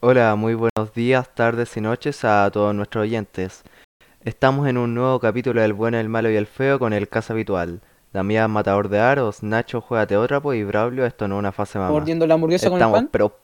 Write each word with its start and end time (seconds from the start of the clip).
Hola, 0.00 0.36
muy 0.36 0.54
buenos 0.54 0.94
días, 0.94 1.34
tardes 1.34 1.76
y 1.76 1.80
noches 1.80 2.24
a 2.24 2.48
todos 2.52 2.74
nuestros 2.74 3.02
oyentes. 3.02 3.62
Estamos 4.24 4.68
en 4.68 4.78
un 4.78 4.94
nuevo 4.94 5.18
capítulo 5.18 5.60
del 5.60 5.72
bueno, 5.72 5.98
el 5.98 6.08
malo 6.08 6.30
y 6.30 6.36
el 6.36 6.46
feo 6.46 6.78
con 6.78 6.92
el 6.92 7.08
caso 7.08 7.32
habitual. 7.32 7.80
Damián 8.12 8.50
Matador 8.50 8.88
de 8.88 9.00
Aros, 9.00 9.42
Nacho 9.42 9.80
Juega 9.80 10.06
Teótrapo 10.06 10.54
y 10.54 10.64
Braulio 10.64 11.04
Esto 11.04 11.28
no 11.28 11.34
es 11.36 11.38
una 11.40 11.52
fase 11.52 11.78
mamá. 11.78 11.90
mordiendo 11.90 12.26
la 12.26 12.34
hamburguesa 12.34 12.68
con 12.70 12.76
el 12.76 12.82
Estamos, 12.82 12.98
pan. 13.00 13.08
pero... 13.10 13.36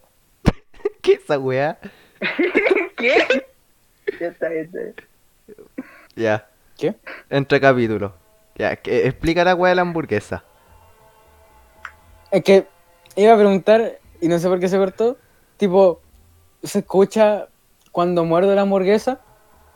¿Qué 1.03 1.15
es 1.15 1.25
esa 1.25 1.39
weá? 1.39 1.79
¿Qué? 2.97 3.47
Ya 4.21 4.29
está, 4.29 4.49
ya 4.49 4.61
está. 4.61 4.79
Ya, 6.15 6.49
¿Qué? 6.79 6.95
entre 7.31 7.61
capítulos. 7.61 8.13
Ya, 8.55 8.77
que, 8.77 9.07
explica 9.09 9.45
la 9.45 9.57
weá 9.57 9.71
de 9.71 9.75
la 9.77 9.83
hamburguesa. 9.83 10.45
Es 12.31 12.45
que 12.45 12.67
iba 13.17 13.33
a 13.35 13.37
preguntar, 13.37 13.99
y 14.21 14.29
no 14.29 14.39
sé 14.39 14.49
por 14.49 14.61
qué 14.61 14.69
se 14.69 14.79
cortó, 14.79 15.19
tipo, 15.57 16.01
¿se 16.65 16.81
escucha 16.81 17.47
cuando 17.93 18.25
muerdo 18.25 18.55
la 18.55 18.63
hamburguesa? 18.63 19.21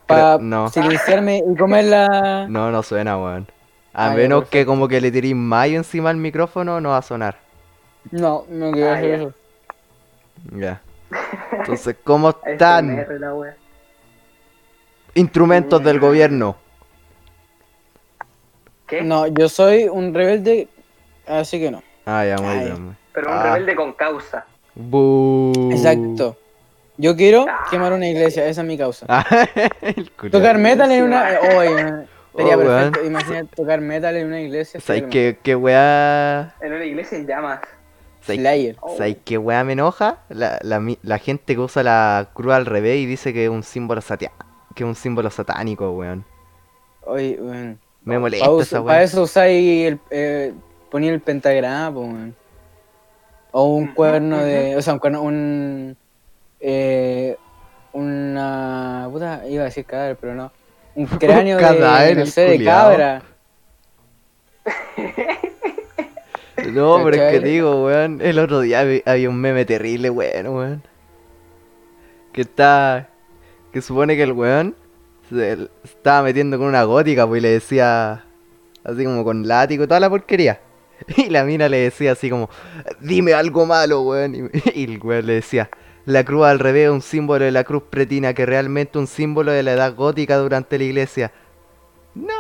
Para 0.07 0.39
no. 0.39 0.69
silenciarme 0.71 1.43
y 1.47 1.57
comerla. 1.57 2.47
No, 2.49 2.71
no 2.71 2.83
suena, 2.83 3.17
weón. 3.19 3.47
A 3.93 4.07
Ah, 4.11 4.15
menos 4.15 4.49
que 4.49 4.65
como 4.65 4.89
que 4.89 5.01
le 5.01 5.11
tirís 5.11 5.35
mayo 5.35 5.77
encima 5.77 6.11
al 6.11 6.17
micrófono, 6.17 6.81
no 6.81 6.91
va 6.91 6.99
a 6.99 7.03
sonar. 7.03 7.39
No, 8.11 8.45
no 8.49 8.71
quiero 8.73 8.91
Ah, 8.91 8.95
hacer 8.95 9.09
ya. 9.11 9.17
eso. 9.17 9.35
Ya. 10.57 10.83
Entonces, 11.53 11.97
¿cómo 12.05 12.31
están? 12.47 13.05
Instrumentos 15.15 15.83
del 15.83 15.99
gobierno. 15.99 16.57
¿Qué? 18.87 19.03
No, 19.03 19.27
yo 19.27 19.49
soy 19.49 19.89
un 19.89 20.15
rebelde, 20.15 20.69
así 21.27 21.59
que 21.59 21.71
no. 21.71 21.83
Ah, 22.07 22.25
ya, 22.25 22.37
muy 22.39 22.55
Ay. 22.55 22.65
bien. 22.65 22.97
Pero 23.13 23.31
un 23.31 23.37
Ah. 23.37 23.43
rebelde 23.43 23.75
con 23.77 23.93
causa. 23.93 24.47
Exacto. 25.71 26.37
Yo 26.99 27.17
quiero 27.17 27.47
Ah. 27.49 27.65
quemar 27.71 27.93
una 27.93 28.09
iglesia, 28.09 28.47
esa 28.47 28.61
es 28.63 28.67
mi 28.67 28.77
causa. 28.77 29.07
Ah. 29.09 29.25
Tocar 30.31 30.59
metal 30.59 30.91
en 30.91 31.05
una. 31.05 31.39
oh, 31.43 31.61
sería 32.37 32.57
Oh, 32.57 32.59
perfecto. 32.61 33.05
Imagínate 33.05 33.57
tocar 33.57 33.81
metal 33.81 34.17
en 34.17 34.27
una 34.27 34.41
iglesia. 34.41 34.81
¿Sabes 34.81 35.05
qué, 35.11 35.39
qué 35.43 35.57
weá? 35.57 36.55
En 36.61 36.73
una 36.73 36.85
iglesia 36.85 37.19
en 37.19 37.27
llamas. 37.27 37.61
¿Sabes 38.21 38.41
Slayer. 38.41 38.77
Oh. 38.81 38.97
¿sabes 38.97 39.17
qué 39.25 39.39
weá 39.39 39.65
me 39.65 39.73
enoja? 39.73 40.19
La, 40.29 40.59
la, 40.63 40.81
la 41.03 41.19
gente 41.19 41.55
que 41.55 41.61
usa 41.61 41.83
la 41.83 42.29
cruz 42.35 42.53
al 42.53 42.67
revés 42.67 42.99
y 42.99 43.07
dice 43.07 43.33
que 43.33 43.45
es 43.45 43.51
un 43.51 43.63
símbolo 43.63 44.01
satia- 44.03 44.33
que 44.75 44.83
es 44.85 44.89
un 44.89 44.95
símbolo 44.95 45.31
satánico, 45.31 45.91
weón. 45.93 46.25
Oye, 47.07 47.39
weón. 47.41 47.79
Me 48.05 48.19
molesta 48.19 48.47
Para 48.47 48.63
esa 48.63 48.77
Para 48.79 48.83
weá. 48.99 49.03
eso 49.03 49.23
usáis 49.23 49.87
el. 49.89 49.99
Eh, 50.11 50.53
ponía 50.91 51.13
el 51.13 51.21
pentagrama, 51.21 51.91
weón. 51.91 52.37
O 53.51 53.65
un 53.77 53.85
Ujú, 53.85 53.95
cuerno 53.95 54.39
de. 54.39 54.77
O 54.77 54.83
sea, 54.83 54.93
un 54.93 54.99
cuerno. 54.99 55.23
Un. 55.23 55.97
Eh, 56.61 57.37
una. 57.93 59.09
Puta, 59.11 59.43
iba 59.49 59.63
a 59.63 59.67
decir 59.67 59.85
cadáver, 59.85 60.17
pero 60.21 60.35
no. 60.35 60.53
Un 60.95 61.07
cráneo 61.19 61.59
cadáver, 61.59 62.17
de. 62.17 62.25
No 62.25 62.27
sé, 62.27 62.41
de 62.43 62.65
cabra. 62.65 63.23
No, 66.67 67.03
pero 67.05 67.23
es 67.23 67.33
que 67.33 67.41
digo, 67.41 67.85
weón, 67.85 68.21
el 68.21 68.39
otro 68.39 68.61
día 68.61 68.81
había 68.81 69.31
un 69.31 69.41
meme 69.41 69.65
terrible, 69.65 70.11
weón, 70.11 70.49
weón. 70.49 70.83
Que 72.33 72.43
está... 72.43 73.09
Que 73.73 73.81
supone 73.81 74.17
que 74.17 74.25
el 74.25 74.33
weón 74.33 74.75
se 75.29 75.69
estaba 75.85 76.23
metiendo 76.23 76.59
con 76.59 76.67
una 76.67 76.83
gótica, 76.83 77.27
pues, 77.27 77.39
y 77.39 77.43
le 77.43 77.51
decía... 77.51 78.25
Así 78.85 79.05
como 79.05 79.25
con 79.25 79.47
látigo 79.47 79.85
y 79.85 79.87
toda 79.87 80.01
la 80.01 80.11
porquería. 80.11 80.61
Y 81.17 81.31
la 81.31 81.45
mina 81.45 81.69
le 81.69 81.79
decía 81.79 82.13
así 82.13 82.29
como... 82.29 82.51
Dime 83.01 83.35
algo 83.35 83.65
malo, 83.65 84.03
weón. 84.03 84.35
Y, 84.35 84.41
y 84.75 84.85
el 84.85 85.01
weón 85.01 85.27
le 85.27 85.35
decía... 85.35 85.71
La 86.09 86.25
cruz 86.25 86.47
al 86.47 86.59
revés 86.59 86.85
es 86.87 86.91
un 86.91 87.03
símbolo 87.03 87.45
de 87.45 87.51
la 87.51 87.65
cruz 87.65 87.83
pretina, 87.83 88.33
que 88.33 88.47
realmente 88.47 88.99
un 88.99 89.07
símbolo 89.07 89.53
de 89.53 89.63
la 89.63 89.73
edad 89.73 89.95
gótica 89.95 90.39
durante 90.39 90.79
la 90.79 90.85
iglesia. 90.85 91.31
¡No! 92.15 92.33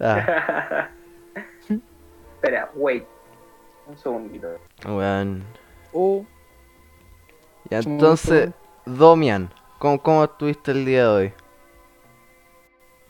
Ah, 0.00 0.88
Espera, 2.36 2.70
wait. 2.74 3.04
Un 3.86 3.98
segundito. 3.98 4.48
weón. 4.86 5.44
Uh, 5.92 6.24
Y 7.68 7.74
entonces, 7.74 8.48
Domian, 8.86 9.52
¿cómo, 9.78 10.00
¿cómo 10.02 10.24
estuviste 10.24 10.70
el 10.70 10.86
día 10.86 11.02
de 11.02 11.08
hoy? 11.08 11.32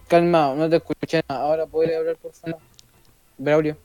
calmado, 0.08 0.56
no 0.56 0.68
te 0.68 0.74
escuché 0.78 1.22
nada. 1.28 1.42
Ahora 1.42 1.64
puedes 1.66 1.96
hablar, 1.96 2.16
por 2.16 2.32
favor. 2.32 2.58
Braulio. 3.38 3.76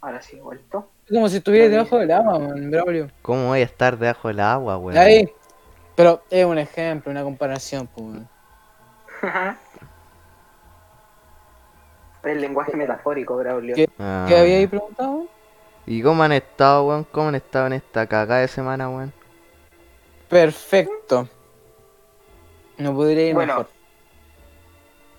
Ahora 0.00 0.20
sí 0.20 0.36
he 0.36 0.40
vuelto. 0.40 0.90
Como 1.08 1.28
si 1.28 1.36
estuvieras 1.36 1.70
debajo 1.70 1.98
del 1.98 2.10
agua, 2.10 2.38
man, 2.38 2.70
Braulio. 2.70 3.08
¿Cómo 3.22 3.48
voy 3.48 3.60
a 3.60 3.64
estar 3.64 3.96
debajo 3.96 4.28
del 4.28 4.40
agua, 4.40 4.76
weón? 4.76 4.98
Ahí. 4.98 5.32
Pero 5.94 6.22
es 6.30 6.44
un 6.44 6.58
ejemplo, 6.58 7.12
una 7.12 7.22
comparación, 7.22 7.86
pues, 7.86 8.06
weón. 8.06 8.28
el 12.24 12.40
lenguaje 12.40 12.76
metafórico, 12.76 13.36
Braulio. 13.36 13.76
¿Qué? 13.76 13.88
Ah. 13.98 14.26
¿Qué 14.28 14.36
había 14.36 14.56
ahí 14.56 14.66
preguntado? 14.66 15.28
¿Y 15.86 16.02
cómo 16.02 16.24
han 16.24 16.32
estado, 16.32 16.88
weón? 16.88 17.04
¿Cómo 17.04 17.28
han 17.28 17.36
estado 17.36 17.68
en 17.68 17.74
esta 17.74 18.06
cagada 18.08 18.40
de 18.40 18.48
semana, 18.48 18.88
weón? 18.88 19.12
Perfecto. 20.28 21.28
No 22.78 22.94
podría 22.94 23.28
ir 23.28 23.34
Bueno, 23.34 23.52
mejor. 23.52 23.68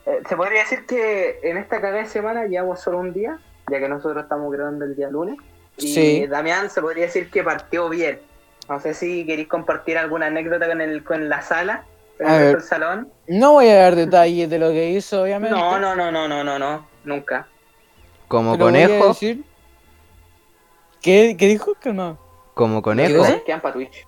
Eh, 0.05 0.21
se 0.27 0.35
podría 0.35 0.59
decir 0.59 0.85
que 0.85 1.39
en 1.43 1.57
esta 1.57 1.79
cagada 1.79 2.03
de 2.03 2.09
semana 2.09 2.45
llevamos 2.45 2.81
solo 2.81 2.99
un 2.99 3.13
día, 3.13 3.39
ya 3.71 3.79
que 3.79 3.87
nosotros 3.87 4.23
estamos 4.23 4.51
grabando 4.51 4.83
el 4.83 4.95
día 4.95 5.09
lunes. 5.09 5.37
Y 5.77 5.87
Sí. 5.93 6.27
Damián 6.27 6.69
se 6.69 6.81
podría 6.81 7.05
decir 7.05 7.29
que 7.29 7.43
partió 7.43 7.89
bien. 7.89 8.19
No 8.67 8.79
sé 8.79 8.93
si 8.93 9.25
queréis 9.25 9.47
compartir 9.47 9.97
alguna 9.97 10.25
anécdota 10.27 10.67
con, 10.67 10.81
el, 10.81 11.03
con 11.03 11.29
la 11.29 11.41
sala, 11.41 11.85
con 12.17 12.27
el, 12.29 12.61
salón. 12.61 13.09
No 13.27 13.53
voy 13.53 13.67
a 13.69 13.75
dar 13.77 13.95
detalles 13.95 14.49
de 14.49 14.59
lo 14.59 14.69
que 14.71 14.89
hizo, 14.91 15.23
obviamente. 15.23 15.55
No, 15.55 15.79
no, 15.79 15.95
no, 15.95 16.11
no, 16.11 16.27
no, 16.27 16.43
no, 16.43 16.59
no, 16.59 16.87
nunca. 17.05 17.47
Como 18.27 18.57
conejo, 18.57 19.09
decir- 19.09 19.43
¿Qué, 21.01 21.35
¿Qué 21.39 21.47
dijo? 21.47 21.75
Calmado. 21.79 22.17
como 22.53 22.81
¿Qué 22.81 22.83
conejo. 22.83 23.19
cosa? 23.19 23.39
Quedan 23.45 23.61
para 23.61 23.73
Twitch. 23.75 24.05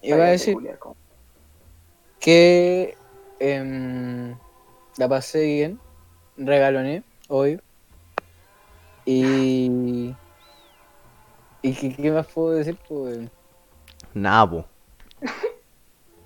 Iba 0.00 0.24
a 0.24 0.28
decir 0.30 0.56
que 2.18 2.96
em, 3.38 4.34
la 4.96 5.08
pasé 5.08 5.42
bien, 5.42 5.80
regaloné 6.36 7.02
hoy. 7.28 7.60
Y. 9.04 10.14
¿Y 11.62 11.74
qué, 11.74 11.94
qué 11.94 12.10
más 12.10 12.26
puedo 12.26 12.50
decir? 12.50 12.76
Pues, 12.88 13.30
Nah, 14.14 14.46
po. 14.48 14.64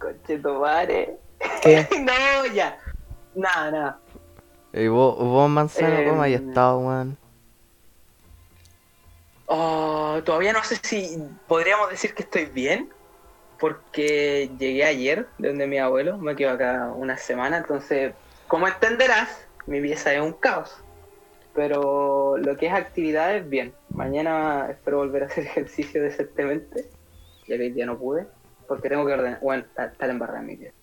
Conchetumare. 0.01 1.19
¿Qué? 1.63 1.87
no, 2.01 2.55
ya. 2.55 2.79
Nada, 3.35 3.71
nada. 3.71 4.01
¿Y 4.73 4.89
vos, 4.89 5.17
vos 5.17 5.49
Manzano, 5.49 6.05
cómo 6.05 6.23
has 6.23 6.29
Em. 6.29 6.49
estado, 6.49 6.79
weón? 6.81 7.19
Oh, 9.47 10.21
todavía 10.25 10.53
no 10.53 10.63
sé 10.65 10.77
si 10.83 11.19
podríamos 11.47 11.91
decir 11.91 12.15
que 12.15 12.25
estoy 12.25 12.47
bien, 12.47 12.93
porque 13.59 14.51
llegué 14.59 14.85
ayer 14.85 15.29
de 15.39 15.49
donde 15.49 15.67
mi 15.67 15.79
abuelo, 15.79 16.19
me 16.19 16.35
quedo 16.35 16.51
acá 16.51 16.93
una 16.95 17.17
semana, 17.17 17.59
entonces, 17.59 18.15
como 18.49 18.67
entenderás, 18.67 19.47
mi 19.67 19.81
pieza 19.81 20.13
es 20.13 20.21
un 20.21 20.33
caos. 20.33 20.83
Pero 21.57 22.37
lo 22.37 22.57
que 22.57 22.67
es 22.67 22.73
actividades, 22.73 23.49
bien. 23.49 23.73
Mañana 23.89 24.69
espero 24.71 24.99
volver 24.99 25.25
a 25.25 25.27
hacer 25.27 25.45
ejercicio 25.47 26.03
decentemente, 26.03 26.85
ya 27.49 27.57
que 27.57 27.63
hoy 27.63 27.71
día 27.71 27.87
no 27.87 27.99
pude, 27.99 28.27
porque 28.69 28.89
tengo 28.89 29.07
que 29.07 29.15
ordenar, 29.15 29.41
bueno, 29.41 29.65
está, 29.67 29.87
está 29.87 30.07
embarrada 30.07 30.41
en 30.41 30.47
mi 30.47 30.57
pieza. 30.57 30.75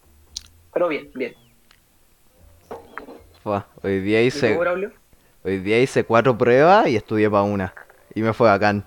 Pero 0.74 0.88
bien, 0.88 1.12
bien. 1.14 1.36
Fua, 3.44 3.68
hoy 3.84 4.00
día 4.00 4.24
¿Y 4.24 4.32
tú, 4.32 4.38
hice, 4.38 4.60
hoy 5.44 5.60
día 5.60 5.80
hice 5.80 6.04
cuatro 6.04 6.36
pruebas 6.38 6.88
y 6.88 6.96
estudié 6.96 7.30
para 7.30 7.44
una. 7.44 7.74
Y 8.16 8.24
me 8.24 8.34
fue 8.34 8.50
bacán. 8.50 8.84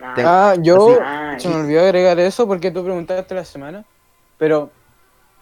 Ah, 0.00 0.14
Ah, 0.18 0.54
yo. 0.60 0.98
Ah, 1.00 1.36
Se 1.38 1.48
me 1.48 1.54
olvidó 1.54 1.80
agregar 1.80 2.18
eso 2.20 2.46
porque 2.46 2.70
tú 2.70 2.84
preguntaste 2.84 3.34
la 3.34 3.44
semana. 3.44 3.84
Pero 4.36 4.70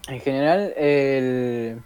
en 0.07 0.19
general, 0.21 0.73
el, 0.77 1.81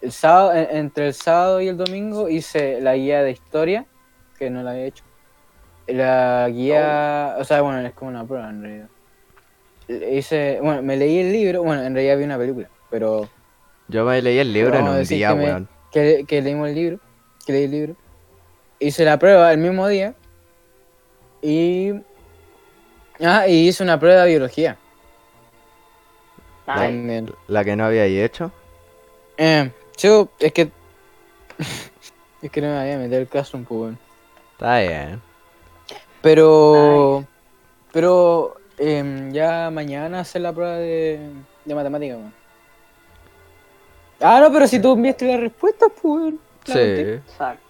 el 0.00 0.12
sábado, 0.12 0.54
en- 0.54 0.76
entre 0.76 1.08
el 1.08 1.14
sábado 1.14 1.60
y 1.60 1.68
el 1.68 1.76
domingo 1.76 2.28
hice 2.28 2.80
la 2.80 2.94
guía 2.94 3.22
de 3.22 3.30
historia, 3.32 3.86
que 4.38 4.50
no 4.50 4.62
la 4.62 4.70
había 4.72 4.84
hecho. 4.86 5.04
La 5.86 6.48
guía, 6.50 7.36
o 7.38 7.44
sea, 7.44 7.62
bueno, 7.62 7.80
es 7.80 7.92
como 7.94 8.10
una 8.10 8.24
prueba 8.24 8.50
en 8.50 8.62
realidad. 8.62 8.88
Hice, 10.12 10.58
bueno, 10.62 10.82
me 10.82 10.96
leí 10.96 11.18
el 11.20 11.32
libro, 11.32 11.62
bueno, 11.62 11.82
en 11.82 11.94
realidad 11.94 12.18
vi 12.18 12.24
una 12.24 12.36
película, 12.38 12.68
pero 12.90 13.28
Yo 13.88 14.04
me 14.04 14.20
leí 14.20 14.38
el 14.38 14.52
libro 14.52 14.78
en 14.78 14.86
a 14.86 14.90
un 14.90 14.96
decir 14.98 15.16
día, 15.16 15.28
que 15.30 15.34
me- 15.34 15.44
weón. 15.46 15.68
que, 15.90 16.24
que 16.28 16.42
leímos 16.42 16.68
el 16.68 16.74
libro, 16.74 16.98
que 17.46 17.52
leí 17.52 17.64
el 17.64 17.70
libro. 17.70 17.96
Hice 18.80 19.04
la 19.06 19.18
prueba 19.18 19.50
el 19.50 19.58
mismo 19.58 19.88
día 19.88 20.14
y 21.40 21.92
ah, 23.24 23.48
y 23.48 23.68
hice 23.68 23.82
una 23.82 23.98
prueba 23.98 24.22
de 24.24 24.28
biología 24.30 24.76
también. 26.66 27.32
La 27.46 27.64
que 27.64 27.74
no 27.76 27.86
había 27.86 28.04
hecho. 28.04 28.52
Eh, 29.38 29.70
yo, 29.98 30.28
es 30.38 30.52
que 30.52 30.70
es 32.42 32.50
que 32.50 32.60
no 32.60 32.68
me 32.68 32.78
había 32.80 32.98
metido 32.98 33.20
el 33.20 33.28
caso 33.28 33.56
un 33.56 33.64
poco. 33.64 33.90
Está 34.52 34.80
bien. 34.80 35.20
Pero, 36.22 37.24
pero 37.92 38.56
em, 38.76 39.30
ya 39.32 39.70
mañana 39.70 40.20
hacer 40.20 40.42
la 40.42 40.52
prueba 40.52 40.76
de, 40.76 41.20
de 41.64 41.74
matemática, 41.74 42.16
weón. 42.16 42.32
Ah, 44.20 44.40
no, 44.42 44.52
pero 44.52 44.66
si 44.66 44.80
tú 44.80 44.94
enviaste 44.94 45.26
la 45.26 45.36
respuesta, 45.36 45.86
pues. 46.02 46.34
La. 46.66 46.74
Sí. 46.74 46.80
Exacto. 46.80 47.62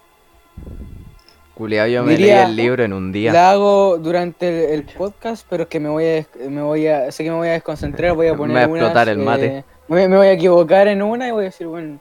Culeado, 1.55 1.89
yo 1.89 2.05
me 2.05 2.13
Diría- 2.13 2.43
leí 2.45 2.51
el 2.51 2.57
libro 2.57 2.85
en 2.85 2.93
un 2.93 3.11
día. 3.13 3.33
La 3.33 3.51
hago 3.51 3.99
durante 3.99 4.73
el, 4.75 4.81
el 4.81 4.85
podcast, 4.85 5.45
pero 5.51 5.65
es 5.65 5.69
que 5.69 5.81
me 5.81 5.89
voy 5.89 6.05
a, 6.07 6.27
me 6.49 6.63
voy 6.63 6.87
a, 6.87 7.11
sé 7.11 7.25
que 7.25 7.31
me 7.31 7.37
voy 7.37 7.49
a 7.49 7.53
desconcentrar, 7.53 8.15
voy 8.15 8.29
a 8.29 8.33
Me 8.33 8.39
poner 8.39 8.57
va 8.57 8.61
a 8.61 8.65
explotar 8.65 9.09
unas, 9.09 9.09
el 9.09 9.19
mate. 9.19 9.47
eh, 9.59 9.65
me, 9.89 10.07
me 10.09 10.17
voy 10.17 10.29
a 10.29 10.33
equivocar 10.33 10.87
en 10.89 11.03
una 11.03 11.27
y 11.29 11.33
voy 11.33 11.43
a 11.43 11.45
decir, 11.47 11.67
bueno, 11.67 11.99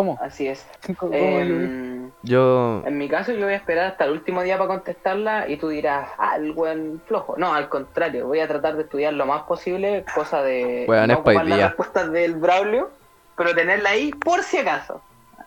¿cómo? 0.00 0.18
Así 0.22 0.48
es. 0.48 0.66
¿Cómo- 0.98 1.12
cómo 1.12 1.14
Em, 1.14 2.10
Yo. 2.22 2.82
en 2.86 2.96
mi 2.98 3.08
caso, 3.08 3.32
yo 3.32 3.44
voy 3.44 3.52
a 3.52 3.56
esperar 3.56 3.86
hasta 3.86 4.04
el 4.04 4.12
último 4.12 4.42
día 4.42 4.56
para 4.56 4.68
contestarla 4.68 5.48
y 5.48 5.56
tú 5.58 5.68
dirás, 5.68 6.08
ah, 6.18 6.36
el 6.36 6.52
weón 6.52 7.02
flojo. 7.06 7.34
No, 7.36 7.52
al 7.54 7.68
contrario, 7.68 8.26
voy 8.26 8.40
a 8.40 8.48
tratar 8.48 8.76
de 8.76 8.82
estudiar 8.82 9.12
lo 9.12 9.26
más 9.26 9.42
posible, 9.42 10.04
cosa 10.14 10.42
de 10.42 10.84
Weón, 10.88 11.08
no 11.08 11.14
ocupar 11.14 11.44
las 11.46 11.56
día. 11.58 11.66
respuestas 11.68 12.10
del 12.12 12.34
Braulio, 12.36 12.90
pero 13.36 13.54
tenerla 13.54 13.90
ahí 13.90 14.10
por 14.12 14.42
si 14.42 14.58
acaso. 14.58 15.00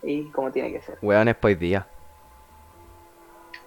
Ahí 0.04 0.30
como 0.34 0.52
tiene 0.52 0.72
que 0.72 0.82
ser. 0.82 0.98
Weón, 1.02 1.28
es 1.30 1.36
hoy 1.42 1.56
día. 1.56 1.86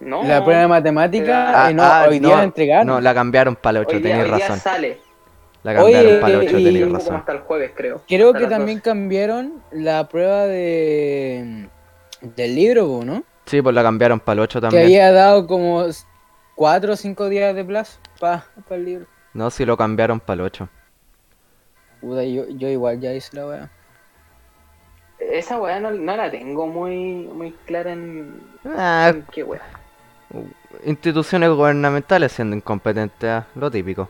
No, 0.01 0.23
La 0.25 0.45
prueba 0.45 0.61
de 0.61 0.69
matemática, 0.69 1.65
Ah, 1.65 1.71
eh, 1.71 1.75
no, 1.75 1.83
ah, 1.83 2.05
hoy 2.09 2.19
día 2.19 2.31
no, 2.31 2.37
la 2.37 2.43
entregaron. 2.45 2.87
No, 2.87 3.01
la 3.01 3.15
cambiaron 3.15 3.57
para 3.57 3.79
el 3.79 3.87
8, 3.87 3.97
hoy 3.97 4.03
día, 4.03 4.13
tenéis 4.15 4.31
hoy 4.33 4.37
día 4.37 4.49
razón. 4.49 4.61
sale. 4.61 5.01
La 5.67 5.75
cambiaron 5.75 6.11
Oye, 6.13 6.21
para 6.21 6.35
el 6.35 6.41
8, 6.47 6.59
y- 6.61 6.81
Como 6.83 6.95
razón. 6.95 7.17
hasta 7.17 7.33
el 7.33 7.39
jueves, 7.41 7.73
creo. 7.75 8.01
Creo 8.07 8.29
Hasta 8.29 8.39
que 8.39 8.47
también 8.47 8.79
12. 8.79 8.83
cambiaron 8.89 9.63
la 9.73 10.09
prueba 10.09 10.43
de 10.47 11.69
del 12.21 12.55
libro, 12.55 13.01
¿no? 13.05 13.25
Sí, 13.47 13.61
pues 13.61 13.75
la 13.75 13.83
cambiaron 13.83 14.21
para 14.21 14.35
el 14.35 14.41
8 14.41 14.61
Que 14.61 14.67
también. 14.67 14.85
había 14.85 15.11
dado 15.11 15.47
como 15.49 15.85
cuatro 16.55 16.93
o 16.93 16.97
cinco 16.97 17.29
días 17.29 17.53
de 17.57 17.65
plazo 17.65 17.99
para 18.21 18.45
el 18.71 18.85
libro. 18.85 19.07
No, 19.35 19.51
sí 19.51 19.65
lo 19.65 19.77
cambiaron 19.77 20.21
para 20.21 20.35
el 20.35 20.41
8. 20.43 20.69
Puta, 22.01 22.23
yo, 22.23 22.49
yo 22.49 22.69
igual 22.69 23.01
ya 23.01 23.13
hice 23.13 23.37
la 23.37 23.47
weá. 23.49 23.71
Esa 25.19 25.59
weá 25.61 25.81
no, 25.81 25.91
no 25.91 26.17
la 26.17 26.31
tengo 26.31 26.69
muy, 26.69 26.95
muy 27.35 27.51
clara 27.67 27.91
en, 27.93 28.41
Ah, 28.77 29.11
en 29.13 29.25
qué 29.33 29.43
weá. 29.43 29.63
instituciones 30.85 31.51
gubernamentales 31.51 32.31
siendo 32.31 32.55
incompetentes, 32.55 33.29
ah, 33.29 33.47
lo 33.57 33.69
típico. 33.69 34.09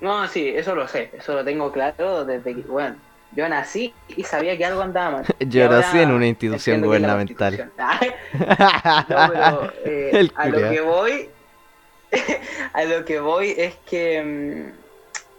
No, 0.00 0.26
sí, 0.28 0.48
eso 0.48 0.74
lo 0.74 0.88
sé, 0.88 1.10
eso 1.16 1.34
lo 1.34 1.44
tengo 1.44 1.72
claro 1.72 2.24
desde 2.24 2.54
que, 2.54 2.62
bueno, 2.62 2.96
yo 3.32 3.48
nací 3.48 3.92
y 4.08 4.22
sabía 4.24 4.56
que 4.56 4.64
algo 4.64 4.82
andaba 4.82 5.18
mal. 5.18 5.24
Yo 5.40 5.68
nací 5.68 5.98
en 5.98 6.10
una 6.10 6.26
institución 6.26 6.80
gubernamental. 6.80 7.70
No, 8.38 9.28
pero 9.32 9.72
eh, 9.84 10.30
a 10.34 10.48
lo 10.48 10.70
que 10.70 10.80
voy, 10.80 11.30
a 12.72 12.84
lo 12.84 13.04
que 13.04 13.20
voy 13.20 13.54
es 13.56 13.74
que 13.88 14.22
mm, 14.22 14.86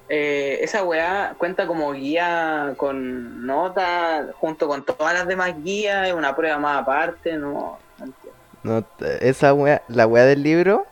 eh, 0.09 0.60
esa 0.62 0.83
weá 0.83 1.36
cuenta 1.38 1.68
como 1.68 1.92
guía 1.94 2.74
con 2.77 3.45
nota 3.45 4.27
junto 4.39 4.68
con 4.68 4.83
todas 4.83 5.13
las 5.13 5.27
demás 5.27 5.53
guías, 5.63 6.07
es 6.07 6.13
una 6.13 6.36
prueba 6.36 6.57
más 6.57 6.81
aparte, 6.81 7.33
no, 7.33 7.77
no 8.00 8.06
entiendo. 8.06 8.38
No, 8.63 8.83
esa 9.21 9.53
wea, 9.53 9.81
la 9.88 10.07
wea 10.07 10.25
del 10.25 10.44
libro 10.44 10.86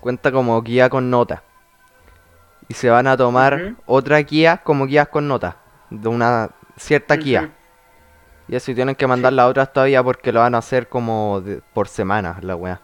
cuenta 0.00 0.32
como 0.32 0.60
guía 0.62 0.88
con 0.88 1.10
nota. 1.10 1.42
Y 2.68 2.74
se 2.74 2.88
van 2.90 3.06
a 3.06 3.16
tomar 3.16 3.54
Ujú. 3.54 3.76
otras 3.86 4.24
guías 4.26 4.60
como 4.60 4.86
guías 4.86 5.08
con 5.08 5.28
nota. 5.28 5.56
De 5.90 6.08
una 6.08 6.50
cierta 6.76 7.16
guía. 7.16 7.42
Ujú. 7.42 7.50
Y 8.48 8.56
eso 8.56 8.70
y 8.70 8.74
tienen 8.74 8.94
que 8.94 9.06
mandar 9.06 9.32
las 9.32 9.48
otras 9.50 9.72
todavía 9.72 10.02
porque 10.02 10.32
lo 10.32 10.40
van 10.40 10.54
a 10.54 10.58
hacer 10.58 10.88
como 10.88 11.40
de- 11.40 11.60
por 11.74 11.88
semana, 11.88 12.38
la 12.42 12.56
wea. 12.56 12.80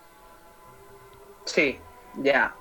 Sí, 1.44 1.78
ya. 2.16 2.54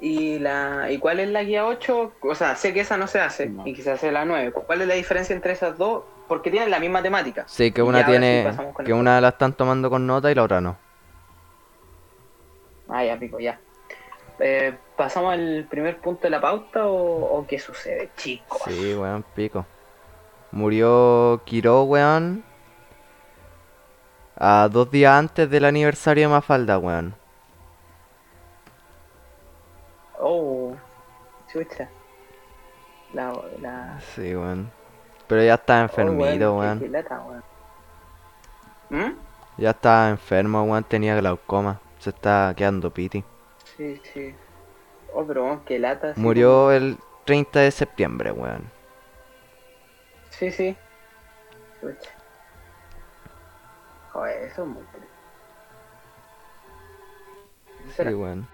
¿Y, 0.00 0.38
la, 0.38 0.90
¿Y 0.90 0.98
cuál 0.98 1.20
es 1.20 1.28
la 1.30 1.42
guía 1.44 1.64
8? 1.66 2.12
O 2.20 2.34
sea, 2.34 2.56
sé 2.56 2.74
que 2.74 2.80
esa 2.80 2.96
no 2.96 3.06
se 3.06 3.20
hace 3.20 3.46
No. 3.46 3.66
y 3.66 3.72
que 3.74 3.82
se 3.82 3.90
hace 3.92 4.12
la 4.12 4.24
9. 4.24 4.52
¿Cuál 4.52 4.82
es 4.82 4.88
la 4.88 4.94
diferencia 4.94 5.34
entre 5.34 5.52
esas 5.52 5.78
dos? 5.78 6.02
Porque 6.28 6.50
tienen 6.50 6.70
la 6.70 6.78
misma 6.80 7.02
temática. 7.02 7.44
Sí, 7.46 7.70
que 7.72 7.82
una 7.82 8.00
sí 8.00 8.06
tiene. 8.06 8.54
con 8.74 8.84
que 8.84 8.92
una 8.92 9.20
la 9.20 9.28
están 9.28 9.52
tomando 9.54 9.88
con 9.90 10.06
nota 10.06 10.30
y 10.30 10.34
la 10.34 10.42
otra 10.42 10.60
no. 10.60 10.76
Ah, 12.88 13.04
ya, 13.04 13.18
pico, 13.18 13.38
ya. 13.40 13.58
Eh, 14.38 14.76
¿Pasamos 14.96 15.32
al 15.32 15.66
primer 15.68 16.00
punto 16.00 16.22
de 16.22 16.30
la 16.30 16.40
pauta 16.40 16.86
o, 16.86 17.38
o 17.38 17.46
qué 17.46 17.58
sucede, 17.58 18.10
chicos? 18.16 18.62
Sí, 18.64 18.94
weón, 18.94 19.24
pico. 19.34 19.66
Murió 20.52 21.40
Quiró, 21.44 21.84
weón. 21.84 22.44
A 24.36 24.68
dos 24.70 24.90
días 24.90 25.12
antes 25.12 25.48
del 25.48 25.64
aniversario 25.64 26.28
de 26.28 26.34
Mafalda, 26.34 26.78
weón. 26.78 27.14
Oh, 30.18 30.74
chucha. 31.52 31.88
La, 33.12 33.32
la... 33.60 34.00
Sí, 34.14 34.34
weón. 34.34 34.70
Pero 35.26 35.42
ya 35.42 35.54
estaba 35.54 35.82
enfermito, 35.82 36.56
oh, 36.56 36.62
lata, 36.62 37.20
weón. 37.20 37.44
¿Mm? 38.90 39.16
Ya 39.58 39.70
estaba 39.70 40.10
enfermo, 40.10 40.62
weón. 40.64 40.84
Tenía 40.84 41.16
glaucoma. 41.16 41.80
Se 41.98 42.10
está 42.10 42.52
quedando 42.56 42.90
piti. 42.90 43.24
Sí, 43.76 44.00
sí. 44.12 44.34
Oh, 45.12 45.24
pero 45.26 45.62
qué 45.66 45.78
lata. 45.78 46.14
sí, 46.14 46.20
Murió 46.20 46.72
el 46.72 46.98
30 47.24 47.60
de 47.60 47.70
septiembre, 47.70 48.32
weón. 48.32 48.64
Sí, 50.30 50.50
sí. 50.50 50.76
Chucha. 51.80 52.10
Joder, 54.12 54.42
eso 54.44 54.62
es 54.62 54.68
muy 54.68 54.82
triste. 54.84 55.08
Sí, 57.86 57.92
Será. 57.96 58.10
weón. 58.16 58.46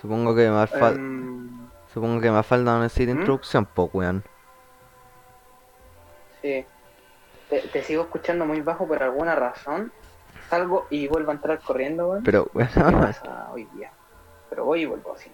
Supongo 0.00 0.34
que 0.34 0.48
Mafalda, 0.48 0.90
Em, 1.00 1.68
supongo 1.92 2.20
que 2.20 2.30
Mafalda 2.30 2.72
no 2.74 2.82
necesita 2.82 3.12
¿Mm? 3.14 3.18
introducción, 3.18 3.66
po, 3.66 3.90
weón. 3.92 4.24
sí. 6.42 6.64
Te, 7.50 7.60
te 7.62 7.82
sigo 7.82 8.02
escuchando 8.04 8.46
muy 8.46 8.60
bajo 8.60 8.86
por 8.86 9.02
alguna 9.02 9.34
razón. 9.34 9.92
Salgo 10.48 10.86
y 10.90 11.08
vuelvo 11.08 11.30
a 11.32 11.34
entrar 11.34 11.58
corriendo, 11.60 12.08
weón. 12.08 12.22
Pero, 12.22 12.44
¿Qué 12.52 12.58
weón. 12.80 13.00
pasa 13.00 13.50
hoy 13.52 13.64
día? 13.74 13.90
Pero 14.50 14.64
voy 14.64 14.82
y 14.82 14.86
vuelvo 14.86 15.14
así. 15.14 15.30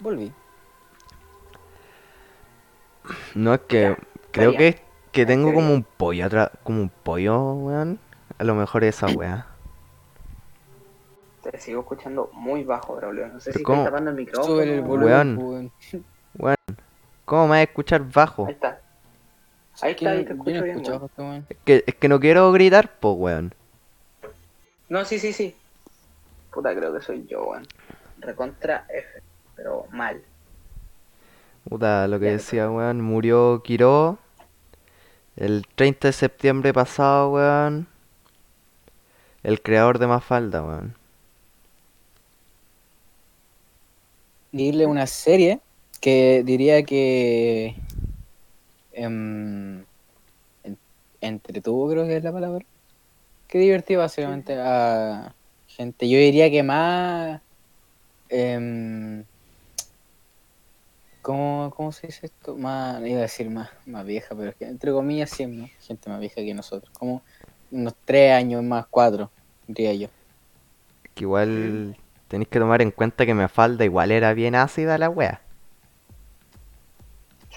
Volví. 0.00 0.32
No 3.34 3.54
es 3.54 3.60
que. 3.62 3.80
Ya, 3.80 3.96
Creo 4.30 4.52
ya. 4.52 4.58
que, 4.58 4.82
que 5.12 5.26
tengo 5.26 5.52
como 5.54 5.72
un 5.72 5.82
pollo 5.82 6.26
atrás. 6.26 6.50
Como 6.62 6.82
un 6.82 6.88
pollo, 6.90 7.52
weón. 7.54 7.98
A 8.38 8.44
lo 8.44 8.54
mejor 8.54 8.84
esa 8.84 9.06
weá. 9.06 9.46
Te 11.42 11.58
sigo 11.58 11.80
escuchando 11.80 12.28
muy 12.32 12.64
bajo, 12.64 12.96
Braulio. 12.96 13.28
No 13.28 13.40
sé 13.40 13.50
¿Pero 13.50 13.58
si 13.58 13.64
cómo? 13.64 13.78
estoy 13.78 13.90
tapando 13.92 14.10
el 14.10 14.16
micrófono. 14.16 14.54
Sube 14.54 14.74
el 14.74 14.82
volumen, 14.82 15.38
Weón. 15.38 15.72
weón. 16.38 16.56
¿Cómo 17.24 17.44
me 17.44 17.50
vas 17.50 17.58
a 17.58 17.62
escuchar 17.62 18.02
bajo? 18.12 18.46
Ahí 18.46 18.52
está. 18.52 18.80
Ahí 19.82 19.92
está, 19.92 20.10
ahí 20.10 20.24
te 20.24 20.30
yo 20.30 20.34
escucho 20.34 20.56
no 20.56 20.62
bien, 20.62 20.76
escuchaba 20.76 21.08
weón. 21.16 21.30
weón. 21.30 21.46
Es 21.48 21.56
que, 21.64 21.84
es 21.86 21.94
que 21.94 22.08
no 22.08 22.20
quiero 22.20 22.50
gritar, 22.52 22.98
po, 22.98 23.12
weón. 23.12 23.54
No, 24.88 25.04
sí, 25.04 25.18
sí, 25.18 25.32
sí. 25.32 25.54
Puta, 26.52 26.74
creo 26.74 26.92
que 26.94 27.00
soy 27.02 27.26
yo, 27.26 27.44
weón. 27.46 27.66
Recontra 28.18 28.86
F. 28.88 29.22
Pero 29.54 29.86
mal. 29.90 30.22
Puta, 31.68 32.06
lo 32.08 32.18
que 32.18 32.26
Ya, 32.26 32.32
decía, 32.32 32.70
weón. 32.70 33.00
Murió 33.00 33.62
Quiró. 33.62 34.18
El 35.36 35.66
30 35.74 36.08
de 36.08 36.12
septiembre 36.12 36.72
pasado, 36.72 37.30
weón. 37.32 37.86
El 39.42 39.60
creador 39.62 39.98
de 39.98 40.06
Mafalda, 40.06 40.62
weón. 40.64 40.94
Dile 44.52 44.86
una 44.86 45.06
serie 45.06 45.60
que 46.00 46.42
diría 46.44 46.82
que 46.84 47.76
em, 48.96 49.86
en- 50.64 50.78
entretuvo 51.20 51.90
creo 51.90 52.06
que 52.06 52.16
es 52.18 52.24
la 52.24 52.32
palabra 52.32 52.66
que 53.48 53.58
divertido 53.58 54.00
básicamente 54.02 54.56
a 54.58 55.36
gente 55.66 56.08
yo 56.10 56.18
diría 56.18 56.50
que 56.50 56.62
más 56.62 57.42
em, 58.28 59.24
¿cómo, 61.22 61.72
cómo 61.76 61.92
se 61.92 62.08
dice 62.08 62.26
esto? 62.26 62.56
más 62.56 63.04
iba 63.06 63.18
a 63.18 63.22
decir 63.22 63.50
más, 63.50 63.70
más 63.86 64.04
vieja 64.04 64.34
pero 64.36 64.50
es 64.50 64.56
que 64.56 64.66
entre 64.66 64.92
comillas 64.92 65.30
sí 65.30 65.46
¿no? 65.46 65.68
gente 65.80 66.10
más 66.10 66.20
vieja 66.20 66.36
que 66.36 66.54
nosotros 66.54 66.90
como 66.98 67.22
unos 67.70 67.94
tres 68.04 68.32
años 68.32 68.62
más 68.62 68.86
cuatro 68.90 69.32
diría 69.66 69.94
yo 69.94 70.08
Que 71.14 71.24
igual 71.24 71.96
tenéis 72.28 72.48
que 72.48 72.58
tomar 72.60 72.82
en 72.82 72.92
cuenta 72.92 73.26
que 73.26 73.34
Mafalda 73.34 73.84
igual 73.84 74.12
era 74.12 74.34
bien 74.34 74.54
ácida 74.54 74.98
la 74.98 75.08
wea. 75.10 75.45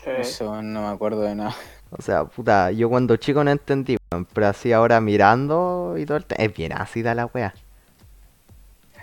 Eso 0.06 0.62
no 0.62 0.82
me 0.82 0.88
acuerdo 0.88 1.22
de 1.22 1.36
nada 1.36 1.56
O 1.92 2.02
sea, 2.02 2.26
puta, 2.26 2.72
yo 2.72 2.90
cuando 2.90 3.16
chico 3.18 3.44
no 3.44 3.52
entendí, 3.52 3.98
weón. 4.12 4.26
Pero 4.34 4.48
así 4.48 4.72
ahora 4.74 5.02
mirando 5.02 5.96
y 5.98 6.06
todo 6.06 6.18
el 6.18 6.26
Es 6.38 6.54
bien 6.54 6.74
ácida 6.74 7.16
la 7.16 7.26
wea. 7.28 7.54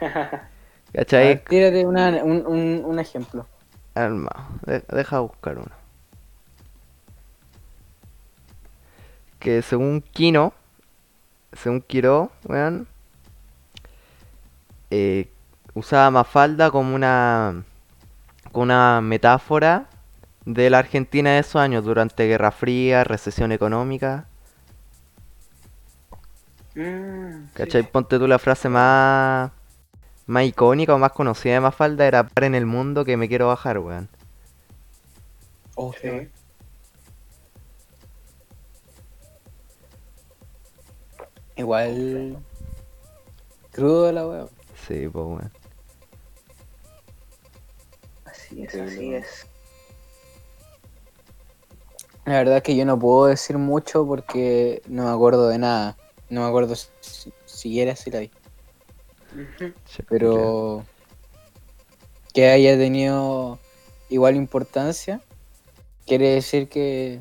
¿Cachai? 0.93 1.27
ver, 1.29 1.45
tírate 1.49 1.85
una- 1.87 2.23
un, 2.25 2.47
un, 2.47 2.83
un 2.85 2.99
ejemplo 2.99 3.47
Alma, 3.95 4.31
de- 4.67 4.85
deja 4.91 5.21
buscar 5.21 5.59
uno. 5.59 5.71
que 9.39 9.63
según 9.63 10.01
Kino, 10.03 10.53
según 11.53 11.81
Kiro, 11.81 12.31
weón, 12.45 12.89
eh, 14.91 15.29
usaba 15.75 16.11
Mafalda 16.11 16.71
como 16.71 16.95
una, 16.95 17.63
como 18.53 18.65
una 18.65 19.01
metáfora 19.01 19.87
de 20.47 20.71
la 20.71 20.79
Argentina 20.79 21.33
de 21.33 21.41
esos 21.41 21.57
años, 21.57 21.85
durante 21.85 22.27
Guerra 22.27 22.53
Fría, 22.53 23.05
recesión 23.05 23.53
económica. 23.53 24.29
Mm, 26.75 27.47
¿Cachai? 27.55 27.83
sí. 27.83 27.89
Ponte 27.91 28.19
tú 28.19 28.27
la 28.29 28.39
frase 28.39 28.69
más, 28.69 29.51
más 30.27 30.45
icónica 30.45 30.95
o 30.95 30.99
más 30.99 31.13
conocida 31.13 31.55
de 31.55 31.61
Mafalda 31.61 32.07
era 32.07 32.29
par 32.29 32.45
en 32.45 32.55
el 32.55 32.67
mundo 32.67 33.05
que 33.05 33.17
me 33.17 33.29
quiero 33.29 33.49
bajar, 33.49 33.79
weón. 33.79 34.09
Oh, 35.77 35.93
Sí. 36.01 36.31
Igual. 41.57 42.39
Crudo 43.73 44.13
la 44.13 44.27
wea. 44.27 44.47
Sí, 44.75 45.09
pues 45.09 45.25
weón. 45.27 45.53
Así 48.25 48.63
es, 48.65 48.75
así 48.75 49.15
es. 49.15 49.47
La 52.27 52.33
verdad 52.33 52.57
es 52.57 52.63
que 52.65 52.77
yo 52.77 52.85
no 52.85 52.99
puedo 52.99 53.27
decir 53.27 53.57
mucho 53.57 54.05
porque 54.05 54.83
no 54.89 55.05
me 55.05 55.11
acuerdo 55.11 55.49
de 55.49 55.59
nada. 55.59 55.97
No 56.29 56.43
me 56.43 56.49
acuerdo 56.49 56.75
si, 56.75 57.33
siquiera 57.45 57.95
si 57.95 58.11
la 58.11 58.19
vi. 58.19 58.31
Che, 59.87 60.03
Pero 60.09 60.85
que 62.35 62.49
haya 62.49 62.77
tenido 62.77 63.61
igual 64.09 64.35
importancia 64.35 65.21
quiere 66.05 66.31
decir 66.31 66.69
que, 66.69 67.21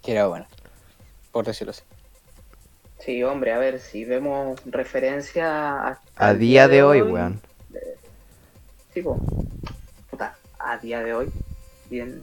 que 0.00 0.12
era 0.12 0.28
buena. 0.28 0.46
Por 1.32 1.44
decirlo 1.44 1.72
así. 1.72 1.82
Sí, 3.00 3.22
hombre, 3.24 3.52
a 3.52 3.58
ver, 3.58 3.80
si 3.80 4.04
vemos 4.04 4.60
referencia 4.64 5.88
a, 5.88 6.00
A 6.14 6.34
día 6.34 6.68
de 6.68 6.84
hoy, 6.84 7.02
weón. 7.02 7.40
Sí, 8.92 9.02
po. 9.02 9.18
Puta, 10.08 10.36
a 10.58 10.78
día 10.78 11.02
de 11.02 11.14
hoy. 11.14 11.32
Bien. 11.90 12.22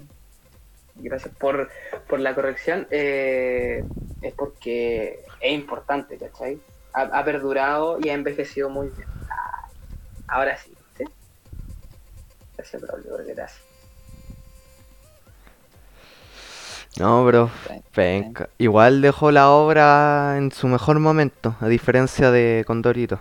Gracias 1.01 1.33
por, 1.35 1.69
por 2.07 2.19
la 2.19 2.33
corrección. 2.35 2.87
Eh, 2.91 3.83
es 4.21 4.33
porque 4.33 5.19
es 5.39 5.51
importante, 5.51 6.17
¿cachai? 6.17 6.59
Ha, 6.93 7.01
ha 7.01 7.25
perdurado 7.25 7.97
y 8.01 8.09
ha 8.09 8.13
envejecido 8.13 8.69
muy 8.69 8.89
bien. 8.89 9.07
Ah, 9.29 9.67
ahora 10.27 10.57
sí, 10.57 10.73
¿sí? 10.97 11.03
Gracias, 12.57 12.81
Braulio, 12.81 13.17
gracias. 13.17 13.61
No, 16.99 17.25
bro, 17.25 17.49
penca. 17.93 18.49
Igual 18.57 19.01
dejó 19.01 19.31
la 19.31 19.49
obra 19.49 20.35
en 20.37 20.51
su 20.51 20.67
mejor 20.67 20.99
momento, 20.99 21.55
a 21.61 21.67
diferencia 21.67 22.31
de 22.31 22.63
Condorito. 22.67 23.19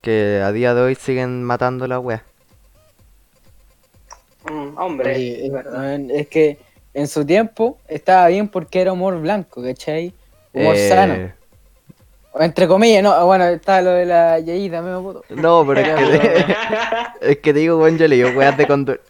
Que 0.00 0.40
a 0.42 0.50
día 0.50 0.74
de 0.74 0.80
hoy 0.80 0.94
siguen 0.94 1.44
matando 1.44 1.86
la 1.86 2.00
wea. 2.00 2.24
Mm, 4.50 4.76
hombre, 4.78 5.14
Oye, 5.14 5.46
es 5.46 5.52
verdad. 5.52 5.72
man, 5.72 6.10
es 6.10 6.26
que 6.28 6.58
en 6.94 7.06
su 7.08 7.24
tiempo 7.24 7.78
estaba 7.88 8.28
bien 8.28 8.48
porque 8.48 8.80
era 8.80 8.92
humor 8.92 9.20
blanco, 9.20 9.62
¿cachai? 9.62 10.12
Humor 10.52 10.76
Eh, 10.76 10.88
sano. 10.88 11.32
Entre 12.42 12.66
comillas, 12.66 13.02
no, 13.02 13.26
bueno, 13.26 13.44
está 13.44 13.82
lo 13.82 13.90
de 13.90 14.06
la 14.06 14.38
Yeida, 14.40 14.80
me 14.80 14.98
puto. 15.02 15.22
No, 15.28 15.66
pero 15.66 15.80
es 15.80 15.88
que 15.88 16.18
te, 17.20 17.30
es 17.32 17.38
que 17.38 17.52
te 17.52 17.58
digo, 17.60 17.76
weón, 17.78 17.98
yo 17.98 18.08
leí 18.08 18.24
weas 18.24 18.56
de 18.56 18.66
Condorito. 18.66 19.04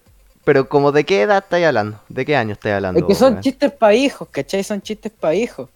Pero 0.45 0.69
como 0.69 0.91
de 0.91 1.05
qué 1.05 1.23
edad 1.23 1.39
estáis 1.45 1.65
hablando? 1.67 2.01
¿De 2.09 2.25
qué 2.25 2.35
año 2.35 2.55
estáis 2.55 2.75
hablando? 2.75 2.99
Es 2.99 3.07
que 3.07 3.15
son 3.15 3.35
weón? 3.35 3.43
chistes 3.43 3.71
para 3.71 3.95
hijos, 3.95 4.27
¿cachai? 4.29 4.65
Son 4.65 4.83
chistes 4.83 5.13
para 5.13 5.35
hijos. 5.37 5.69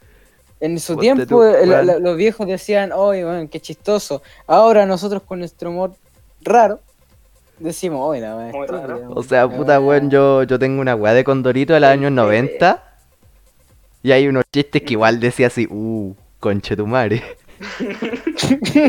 En 0.58 0.80
su 0.80 0.94
Ponte 0.94 1.02
tiempo 1.02 1.24
tú, 1.26 1.40
la- 1.42 1.50
weón. 1.76 1.86
la- 1.86 1.98
los 2.00 2.16
viejos 2.16 2.48
decían, 2.48 2.90
oye, 2.92 3.24
weón, 3.24 3.46
qué 3.46 3.60
chistoso. 3.60 4.22
Ahora 4.48 4.84
nosotros 4.84 5.22
con 5.22 5.38
nuestro 5.38 5.70
humor 5.70 5.92
raro 6.40 6.80
decimos, 7.58 8.00
oye, 8.02 8.20
la 8.20 8.36
weá 8.36 8.52
Muy 8.52 8.60
estúpida, 8.64 8.86
raro. 8.86 8.96
weón, 8.98 9.12
O 9.18 9.22
sea, 9.22 9.48
puta, 9.48 9.80
weá". 9.80 9.88
weón, 9.98 10.10
yo, 10.10 10.42
yo 10.44 10.58
tengo 10.58 10.80
una 10.80 10.94
weá 10.94 11.14
de 11.14 11.24
Condorito 11.24 11.74
de 11.74 11.80
los 11.80 11.88
años 11.90 12.12
90. 12.12 12.82
Y 14.02 14.12
hay 14.12 14.28
unos 14.28 14.44
chistes 14.52 14.82
que 14.82 14.92
igual 14.94 15.18
decía 15.20 15.48
así, 15.48 15.66
uh, 15.68 16.14
conche 16.40 16.76
tu 16.76 16.86
madre. 16.86 17.22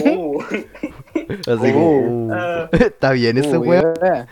Uh, 0.06 0.42
Así 1.48 1.72
como, 1.74 2.00
uh, 2.00 2.32
Ah. 2.34 2.70
está 2.72 3.12
bien 3.12 3.38
ese 3.38 3.58
Uy, 3.58 3.68
weón. 3.70 3.94
weá. 4.02 4.28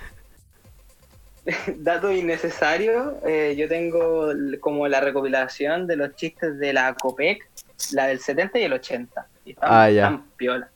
dato 1.77 2.12
innecesario, 2.12 3.18
eh, 3.25 3.56
yo 3.58 3.68
tengo 3.68 4.30
como 4.60 4.88
la 4.88 5.00
recopilación 5.00 5.86
de 5.88 5.96
los 5.96 6.15
chistes 6.15 6.58
de 6.58 6.74
la 6.74 6.94
COPEC, 6.96 7.48
la 7.94 8.08
del 8.08 8.20
70 8.20 8.60
y 8.60 8.63
el 8.63 8.74
80. 8.74 9.27
Y 9.46 9.51
están, 9.51 9.70
Ah, 9.72 9.89
ya. 9.89 10.04
están 10.06 10.24
piola. 10.38 10.70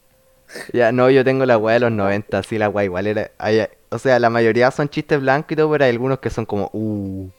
Ya, 0.74 0.91
no, 0.91 1.10
yo 1.10 1.24
tengo 1.24 1.46
la 1.46 1.58
weá 1.58 1.75
de 1.75 1.79
los 1.82 1.91
90, 1.91 2.41
sí, 2.44 2.58
la 2.58 2.70
weá 2.70 2.86
igual 2.86 3.08
era. 3.08 3.32
hay- 3.38 3.68
o 3.91 3.98
sea, 4.00 4.20
la 4.20 4.29
mayoría 4.29 4.70
son 4.72 4.88
chistes 4.89 5.20
blancos 5.20 5.51
y 5.51 5.56
todo, 5.56 5.72
pero 5.72 5.84
hay 5.86 5.91
algunos 5.91 6.20
que 6.20 6.29
son 6.29 6.46
como, 6.46 6.70
uh. 6.74 7.29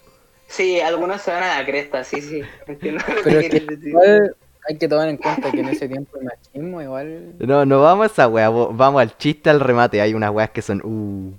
Sí, 0.48 0.80
algunos 0.80 1.22
se 1.22 1.30
van 1.30 1.42
a 1.44 1.58
la 1.58 1.64
cresta, 1.66 2.02
sí, 2.02 2.20
sí. 2.20 2.42
Entiendo 2.66 3.04
lo 3.08 3.22
Pero 3.22 3.38
que 3.40 3.46
es 3.46 3.50
que 3.50 3.50
quieres 3.50 3.66
decir. 3.68 3.88
igual 3.88 4.36
hay 4.68 4.76
que 4.78 4.88
tomar 4.88 5.08
en 5.08 5.16
cuenta 5.16 5.50
que 5.50 5.60
en 5.60 5.68
ese 5.68 5.88
tiempo 5.88 6.18
el 6.18 6.24
machismo 6.24 6.82
igual... 6.82 7.34
No, 7.38 7.64
no 7.64 7.80
vamos 7.80 8.08
a 8.08 8.12
esa 8.12 8.28
weá, 8.28 8.48
vamos 8.48 9.00
al 9.00 9.16
chiste 9.16 9.48
al 9.48 9.60
remate. 9.60 10.00
Hay 10.00 10.12
unas 10.14 10.30
weas 10.32 10.50
que 10.50 10.60
son, 10.62 10.80
uh. 10.84 11.32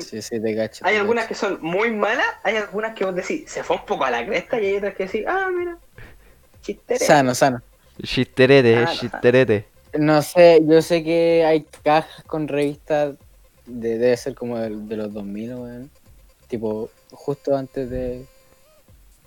Sí, 0.00 0.20
sí, 0.22 0.40
te 0.40 0.56
cacho. 0.56 0.84
Hay 0.84 0.94
te 0.94 1.00
algunas 1.00 1.26
que 1.26 1.34
son 1.34 1.58
muy 1.62 1.90
malas, 1.92 2.26
hay 2.42 2.56
algunas 2.56 2.94
que 2.94 3.04
vos 3.04 3.14
decís, 3.14 3.48
se 3.50 3.62
fue 3.62 3.76
un 3.76 3.84
poco 3.86 4.04
a 4.04 4.10
la 4.10 4.26
cresta 4.26 4.60
y 4.60 4.66
hay 4.66 4.76
otras 4.76 4.94
que 4.94 5.04
decís, 5.06 5.24
ah, 5.26 5.48
mira, 5.56 5.76
chistere. 6.62 7.04
Sano, 7.04 7.34
sano. 7.34 7.62
Chisterete, 8.02 8.76
Ah, 8.76 8.80
no. 8.84 8.92
chisterete. 8.92 9.66
No 9.96 10.20
sé, 10.22 10.62
yo 10.66 10.82
sé 10.82 11.02
que 11.02 11.44
hay 11.44 11.62
cajas 11.82 12.22
con 12.24 12.46
revistas, 12.48 13.14
de, 13.66 13.98
debe 13.98 14.16
ser 14.16 14.34
como 14.34 14.58
de, 14.58 14.70
de 14.70 14.96
los 14.96 15.12
2000, 15.12 15.54
weón. 15.54 15.90
Tipo, 16.48 16.90
justo 17.10 17.56
antes 17.56 17.88
de, 17.90 18.26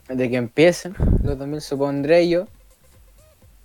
de 0.10 0.30
que 0.30 0.36
empiecen 0.38 0.96
los 1.24 1.38
2000, 1.38 1.62
supondré 1.62 2.28
yo. 2.30 2.48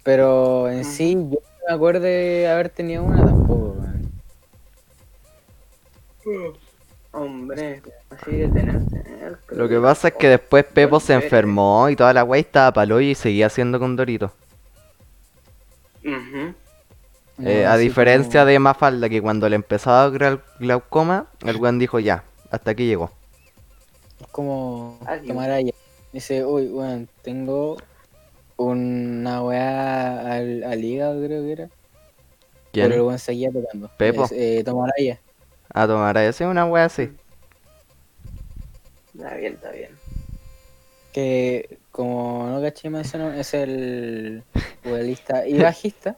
Pero 0.03 0.71
en 0.71 0.81
Ujú. 0.81 0.91
sí, 0.91 1.13
yo 1.15 1.19
no 1.41 1.69
me 1.69 1.75
acuerdo 1.75 2.01
de 2.01 2.49
haber 2.49 2.69
tenido 2.71 3.03
una 3.05 3.25
tampoco, 3.25 3.77
weón. 6.25 6.57
Hombre, 7.13 7.83
así 8.11 8.31
de 8.33 8.49
tener, 8.49 8.85
tener. 8.89 9.39
pero- 9.47 9.63
Lo 9.63 9.69
que 9.69 9.81
pasa 9.81 10.09
es 10.09 10.15
que 10.15 10.29
después 10.29 10.65
Pepo 10.65 11.01
se 11.01 11.15
enfermó 11.15 11.89
y 11.89 11.97
toda 11.97 12.13
la 12.13 12.25
weá 12.25 12.39
y 12.39 12.43
estaba 12.43 12.73
palo 12.73 13.01
y 13.01 13.15
seguía 13.15 13.47
haciendo 13.47 13.79
Condorito. 13.79 14.33
Ujú. 16.05 16.55
Eh, 17.45 17.63
No, 17.65 17.71
a 17.71 17.77
diferencia 17.77 18.41
como- 18.41 18.51
de 18.51 18.59
Mafalda, 18.59 19.09
que 19.09 19.21
cuando 19.21 19.49
le 19.49 19.57
empezaba 19.57 20.05
a 20.05 20.11
dar 20.11 20.43
glaucoma, 20.59 21.27
el 21.45 21.57
weón 21.57 21.79
dijo 21.79 21.99
ya, 21.99 22.25
hasta 22.51 22.71
aquí 22.71 22.87
llegó. 22.87 23.11
Es 24.21 24.27
como. 24.29 24.99
Tomaraya. 25.27 25.73
Dice, 26.13 26.45
uy, 26.45 26.69
weón, 26.69 27.09
tengo 27.23 27.77
una 28.57 29.43
weá 29.43 30.33
al, 30.37 30.65
al 30.65 30.83
hígado, 30.85 31.23
creo 31.25 31.43
que 31.45 31.53
era. 31.53 31.69
¿Quién? 32.73 32.87
Pero 32.87 32.95
el 32.95 33.01
weón 33.03 33.19
seguía 33.19 33.51
tocando. 33.53 33.91
Pepo. 33.99 34.25
Es, 34.25 34.33
eh, 34.33 34.63
Tomaraya. 34.65 35.21
A 35.75 35.87
tomar 35.87 36.17
a 36.17 36.25
ese 36.27 36.47
una 36.47 36.65
weá 36.65 36.87
así. 36.87 37.11
Está 39.15 39.35
bien, 39.35 39.55
está 39.55 39.71
bien. 39.73 39.91
Que, 41.13 41.79
como 41.91 42.47
no 42.49 42.61
caché 42.63 42.89
menos, 42.89 43.13
es 43.15 43.53
el 43.55 44.43
vocalista 44.85 45.47
y 45.47 45.59
bajista 45.59 46.17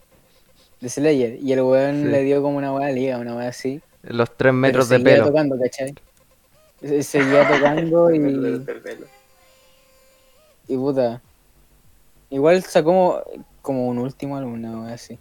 de 0.80 0.88
Slayer. 0.88 1.38
Y 1.42 1.52
el 1.52 1.61
weón 1.62 2.02
Sí. 2.04 2.08
le 2.08 2.23
dio 2.23 2.42
como 2.42 2.58
una 2.58 2.73
weá 2.73 2.90
hígado, 2.92 3.20
una 3.23 3.35
weá 3.37 3.49
así. 3.49 3.80
Los 4.02 4.28
tres 4.28 4.37
pero 4.38 4.52
metros 4.52 4.88
de 4.88 4.97
seguía 4.99 5.12
pelo. 5.14 5.26
tocando, 5.26 5.58
¿cachai? 5.58 5.94
Se- 6.80 7.02
Seguía 7.02 7.49
tocando 7.49 8.11
y, 8.14 8.64
y 10.68 10.76
puta. 10.76 11.20
Igual 12.30 12.62
sacó 12.62 13.23
como 13.62 13.88
un 13.88 13.99
último 13.99 14.37
álbum, 14.37 14.54
una 14.54 14.80
weá 14.82 14.94
así. 14.94 15.18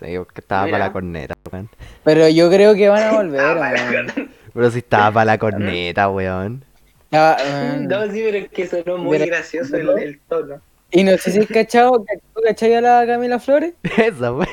Sí, 0.00 0.16
porque 0.18 0.40
estaba 0.40 0.64
Mira. 0.64 0.74
para 0.78 0.86
la 0.86 0.92
corneta, 0.92 1.34
weón. 1.52 1.68
Pero 2.02 2.28
yo 2.28 2.50
creo 2.50 2.74
que 2.74 2.88
van 2.88 3.02
a 3.02 3.12
volver, 3.16 3.40
Ah, 3.40 3.74
weón. 3.90 4.30
Pero 4.52 4.70
si 4.70 4.78
estaba 4.78 5.12
para 5.12 5.24
la 5.26 5.38
corneta, 5.38 6.08
weón. 6.08 6.64
Ya, 7.10 7.36
weón. 7.44 7.88
No, 7.88 8.02
sí, 8.10 8.22
pero 8.24 8.38
es 8.38 8.48
que 8.48 8.66
sonó 8.66 8.98
muy 8.98 9.18
Mira, 9.18 9.26
gracioso 9.36 9.76
el 9.76 10.18
tono. 10.28 10.60
Y 10.92 11.04
no 11.04 11.16
sé 11.18 11.32
si 11.32 11.40
has 11.40 11.46
cachado, 11.46 12.04
¿tú 12.34 12.40
cachai 12.44 12.74
a 12.74 12.80
la 12.80 13.06
Camila 13.06 13.38
Flores? 13.38 13.74
Esa. 13.96 14.32
Ujú. 14.32 14.46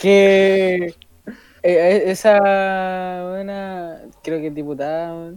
Que 0.00 0.94
eh, 1.62 2.02
esa 2.06 2.38
buena, 3.30 4.00
creo 4.22 4.40
que 4.40 4.46
es 4.48 4.54
diputada, 4.54 5.32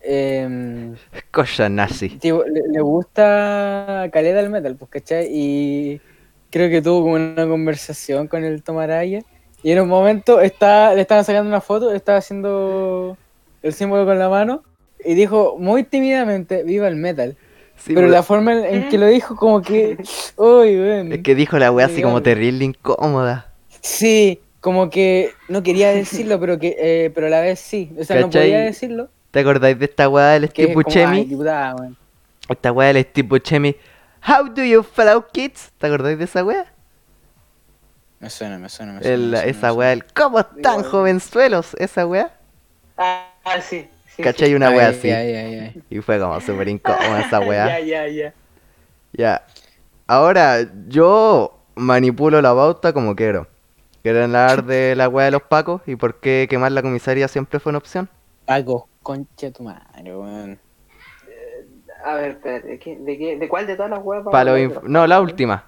em, 0.00 0.94
Cosa 1.30 1.68
nazi. 1.68 2.08
tipo, 2.08 2.42
le, 2.44 2.62
le 2.72 2.80
gusta 2.80 4.08
caleta 4.12 4.40
el 4.40 4.50
metal, 4.50 4.76
pues, 4.76 4.90
¿cachai? 4.90 5.28
Y 5.30 6.00
creo 6.50 6.70
que 6.70 6.80
tuvo 6.82 7.02
como 7.02 7.14
una 7.14 7.46
conversación 7.46 8.28
con 8.28 8.44
el 8.44 8.62
Tomaraya. 8.62 9.20
Y 9.62 9.70
en 9.70 9.80
un 9.80 9.88
momento 9.88 10.40
está, 10.40 10.94
le 10.94 11.02
estaban 11.02 11.24
sacando 11.24 11.48
una 11.48 11.60
foto, 11.60 11.92
estaba 11.92 12.18
haciendo 12.18 13.16
el 13.62 13.72
símbolo 13.74 14.04
con 14.06 14.18
la 14.18 14.28
mano. 14.28 14.62
Y 15.04 15.14
dijo 15.14 15.56
muy 15.58 15.84
tímidamente, 15.84 16.62
viva 16.64 16.88
el 16.88 16.96
metal. 16.96 17.36
Sí, 17.84 17.94
pero 17.94 18.02
pues, 18.06 18.12
la 18.12 18.22
forma 18.22 18.52
en, 18.52 18.64
en 18.64 18.88
que 18.88 18.96
lo 18.96 19.06
dijo, 19.06 19.34
como 19.34 19.60
que. 19.60 19.96
Uy, 20.36 20.78
weón. 20.78 21.12
Es 21.12 21.22
que 21.22 21.34
dijo 21.34 21.58
la 21.58 21.72
weá 21.72 21.86
así 21.86 22.00
como 22.00 22.22
terrible 22.22 22.64
incómoda. 22.64 23.52
Sí, 23.80 24.40
como 24.60 24.88
que 24.88 25.32
no 25.48 25.64
quería 25.64 25.90
decirlo, 25.90 26.38
pero 26.38 26.60
que 26.60 26.76
eh, 26.78 27.10
pero 27.12 27.26
a 27.26 27.30
la 27.30 27.40
vez 27.40 27.58
sí. 27.58 27.92
O 27.98 28.04
sea, 28.04 28.20
no 28.20 28.30
podía 28.30 28.60
decirlo. 28.60 29.08
¿Te 29.32 29.40
acordáis 29.40 29.76
de 29.78 29.86
esta 29.86 30.08
weá 30.08 30.38
del 30.38 30.48
Steve 30.50 30.74
Buscemi? 30.74 31.24
weón. 31.34 31.96
Esta 32.48 32.70
weá 32.70 32.92
del 32.92 33.04
Steve 33.04 33.26
Buscemi. 33.28 33.74
How 34.28 34.48
do 34.48 34.62
you 34.62 34.84
follow 34.84 35.24
kids? 35.32 35.72
¿Te 35.78 35.88
acordáis 35.88 36.18
de 36.18 36.24
esa 36.24 36.44
weá? 36.44 36.66
Me 38.20 38.30
suena, 38.30 38.58
me 38.58 38.68
suena, 38.68 38.92
me 38.92 39.00
suena. 39.00 39.14
El- 39.14 39.30
me 39.30 39.36
suena, 39.38 39.50
esa 39.50 39.66
me 39.66 39.72
weá, 39.72 39.88
suena. 39.88 39.92
el 39.92 40.12
¿cómo 40.14 40.38
están 40.38 40.74
Igual. 40.78 40.84
jovenzuelos? 40.84 41.74
Esa 41.80 42.06
weá. 42.06 42.30
Ah, 42.96 43.32
ah, 43.44 43.60
sí. 43.60 43.88
Sí, 44.16 44.22
¿Cachai? 44.22 44.48
sí. 44.48 44.54
Una 44.54 44.70
weá 44.70 44.88
Ay, 44.88 44.94
así. 44.94 45.08
Y 45.90 46.00
fue 46.00 46.18
como 46.18 46.40
súper 46.40 46.68
incómoda 46.68 47.20
esa 47.20 47.40
Ya, 47.40 47.46
weá. 47.48 47.80
ya, 47.80 48.06
ya. 48.08 48.34
Ya. 49.12 49.44
Ahora, 50.06 50.58
yo 50.88 51.58
manipulo 51.74 52.40
la 52.42 52.54
pauta 52.54 52.92
como 52.92 53.14
quiero. 53.16 53.46
¿Quieren 54.02 54.22
hablar 54.24 54.64
de 54.64 54.94
la 54.96 55.08
weá 55.08 55.26
de 55.26 55.30
los 55.32 55.42
pacos 55.42 55.82
y 55.86 55.96
por 55.96 56.16
qué 56.20 56.46
quemar 56.50 56.72
la 56.72 56.82
comisaría 56.82 57.28
siempre 57.28 57.60
fue 57.60 57.70
una 57.70 57.78
opción? 57.78 58.08
Paco, 58.46 58.88
concha 59.02 59.50
tu 59.52 59.62
madre, 59.62 60.16
weón. 60.16 60.58
A 62.04 62.14
ver, 62.14 62.30
espérate, 62.32 62.66
¿de, 62.68 62.78
qué, 62.80 62.96
de, 62.98 63.18
qué, 63.18 63.38
¿de 63.38 63.48
cuál 63.48 63.66
de 63.66 63.76
todas 63.76 63.90
las 63.90 64.00
huevas? 64.02 64.32
Pa' 64.32 64.42
los 64.44 64.58
inf- 64.58 64.82
No, 64.82 65.06
la 65.06 65.20
última. 65.20 65.64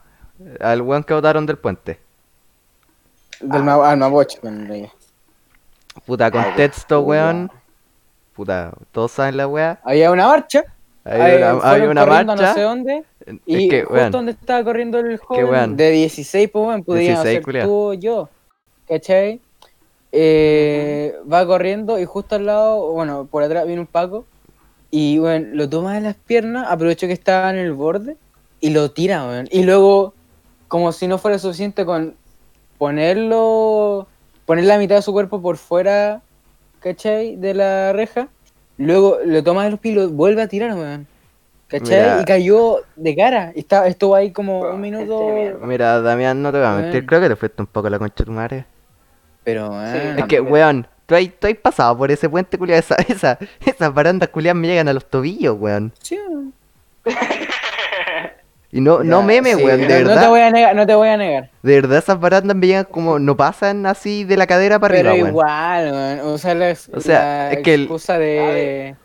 Al 0.60 0.82
weón 0.82 1.04
que 1.04 1.14
votaron 1.14 1.46
del 1.46 1.58
puente. 1.58 2.00
Del 3.40 3.68
ah, 3.68 3.94
realidad. 4.66 4.88
Puta, 6.06 6.30
contexto, 6.30 7.00
weón. 7.02 7.50
Puta, 8.34 8.72
todos 8.92 9.12
saben 9.12 9.36
la 9.36 9.46
weá. 9.46 9.80
Había 9.84 10.10
una 10.10 10.26
marcha. 10.26 10.64
Eh, 11.04 11.36
una, 11.36 11.60
fueron 11.60 11.90
una 11.90 12.06
marcha. 12.06 12.34
no 12.34 12.54
sé 12.54 12.60
dónde. 12.62 13.04
Es 13.26 13.36
Y 13.46 13.68
que, 13.68 13.84
justo 13.84 14.10
donde 14.10 14.32
estaba 14.32 14.64
corriendo 14.64 14.98
el 14.98 15.16
joven 15.18 15.76
de 15.76 15.90
16, 15.90 16.50
pues 16.50 16.66
weón, 16.66 16.84
podían 16.84 17.22
16, 17.22 17.34
ser 17.34 17.42
culiao. 17.42 17.66
tú 17.66 17.94
yo. 17.94 18.28
¿Cachai? 18.88 19.40
Eh, 20.12 21.14
va 21.30 21.46
corriendo 21.46 21.98
y 21.98 22.04
justo 22.04 22.36
al 22.36 22.46
lado, 22.46 22.92
bueno, 22.92 23.26
por 23.30 23.42
atrás 23.42 23.66
viene 23.66 23.80
un 23.80 23.86
Paco. 23.86 24.24
Y 24.90 25.18
bueno, 25.18 25.48
lo 25.52 25.68
toma 25.68 25.94
de 25.94 26.00
las 26.00 26.14
piernas, 26.14 26.66
aprovechó 26.70 27.06
que 27.06 27.12
estaba 27.12 27.50
en 27.50 27.56
el 27.56 27.72
borde 27.72 28.16
y 28.60 28.70
lo 28.70 28.90
tira, 28.90 29.26
weón. 29.26 29.48
Y 29.50 29.64
luego, 29.64 30.14
como 30.68 30.92
si 30.92 31.06
no 31.06 31.18
fuera 31.18 31.38
suficiente 31.38 31.84
con 31.84 32.14
ponerlo, 32.78 34.06
poner 34.46 34.64
la 34.64 34.78
mitad 34.78 34.96
de 34.96 35.02
su 35.02 35.12
cuerpo 35.12 35.42
por 35.42 35.56
fuera, 35.56 36.22
¿cachai? 36.84 37.36
De 37.36 37.54
la 37.54 37.92
reja. 37.94 38.28
Luego 38.76 39.18
lo 39.24 39.42
toma 39.42 39.64
de 39.64 39.70
los 39.70 39.80
pies 39.80 39.96
y 39.96 39.98
lo 39.98 40.08
vuelve 40.10 40.42
a 40.42 40.48
tirar, 40.48 40.74
weón. 40.74 41.06
¿Cachai? 41.68 42.00
Mira. 42.00 42.20
Y 42.20 42.24
cayó 42.26 42.82
de 42.94 43.16
cara. 43.16 43.52
Y 43.54 43.60
está, 43.60 43.86
estuvo 43.88 44.14
ahí 44.14 44.30
como 44.32 44.58
Bueno, 44.60 44.74
un 44.76 44.84
gente 44.84 44.98
minuto. 44.98 45.58
Mira, 45.62 46.00
Damián, 46.02 46.42
no 46.42 46.52
te 46.52 46.58
voy 46.58 46.66
a 46.66 46.74
mentir, 46.74 47.00
Weón. 47.00 47.06
creo 47.06 47.20
que 47.22 47.28
te 47.30 47.36
fuiste 47.36 47.62
un 47.62 47.66
poco 47.66 47.88
la 47.88 47.98
concha 47.98 48.16
de 48.18 48.24
tu 48.24 48.32
madre. 48.32 48.66
Pero. 49.44 49.70
Sí, 49.72 49.98
Es 50.18 50.24
que, 50.26 50.40
weón, 50.40 50.86
tú 51.06 51.14
has, 51.14 51.24
tú 51.40 51.48
pasado 51.62 51.96
por 51.96 52.10
ese 52.10 52.28
puente, 52.28 52.58
culiado. 52.58 52.80
Esa, 52.80 52.96
esa, 53.08 53.38
esas 53.64 53.94
barandas 53.94 54.28
culiadas 54.28 54.60
me 54.60 54.68
llegan 54.68 54.88
a 54.88 54.92
los 54.92 55.08
tobillos, 55.08 55.56
weón. 55.58 55.92
Sí, 56.00 56.18
weón. 56.28 56.52
Y 58.76 58.80
no, 58.80 59.04
no 59.04 59.20
Ya, 59.20 59.26
meme, 59.26 59.54
sí, 59.54 59.62
weón, 59.62 59.80
no- 59.82 59.86
de 59.86 60.00
No 60.02 60.08
te 60.08 60.14
verdad. 60.14 60.28
voy 60.30 60.40
a 60.40 60.50
negar, 60.50 60.74
no 60.74 60.84
te 60.84 60.94
voy 60.96 61.08
a 61.08 61.16
negar. 61.16 61.50
De 61.62 61.74
verdad, 61.76 61.98
esas 61.98 62.18
barandas 62.18 62.56
me 62.56 62.66
llegan 62.66 62.84
como. 62.90 63.20
No 63.20 63.36
pasan 63.36 63.86
así 63.86 64.24
de 64.24 64.36
la 64.36 64.48
cadera 64.48 64.80
para 64.80 64.94
Pero 64.96 65.10
arriba, 65.10 65.22
weón. 65.24 65.28
igual, 65.34 65.92
weón. 65.92 66.20
O 66.34 66.38
sea, 66.38 66.54
la, 66.54 66.76
O 66.92 67.00
sea, 67.00 67.18
la 67.20 67.52
es 67.52 67.58
que 67.62 67.74
el- 67.74 67.82
excusa 67.82 68.14
A 68.14 68.18
de. 68.18 68.96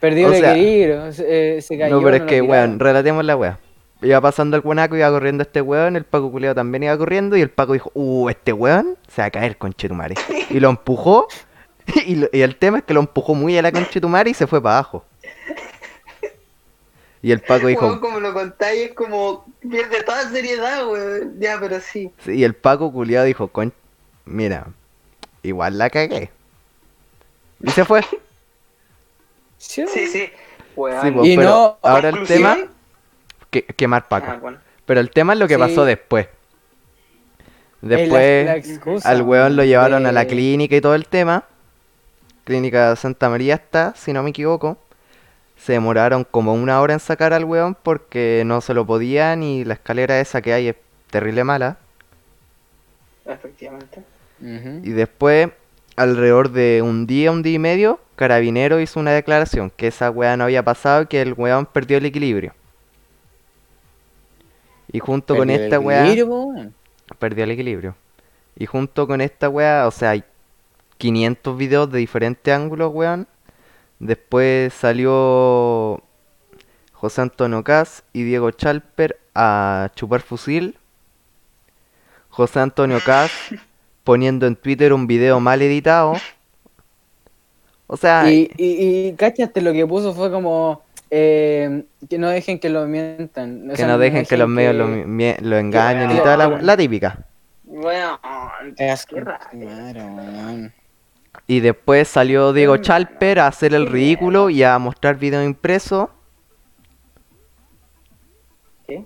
Perdió 0.00 0.28
O 0.28 0.32
el 0.32 0.42
equilibrio. 0.44 1.12
Se, 1.12 1.56
eh, 1.58 1.60
se 1.62 1.76
cayó. 1.78 1.94
No, 1.96 2.02
pero 2.02 2.16
es 2.16 2.22
que, 2.22 2.40
tiraron. 2.40 2.50
weón, 2.50 2.80
relatemos 2.80 3.24
la 3.26 3.36
weá. 3.36 3.58
Iba 4.00 4.20
pasando 4.22 4.56
el 4.56 4.62
guanaco, 4.62 4.96
iba 4.96 5.10
corriendo 5.10 5.42
este 5.42 5.60
weón, 5.60 5.96
el 5.96 6.04
Paco 6.04 6.30
culiado 6.30 6.54
también 6.54 6.82
iba 6.84 6.96
corriendo, 6.98 7.36
y 7.36 7.40
el 7.42 7.50
Paco 7.50 7.74
dijo, 7.74 7.90
uh, 7.94 8.28
este 8.30 8.52
weón 8.54 8.96
se 9.08 9.20
va 9.22 9.26
a 9.26 9.30
caer, 9.30 9.56
conchetumare. 9.58 10.14
Y 10.50 10.60
lo 10.60 10.68
empujó, 10.70 11.26
y, 12.06 12.16
lo- 12.16 12.28
y 12.32 12.40
el 12.40 12.56
tema 12.56 12.78
es 12.78 12.84
que 12.84 12.92
lo 12.94 13.00
empujó 13.00 13.34
muy 13.34 13.56
a 13.58 13.62
la 13.62 13.70
conchetumare 13.72 14.30
y 14.30 14.34
se 14.34 14.46
fue 14.46 14.62
para 14.62 14.76
abajo. 14.78 15.04
Y 17.24 17.32
el 17.32 17.40
Paco 17.40 17.68
dijo, 17.68 17.86
Weón, 17.86 18.00
como 18.00 18.20
lo 18.20 18.34
contáis, 18.34 18.90
es 18.90 18.92
como 18.92 19.46
pierde 19.66 20.02
toda 20.02 20.28
seriedad, 20.28 20.86
weón. 20.86 21.40
Ya, 21.40 21.58
pero 21.58 21.80
sí. 21.80 22.10
sí, 22.22 22.32
y 22.32 22.44
el 22.44 22.52
Paco 22.54 22.92
culiado 22.92 23.24
dijo, 23.24 23.48
con... 23.48 23.72
mira, 24.26 24.66
igual 25.42 25.78
la 25.78 25.88
cagué. 25.88 26.30
Y 27.62 27.70
se 27.70 27.84
fue. 27.86 28.02
Sí, 29.56 29.86
Sí, 29.88 30.06
sí. 30.06 30.28
Weón. 30.76 31.14
Pues, 31.14 31.26
Y 31.28 31.36
pero 31.36 31.48
no- 31.48 31.78
ahora 31.80 32.10
el 32.10 32.26
tema, 32.26 32.58
que, 33.48 33.62
quemar 33.64 34.06
Paco. 34.08 34.26
Ah, 34.28 34.36
bueno. 34.36 34.58
Pero 34.84 35.00
el 35.00 35.10
tema 35.10 35.32
es 35.32 35.38
lo 35.38 35.48
que 35.48 35.54
Sí. 35.54 35.60
pasó 35.60 35.86
después. 35.86 36.28
La- 37.80 37.96
Después... 37.96 38.46
la 39.04 39.10
Al 39.10 39.22
weón 39.22 39.56
lo 39.56 39.64
llevaron 39.64 40.04
a 40.04 40.12
la 40.12 40.26
clínica 40.26 40.76
y 40.76 40.82
todo 40.82 40.94
el 40.94 41.06
tema. 41.06 41.44
Clínica 42.44 42.94
Santa 42.96 43.30
María 43.30 43.54
está, 43.54 43.94
si 43.96 44.12
no 44.12 44.22
me 44.22 44.28
equivoco. 44.30 44.76
Se 45.64 45.72
demoraron 45.72 46.24
como 46.24 46.52
una 46.52 46.78
hora 46.82 46.92
en 46.92 47.00
sacar 47.00 47.32
al 47.32 47.46
weón 47.46 47.74
porque 47.74 48.42
no 48.44 48.60
se 48.60 48.74
lo 48.74 48.84
podían 48.84 49.42
y 49.42 49.64
la 49.64 49.72
escalera 49.72 50.20
esa 50.20 50.42
que 50.42 50.52
hay 50.52 50.68
es 50.68 50.76
terrible 51.10 51.42
mala. 51.42 51.78
Efectivamente. 53.24 54.02
Y 54.42 54.90
después, 54.90 55.48
alrededor 55.96 56.50
de 56.50 56.82
un 56.82 57.06
día, 57.06 57.32
un 57.32 57.42
día 57.42 57.54
y 57.54 57.58
medio, 57.58 57.98
Carabinero 58.14 58.78
hizo 58.78 59.00
una 59.00 59.12
declaración 59.12 59.70
que 59.74 59.86
esa 59.86 60.10
weá 60.10 60.36
no 60.36 60.44
había 60.44 60.62
pasado 60.62 61.04
y 61.04 61.06
que 61.06 61.22
el 61.22 61.32
weón 61.32 61.64
perdió 61.64 61.96
el 61.96 62.04
equilibrio. 62.04 62.52
Y 64.92 64.98
junto 64.98 65.34
con 65.34 65.48
esta 65.48 65.80
weá... 65.80 66.00
equilibrio, 66.00 66.28
po, 66.28 66.44
weón. 66.44 66.74
perdió 67.18 67.44
el 67.44 67.52
equilibrio. 67.52 67.96
Y 68.54 68.66
junto 68.66 69.06
con 69.06 69.22
esta 69.22 69.48
weá, 69.48 69.86
o 69.86 69.90
sea, 69.90 70.10
hay 70.10 70.24
500 70.98 71.56
videos 71.56 71.90
de 71.90 72.00
diferentes 72.00 72.52
ángulos, 72.52 72.92
weón. 72.92 73.26
Después 74.04 74.74
salió 74.74 76.02
José 76.92 77.22
Antonio 77.22 77.64
Cas 77.64 78.02
y 78.12 78.22
Diego 78.22 78.50
Chalper 78.50 79.18
a 79.34 79.90
chupar 79.94 80.20
fusil. 80.20 80.76
José 82.28 82.60
Antonio 82.60 82.98
Cas 83.02 83.30
poniendo 84.04 84.46
en 84.46 84.56
Twitter 84.56 84.92
un 84.92 85.06
video 85.06 85.40
mal 85.40 85.62
editado. 85.62 86.16
O 87.86 87.96
sea, 87.96 88.30
Y, 88.30 88.50
y, 88.58 89.08
y 89.08 89.12
cáchate, 89.14 89.62
lo 89.62 89.72
que 89.72 89.86
puso 89.86 90.12
fue 90.12 90.30
como 90.30 90.82
eh, 91.10 91.84
que 92.10 92.18
no 92.18 92.28
dejen 92.28 92.58
que 92.58 92.68
lo 92.68 92.84
mientan. 92.86 93.68
o 93.68 93.70
que 93.70 93.76
sea, 93.78 93.86
no 93.86 93.96
dejen 93.96 94.26
que 94.26 94.36
los 94.36 94.48
medios 94.50 94.74
lo, 94.74 94.86
que- 94.86 95.38
lo 95.40 95.56
engañen 95.56 96.10
y 96.10 96.18
toda 96.18 96.36
la, 96.36 96.48
la 96.60 96.76
típica. 96.76 97.24
Weón. 97.64 98.18
Es 98.76 99.06
que- 99.06 99.24
weón. 99.54 100.74
Y 101.46 101.60
después 101.60 102.08
salió 102.08 102.52
Diego 102.52 102.78
Chalper 102.78 103.38
a 103.40 103.46
hacer 103.48 103.74
el 103.74 103.86
ridículo 103.86 104.48
y 104.50 104.62
a 104.62 104.78
mostrar 104.78 105.16
video 105.16 105.42
impreso. 105.42 106.10
¿Qué? 108.86 109.04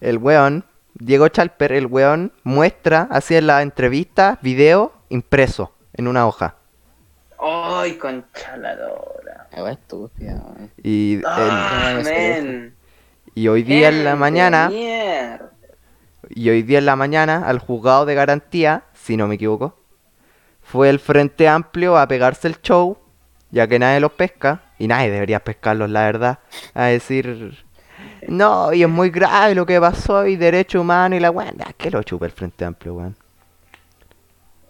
El 0.00 0.18
weón, 0.18 0.64
Diego 0.94 1.28
Chalper, 1.28 1.72
el 1.72 1.86
weón, 1.86 2.32
muestra, 2.42 3.08
hacía 3.10 3.40
la 3.42 3.62
entrevista, 3.62 4.38
video 4.42 4.92
impreso 5.10 5.72
en 5.92 6.08
una 6.08 6.26
hoja. 6.26 6.56
Ay, 7.38 7.96
conchaladora. 7.96 9.48
La 9.52 9.62
weá 9.62 9.72
estúpida, 9.72 10.34
weón. 10.44 10.70
Y, 10.82 11.16
el- 11.16 11.24
Ah, 11.26 12.00
men. 12.04 12.74
y 13.34 13.48
hoy 13.48 13.62
día 13.62 13.88
en 13.90 14.04
la 14.04 14.16
mañana, 14.16 14.68
Mierda. 14.70 15.50
y 16.30 16.48
hoy 16.50 16.62
día 16.62 16.78
en 16.78 16.86
la 16.86 16.96
mañana, 16.96 17.46
al 17.46 17.58
juzgado 17.58 18.06
de 18.06 18.14
garantía, 18.14 18.84
si 18.94 19.16
no 19.16 19.28
me 19.28 19.36
equivoco, 19.36 19.78
fue 20.68 20.90
el 20.90 20.98
Frente 20.98 21.48
Amplio 21.48 21.96
a 21.96 22.06
pegarse 22.06 22.46
el 22.46 22.60
show, 22.60 22.98
ya 23.50 23.66
que 23.66 23.78
nadie 23.78 24.00
los 24.00 24.12
pesca, 24.12 24.60
y 24.78 24.86
nadie 24.86 25.10
debería 25.10 25.40
pescarlos, 25.40 25.88
la 25.88 26.02
verdad, 26.02 26.40
a 26.74 26.84
decir, 26.84 27.64
no, 28.26 28.74
y 28.74 28.82
es 28.82 28.88
muy 28.88 29.08
grave 29.08 29.54
lo 29.54 29.64
que 29.64 29.80
pasó, 29.80 30.26
y 30.26 30.36
derecho 30.36 30.82
humano, 30.82 31.16
y 31.16 31.20
la 31.20 31.30
weón, 31.30 31.56
que 31.78 31.90
lo 31.90 32.02
chupa 32.02 32.26
el 32.26 32.32
Frente 32.32 32.66
Amplio, 32.66 32.94
weón. 32.94 33.16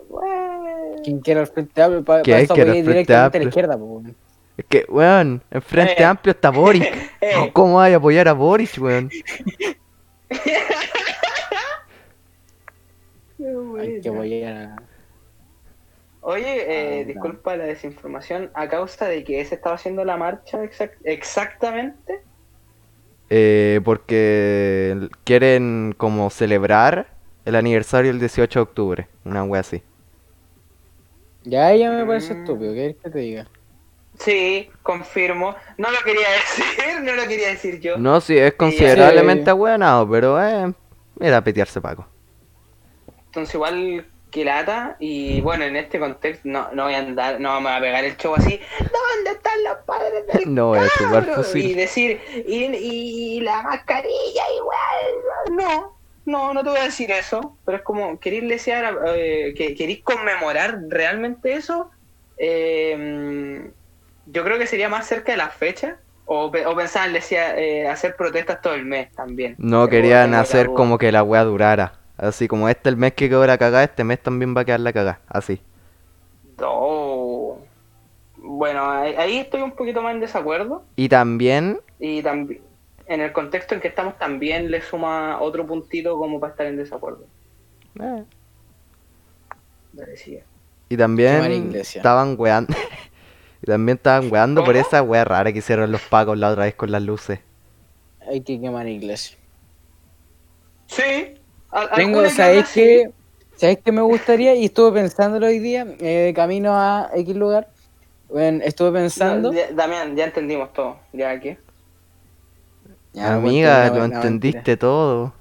Weón. 0.08 1.02
Quien 1.02 1.20
quiera 1.20 1.40
el 1.40 1.46
frente 1.48 1.82
amplio, 1.82 2.04
para 2.04 2.22
¿Quién 2.22 2.38
eso 2.38 2.54
quiere 2.54 2.70
apoyé 2.70 2.80
el 2.80 2.84
Frente 2.84 3.12
directamente 3.14 3.14
a 3.14 3.24
Amplio? 3.24 3.42
la 3.42 3.48
izquierda, 3.48 3.76
weón. 3.76 4.16
Es 4.56 4.64
que, 4.66 4.86
weón, 4.88 5.42
en 5.50 5.62
Frente 5.62 6.02
Eh. 6.02 6.04
Amplio 6.04 6.30
está 6.30 6.50
Boric. 6.50 6.84
Eh. 7.20 7.50
¿Cómo 7.52 7.74
vas 7.74 7.92
a 7.92 7.96
apoyar 7.96 8.28
a 8.28 8.34
Boric, 8.34 8.78
weón? 8.78 9.10
Hay 13.80 14.00
que 14.00 14.08
apoyar 14.08 14.56
a... 14.56 14.87
Oye, 16.20 17.00
eh, 17.00 17.00
Ah, 17.02 17.04
disculpa 17.06 17.56
la 17.56 17.64
desinformación. 17.64 18.50
¿A 18.54 18.68
causa 18.68 19.06
de 19.06 19.24
que 19.24 19.44
se 19.44 19.54
estaba 19.54 19.76
haciendo 19.76 20.04
la 20.04 20.16
marcha 20.16 20.58
exact- 20.62 20.98
exactamente? 21.04 22.20
Eh, 23.30 23.80
porque 23.84 25.08
quieren 25.24 25.94
como 25.96 26.30
celebrar 26.30 27.08
el 27.44 27.56
aniversario 27.56 28.10
del 28.10 28.20
18 28.20 28.58
de 28.60 28.62
octubre, 28.62 29.08
una 29.24 29.44
wea 29.44 29.60
así. 29.60 29.82
Ya, 31.44 31.74
ya 31.74 31.90
me 31.90 32.04
parece 32.06 32.34
Mm. 32.34 32.38
estúpido, 32.40 32.74
¿qué 32.74 32.96
que 33.02 33.10
te 33.10 33.18
diga? 33.18 33.46
Sí, 34.18 34.68
confirmo. 34.82 35.54
No 35.76 35.90
lo 35.90 35.98
quería 36.04 36.28
decir, 36.30 37.02
no 37.02 37.14
lo 37.14 37.28
quería 37.28 37.48
decir 37.48 37.80
yo. 37.80 37.96
No, 37.98 38.20
sí, 38.20 38.36
es 38.36 38.54
considerablemente 38.54 39.50
ahueonado, 39.50 40.08
pero 40.10 40.42
eh, 40.42 40.72
era 41.20 41.42
petearse 41.42 41.80
Paco. 41.80 42.06
Entonces 43.26 43.54
igual 43.54 44.06
que 44.30 44.44
lata 44.44 44.96
y 44.98 45.40
bueno, 45.40 45.64
en 45.64 45.76
este 45.76 45.98
contexto 45.98 46.48
no, 46.48 46.68
no 46.72 46.84
voy 46.84 46.94
a 46.94 46.98
andar, 46.98 47.40
no 47.40 47.50
vamos 47.50 47.72
a 47.72 47.80
pegar 47.80 48.04
el 48.04 48.16
show 48.16 48.34
así, 48.34 48.60
¿dónde 48.78 49.30
están 49.30 49.64
los 49.64 49.76
padres 49.86 50.26
del 50.26 50.54
No 50.54 50.68
voy 50.68 50.80
a. 50.80 51.58
Y 51.58 51.74
decir, 51.74 52.20
y, 52.46 52.64
y 52.64 53.40
la 53.40 53.62
mascarilla 53.62 54.42
igual, 54.56 55.56
no, 55.56 55.98
no, 56.26 56.54
no 56.54 56.62
te 56.62 56.70
voy 56.70 56.78
a 56.78 56.84
decir 56.84 57.10
eso, 57.10 57.56
pero 57.64 57.78
es 57.78 57.84
como, 57.84 58.20
¿queréis 58.20 58.48
desear, 58.48 58.98
eh, 59.14 59.54
que 59.56 59.74
queréis 59.74 60.02
conmemorar 60.02 60.80
realmente 60.88 61.54
eso? 61.54 61.90
Eh, 62.36 63.70
yo 64.26 64.44
creo 64.44 64.58
que 64.58 64.66
sería 64.66 64.88
más 64.88 65.06
cerca 65.06 65.32
de 65.32 65.38
la 65.38 65.48
fecha, 65.48 65.96
o, 66.26 66.44
o 66.46 66.76
pensaban 66.76 67.14
decía, 67.14 67.58
eh, 67.58 67.88
hacer 67.88 68.14
protestas 68.14 68.60
todo 68.60 68.74
el 68.74 68.84
mes 68.84 69.10
también. 69.12 69.54
No 69.58 69.88
querían 69.88 70.34
hacer 70.34 70.66
como 70.66 70.98
que 70.98 71.10
la 71.10 71.22
wea 71.22 71.44
durara. 71.44 71.94
Así 72.18 72.48
como 72.48 72.68
este 72.68 72.88
el 72.90 72.96
mes 72.96 73.14
que 73.14 73.28
quedó 73.28 73.46
la 73.46 73.56
cagada, 73.58 73.84
este 73.84 74.04
mes 74.04 74.20
también 74.22 74.54
va 74.56 74.62
a 74.62 74.64
quedar 74.64 74.80
la 74.80 74.92
cagada. 74.92 75.20
Así. 75.28 75.60
Oh. 76.60 77.58
Bueno, 78.36 78.90
ahí, 78.90 79.38
estoy 79.38 79.62
un 79.62 79.72
poquito 79.72 80.02
más 80.02 80.14
en 80.14 80.20
desacuerdo. 80.20 80.84
Y 80.96 81.08
también, 81.08 81.80
Y 81.98 82.22
también, 82.22 82.60
en 83.06 83.20
el 83.20 83.32
contexto 83.32 83.74
en 83.74 83.80
que 83.80 83.88
estamos, 83.88 84.18
también 84.18 84.70
le 84.70 84.80
suma 84.82 85.40
otro 85.40 85.66
puntito 85.66 86.18
como 86.18 86.40
para 86.40 86.52
estar 86.52 86.66
en 86.66 86.76
desacuerdo. 86.76 87.24
eh, 88.00 88.24
Dale, 89.92 90.16
sigue. 90.16 90.44
y 90.88 90.96
también 90.96 91.74
estaban 91.74 92.34
weando. 92.38 92.74
y 93.62 93.66
también 93.66 93.96
estaban 93.98 94.30
weando 94.32 94.64
por 94.64 94.76
esa 94.76 95.02
wea 95.02 95.24
rara 95.24 95.52
que 95.52 95.58
hicieron 95.58 95.90
los 95.92 96.02
pacos 96.02 96.36
la 96.38 96.50
otra 96.50 96.64
vez 96.64 96.74
con 96.74 96.90
las 96.90 97.02
luces. 97.02 97.40
Hay 98.28 98.40
que 98.42 98.60
quemar 98.60 98.86
iglesia. 98.88 99.36
Sí. 100.86 101.34
Tengo, 101.92 102.20
alguna 102.20 102.34
que 102.34 102.34
¿sabéis 102.34 102.64
otra 102.64 102.66
sí. 102.66 102.80
qué? 102.84 103.10
¿Sabéis 103.56 103.80
qué 103.84 103.92
me 103.92 104.02
gustaría? 104.02 104.54
Y 104.54 104.66
estuve 104.66 104.92
pensándolo 104.92 105.46
hoy 105.46 105.58
día, 105.58 105.86
eh, 106.00 106.32
camino 106.34 106.72
a 106.74 107.10
X 107.14 107.36
lugar. 107.36 107.68
Bueno, 108.28 108.60
estuve 108.64 108.92
pensando. 108.92 109.50
No, 109.50 109.54
ya- 109.54 109.72
Damián, 109.72 110.16
ya 110.16 110.24
entendimos 110.24 110.72
todo. 110.72 111.00
Ya 111.12 111.30
aquí. 111.30 111.56
Ya, 113.12 113.36
Amiga, 113.36 113.90
bueno, 113.90 113.90
lo 113.90 114.04
no, 114.04 114.04
entendiste 114.04 114.76
todo. 114.76 115.34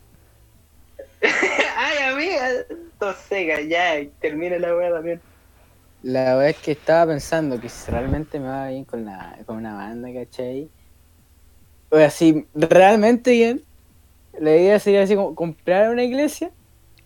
Ay, 1.77 1.97
amiga. 2.11 2.65
Todo 2.99 3.13
seca, 3.13 3.61
ya. 3.61 4.03
Termina 4.19 4.57
la 4.59 4.75
wea 4.75 4.91
también. 4.91 5.21
La 6.01 6.33
verdad 6.35 6.49
es 6.49 6.57
que 6.57 6.71
estaba 6.71 7.11
pensando 7.13 7.59
que 7.59 7.69
si 7.69 7.91
realmente 7.91 8.39
me 8.39 8.47
va 8.47 8.69
bien 8.69 8.83
con, 8.85 9.05
la, 9.05 9.37
con 9.45 9.57
una 9.57 9.75
banda, 9.75 10.11
¿cachai? 10.13 10.71
O 11.91 11.97
así, 11.97 12.49
realmente 12.53 13.31
bien. 13.31 13.66
La 14.39 14.55
idea 14.55 14.79
sería 14.79 15.03
así 15.03 15.15
como 15.15 15.35
comprar 15.35 15.89
una 15.89 16.03
iglesia, 16.03 16.51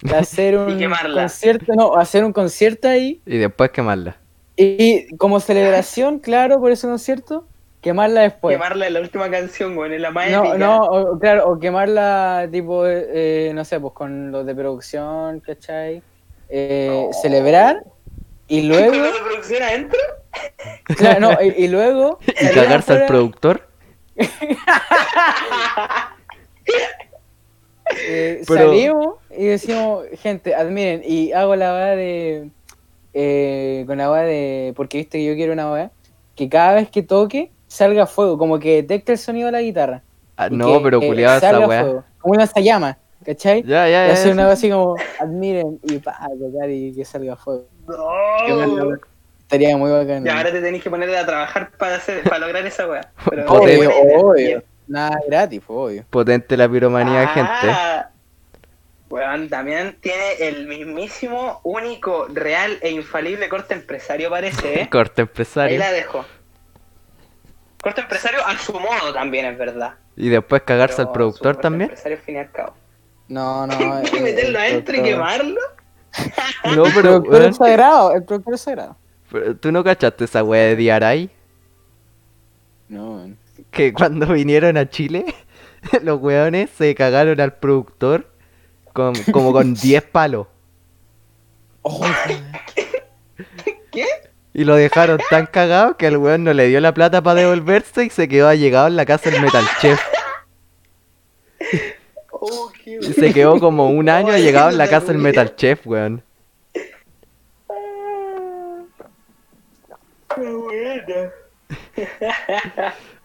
hacer 0.16 0.58
un 0.58 0.78
quemarla. 0.78 1.22
concierto, 1.24 1.74
no, 1.76 1.96
hacer 1.96 2.24
un 2.26 2.34
concierto 2.34 2.88
ahí 2.88 3.22
Y 3.26 3.38
después 3.38 3.70
quemarla. 3.72 4.18
y 4.56 5.16
como 5.18 5.40
celebración, 5.40 6.20
claro, 6.28 6.60
por 6.60 6.72
ese 6.72 6.88
concierto, 6.88 7.46
quemarla 7.82 8.22
después. 8.22 8.56
Quemarla 8.56 8.88
en 8.88 8.94
la 8.94 9.00
última 9.02 9.30
canción, 9.30 9.76
güey, 9.76 9.94
en 9.96 10.02
la 10.02 10.12
más 10.12 10.30
No, 10.30 10.42
épica. 10.44 10.58
no, 10.58 10.82
o- 10.84 11.20
claro, 11.20 11.50
o 11.50 11.60
quemarla 11.60 12.48
tipo, 12.52 12.84
eh, 12.88 13.52
no 13.56 13.64
sé, 13.66 13.80
pues 13.80 13.94
con 13.94 14.32
los 14.32 14.46
de 14.46 14.54
producción, 14.56 15.40
¿cachai? 15.40 16.02
Eh, 16.50 17.06
No. 17.08 17.14
Celebrar 17.22 17.84
y 18.48 18.60
¿Con 18.60 18.70
luego, 18.70 18.96
la 18.96 19.12
de 19.12 19.20
producción 19.24 19.64
adentro? 19.64 20.00
claro, 20.98 21.20
no, 21.22 21.32
y, 21.42 21.64
y 21.64 21.68
luego 21.70 22.20
Y 22.28 22.48
cagarse 22.54 22.94
al 22.94 23.06
productor. 23.06 23.68
Eh, 28.08 28.42
Pero- 28.48 28.68
salimos 28.70 29.16
y 29.38 29.46
decimos, 29.46 30.06
gente, 30.22 30.54
admiren, 30.56 31.02
y 31.06 31.32
hago 31.32 31.56
la 31.56 31.74
weá 31.74 31.96
de, 31.96 32.50
eh, 33.14 33.84
con 33.88 33.98
la 33.98 34.12
weá 34.12 34.22
de, 34.24 34.74
porque 34.76 35.00
viste 35.00 35.18
que 35.20 35.26
yo 35.26 35.36
quiero 35.36 35.54
una 35.54 35.72
weá, 35.72 35.92
que 36.36 36.50
cada 36.50 36.74
vez 36.76 36.90
que 36.90 37.04
toque 37.04 37.52
salga 37.68 38.06
fuego, 38.08 38.38
como 38.38 38.60
que 38.60 38.76
detecte 38.78 39.14
el 39.14 39.18
sonido 39.18 39.48
de 39.48 39.52
la 39.54 39.62
guitarra. 39.62 40.02
Ah, 40.38 40.48
y 40.50 40.56
no, 40.56 40.78
que, 40.78 40.84
pero 40.84 41.02
eh, 41.02 41.08
culiado 41.08 41.38
esa 41.38 41.66
fuego, 41.66 42.04
Como 42.20 42.34
una 42.34 42.46
llama, 42.46 42.98
¿cachai? 43.26 43.64
Ya, 43.64 43.88
Y 43.88 43.92
ya, 43.92 44.08
ya. 44.08 44.14
hacer 44.14 44.32
una 44.34 44.44
cosa 44.44 44.54
así 44.54 44.70
como, 44.70 44.96
admiren 45.20 45.80
y 45.84 45.98
pa, 46.00 46.20
tocar 46.40 46.70
y 46.70 46.94
que 46.94 47.06
salga 47.06 47.36
fuego. 47.36 47.66
No. 47.88 48.98
Estaría 49.42 49.76
muy 49.76 49.92
bacán. 49.92 50.24
Ya, 50.24 50.38
ahora 50.38 50.50
te 50.50 50.62
tenés 50.62 50.82
que 50.82 50.90
poner 50.90 51.14
a 51.14 51.26
trabajar 51.26 51.72
para 51.78 51.96
hacer, 51.98 52.24
para 52.24 52.40
lograr 52.40 52.66
esa 52.66 52.88
weá. 52.88 53.12
Pero- 53.30 53.46
Potente. 53.46 53.86
obvio, 53.88 53.90
Bien, 54.06 54.22
obvio. 54.24 54.64
Nada 54.92 55.20
gratis, 55.28 55.62
pues, 55.66 55.78
obvio. 55.78 56.06
Potente 56.10 56.58
la 56.58 56.68
piromanía, 56.70 57.28
gente. 57.30 57.50
Ah, 57.72 58.10
Weón, 59.10 59.50
también 59.50 59.98
tiene 60.02 60.34
el 60.40 60.68
mismísimo, 60.68 61.60
único, 61.64 62.28
real 62.30 62.78
e 62.82 62.92
infalible 62.92 63.50
corte 63.50 63.74
empresario, 63.74 64.30
parece, 64.30 64.82
¿eh? 64.82 64.90
Corte 64.90 65.22
Ahí 65.22 65.28
empresario. 65.28 65.80
la 65.80 65.92
dejo. 65.92 66.26
Corte 67.82 68.02
empresario 68.02 68.46
a 68.46 68.58
su 68.58 68.74
modo 68.74 69.12
también, 69.14 69.46
es 69.46 69.58
verdad. 69.58 69.96
Y 70.16 70.30
después 70.30 70.62
cagarse 70.64 70.98
Pero 70.98 71.08
al 71.10 71.14
productor 71.14 71.58
también. 71.58 71.90
empresario 71.90 72.18
fin 72.20 72.36
y 72.36 72.40
al 72.40 72.52
cabo. 72.52 72.74
No, 73.28 73.66
no. 73.68 73.94
¿Hay 73.96 74.04
que 74.06 74.18
eh, 74.18 74.22
meterlo 74.22 74.50
el 74.50 74.56
adentro 74.58 74.96
y 74.96 75.00
productor- 75.00 75.04
quemarlo? 75.04 75.60
No, 76.76 76.86
El 76.86 76.94
pero, 76.94 77.02
productor 77.02 77.34
weón, 77.34 77.50
es 77.50 77.58
sagrado, 77.58 78.14
el 78.14 78.24
productor 78.24 78.54
es 78.54 78.62
sagrado. 78.62 78.98
pero 79.32 79.56
tú 79.58 79.72
no 79.72 79.84
cachaste 79.84 80.26
esa 80.26 80.44
wea 80.44 80.74
de 80.74 80.76
DRI. 80.76 81.30
No, 82.90 83.14
man. 83.16 83.38
Que 83.72 83.94
cuando 83.94 84.28
vinieron 84.28 84.78
a 84.78 84.90
Chile, 84.90 85.26
los 86.04 86.22
weones 86.22 86.70
se 86.78 86.94
cagaron 86.96 87.40
al 87.40 87.56
productor 87.56 88.28
con, 88.94 89.16
como 89.32 89.52
con 89.54 89.74
10 89.82 90.04
palos. 90.04 90.48
Oh, 91.82 92.06
¿Qué? 93.92 94.06
Y 94.54 94.66
lo 94.66 94.76
dejaron 94.76 95.20
tan 95.30 95.46
cagado 95.46 95.98
que 95.98 96.08
el 96.08 96.18
weón 96.18 96.44
no 96.44 96.54
le 96.54 96.68
dio 96.68 96.80
la 96.82 96.94
plata 96.94 97.24
para 97.24 97.40
devolverse 97.40 98.06
y 98.06 98.10
se 98.10 98.28
quedó 98.28 98.48
allegado 98.50 98.88
en 98.88 98.98
la 98.98 99.06
casa 99.06 99.30
del 99.30 99.42
Metal 99.42 99.66
Chef. 99.80 100.00
Oh, 102.32 102.72
qué 102.84 103.00
Y 103.02 103.14
se 103.14 103.34
quedó 103.34 103.60
como 103.60 103.90
un 103.90 104.10
año 104.10 104.34
Ay, 104.34 104.42
allegado 104.42 104.72
en 104.72 104.78
la 104.78 104.90
casa 104.90 105.08
del. 105.08 105.20
Metal 105.20 105.56
Chef, 105.56 105.86
weón. 105.88 106.24
Qué 110.36 110.42
buena. 110.42 111.32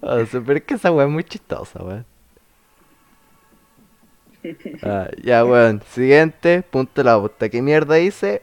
O 0.00 0.26
sea, 0.26 0.40
pero 0.40 0.58
es 0.58 0.64
que 0.64 0.74
esa 0.74 0.92
weá 0.92 1.06
es 1.06 1.12
muy 1.12 1.24
chistosa, 1.24 1.82
weón. 1.82 2.06
Ah, 4.82 5.08
ya, 5.22 5.44
weón. 5.44 5.82
Siguiente, 5.90 6.62
punto 6.62 7.02
de 7.02 7.04
la 7.04 7.18
puta. 7.20 7.48
¿Qué 7.48 7.62
mierda 7.62 7.96
dice? 7.96 8.42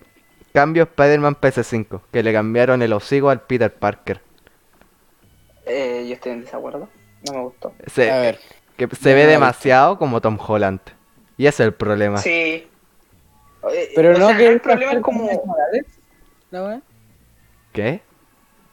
Cambio 0.53 0.83
Spider-Man 0.83 1.37
PS5. 1.39 2.01
Que 2.11 2.23
le 2.23 2.33
cambiaron 2.33 2.81
el 2.81 2.93
hocico 2.93 3.29
al 3.29 3.41
Peter 3.41 3.73
Parker. 3.73 4.21
Eh, 5.65 6.05
yo 6.07 6.13
estoy 6.13 6.33
en 6.33 6.41
desacuerdo. 6.41 6.89
No 7.27 7.33
me 7.33 7.41
gustó. 7.43 7.73
Se, 7.87 8.11
A 8.11 8.19
ver, 8.19 8.39
que 8.75 8.87
se 8.95 9.09
no 9.09 9.15
ve 9.15 9.25
demasiado 9.27 9.97
como 9.97 10.19
Tom 10.19 10.37
Holland. 10.45 10.81
Y 11.37 11.47
ese 11.47 11.63
es 11.63 11.67
el 11.67 11.73
problema. 11.73 12.17
Sí. 12.17 12.67
Pero 13.95 14.15
o 14.15 14.19
no 14.19 14.27
sea, 14.27 14.37
que 14.37 14.47
el 14.47 14.59
problema 14.59 14.91
es 14.91 15.01
como. 15.01 15.29
¿no? 16.51 16.81
¿Qué? 17.71 18.01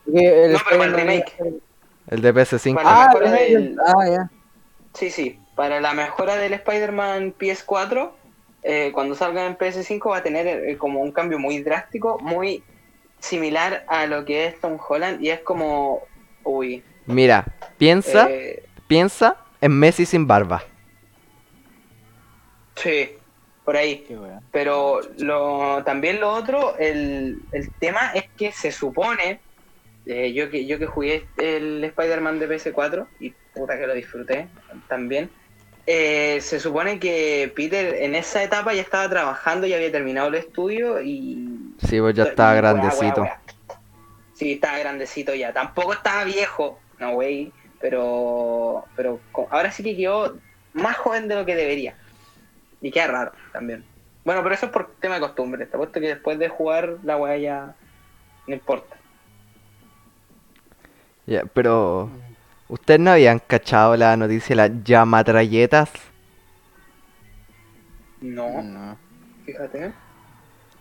Que 0.05 0.45
el 0.47 0.53
No, 0.53 0.59
pero 0.69 0.83
el 0.83 0.93
remake. 0.93 1.37
El 2.11 2.21
de 2.23 2.35
PS5. 2.35 2.75
Para- 2.75 3.05
Ah, 3.07 3.13
del- 3.19 3.77
ah, 3.87 4.07
ya. 4.07 4.31
Sí, 4.93 5.11
sí. 5.11 5.39
Para 5.55 5.81
la 5.81 5.95
mejora 5.95 6.37
del 6.37 6.53
Spider-Man 6.55 7.33
PS4, 7.39 8.13
eh, 8.63 8.91
cuando 8.93 9.15
salga 9.15 9.47
en 9.47 9.57
PS5 9.57 10.11
va 10.11 10.19
a 10.19 10.23
tener 10.23 10.47
eh, 10.47 10.77
como 10.77 11.01
un 11.01 11.13
cambio 11.13 11.39
muy 11.39 11.63
drástico, 11.63 12.19
muy 12.21 12.63
similar 13.21 13.85
a 13.89 14.07
lo 14.07 14.25
que 14.25 14.47
es 14.47 14.61
Tom 14.61 14.77
Holland. 14.87 15.23
Y 15.23 15.31
es 15.31 15.41
como. 15.41 16.03
Uy. 16.45 16.83
Mira, 17.07 17.45
piensa, 17.79 18.29
eh, 18.31 18.65
piensa 18.87 19.37
en 19.61 19.73
Messi 19.79 20.05
sin 20.05 20.27
barba. 20.27 20.63
sí, 22.77 23.11
por 23.65 23.77
ahí. 23.77 24.07
Pero 24.51 25.01
lo, 25.19 25.83
también 25.85 26.19
lo 26.21 26.33
otro, 26.33 26.77
el, 26.79 27.41
el 27.53 27.71
tema 27.75 28.13
es 28.15 28.25
que 28.37 28.53
se 28.53 28.73
supone, 28.73 29.41
eh, 30.11 30.33
yo 30.33 30.51
que 30.51 30.67
yo 30.67 30.79
que 30.79 30.87
jugué 30.87 31.27
el 31.39 31.85
Spider-Man 31.85 32.41
de 32.41 32.49
PS4 32.49 33.07
y 33.21 33.31
puta 33.55 33.79
que 33.79 33.87
lo 33.87 33.95
disfruté 33.95 34.49
también, 34.89 35.31
eh, 35.87 36.41
se 36.41 36.61
supone 36.61 36.99
que 36.99 37.53
Peter 37.55 37.95
en 38.03 38.15
esa 38.15 38.43
etapa 38.43 38.75
ya 38.75 38.83
estaba 38.83 39.09
trabajando, 39.09 39.67
ya 39.67 39.77
había 39.77 39.93
terminado 39.93 40.29
el 40.29 40.35
estudio 40.35 41.01
y... 41.01 41.75
Sí, 41.87 42.01
pues 42.01 42.15
ya 42.15 42.25
estaba 42.25 42.55
y 42.55 42.57
grandecito. 42.57 43.27
Sí, 44.35 44.53
estaba 44.53 44.79
grandecito 44.79 45.35
ya. 45.35 45.53
Tampoco 45.53 45.93
estaba 45.93 46.25
viejo, 46.25 46.81
no 46.99 47.13
güey, 47.13 47.53
pero, 47.81 48.85
pero 48.97 49.21
ahora 49.51 49.71
sí 49.71 49.83
que 49.83 49.97
quedó 49.97 50.39
más 50.73 50.97
joven 50.97 51.29
de 51.29 51.37
lo 51.37 51.47
que 51.47 51.57
debería. 51.57 51.97
Y 52.81 52.91
queda 52.91 53.07
raro 53.07 53.33
también. 53.53 53.85
Bueno, 54.25 54.43
pero 54.43 54.55
eso 54.55 54.67
es 54.67 54.73
por 54.73 54.95
tema 55.01 55.15
de 55.17 55.21
costumbre. 55.21 55.67
Te 55.67 55.77
apuesto 55.77 56.01
que 56.01 56.09
después 56.09 56.39
de 56.39 56.49
jugar 56.49 56.99
la 57.05 57.17
weá 57.17 57.37
ya 57.37 57.75
no 58.47 58.55
importa. 58.55 59.00
Ya, 61.31 61.45
pero. 61.55 62.11
¿Ustedes 62.69 62.99
no 62.99 63.13
habían 63.13 63.39
cachado 63.39 63.97
la 63.97 64.17
noticia 64.17 64.49
de 64.49 64.57
las 64.57 64.85
llamatralletas? 64.85 65.91
No, 68.21 68.61
No. 68.63 68.97
fíjate. 69.45 69.93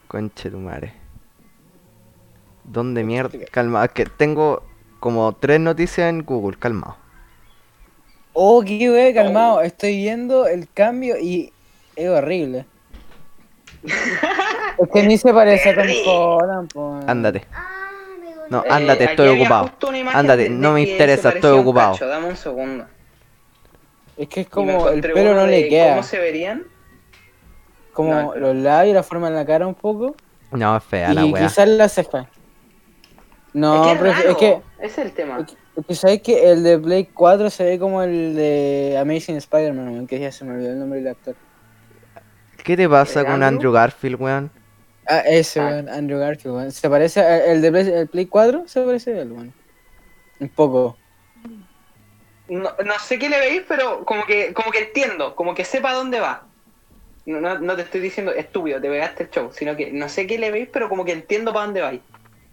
Conche 0.07 0.49
tu 0.49 0.57
madre. 0.57 0.93
¿Dónde 2.63 3.03
mierda? 3.03 3.37
Calma, 3.51 3.85
es 3.85 3.91
que 3.91 4.05
tengo 4.05 4.63
como 4.99 5.33
tres 5.33 5.59
noticias 5.59 6.09
en 6.09 6.23
Google, 6.23 6.57
calmado. 6.57 6.97
Oh, 8.33 8.63
qué 8.63 8.89
wey, 8.89 9.13
calmado. 9.13 9.61
Estoy 9.61 9.97
viendo 9.97 10.47
el 10.47 10.67
cambio 10.71 11.15
y 11.19 11.53
es 11.95 12.09
horrible. 12.09 12.65
es 13.83 14.89
que 14.91 15.03
ni 15.03 15.17
se 15.17 15.31
parece 15.31 15.69
a 15.69 15.75
Tom. 15.75 15.87
Holland, 16.07 16.73
po. 16.73 16.99
Ándate. 17.05 17.45
No, 18.49 18.63
Eh, 18.63 18.67
ándate, 18.69 19.03
aquí 19.03 19.11
estoy 19.11 19.39
ocupado. 19.39 19.71
Ándate, 20.13 20.43
de- 20.43 20.49
no 20.49 20.73
me 20.73 20.81
interesa, 20.81 21.29
estoy 21.29 21.57
ocupado. 21.59 21.93
cacho, 21.93 22.07
Dame 22.07 22.27
un 22.27 22.35
segundo. 22.37 22.85
Es 24.17 24.27
que 24.27 24.41
es 24.41 24.49
como 24.49 24.89
el 24.89 25.01
pelo 25.01 25.33
no 25.33 25.45
le 25.45 25.69
queda. 25.69 25.91
¿Cómo 25.91 26.03
se 26.03 26.19
verían? 26.19 26.63
Como 27.93 28.13
No, 28.13 28.31
pero- 28.33 28.47
los 28.53 28.55
labios, 28.63 28.95
la 28.95 29.03
forma 29.03 29.27
en 29.27 29.35
la 29.35 29.45
cara 29.45 29.67
un 29.67 29.75
poco. 29.75 30.15
No, 30.51 30.75
es 30.77 30.83
fea 30.83 31.13
la 31.13 31.25
y 31.25 31.31
wea. 31.31 31.43
quizás 31.47 31.67
la 31.67 31.87
ceja. 31.89 32.27
No, 33.53 33.83
es 33.85 33.91
que 33.93 33.97
pero 33.99 34.11
es, 34.11 34.17
es 34.17 34.23
raro, 34.25 34.37
que, 34.37 34.61
Ese 34.79 34.85
es 34.85 34.97
el 34.97 35.11
tema. 35.13 35.39
es 35.39 35.45
que, 35.47 35.53
es 35.81 35.85
que 35.87 35.95
sabes 35.95 36.21
que 36.21 36.51
el 36.51 36.63
de 36.63 36.77
Blade 36.77 37.09
4 37.13 37.49
se 37.49 37.63
ve 37.63 37.79
como 37.79 38.01
el 38.03 38.35
de 38.35 38.97
Amazing 38.99 39.37
Spider-Man, 39.37 39.89
weón, 39.89 40.07
que 40.07 40.19
ya 40.19 40.31
se 40.31 40.43
me 40.45 40.53
olvidó 40.53 40.71
el 40.71 40.79
nombre 40.79 40.99
del 40.99 41.07
actor. 41.09 41.35
¿Qué 42.63 42.75
te 42.77 42.87
pasa 42.89 43.21
con 43.23 43.31
¿Andrew? 43.41 43.47
Andrew 43.47 43.71
Garfield, 43.71 44.21
weón? 44.21 44.51
Ah, 45.11 45.19
ese, 45.25 45.59
Ah. 45.59 45.83
Andrew 45.91 46.19
Garfield. 46.19 46.71
Se 46.71 46.87
parece, 46.89 47.19
a- 47.19 47.45
el 47.51 47.61
de 47.61 47.71
Play, 47.71 47.89
el 47.89 48.07
Play 48.07 48.25
4 48.27 48.63
se 48.67 48.81
parece 48.81 49.13
a 49.17 49.21
él, 49.23 49.31
weón. 49.31 49.53
Un 50.39 50.49
poco. 50.49 50.95
No, 52.47 52.69
no 52.85 52.99
sé 52.99 53.17
qué 53.19 53.27
le 53.29 53.39
veis, 53.39 53.63
pero 53.67 54.05
como 54.05 54.25
que, 54.25 54.53
como 54.53 54.71
que 54.71 54.79
entiendo, 54.79 55.35
como 55.35 55.53
que 55.55 55.65
sepa 55.65 55.93
dónde 55.93 56.19
va. 56.19 56.43
No, 57.25 57.39
no, 57.41 57.59
no 57.59 57.75
te 57.75 57.83
estoy 57.83 58.01
diciendo 58.01 58.31
estúpido, 58.33 58.79
te 58.81 58.89
pegaste 58.89 59.23
el 59.23 59.29
show, 59.29 59.51
sino 59.53 59.75
que 59.75 59.91
no 59.91 60.09
sé 60.09 60.25
qué 60.25 60.39
le 60.39 60.49
veis, 60.51 60.67
pero 60.71 60.89
como 60.89 61.05
que 61.05 61.11
entiendo 61.11 61.53
para 61.53 61.65
dónde 61.65 61.81
vais. 61.81 62.01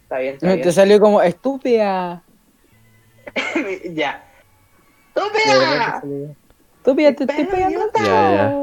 Está 0.03 0.19
bien, 0.19 0.35
está 0.35 0.47
Te 0.49 0.55
bien. 0.57 0.73
salió 0.73 1.01
como 1.01 1.23
estúpida. 1.23 2.23
ya. 3.95 4.23
¡Estúpida! 5.15 6.03
Estúpida, 6.79 7.13
te 7.15 7.25
estoy 7.25 7.45
pegando. 7.47 7.79
idiota. 7.79 8.01
Ya, 8.05 8.33
ya. 8.35 8.57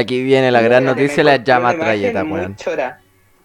Aquí 0.00 0.22
viene 0.22 0.50
la 0.50 0.60
gran 0.60 0.84
noticia, 0.84 1.24
la 1.24 1.36
llamatralleta, 1.36 2.20
imagen 2.20 2.32
weón. 2.32 2.56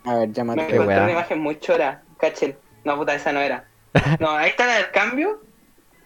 A 0.05 0.15
ver, 0.15 0.27
Me 0.29 0.33
llámate. 0.33 0.67
Qué 0.67 0.73
encontré 0.75 1.01
una 1.01 1.11
imagen 1.11 1.39
muy 1.39 1.59
chora. 1.59 2.01
Cachen. 2.19 2.55
No, 2.83 2.97
puta, 2.97 3.15
esa 3.15 3.31
no 3.31 3.39
era. 3.39 3.65
No, 4.19 4.31
ahí 4.31 4.49
está 4.49 4.65
la 4.67 4.75
del 4.75 4.91
cambio. 4.91 5.41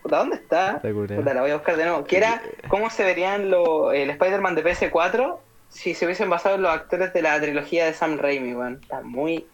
Puta, 0.03 0.17
¿dónde 0.17 0.35
está? 0.35 0.79
Puta, 0.81 1.33
la 1.33 1.41
voy 1.41 1.51
a 1.51 1.55
buscar 1.55 1.77
de 1.77 1.85
nuevo. 1.85 2.03
Que 2.05 2.17
era 2.17 2.41
cómo 2.67 2.89
se 2.89 3.03
verían 3.03 3.49
los, 3.49 3.93
el 3.93 4.09
Spider-Man 4.11 4.55
de 4.55 4.63
PS4 4.63 5.37
si 5.69 5.93
se 5.93 6.05
hubiesen 6.05 6.29
basado 6.29 6.55
en 6.55 6.61
los 6.61 6.71
actores 6.71 7.11
de 7.13 7.21
la 7.21 7.39
trilogía 7.41 7.85
de 7.85 7.93
Sam 7.93 8.17
Raimi, 8.17 8.53
weón. 8.53 8.79
Está 8.81 9.01
muy. 9.01 9.45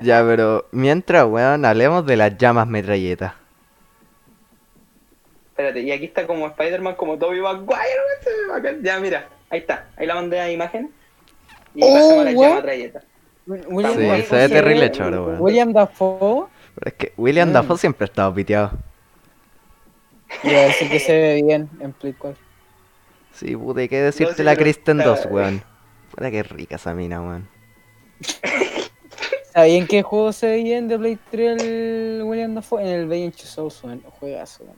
Ya, 0.00 0.22
pero 0.22 0.66
mientras, 0.72 1.24
weón, 1.24 1.64
hablemos 1.64 2.04
de 2.06 2.16
las 2.16 2.36
llamas 2.36 2.66
metralletas. 2.68 3.32
Espérate, 5.50 5.80
y 5.80 5.90
aquí 5.90 6.04
está 6.04 6.26
como 6.26 6.46
Spider-Man, 6.48 6.94
como 6.96 7.16
Tobey 7.18 7.40
Maguire. 7.40 8.82
Ya, 8.82 9.00
mira, 9.00 9.28
ahí 9.48 9.60
está. 9.60 9.86
Ahí 9.96 10.06
la 10.06 10.14
mandé 10.16 10.38
a 10.38 10.50
imagen. 10.50 10.92
Y 11.74 11.80
Oh, 11.82 11.94
pasamos 11.94 12.12
a 12.12 12.24
la 12.24 12.30
weón. 12.32 12.50
llama 12.50 12.62
trayeta. 12.62 13.00
William 13.46 13.94
Sí, 13.94 14.02
Dafoe 14.02 14.22
se 14.24 14.36
ve 14.36 14.48
terrible 14.48 14.90
choro, 14.90 15.26
weón. 15.26 15.40
William 15.40 15.72
Dafoe. 15.72 16.46
Pero 16.74 16.88
es 16.88 16.94
que 16.94 17.12
William 17.16 17.50
Mm. 17.50 17.52
Dafoe 17.52 17.78
siempre 17.78 18.04
ha 18.04 18.08
estado 18.08 18.34
piteado. 18.34 18.72
Iba 20.42 20.58
a 20.58 20.62
decir 20.64 20.90
que 20.90 20.98
se 21.00 21.12
ve 21.12 21.42
bien 21.42 21.70
en 21.80 21.92
Play 21.92 22.12
4. 22.14 22.40
Sí, 23.32 23.54
puta, 23.56 23.80
hay 23.80 23.88
que 23.88 24.00
decirte 24.00 24.34
sí, 24.34 24.42
la 24.42 24.56
Kristen 24.56 24.98
está- 25.00 25.10
2, 25.10 25.26
weón. 25.30 25.62
Puta 26.10 26.30
que 26.30 26.42
rica 26.42 26.76
esa 26.76 26.92
mina, 26.94 27.20
weón. 27.22 27.48
¿Sabían 29.52 29.82
en 29.82 29.86
qué 29.86 30.02
juego 30.02 30.32
se 30.32 30.46
ve 30.48 30.62
bien 30.62 30.88
de 30.88 30.98
Play 30.98 31.18
3 31.30 31.62
el 31.62 32.22
William 32.24 32.54
Dafoe? 32.54 32.82
En 32.82 32.88
el 32.88 33.06
Bay 33.08 33.32
Souls, 33.36 33.82
weón. 33.84 34.02
Juegazo, 34.18 34.64
weón. 34.64 34.76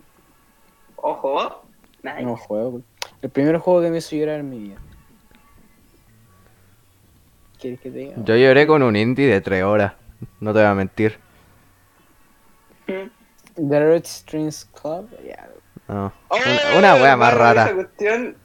Ojo. 0.96 1.62
Nice. 2.02 2.22
No 2.22 2.36
juego, 2.36 2.68
weón. 2.68 2.84
El 3.22 3.30
primer 3.30 3.56
juego 3.58 3.80
que 3.80 3.90
me 3.90 3.98
hizo 3.98 4.14
llorar 4.14 4.40
en 4.40 4.50
mi 4.50 4.58
vida. 4.58 4.76
¿Quieres 7.60 7.80
que 7.80 7.90
te 7.90 7.98
diga? 7.98 8.14
Yo 8.24 8.36
lloré 8.36 8.66
con 8.66 8.82
un 8.82 8.96
indie 8.96 9.26
de 9.26 9.40
3 9.40 9.62
horas. 9.64 9.92
No 10.40 10.52
te 10.52 10.58
voy 10.60 10.68
a 10.68 10.74
mentir. 10.74 11.18
Mm. 12.86 13.68
The 13.68 13.80
Red 13.80 14.04
Strings 14.04 14.64
Club, 14.80 15.08
ya. 15.26 15.48
No. 15.88 16.12
Oh, 16.28 16.36
Una, 16.36 16.78
una 16.78 16.94
wea 17.02 17.16
más 17.16 17.32
hermano, 17.32 17.52
Esa 17.52 17.64
rara. 17.64 17.74
cuestión, 17.74 18.36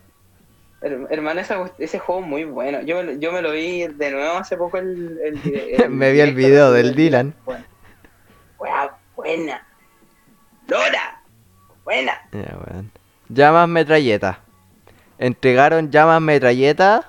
her- 0.82 1.08
hermano, 1.10 1.40
esa 1.42 1.72
ese 1.80 2.00
juego 2.00 2.22
es 2.22 2.28
muy 2.28 2.44
bueno. 2.46 2.82
Yo 2.82 2.98
me, 2.98 3.04
lo- 3.04 3.12
yo 3.14 3.32
me 3.32 3.42
lo 3.42 3.52
vi 3.52 3.88
de 3.88 4.12
nuevo 4.12 4.38
hace 4.38 4.56
poco 4.58 4.78
el, 4.78 5.20
el, 5.24 5.90
Me 5.90 6.12
vi 6.12 6.20
el 6.22 6.34
video 6.36 6.72
del 6.72 6.96
Dylan. 6.96 7.34
Bueno. 7.46 7.66
Wea 8.60 8.96
buena. 9.16 9.68
Dora. 10.68 11.22
Buena. 11.84 12.14
Ya, 12.32 12.58
weón. 12.68 12.92
Llamas 13.30 13.68
metralletas. 13.68 14.38
Entregaron 15.18 15.92
llamas 15.92 16.22
metralletas. 16.22 17.06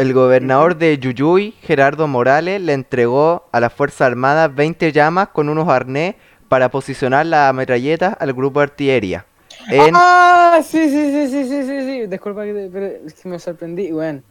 El 0.00 0.14
gobernador 0.14 0.76
de 0.78 0.96
Yuyuy, 0.98 1.52
Gerardo 1.60 2.08
Morales, 2.08 2.58
le 2.62 2.72
entregó 2.72 3.44
a 3.52 3.60
las 3.60 3.70
Fuerzas 3.70 4.00
Armadas 4.02 4.54
20 4.54 4.92
llamas 4.92 5.28
con 5.28 5.50
unos 5.50 5.68
arnés 5.68 6.14
para 6.48 6.70
posicionar 6.70 7.26
las 7.26 7.52
metralletas 7.52 8.16
al 8.18 8.32
grupo 8.32 8.60
de 8.60 8.64
artillería. 8.64 9.26
En... 9.68 9.92
¡Ah! 9.94 10.60
Sí, 10.64 10.88
sí, 10.88 11.10
sí, 11.12 11.28
sí, 11.28 11.44
sí, 11.44 11.62
sí, 11.64 11.80
sí. 11.82 12.06
Disculpa 12.06 12.44
que 12.44 12.54
te- 12.54 12.70
pero 12.72 12.86
es 13.06 13.12
que 13.12 13.28
me 13.28 13.38
sorprendí, 13.38 13.92
weón. 13.92 14.24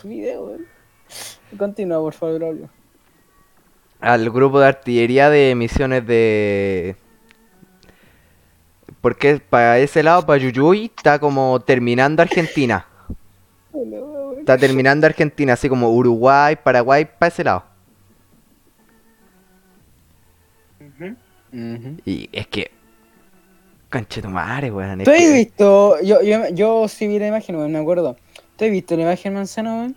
Tu 0.00 0.08
video, 0.08 0.44
weón. 0.44 0.66
Continúa, 1.58 1.98
por 1.98 2.12
favor, 2.14 2.38
Braulio. 2.38 2.70
al 4.00 4.30
grupo 4.30 4.60
de 4.60 4.66
artillería 4.68 5.28
de 5.28 5.56
misiones 5.56 6.06
de... 6.06 6.94
Porque 9.00 9.40
para 9.40 9.78
ese 9.80 10.04
lado, 10.04 10.24
para 10.24 10.38
Yuyuy, 10.38 10.92
está 10.96 11.18
como 11.18 11.58
terminando 11.58 12.22
Argentina. 12.22 12.86
Está 14.38 14.58
terminando 14.58 15.06
Argentina, 15.06 15.54
así 15.54 15.68
como 15.68 15.90
Uruguay, 15.90 16.56
Paraguay, 16.62 17.04
para 17.18 17.28
ese 17.28 17.44
lado. 17.44 17.64
Y 22.04 22.28
es 22.32 22.46
que... 22.48 22.70
Conchetumare, 23.90 24.70
weón. 24.70 25.04
¿Tú 25.04 25.10
has 25.10 25.18
que- 25.18 25.32
visto? 25.32 26.00
Yo, 26.02 26.22
yo, 26.22 26.48
yo 26.48 26.88
sí 26.88 27.06
vi 27.06 27.18
la 27.18 27.26
imagen, 27.28 27.56
weón, 27.56 27.72
me 27.72 27.78
acuerdo. 27.78 28.16
¿Tú 28.56 28.64
has 28.64 28.70
visto 28.70 28.96
la 28.96 29.02
imagen 29.02 29.34
manzana, 29.34 29.74
weón? 29.74 29.96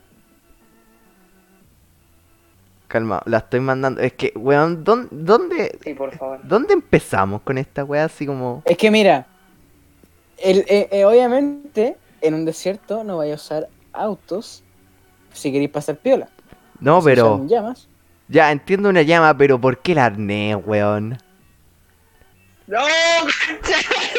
Calma, 2.90 3.22
la 3.26 3.38
estoy 3.38 3.62
mandando. 3.62 4.02
Es 4.02 4.14
que, 4.14 4.34
weón, 4.36 4.84
¿dónde, 4.84 5.08
dónde, 5.12 5.80
Sí, 5.84 5.94
por 5.94 6.12
favor. 6.18 6.40
dónde 6.44 6.74
empezamos 6.74 7.42
con 7.42 7.58
esta 7.58 7.84
weá 7.86 8.06
así 8.06 8.26
como... 8.26 8.64
Es 8.66 8.78
que 8.78 8.92
mira, 8.92 9.26
el, 10.38 10.60
eh, 10.68 10.90
eh, 10.92 11.06
obviamente 11.06 11.96
en 12.22 12.34
un 12.34 12.46
desierto 12.46 13.04
no 13.04 13.18
vaya 13.18 13.34
a 13.34 13.36
usar 13.36 13.70
autos 13.94 14.64
si 15.34 15.52
queréis 15.52 15.70
pasar 15.72 15.98
piola. 15.98 16.30
No, 16.80 17.02
Se 17.02 17.10
pero... 17.10 17.46
llamas. 17.48 17.88
Ya, 18.28 18.52
entiendo 18.52 18.90
una 18.90 19.04
llama, 19.04 19.38
pero 19.38 19.60
¿por 19.62 19.78
qué 19.80 19.92
el 19.92 20.00
arnés, 20.00 20.58
weón? 20.66 21.18
¡No! 22.68 22.80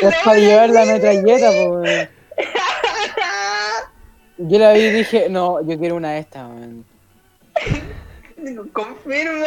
Es 0.02 0.14
para 0.24 0.38
llevar 0.38 0.70
la 0.70 0.84
metralleta, 0.84 1.50
po, 1.50 1.80
weón. 1.80 2.08
Yo 4.38 4.58
la 4.58 4.72
vi 4.74 4.80
y 4.80 4.90
dije, 4.90 5.28
no, 5.30 5.66
yo 5.66 5.78
quiero 5.78 5.96
una 5.96 6.12
de 6.12 6.18
estas, 6.20 6.46
weón. 6.48 6.84
Digo, 8.36 8.66
Confirmo. 8.72 9.46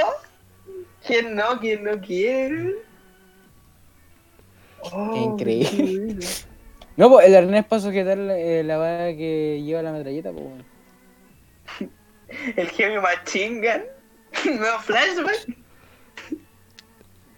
¿Quién 1.05 1.35
no? 1.35 1.59
¿Quién 1.59 1.83
no 1.83 1.99
quiere? 2.01 2.73
Oh, 4.81 5.11
Qué 5.13 5.19
increíble. 5.19 6.25
Bueno. 6.99 7.09
No, 7.09 7.09
pues 7.15 7.27
el 7.27 7.35
arnés 7.35 7.65
para 7.65 7.81
sujetar 7.81 8.17
la, 8.17 8.37
eh, 8.37 8.63
la 8.63 8.77
bala 8.77 9.07
que 9.15 9.61
lleva 9.63 9.81
la 9.81 9.91
metralleta, 9.91 10.31
pues, 10.31 10.43
weón. 10.45 10.65
El 12.55 12.67
Heavy 12.69 12.99
Machine 12.99 13.55
Gun. 13.61 13.83
Nuevo 14.59 14.79
flashback. 14.79 15.47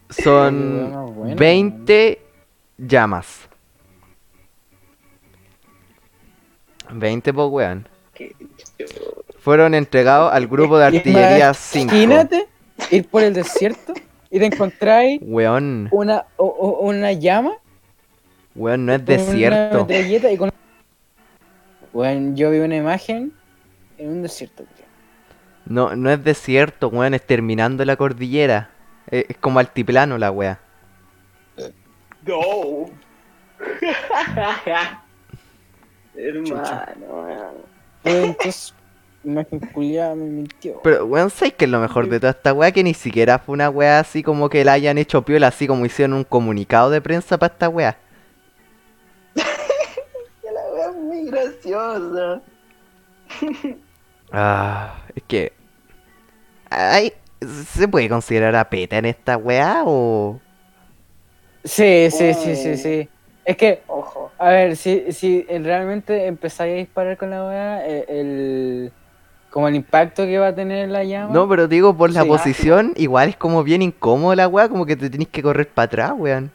Son 0.09 0.91
Más 0.93 1.15
bueno, 1.15 1.35
20 1.37 2.21
llamas. 2.77 3.47
20 6.91 7.33
po 7.33 7.45
weón. 7.47 7.87
Qué 8.13 8.35
chulo. 8.77 9.23
Fueron 9.39 9.73
entregados 9.73 10.33
al 10.33 10.47
grupo 10.47 10.77
de 10.77 10.85
artillería 10.97 11.53
5. 11.53 11.95
Imagínate 11.95 12.47
ir 12.91 13.07
por 13.07 13.23
el 13.23 13.33
desierto 13.33 13.93
y 14.29 14.39
te 14.39 14.45
encontráis 14.45 15.19
Weón, 15.23 15.87
una, 15.91 16.25
o- 16.37 16.45
o- 16.45 16.79
una 16.87 17.13
llama 17.13 17.53
weón, 18.55 18.85
no 18.85 18.93
es 18.93 18.99
una 18.99 19.05
desierto. 19.05 19.87
y 19.89 20.37
con... 20.37 20.51
Bueno, 21.93 22.35
yo 22.35 22.51
vi 22.51 22.59
una 22.59 22.75
imagen 22.75 23.33
en 23.97 24.09
un 24.09 24.21
desierto, 24.21 24.63
creo. 24.75 24.87
No, 25.65 25.95
no 25.95 26.09
es 26.09 26.23
desierto, 26.23 26.87
weón, 26.89 27.13
es 27.13 27.25
terminando 27.25 27.83
la 27.85 27.95
cordillera. 27.95 28.71
Es, 29.09 29.25
es 29.29 29.37
como 29.37 29.59
altiplano 29.59 30.17
la 30.17 30.31
wea. 30.31 30.59
No. 32.25 32.89
Hermano, 36.15 37.05
weón. 37.09 37.71
Entonces, 38.03 38.73
imagen 39.23 39.59
culiada 39.59 40.15
me 40.15 40.25
mintió. 40.25 40.79
Pero, 40.83 41.05
weón, 41.05 41.29
¿sabes 41.29 41.53
qué 41.53 41.65
es 41.65 41.71
lo 41.71 41.79
mejor 41.79 42.09
de 42.09 42.19
toda 42.19 42.31
esta 42.31 42.53
wea? 42.53 42.71
Que 42.71 42.83
ni 42.83 42.93
siquiera 42.93 43.39
fue 43.39 43.53
una 43.53 43.69
wea 43.69 43.99
así 43.99 44.23
como 44.23 44.49
que 44.49 44.65
la 44.65 44.73
hayan 44.73 44.97
hecho 44.97 45.21
piola, 45.23 45.47
así 45.47 45.67
como 45.67 45.85
hicieron 45.85 46.13
un 46.13 46.23
comunicado 46.23 46.89
de 46.89 47.01
prensa 47.01 47.37
para 47.37 47.53
esta 47.53 47.69
wea. 47.69 47.97
Graciosa. 51.63 52.41
Ah, 54.31 55.05
es 55.15 55.23
que. 55.23 55.53
Ay, 56.69 57.13
¿Se 57.41 57.87
puede 57.87 58.07
considerar 58.09 58.55
a 58.55 58.69
peta 58.69 58.97
en 58.97 59.05
esta 59.05 59.37
wea 59.37 59.83
o.? 59.85 60.39
Sí, 61.63 62.09
sí, 62.11 62.33
sí, 62.33 62.55
sí, 62.55 62.77
sí. 62.77 63.09
Es 63.45 63.57
que, 63.57 63.83
Ojo. 63.87 64.31
a 64.39 64.49
ver, 64.49 64.75
si, 64.75 65.11
si 65.11 65.43
realmente 65.43 66.25
empezáis 66.27 66.73
a 66.73 66.75
disparar 66.77 67.17
con 67.17 67.29
la 67.29 67.45
weá, 67.45 67.87
eh, 67.87 68.05
el, 68.07 68.93
como 69.49 69.67
el 69.67 69.75
impacto 69.75 70.23
que 70.25 70.37
va 70.39 70.47
a 70.47 70.55
tener 70.55 70.89
la 70.89 71.03
llama. 71.03 71.33
No, 71.33 71.47
pero 71.49 71.67
digo, 71.67 71.95
por 71.97 72.11
la 72.11 72.21
Sí. 72.21 72.27
posición, 72.27 72.93
igual 72.95 73.29
es 73.29 73.37
como 73.37 73.63
bien 73.63 73.81
incómodo 73.81 74.35
la 74.35 74.47
wea, 74.47 74.69
como 74.69 74.85
que 74.85 74.95
te 74.95 75.09
tenés 75.09 75.29
que 75.29 75.41
correr 75.41 75.69
para 75.73 75.85
atrás, 75.85 76.13
weón. 76.17 76.51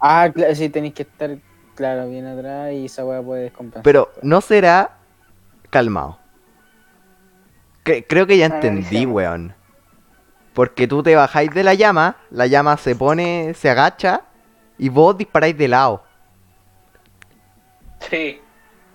Ah, 0.00 0.30
claro, 0.32 0.54
sí, 0.54 0.68
tenéis 0.70 0.94
que 0.94 1.02
estar, 1.02 1.38
claro, 1.78 2.08
bien 2.08 2.26
atrás 2.26 2.72
y 2.72 2.86
esa 2.86 3.04
weá 3.04 3.22
puede 3.22 3.44
descompensar. 3.44 3.84
Pero 3.84 4.10
no 4.20 4.40
será 4.40 4.96
calmado. 5.70 6.18
Cre- 7.84 8.04
creo 8.08 8.26
que 8.26 8.36
ya 8.36 8.46
entendí, 8.46 9.06
weón. 9.06 9.54
Porque 10.54 10.88
tú 10.88 11.04
te 11.04 11.14
bajáis 11.14 11.50
de 11.54 11.62
la 11.62 11.74
llama, 11.74 12.16
la 12.30 12.48
llama 12.48 12.76
se 12.76 12.96
pone, 12.96 13.54
se 13.54 13.70
agacha 13.70 14.22
y 14.76 14.88
vos 14.88 15.16
disparáis 15.16 15.56
de 15.56 15.68
lado. 15.68 16.02
Sí, 18.00 18.40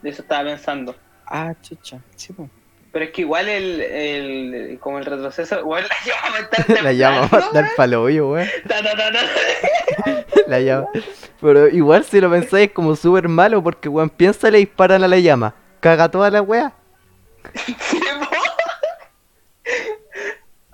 de 0.01 0.09
eso 0.09 0.21
estaba 0.23 0.43
pensando. 0.49 0.93
Ah, 1.25 1.53
chucha, 1.61 1.99
sí, 2.17 2.33
pues. 2.33 2.49
Pero 2.93 3.05
es 3.05 3.11
que 3.11 3.21
igual 3.21 3.49
el, 3.49 3.81
el 3.81 4.79
como 4.79 4.99
el 4.99 5.05
retroceso, 5.05 5.59
igual 5.59 5.83
la 5.89 6.13
llama 6.13 6.37
está 6.39 6.81
La 6.83 6.93
llama 6.93 7.27
va 7.27 7.37
a 7.39 7.51
dar 7.51 7.69
palo 7.75 8.03
hoyo, 8.03 8.29
weón. 8.29 8.47
La 10.47 10.59
llama. 10.59 10.87
Pero 11.41 11.67
igual 11.69 12.05
si 12.05 12.21
lo 12.21 12.29
pensáis 12.29 12.67
es 12.67 12.73
como 12.73 12.95
súper 12.95 13.27
malo 13.27 13.63
porque, 13.63 13.89
weón, 13.89 14.11
piensa 14.11 14.51
le 14.51 14.59
disparan 14.59 15.03
a 15.03 15.07
la 15.07 15.17
llama. 15.17 15.55
Caga 15.79 16.09
toda 16.09 16.29
la 16.29 16.43
po. 16.43 16.71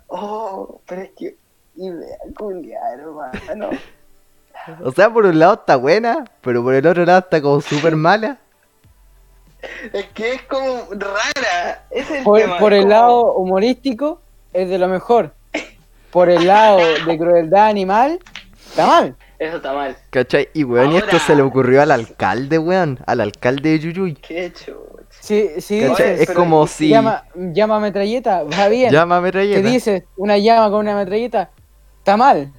Oh, 0.07 0.81
pero 0.87 1.03
es 1.03 1.11
que 1.17 1.37
idea 1.75 2.17
culiar, 2.37 2.99
hermano. 2.99 3.69
O 4.83 4.91
sea, 4.91 5.09
por 5.09 5.25
un 5.25 5.39
lado 5.39 5.53
está 5.53 5.77
buena, 5.77 6.25
pero 6.41 6.61
por 6.63 6.73
el 6.75 6.85
otro 6.85 7.05
lado 7.05 7.19
está 7.19 7.41
como 7.41 7.61
súper 7.61 7.95
mala. 7.95 8.39
Es 9.93 10.05
que 10.13 10.33
es 10.33 10.41
como 10.43 10.87
rara. 10.91 11.85
Ese 11.91 12.13
es 12.13 12.17
el 12.19 12.23
Por, 12.23 12.39
tema, 12.39 12.57
por 12.59 12.73
es 12.73 12.79
el 12.79 12.83
como- 12.85 12.93
lado 12.95 13.33
humorístico, 13.33 14.21
es 14.53 14.69
de 14.69 14.77
lo 14.77 14.87
mejor. 14.87 15.33
Por 16.11 16.29
el 16.29 16.47
lado 16.47 16.79
de 17.05 17.17
crueldad 17.17 17.67
animal, 17.67 18.19
está 18.69 18.87
mal. 18.87 19.15
Eso 19.37 19.57
está 19.57 19.73
mal. 19.73 19.95
¿Cachai? 20.09 20.49
Y 20.53 20.63
weón, 20.63 20.91
y 20.93 20.97
esto 20.97 21.17
se 21.19 21.35
le 21.35 21.41
ocurrió 21.41 21.81
al 21.81 21.91
alcalde, 21.91 22.57
weón. 22.57 22.99
Al 23.05 23.21
alcalde 23.21 23.69
de 23.71 23.79
Yuyuy. 23.79 24.15
Qué 24.15 24.51
chucho. 24.53 24.85
Sí, 25.21 25.49
sí, 25.59 25.79
Es 25.81 26.31
como 26.31 26.65
si. 26.67 26.89
llama, 26.89 27.25
llama 27.35 27.79
metralleta, 27.79 28.43
va 28.43 28.67
bien. 28.69 28.91
Llama 28.91 29.17
Te 29.17 29.21
metralleta. 29.21 29.69
dices 29.69 30.03
una 30.17 30.37
llama 30.37 30.69
con 30.69 30.79
una 30.81 30.95
metralleta, 30.95 31.49
está 31.99 32.15
mal. 32.17 32.51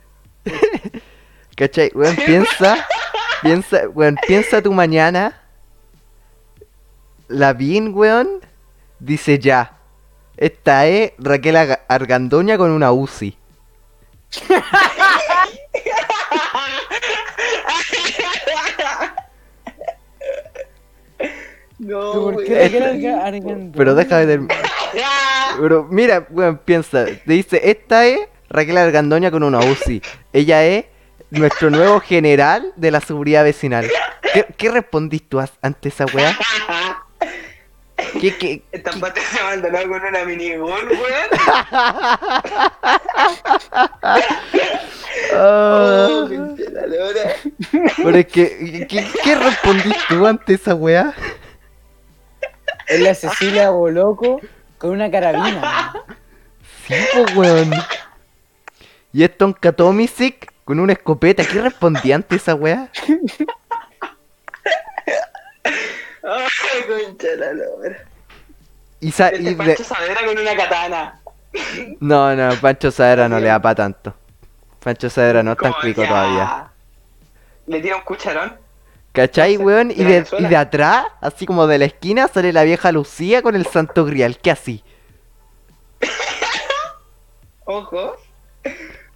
¿Cachai? 1.56 1.90
Weón, 1.94 2.16
piensa. 2.16 2.86
Piensa, 3.42 3.88
weón, 3.94 4.16
piensa 4.26 4.60
tu 4.62 4.72
mañana. 4.72 5.39
La 7.30 7.52
Bin, 7.52 7.94
weón, 7.94 8.40
dice 8.98 9.38
ya. 9.38 9.78
Esta 10.36 10.86
es 10.86 11.12
Raquel 11.18 11.56
Argandoña 11.86 12.58
con 12.58 12.72
una 12.72 12.92
UCI. 12.92 13.36
No, 21.78 22.12
¿Pero 22.12 22.22
¿Por 22.22 22.44
qué 22.44 22.68
Raquel? 22.68 23.72
Pero 23.74 23.94
deja 23.94 24.18
de 24.18 24.26
terminar. 24.26 24.58
Pero 25.60 25.86
mira, 25.90 26.26
weón, 26.28 26.58
piensa. 26.58 27.06
Te 27.06 27.32
dice, 27.32 27.58
esta 27.70 28.04
es 28.04 28.20
Raquel 28.50 28.76
Argandoña 28.76 29.30
con 29.30 29.42
una 29.42 29.60
UCI. 29.60 30.02
Ella 30.34 30.62
es 30.62 30.84
nuestro 31.30 31.70
nuevo 31.70 32.00
general 32.00 32.74
de 32.76 32.90
la 32.90 33.00
seguridad 33.00 33.44
vecinal. 33.44 33.88
¿Qué, 34.34 34.44
qué 34.58 34.70
respondiste 34.70 35.38
ante 35.62 35.88
esa 35.88 36.04
weá? 36.04 36.36
¿Qué, 38.18 38.36
qué, 38.36 38.62
Esta 38.72 38.92
parte 38.92 39.20
se 39.20 39.38
abandonó 39.38 39.78
con 39.88 40.02
una 40.04 40.24
minigun, 40.24 40.70
weón. 40.70 40.88
Oh, 45.32 46.28
lora. 46.28 47.34
pero 47.96 48.18
es 48.18 48.26
que, 48.26 48.86
¿qué, 48.88 49.06
qué 49.22 49.34
respondiste 49.34 49.98
tú 50.08 50.26
ante 50.26 50.54
esa 50.54 50.74
weá? 50.74 51.14
Es 52.88 53.00
la 53.00 53.14
Cecilia 53.14 53.70
Boloco 53.70 54.40
con 54.78 54.90
una 54.90 55.10
carabina. 55.10 55.92
Sí, 56.86 56.94
pues, 57.12 57.36
weón. 57.36 57.70
Y 59.12 59.24
es 59.24 59.36
Tonka 59.36 59.72
Tomisic 59.72 60.52
con 60.64 60.80
una 60.80 60.94
escopeta. 60.94 61.44
¿Qué 61.44 61.60
respondí 61.60 62.12
ante 62.12 62.36
esa 62.36 62.54
weá? 62.54 62.90
Ay, 66.22 66.82
concha 67.06 67.28
la 67.36 67.52
lora. 67.52 68.04
Y, 69.00 69.10
sa- 69.12 69.30
y 69.32 69.36
Este 69.36 69.50
de- 69.50 69.56
Pancho 69.56 69.84
Savera 69.84 70.24
con 70.26 70.38
una 70.38 70.56
katana. 70.56 71.20
No, 72.00 72.36
no, 72.36 72.54
Pancho 72.60 72.90
Sadera 72.90 73.28
no 73.28 73.40
le 73.40 73.46
da 73.46 73.60
pa' 73.60 73.74
tanto. 73.74 74.14
Pancho 74.82 75.08
Sadera 75.10 75.42
no 75.42 75.52
es 75.52 75.58
tan 75.58 75.72
ya. 75.82 75.94
todavía. 75.94 76.70
Le 77.66 77.80
tira 77.80 77.96
un 77.96 78.02
cucharón. 78.02 78.56
¿Cachai, 79.12 79.56
weón? 79.56 79.90
Y 79.90 80.04
de 80.04 80.22
de, 80.22 80.26
y 80.38 80.44
de 80.46 80.56
atrás, 80.56 81.06
así 81.20 81.44
como 81.46 81.66
de 81.66 81.78
la 81.78 81.86
esquina, 81.86 82.28
sale 82.28 82.52
la 82.52 82.62
vieja 82.62 82.92
Lucía 82.92 83.42
con 83.42 83.56
el 83.56 83.66
santo 83.66 84.04
grial. 84.04 84.38
¿Qué 84.38 84.50
así? 84.52 84.84
Ojo. 87.64 88.16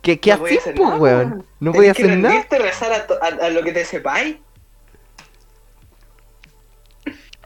¿Qué, 0.03 0.21
qué 0.21 0.33
así, 0.33 0.59
pues, 0.77 0.99
weón? 0.99 1.47
No 1.61 1.73
Tenés 1.73 1.77
podía 1.77 1.93
que 1.95 2.03
hacer 2.05 2.19
nada. 2.19 2.29
rendirte, 2.35 2.59
rezar 2.59 2.93
a, 2.93 3.07
a- 3.25 3.47
a 3.47 3.51
lo 3.51 3.62
que 3.62 3.73
te 3.73 3.85
sepáis. 3.85 4.37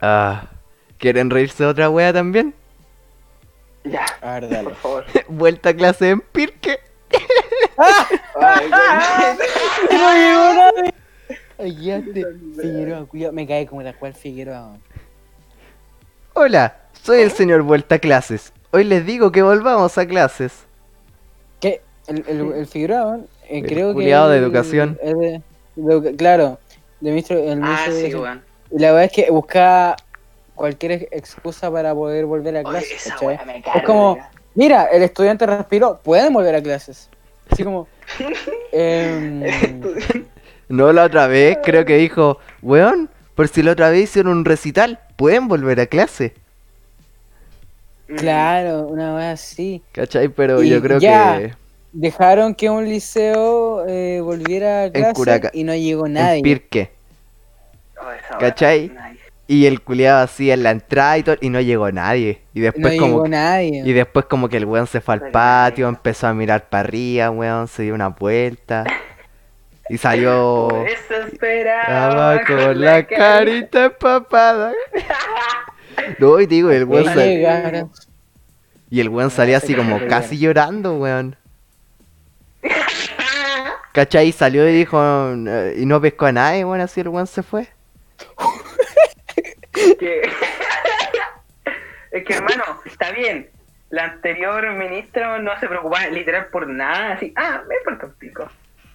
Ah, 0.01 0.47
¿quieren 0.97 1.29
reírse 1.29 1.63
de 1.63 1.69
otra 1.69 1.89
wea 1.89 2.13
también? 2.13 2.53
Ya, 3.83 4.05
A 4.21 4.33
ver, 4.39 4.49
dale. 4.49 4.69
por 4.69 4.75
favor. 4.75 5.05
Vuelta 5.27 5.69
a 5.69 5.73
clase 5.73 6.09
en 6.11 6.21
Pirque. 6.21 6.79
Ayate. 11.57 12.25
Figueroa, 12.61 13.05
cuidado, 13.05 13.33
me 13.33 13.47
cae 13.47 13.65
como 13.67 13.81
la 13.81 13.93
cual 13.93 14.13
Figueroa. 14.13 14.77
Hola, 16.33 16.77
soy 17.01 17.21
el 17.21 17.31
señor 17.31 17.63
Vuelta 17.63 17.95
a 17.95 17.99
clases. 17.99 18.53
Hoy 18.71 18.83
les 18.83 19.05
digo 19.05 19.31
que 19.31 19.41
volvamos 19.41 19.97
a 19.97 20.05
clases. 20.07 20.65
¿Qué? 21.59 21.81
El, 22.07 22.23
el, 22.27 22.53
el 22.53 22.67
Figueroa, 22.67 23.19
eh, 23.49 23.59
El 23.59 23.65
creo 23.65 23.89
que. 23.89 23.93
culiao 23.95 24.29
de 24.29 24.37
el- 24.37 24.43
educación. 24.43 24.97
es 25.01 25.17
de- 25.17 25.41
de 25.75 25.93
educa- 25.93 26.15
claro, 26.17 26.59
de 27.01 27.09
ministro, 27.09 27.37
el 27.37 27.51
Ah, 27.51 27.55
ministro 27.65 27.93
de 27.93 28.01
sí, 28.01 28.07
educación. 28.11 28.43
Y 28.71 28.79
la 28.79 28.91
verdad 28.91 29.05
es 29.05 29.11
que 29.11 29.31
busca 29.31 29.95
cualquier 30.55 30.91
ex- 30.93 31.07
excusa 31.11 31.71
para 31.71 31.93
poder 31.93 32.25
volver 32.25 32.57
a 32.57 32.59
Oye, 32.61 32.69
clases. 32.69 33.07
Es 33.75 33.83
como, 33.83 34.17
mira, 34.55 34.85
el 34.85 35.03
estudiante 35.03 35.45
respiró, 35.45 35.99
pueden 36.03 36.33
volver 36.33 36.55
a 36.55 36.61
clases. 36.61 37.09
Así 37.49 37.63
como. 37.63 37.87
em, 38.71 39.43
No, 40.67 40.91
la 40.93 41.05
otra 41.05 41.27
vez 41.27 41.57
creo 41.63 41.83
que 41.85 41.97
dijo, 41.97 42.37
weón, 42.61 43.09
por 43.35 43.47
si 43.47 43.63
la 43.63 43.71
otra 43.71 43.89
vez 43.89 44.03
hicieron 44.03 44.33
un 44.37 44.45
recital, 44.45 44.99
pueden 45.15 45.47
volver 45.47 45.79
a 45.79 45.87
clase. 45.87 46.33
Claro, 48.17 48.87
una 48.87 49.15
vez 49.15 49.25
así. 49.25 49.81
¿Cachai? 49.91 50.29
Pero 50.29 50.63
Y 50.63 50.69
yo 50.69 50.81
creo 50.81 50.99
ya. 50.99 51.37
que 51.39 51.53
Dejaron 51.91 52.53
que 52.53 52.69
un 52.69 52.85
liceo 52.85 53.85
eh, 53.87 54.19
volviera 54.21 54.83
a 54.85 54.91
clase 54.91 55.13
Curaca- 55.13 55.51
y 55.53 55.63
no 55.63 55.73
llegó 55.75 56.05
en 56.05 56.13
nadie. 56.13 56.41
Pirque. 56.43 56.91
¿Cachai? 58.39 58.91
Y 59.47 59.65
el 59.65 59.81
culiado 59.81 60.21
así 60.23 60.51
en 60.51 60.61
la 60.61 60.69
entrada 60.71 61.17
y 61.17 61.23
todo, 61.23 61.35
y 61.41 61.49
no 61.49 61.59
llegó 61.59 61.91
nadie. 61.91 62.41
Y 62.53 62.59
no 62.59 62.65
después 62.65 62.93
llegó 62.93 63.09
como 63.09 63.27
nadie. 63.27 63.81
y 63.83 63.93
después 63.93 64.25
como 64.25 64.47
que 64.47 64.57
el 64.57 64.65
weón 64.65 64.85
se 64.85 65.01
fue 65.01 65.15
al 65.15 65.31
patio, 65.31 65.87
empezó 65.89 66.27
a 66.27 66.33
mirar 66.35 66.69
para 66.69 66.81
arriba, 66.87 67.31
weón, 67.31 67.67
se 67.67 67.81
dio 67.83 67.95
una 67.95 68.09
vuelta. 68.09 68.83
Y 69.89 69.97
salió 69.97 70.67
Por 70.69 70.87
eso 70.87 71.15
esperaba 71.27 72.35
estaba 72.35 72.45
con 72.45 72.79
la 72.79 73.07
carita 73.07 73.85
empapada. 73.85 74.71
No, 76.19 76.39
y 76.39 76.45
digo, 76.45 76.69
el 76.69 76.83
weón 76.85 77.05
Que 77.05 77.09
Bueno, 77.09 77.21
sal- 77.21 77.29
llegara. 77.29 77.87
Y 78.91 78.99
el 78.99 79.09
weón 79.09 79.31
salía 79.31 79.57
así 79.57 79.73
como 79.73 79.99
casi 80.07 80.37
llorando, 80.37 80.93
weón. 80.97 81.35
¿Cachai? 83.93 84.27
Y 84.27 84.31
salió 84.31 84.69
y 84.69 84.73
dijo, 84.73 84.99
y 85.75 85.85
no 85.87 85.99
pescó 85.99 86.27
a 86.27 86.31
nadie, 86.31 86.63
weón, 86.65 86.81
así 86.81 87.01
el 87.01 87.07
weón 87.09 87.25
se 87.27 87.41
fue. 87.41 87.67
Que... 89.99 90.21
es 92.11 92.23
que 92.23 92.33
hermano, 92.33 92.63
está 92.85 93.11
bien. 93.11 93.49
La 93.89 94.05
anterior 94.05 94.69
ministra 94.73 95.39
no 95.39 95.59
se 95.59 95.67
preocupaba 95.67 96.07
literal 96.07 96.47
por 96.47 96.67
nada, 96.67 97.13
así, 97.13 97.33
ah, 97.35 97.63
me 97.67 97.75
importa 97.77 98.05
un 98.05 98.13
pico. 98.13 98.47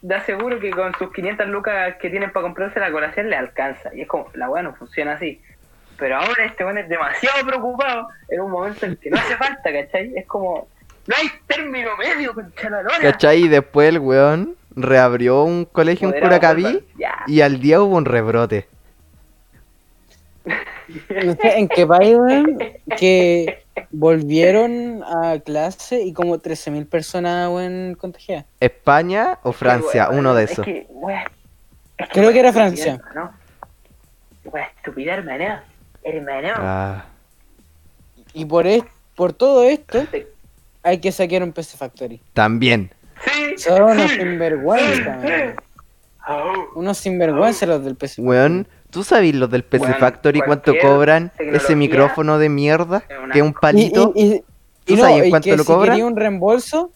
Da 0.03 0.25
seguro 0.25 0.61
que 0.61 0.71
con 0.71 0.95
sus 0.97 1.13
500 1.13 1.49
lucas 1.49 1.97
que 1.97 2.11
tienen 2.11 2.31
para 2.31 2.45
comprarse 2.45 2.79
la 2.79 2.93
colación 2.93 3.31
le 3.31 3.37
alcanza. 3.37 3.95
Y 3.95 4.03
es 4.03 4.09
como, 4.09 4.31
la 4.35 4.49
weá 4.51 4.63
no 4.63 4.75
funciona 4.75 5.15
así. 5.15 5.41
Pero 5.97 6.17
ahora 6.17 6.45
este 6.45 6.65
weón 6.65 6.79
es 6.79 6.89
demasiado 6.89 7.47
preocupado 7.47 8.09
en 8.29 8.41
un 8.41 8.51
momento 8.51 8.87
en 8.87 8.97
que 8.97 9.11
no 9.11 9.17
hace 9.17 9.37
falta, 9.37 9.73
¿cachai? 9.73 10.13
Es 10.17 10.27
como, 10.27 10.69
no 11.07 11.15
hay 11.17 11.29
término 11.47 11.97
medio, 11.97 12.35
lora. 12.35 12.99
¿Cachai? 13.01 13.45
Y 13.45 13.49
después 13.49 13.89
el 13.89 13.99
weón 13.99 14.57
reabrió 14.77 15.43
un 15.43 15.65
colegio 15.65 16.13
en 16.13 16.21
Curacaví 16.21 16.85
y 17.27 17.41
al 17.41 17.61
día 17.61 17.81
hubo 17.81 17.97
un 17.97 18.05
rebrote. 18.05 18.69
No 20.45 21.33
sé 21.35 21.59
en 21.59 21.69
qué 21.69 21.87
país, 21.87 22.17
weón, 22.17 22.59
que 22.99 23.65
volvieron 23.91 25.03
a 25.05 25.39
clase 25.41 26.03
y 26.03 26.13
como 26.13 26.39
13.000 26.39 26.87
personas, 26.87 27.49
weón, 27.49 27.95
contagiadas. 27.99 28.45
¿España 28.61 29.39
o 29.43 29.53
Francia? 29.53 30.07
Weón, 30.09 30.21
Uno 30.21 30.35
de 30.35 30.45
es 30.45 30.51
esos. 30.53 30.65
que, 30.65 30.87
weón, 30.91 31.21
es 31.99 32.09
Creo 32.11 32.33
que 32.33 32.41
era 32.41 32.53
Francia. 32.53 33.01
¿no? 33.15 33.33
Weón, 34.45 34.67
estúpida, 34.77 35.15
hermano. 35.15 35.61
Hermano. 36.03 36.49
Ah, 36.57 37.07
Y 38.35 38.45
por, 38.45 38.67
es- 38.67 38.85
por 39.17 39.33
todo 39.33 39.65
esto 39.65 40.07
hay 40.83 40.99
que 40.99 41.11
saquear 41.13 41.43
un 41.43 41.53
PC 41.53 41.77
Factory. 41.79 42.21
también. 42.35 42.91
Sí. 43.25 43.57
Son 43.59 43.81
unos 43.83 44.11
sinvergüenza, 44.11 45.19
weón. 45.23 45.55
Au. 46.27 46.53
Unos 46.75 46.99
sinvergüenza 46.99 47.65
los 47.67 47.85
del 47.85 47.97
PC 47.97 48.21
Weón, 48.23 48.67
¿tú 48.95 49.03
sabes 49.05 49.35
los 49.35 49.51
del 49.51 49.65
PC 49.65 49.85
Weón, 49.87 49.99
Factory 49.99 50.41
cuánto 50.41 50.73
cobran 50.81 51.33
ese 51.39 51.75
micrófono 51.77 52.39
de 52.39 52.49
mierda? 52.49 53.03
Que 53.33 53.41
es 53.41 53.45
un 53.45 53.53
palito. 53.53 54.13
y, 54.15 54.37
y, 54.37 54.45
¿Tú 54.85 54.95
y 54.95 54.97
no, 54.97 55.03
sabes 55.03 55.27
y 55.27 55.31
cuánto 55.31 55.51
que 55.51 55.57
lo 55.57 55.65
si 55.65 55.73
cobran? 55.73 55.91
quería 55.91 56.07
un 56.07 56.17
reembolso, 56.17 56.93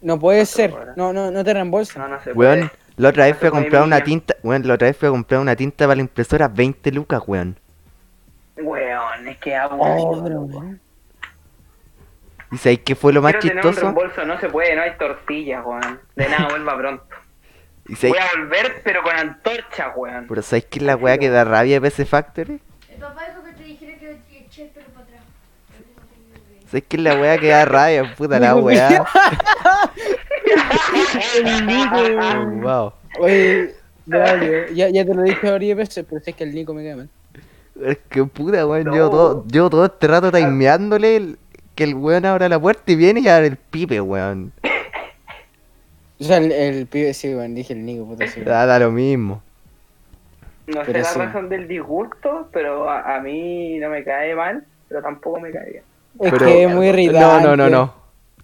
no 0.00 0.18
puede 0.18 0.46
¿Cuánto 0.46 0.52
ser. 0.52 0.74
No, 0.96 1.12
no, 1.12 1.30
no 1.30 1.44
te 1.44 1.52
reembolsan. 1.52 2.02
No, 2.02 2.08
no 2.08 2.22
se 2.22 2.32
Weón, 2.32 2.70
la 2.96 3.08
otra 3.08 3.24
vez 3.24 3.34
No 3.34 3.38
fui 3.40 3.48
a 3.48 3.50
comprar 3.50 3.82
una 3.82 4.00
tinta. 4.02 4.36
Weón, 4.42 4.66
la 4.66 4.74
otra 4.74 4.86
vez 4.88 4.96
fui 4.96 5.08
a 5.08 5.10
comprar 5.10 5.40
una 5.40 5.56
tinta 5.56 5.84
para 5.86 5.96
la 5.96 6.02
impresora 6.02 6.48
20 6.48 6.92
lucas, 6.92 7.22
weón. 7.26 7.58
Weón, 8.56 9.28
es 9.28 9.36
que 9.38 9.58
Oh, 9.58 9.60
aburrido. 9.60 10.42
weón. 10.42 10.80
¿Y 12.52 12.56
sabéis 12.58 12.80
qué 12.84 12.94
fue 12.94 13.12
lo 13.12 13.20
más 13.20 13.32
Quiero 13.32 13.48
tener 13.48 13.64
un 13.66 13.72
chistoso? 13.72 13.80
reembolso, 13.92 14.24
no 14.24 14.38
se 14.38 14.48
puede, 14.48 14.76
no 14.76 14.82
hay 14.82 14.92
tortillas, 14.96 15.64
weón. 15.66 16.00
De 16.14 16.28
nada, 16.28 16.48
vuelva 16.50 16.76
pronto. 16.76 17.04
¿Y 17.86 17.94
Voy 18.08 18.18
a 18.18 18.38
volver, 18.38 18.80
pero 18.82 19.02
con 19.02 19.14
antorcha, 19.14 19.92
weón. 19.94 20.26
pero 20.28 20.40
sabéis 20.42 20.64
qué 20.70 20.78
es 20.78 20.84
la 20.84 20.96
weá 20.96 21.18
que 21.18 21.28
da 21.28 21.44
rabia 21.44 21.74
de 21.74 21.80
PC 21.82 22.06
Factory? 22.06 22.60
El 22.88 22.96
papá 23.00 23.22
dijo 23.28 23.44
que 23.44 23.52
te 23.52 23.62
dijera 23.64 23.98
que 23.98 24.20
eché 24.38 24.62
el 24.62 24.68
pelo 24.70 24.86
para 24.94 25.04
atrás. 25.04 25.20
¿Sabéis 26.66 26.84
qué 26.88 26.96
es 26.96 27.02
la 27.02 27.14
weá 27.20 27.36
que 27.38 27.48
da 27.48 27.64
rabia? 27.66 28.14
Puta 28.16 28.40
la 28.40 28.56
weá. 28.56 29.04
El 31.36 31.66
Nico, 31.66 31.96
weón. 31.96 32.60
wow. 32.62 32.92
Oye, 33.20 33.74
Braulio, 34.06 34.66
ya, 34.72 34.88
ya 34.88 35.04
te 35.04 35.14
lo 35.14 35.22
dije 35.22 35.50
varias 35.50 35.76
veces, 35.76 36.04
pero 36.08 36.22
es 36.24 36.34
que 36.34 36.44
el 36.44 36.54
Nico 36.54 36.74
me 36.74 36.84
cae 36.84 36.96
mal. 36.96 37.08
Es 37.82 37.98
que 38.08 38.24
puta, 38.24 38.66
weón. 38.66 38.84
No. 38.84 38.96
Yo, 38.96 39.10
todo, 39.10 39.44
yo 39.48 39.68
todo 39.70 39.84
este 39.86 40.06
rato 40.06 40.30
timeándole 40.32 41.16
el- 41.16 41.38
que 41.74 41.84
el 41.84 41.94
weón 41.96 42.24
abra 42.24 42.48
la 42.48 42.58
puerta 42.60 42.82
y 42.92 42.94
viene 42.96 43.20
y 43.20 43.28
abre 43.28 43.48
el 43.48 43.56
pipe, 43.56 44.00
weón. 44.00 44.52
O 46.20 46.24
sea, 46.24 46.36
el, 46.38 46.52
el 46.52 46.86
pibe, 46.86 47.12
sí, 47.14 47.34
weón, 47.34 47.54
dije 47.54 47.72
el 47.72 47.84
Nico, 47.84 48.04
puta, 48.06 48.26
sí. 48.26 48.40
weón. 48.40 48.48
Da, 48.48 48.66
da 48.66 48.78
lo 48.78 48.90
mismo. 48.90 49.42
No 50.66 50.84
sé 50.84 50.92
la 50.92 51.04
sí. 51.04 51.18
razón 51.18 51.48
del 51.48 51.68
disgusto, 51.68 52.48
pero 52.52 52.88
a, 52.88 53.16
a 53.16 53.20
mí 53.20 53.78
no 53.78 53.90
me 53.90 54.02
cae 54.04 54.34
mal, 54.34 54.64
pero 54.88 55.02
tampoco 55.02 55.40
me 55.40 55.50
cae 55.50 55.70
bien. 55.70 55.82
Es 56.20 56.30
Pero- 56.30 56.46
que 56.46 56.62
es 56.64 56.68
muy 56.70 56.86
No, 56.86 56.92
irritante. 56.92 57.46
no, 57.48 57.56
no, 57.56 57.68
no. 57.68 57.94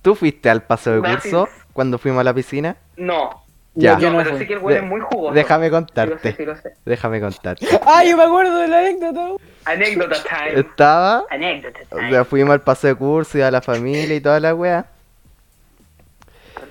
¿Tú 0.02 0.14
fuiste 0.14 0.50
al 0.50 0.62
paso 0.62 0.90
de 0.92 1.00
Gracias. 1.00 1.22
curso 1.34 1.48
cuando 1.72 1.98
fuimos 1.98 2.20
a 2.20 2.24
la 2.24 2.34
piscina? 2.34 2.76
No, 2.96 3.44
Ya. 3.74 3.96
Yo 3.98 4.10
no, 4.10 4.18
no 4.18 4.24
pero 4.24 4.30
fui. 4.36 4.40
sí 4.40 4.46
que 4.48 4.54
el 4.54 4.62
De- 4.66 4.76
es 4.78 4.82
muy 4.82 5.00
jugoso. 5.00 5.32
Déjame 5.34 5.66
Sí 5.66 5.70
lo 5.70 5.76
sé, 5.78 5.84
contarte. 5.86 6.32
sí 6.36 6.44
lo 6.44 6.56
sé. 6.56 6.72
Déjame 6.84 7.20
contarte. 7.20 7.66
Ah, 7.86 8.02
yo 8.04 8.16
me 8.16 8.24
acuerdo 8.24 8.58
de 8.58 8.68
la 8.68 8.78
anécdota. 8.80 9.28
Anécdota 9.64 10.16
time. 10.28 10.60
Estaba, 10.60 11.24
Anécdota 11.30 11.78
o 11.92 11.96
time. 11.96 12.10
sea, 12.10 12.24
fuimos 12.24 12.52
al 12.52 12.60
paso 12.62 12.86
de 12.88 12.94
curso 12.96 13.38
y 13.38 13.42
a 13.42 13.50
la 13.50 13.62
familia 13.62 14.16
y 14.16 14.20
toda 14.20 14.40
la 14.40 14.54
weá. 14.54 14.86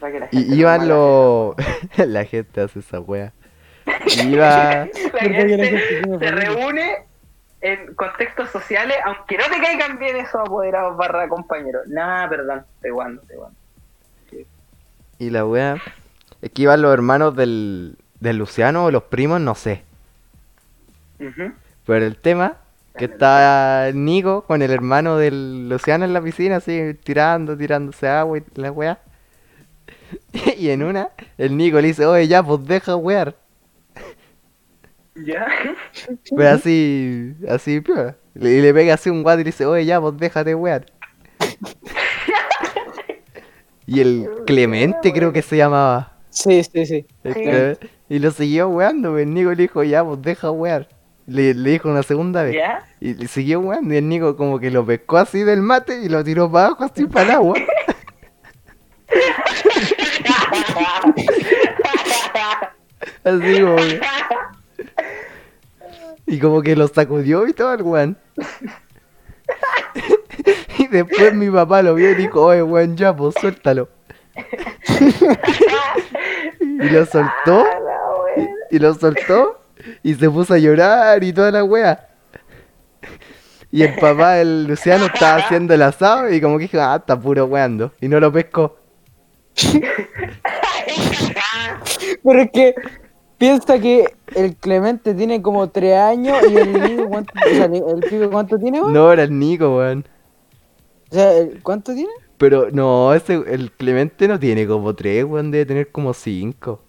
Verdad 0.02 0.12
que 0.12 0.20
la 0.20 0.28
gente 0.28 0.56
Y 0.56 0.60
iban 0.60 0.88
los. 0.88 1.56
la 1.97 2.26
gente 2.26 2.62
hace 2.62 2.80
esa 2.80 3.00
weá. 3.00 3.34
Iba. 4.24 4.88
La 5.14 5.20
gente 5.20 5.80
se 6.20 6.32
reúne 6.32 7.06
en 7.62 7.93
contextos 7.95 8.50
sociales, 8.50 8.95
aunque 9.04 9.38
no 9.38 9.43
te 9.45 9.62
caigan 9.62 9.97
bien 10.00 10.16
esos 10.16 10.41
apoderados 10.41 10.95
barra 10.95 11.28
compañeros. 11.28 11.88
Nah, 11.88 12.30
perdón, 12.30 12.66
te 12.82 12.91
guando, 12.91 13.22
te 13.24 13.36
guando. 13.36 13.58
Y 15.18 15.30
la 15.30 15.45
weá. 15.45 15.78
Es 16.41 16.52
que 16.52 16.62
iban 16.62 16.82
los 16.82 16.93
hermanos 16.93 17.36
del, 17.36 17.97
del 18.22 18.38
Luciano 18.38 18.86
o 18.86 18.91
los 18.91 19.04
primos, 19.04 19.41
no 19.41 19.56
sé. 19.56 19.84
Pero 21.86 22.06
el 22.06 22.16
tema, 22.16 22.58
que 22.95 23.06
está 23.06 23.91
Nico 23.93 24.43
con 24.43 24.62
el 24.62 24.72
hermano 24.72 25.18
del 25.18 25.68
Luciano 25.68 26.06
en 26.06 26.14
la 26.14 26.22
piscina, 26.22 26.58
así, 26.58 26.93
tirando, 27.04 27.58
tirándose 27.58 28.08
agua 28.08 28.38
y 28.38 28.43
la 28.56 28.72
weá. 28.72 29.00
Y 30.57 30.70
en 30.70 30.84
una, 30.84 31.10
el 31.38 31.55
Nico 31.57 31.80
le 31.82 31.88
dice, 31.89 32.05
oye, 32.05 32.28
ya, 32.28 32.43
pues 32.43 32.66
deja 32.66 32.95
wear. 32.95 33.36
¿Ya? 35.16 35.47
Pero 36.36 36.49
así, 36.49 37.36
así, 37.47 37.82
piola. 37.82 38.16
Le- 38.34 38.51
Y 38.57 38.62
le 38.62 38.74
pega 38.74 38.93
así 38.93 39.10
un 39.10 39.24
guate 39.24 39.41
y 39.41 39.43
le 39.45 39.51
dice, 39.51 39.66
oye, 39.66 39.86
ya, 39.86 39.99
pues 39.99 40.18
déjate 40.18 40.55
wear. 40.55 40.86
Y 43.86 44.01
el 44.01 44.30
Clemente 44.45 45.12
creo 45.12 45.34
que 45.34 45.41
se 45.41 45.57
llamaba. 45.57 46.14
Sí, 46.30 46.64
sí, 46.64 46.86
sí. 46.86 47.05
Y 48.07 48.20
lo 48.20 48.32
siguió 48.32 48.70
weando, 48.70 49.12
pues, 49.12 49.24
el 49.24 49.34
Nico 49.34 49.49
le 49.49 49.55
dijo, 49.55 49.84
ya, 49.84 50.05
pues 50.05 50.22
deja 50.22 50.51
wear. 50.51 50.88
Le, 51.26 51.53
le 51.53 51.72
dijo 51.72 51.89
una 51.89 52.03
segunda 52.03 52.43
vez. 52.43 52.55
¿Ya? 52.55 52.88
Y 52.99 53.14
le 53.16 53.28
siguió 53.28 53.60
weando 53.60 53.93
y 53.93 53.97
el 53.97 54.07
Nico 54.07 54.36
como 54.36 54.60
que 54.60 54.72
lo 54.72 54.86
pescó 54.86 55.18
así 55.18 55.43
del 55.43 55.62
mate 55.62 56.01
y 56.03 56.10
lo 56.10 56.24
tiró 56.24 56.51
para 56.51 56.68
abajo 56.68 56.84
así 56.86 57.05
para 57.05 57.26
el 57.26 57.32
agua. 57.32 57.55
Así 63.24 63.62
como 63.62 63.76
que- 63.78 64.02
Y 66.28 66.39
como 66.39 66.62
que 66.62 66.76
lo 66.76 66.88
sacudió 66.88 67.47
y 67.47 67.54
todo 67.54 67.74
el 67.74 67.82
weón. 67.82 68.18
y 70.78 70.88
después 70.88 71.34
mi 71.34 71.50
papá 71.50 71.82
lo 71.82 71.95
vio 71.95 72.12
y 72.12 72.16
dijo, 72.16 72.45
oye 72.45 72.62
weón, 72.62 72.95
ya 72.97 73.16
pues 73.16 73.36
suéltalo. 73.39 73.89
y 76.62 76.89
lo 76.89 77.06
soltó. 77.06 77.66
Y, 78.38 78.76
y 78.76 78.80
lo 78.80 78.93
soltó. 78.93 79.62
Y 80.04 80.14
se 80.16 80.30
puso 80.30 80.54
a 80.54 80.58
llorar 80.58 81.24
y 81.24 81.34
toda 81.34 81.52
la 81.52 81.64
wea. 81.64 82.08
Y 83.72 83.84
el 83.84 83.95
papá, 83.95 84.39
el 84.39 84.66
Luciano, 84.68 85.06
estaba 85.06 85.38
haciendo 85.38 85.74
el 85.74 85.82
asado 85.84 86.32
y 86.32 86.41
como 86.41 86.58
que 86.58 86.64
dijo, 86.64 86.80
ah, 86.82 86.97
está 86.97 87.20
puro 87.20 87.45
weando. 87.45 87.91
Y 88.02 88.08
no 88.08 88.20
lo 88.20 88.32
pescó. 88.32 88.79
Pero 92.24 92.41
es 92.41 92.51
que 92.51 92.76
piensa 93.38 93.80
que 93.80 94.05
el 94.36 94.55
Clemente 94.55 95.14
tiene 95.14 95.41
como 95.41 95.70
3 95.70 95.97
años 95.97 96.38
y 96.49 96.57
el 96.57 96.74
Nico, 96.74 97.10
¿cuánto, 97.10 97.34
o 97.34 97.49
sea, 97.49 97.66
el 97.66 97.99
pibe 98.07 98.30
cuánto 98.30 98.60
tiene, 98.60 98.82
weón? 98.82 98.93
No, 98.93 99.12
era 99.12 99.24
el 99.24 99.38
Nico, 99.38 99.78
weón. 99.78 100.05
O 101.12 101.16
sea, 101.16 101.32
¿cuánto 101.64 101.93
tiene? 101.93 102.12
Pero 102.38 102.70
no, 102.72 103.14
ese, 103.14 103.41
el 103.47 103.72
Clemente 103.72 104.28
no 104.28 104.39
tiene 104.39 104.68
como 104.68 104.93
tres, 104.93 105.26
weón, 105.26 105.51
debe 105.51 105.66
tener 105.66 105.91
como 105.91 106.14
cinco. 106.14 106.82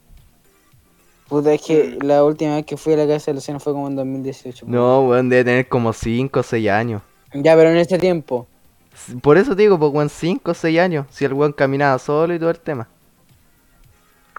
Puta, 1.28 1.54
es 1.54 1.62
que 1.62 1.96
la 2.02 2.24
última 2.24 2.56
vez 2.56 2.66
que 2.66 2.76
fui 2.76 2.92
a 2.92 2.96
la 2.96 3.06
casa 3.06 3.30
de 3.30 3.36
Luciano 3.36 3.60
fue 3.60 3.72
como 3.72 3.88
en 3.88 3.96
2018. 3.96 4.66
weón. 4.66 4.74
No, 4.74 5.02
weón, 5.02 5.28
debe 5.28 5.44
tener 5.44 5.68
como 5.68 5.92
cinco 5.92 6.40
o 6.40 6.42
seis 6.42 6.68
años. 6.68 7.02
Ya, 7.32 7.54
pero 7.54 7.70
en 7.70 7.76
ese 7.76 7.98
tiempo. 7.98 8.48
Por 9.22 9.38
eso 9.38 9.56
te 9.56 9.62
digo, 9.62 9.78
pues, 9.78 9.92
weón, 9.92 10.08
cinco 10.08 10.52
o 10.52 10.54
seis 10.54 10.78
años. 10.78 11.06
Si 11.10 11.24
el 11.24 11.32
weón 11.32 11.52
caminaba 11.52 11.98
solo 11.98 12.34
y 12.34 12.38
todo 12.38 12.50
el 12.50 12.60
tema. 12.60 12.88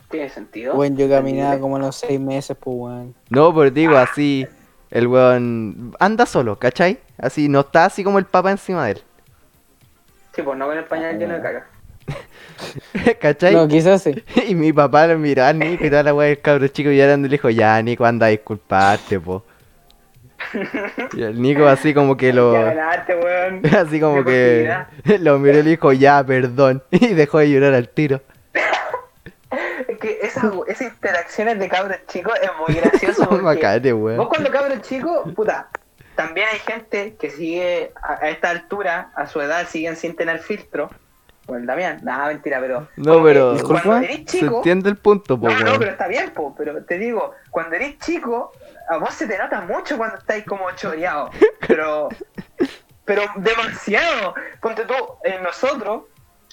¿Tiene 0.10 0.30
sentido? 0.30 0.76
Bueno, 0.76 0.98
yo 0.98 1.10
caminaba 1.10 1.58
como 1.58 1.78
a 1.78 1.80
los 1.80 1.96
6 1.96 2.20
meses, 2.20 2.58
pues, 2.60 2.76
weón. 2.78 3.16
No, 3.30 3.56
pero 3.56 3.72
digo, 3.72 3.96
así, 3.96 4.46
el 4.90 5.08
weón 5.08 5.96
anda 6.00 6.26
solo, 6.26 6.60
¿cachai? 6.60 7.00
Así, 7.18 7.48
no 7.48 7.62
está 7.62 7.86
así 7.86 8.04
como 8.04 8.20
el 8.20 8.26
papá 8.26 8.52
encima 8.52 8.86
de 8.86 8.92
él. 8.92 9.02
Sí, 10.36 10.42
pues 10.42 10.58
no 10.58 10.68
con 10.68 10.78
el 10.78 10.84
pañal 10.84 11.18
lleno 11.18 11.36
de 11.36 11.42
caca. 11.42 11.68
¿Cachai? 13.22 13.54
No, 13.54 13.68
quizás 13.68 14.04
sí. 14.04 14.24
Y 14.48 14.56
mi 14.56 14.74
papá 14.74 15.08
lo 15.08 15.18
miró 15.18 15.46
al 15.46 15.60
Nico 15.60 15.86
y 15.86 15.90
toda 15.90 16.04
la 16.04 16.14
weá 16.14 16.28
del 16.28 16.42
cabro 16.42 16.68
chico 16.68 16.90
y 16.90 16.98
le 16.98 17.18
dijo, 17.18 17.50
ya, 17.50 17.82
Nico, 17.82 18.06
anda 18.06 18.28
a 18.28 18.30
disculparte, 18.30 19.20
po. 19.20 19.44
Y 21.14 21.24
el 21.24 21.42
Nico 21.42 21.66
así 21.68 21.94
como 21.94 22.18
que 22.18 22.34
lo... 22.34 22.54
Ya 22.54 22.74
ganaste, 22.74 23.16
weón. 23.16 23.62
Así 23.76 24.00
como 24.00 24.24
que 24.24 24.74
lo 25.20 25.40
miró 25.40 25.60
y 25.60 25.64
le 25.64 25.70
dijo, 25.72 25.92
ya, 25.94 26.24
perdón. 26.24 26.84
Y 26.92 27.08
dejó 27.14 27.40
de 27.40 27.50
llorar 27.50 27.74
al 27.74 27.90
tiro. 27.90 28.22
Es 29.88 29.98
que 30.00 30.20
esas, 30.22 30.46
esas 30.68 30.94
interacciones 30.94 31.60
de 31.60 31.68
cabros 31.68 31.98
chicos 32.08 32.34
es 32.42 32.50
muy 32.66 32.80
gracioso. 32.80 33.28
porque 33.28 33.44
Macate, 33.44 33.92
Vos 33.92 34.28
cuando 34.30 34.50
cabros 34.52 34.82
chicos, 34.82 35.30
puta, 35.36 35.68
también 36.16 36.48
hay 36.52 36.60
gente 36.60 37.16
que 37.20 37.30
sigue 37.30 37.92
a, 38.02 38.14
a 38.26 38.30
esta 38.30 38.50
altura, 38.50 39.12
a 39.16 39.28
su 39.28 39.42
edad, 39.42 39.68
siguen 39.68 39.96
sin 39.96 40.16
tener 40.16 40.40
filtro. 40.40 40.90
Bueno, 41.48 41.66
Damián, 41.66 42.00
nada, 42.04 42.28
mentira, 42.28 42.60
pero... 42.62 42.88
No, 42.96 43.22
pero- 43.24 43.58
Cuando 43.64 43.98
eres 43.98 44.18
Se 44.20 44.26
chico... 44.26 44.58
entiende 44.58 44.90
el 44.90 44.96
punto, 44.98 45.38
po, 45.40 45.50
No, 45.50 45.60
no, 45.60 45.80
pero 45.80 45.92
está 45.92 46.08
bien, 46.08 46.30
po, 46.30 46.56
pero 46.58 46.82
te 46.86 46.98
digo, 46.98 47.34
cuando 47.50 47.76
eres 47.76 47.98
chico, 48.00 48.54
a 48.92 48.98
vos 48.98 49.14
se 49.14 49.28
te 49.28 49.38
nota 49.38 49.62
mucho 49.62 49.98
cuando 49.98 50.18
estáis 50.18 50.46
como 50.46 50.70
choreado, 50.72 51.30
pero, 51.68 52.10
pero 53.06 53.24
demasiado. 53.38 54.36
Ponte 54.62 54.86
tú, 54.86 54.94
en 55.24 55.42
nosotros, 55.44 56.04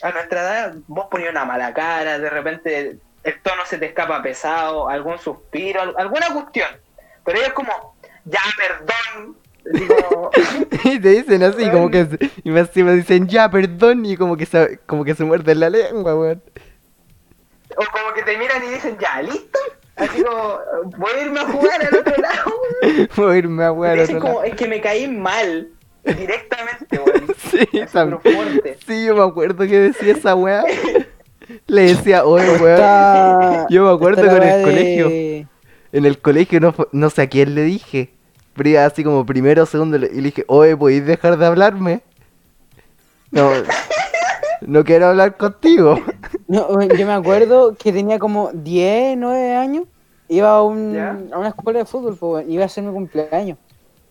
a 0.03 0.11
nuestra 0.13 0.41
edad, 0.43 0.75
vos 0.87 1.07
ponías 1.11 1.31
una 1.31 1.45
mala 1.45 1.75
cara, 1.75 2.19
de 2.19 2.31
repente 2.31 2.99
el 3.25 3.43
tono 3.43 3.67
se 3.67 3.79
te 3.79 3.87
escapa 3.87 4.23
pesado, 4.23 4.89
algún 4.89 5.19
suspiro, 5.19 5.83
al- 5.83 5.95
alguna 5.99 6.33
cuestión, 6.33 6.69
pero 7.25 7.39
ellos 7.39 7.53
como, 7.53 7.97
ya, 8.25 8.41
perdón, 8.57 9.37
digo, 9.73 10.31
Y 10.85 11.01
te 11.01 11.09
dicen 11.11 11.43
así, 11.43 11.69
como 11.71 11.91
que... 11.91 12.07
Y 12.45 12.51
más 12.51 12.69
encima 12.69 12.93
dicen, 12.93 13.27
ya, 13.29 13.51
perdón. 13.51 14.07
Y 14.07 14.17
como 14.17 14.37
que 14.37 14.47
se, 14.47 14.79
como 14.87 15.05
que 15.05 15.15
se 15.15 15.25
muerden 15.25 15.61
la 15.61 15.69
lengua, 15.69 16.15
weón. 16.15 16.43
o 17.77 17.85
como 17.93 18.15
que 18.15 18.23
te 18.23 18.39
miran 18.39 18.65
y 18.65 18.69
dicen, 18.69 18.97
ya, 18.99 19.21
¿listo? 19.21 19.59
Así 19.99 20.23
como, 20.23 20.59
voy 20.97 21.11
a 21.17 21.23
irme 21.25 21.41
a 21.41 21.45
jugar 21.47 21.83
al 21.83 21.95
otro 21.99 22.15
lado. 22.23 22.53
Voy 23.17 23.35
a 23.35 23.39
irme 23.39 23.65
a 23.65 23.73
weón 23.73 23.99
al 23.99 24.05
otro 24.05 24.21
como, 24.21 24.33
lado. 24.35 24.45
es 24.45 24.55
que 24.55 24.69
me 24.69 24.81
caí 24.81 25.09
mal, 25.09 25.69
directamente, 26.05 26.99
weón. 27.05 27.27
Sí, 27.51 27.69
también. 27.93 28.21
Sí, 28.87 29.05
yo 29.07 29.17
me 29.17 29.23
acuerdo 29.25 29.67
que 29.67 29.79
decía 29.79 30.13
esa 30.13 30.35
weá. 30.35 30.63
Le 31.67 31.83
decía, 31.83 32.25
oye, 32.25 32.49
weón. 32.59 33.67
Yo 33.71 33.85
me 33.85 33.91
acuerdo 33.93 34.23
la 34.23 34.33
con 34.33 34.43
el 34.43 34.59
de- 34.59 34.63
colegio. 34.65 35.49
En 35.93 36.05
el 36.05 36.19
colegio 36.19 36.61
no, 36.61 36.75
no 36.93 37.11
sé 37.11 37.23
a 37.23 37.29
quién 37.29 37.55
le 37.55 37.63
dije. 37.63 38.11
Pero 38.55 38.69
iba 38.69 38.85
así 38.85 39.03
como 39.03 39.25
primero 39.27 39.63
o 39.63 39.67
segundo 39.67 39.99
le- 39.99 40.09
y 40.13 40.17
le 40.17 40.23
dije, 40.23 40.45
oye, 40.49 40.77
¿podéis 40.77 41.07
dejar 41.07 41.37
de 41.39 41.47
hablarme? 41.47 42.01
No, 43.31 43.51
no 44.61 44.85
quiero 44.85 45.07
hablar 45.09 45.37
contigo. 45.37 45.97
No, 46.47 46.83
yo 46.83 47.07
me 47.07 47.13
acuerdo 47.13 47.77
que 47.77 47.93
tenía 47.93 48.19
como 48.19 48.51
10, 48.55 49.17
9 49.19 49.55
años. 49.55 49.85
Iba 50.29 50.53
a, 50.57 50.63
un, 50.63 51.29
a 51.33 51.39
una 51.39 51.49
escuela 51.49 51.81
de 51.81 51.85
fútbol, 51.87 52.17
weón, 52.21 52.51
iba 52.51 52.65
a 52.65 52.69
ser 52.69 52.85
mi 52.85 52.93
cumpleaños. 52.93 53.59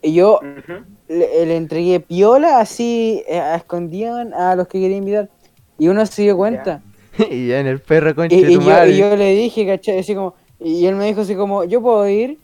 Y 0.02 0.14
yo 0.16 0.42
Ujú. 0.42 0.86
le, 1.08 1.46
le 1.46 1.58
entregué 1.58 2.00
piola 2.02 2.60
así 2.60 3.24
eh, 3.28 3.40
a 3.40 3.56
escondidas 3.58 4.28
a 4.34 4.56
los 4.56 4.68
que 4.68 4.80
quería 4.82 4.98
invitar. 4.98 5.32
Y 5.78 5.90
uno 5.90 6.06
se 6.06 6.24
dio 6.24 6.38
cuenta. 6.38 6.86
Y 7.32 7.48
ya 7.48 7.60
en 7.60 7.68
el 7.68 7.82
perro 7.82 8.14
conche 8.16 8.36
Y, 8.36 8.46
de 8.48 8.52
y 8.54 8.54
tu 8.54 8.62
yo, 8.66 8.66
madre. 8.70 8.92
y 8.92 8.98
yo 8.98 9.16
le 9.16 9.34
dije, 9.36 9.66
¿cachai? 9.66 10.00
Así 10.00 10.14
como, 10.16 10.36
y 10.60 10.86
él 10.86 10.96
me 10.96 11.06
dijo 11.06 11.22
así 11.22 11.36
como, 11.36 11.64
¿yo 11.64 11.82
puedo 11.82 12.08
ir? 12.10 12.42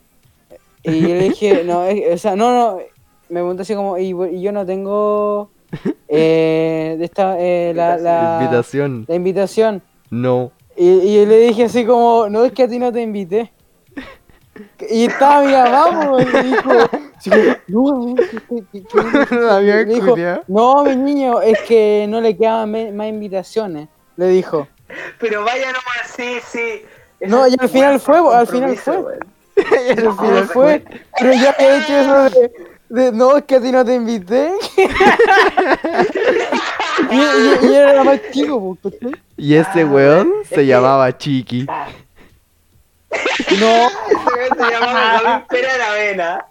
Y 0.82 1.08
yo 1.08 1.14
le 1.16 1.24
dije, 1.26 1.64
no, 1.64 1.84
es- 1.84 2.14
o 2.14 2.18
sea, 2.18 2.36
no, 2.36 2.52
no. 2.54 2.78
Me 3.28 3.40
preguntó 3.40 3.62
así 3.62 3.74
como, 3.76 3.98
y, 3.98 4.10
y 4.36 4.42
yo 4.42 4.52
no 4.52 4.66
tengo 4.66 5.53
eh, 6.08 6.96
de 6.98 7.04
esta, 7.04 7.36
eh, 7.38 7.72
la, 7.74 7.96
la, 7.96 8.38
Invitación. 8.42 9.04
la 9.08 9.14
invitación. 9.14 9.82
No. 10.10 10.52
Y, 10.76 10.88
y 10.88 11.20
yo 11.20 11.26
le 11.26 11.38
dije 11.38 11.64
así 11.64 11.84
como, 11.84 12.28
no 12.28 12.44
es 12.44 12.52
que 12.52 12.64
a 12.64 12.68
ti 12.68 12.78
no 12.78 12.92
te 12.92 13.00
invité. 13.02 13.52
Y 14.88 15.06
estaba 15.06 15.42
mi 15.42 15.52
mamá, 15.52 16.22
y 16.22 16.24
dijo, 16.46 16.72
no, 16.72 18.04
dijo, 19.84 20.16
mi 20.84 20.96
niño, 20.96 21.40
es 21.40 21.60
que 21.62 22.06
no 22.08 22.20
le 22.20 22.36
quedaban 22.36 22.96
más 22.96 23.08
invitaciones, 23.08 23.88
le 24.16 24.28
dijo. 24.28 24.68
Pero 25.18 25.42
vaya 25.42 25.66
nomás, 25.66 26.14
sí, 26.14 26.38
sí. 26.46 26.82
No, 27.20 27.48
y 27.48 27.56
al 27.58 27.68
final 27.68 27.98
fue, 27.98 28.18
al 28.18 28.46
final 28.46 28.76
fue. 28.76 28.96
al 29.56 30.16
final 30.16 30.48
fue, 30.52 30.84
pero 31.18 31.32
yo 31.32 31.50
había 31.50 31.78
hecho 31.78 31.96
eso 31.96 32.30
de, 32.30 32.52
de, 32.88 33.12
no, 33.12 33.36
es 33.36 33.44
que 33.44 33.56
a 33.56 33.60
ti 33.60 33.72
no 33.72 33.84
te 33.84 33.94
invité. 33.94 34.52
y, 37.10 37.16
y- 37.16 37.58
y 37.70 37.74
era 37.74 38.04
más 38.04 38.20
chico. 38.32 38.76
Y 39.36 39.54
ese 39.54 39.82
Ah, 39.82 39.86
weón 39.86 40.32
es 40.42 40.48
se 40.48 40.54
que- 40.56 40.66
llamaba 40.66 41.16
Chiqui. 41.16 41.66
No, 41.66 41.76
Ese 43.60 44.16
weón 44.36 44.58
se 44.58 44.70
llamaba 44.72 45.22
David 45.22 45.44
Pera 45.48 45.74
Aravena. 45.74 46.46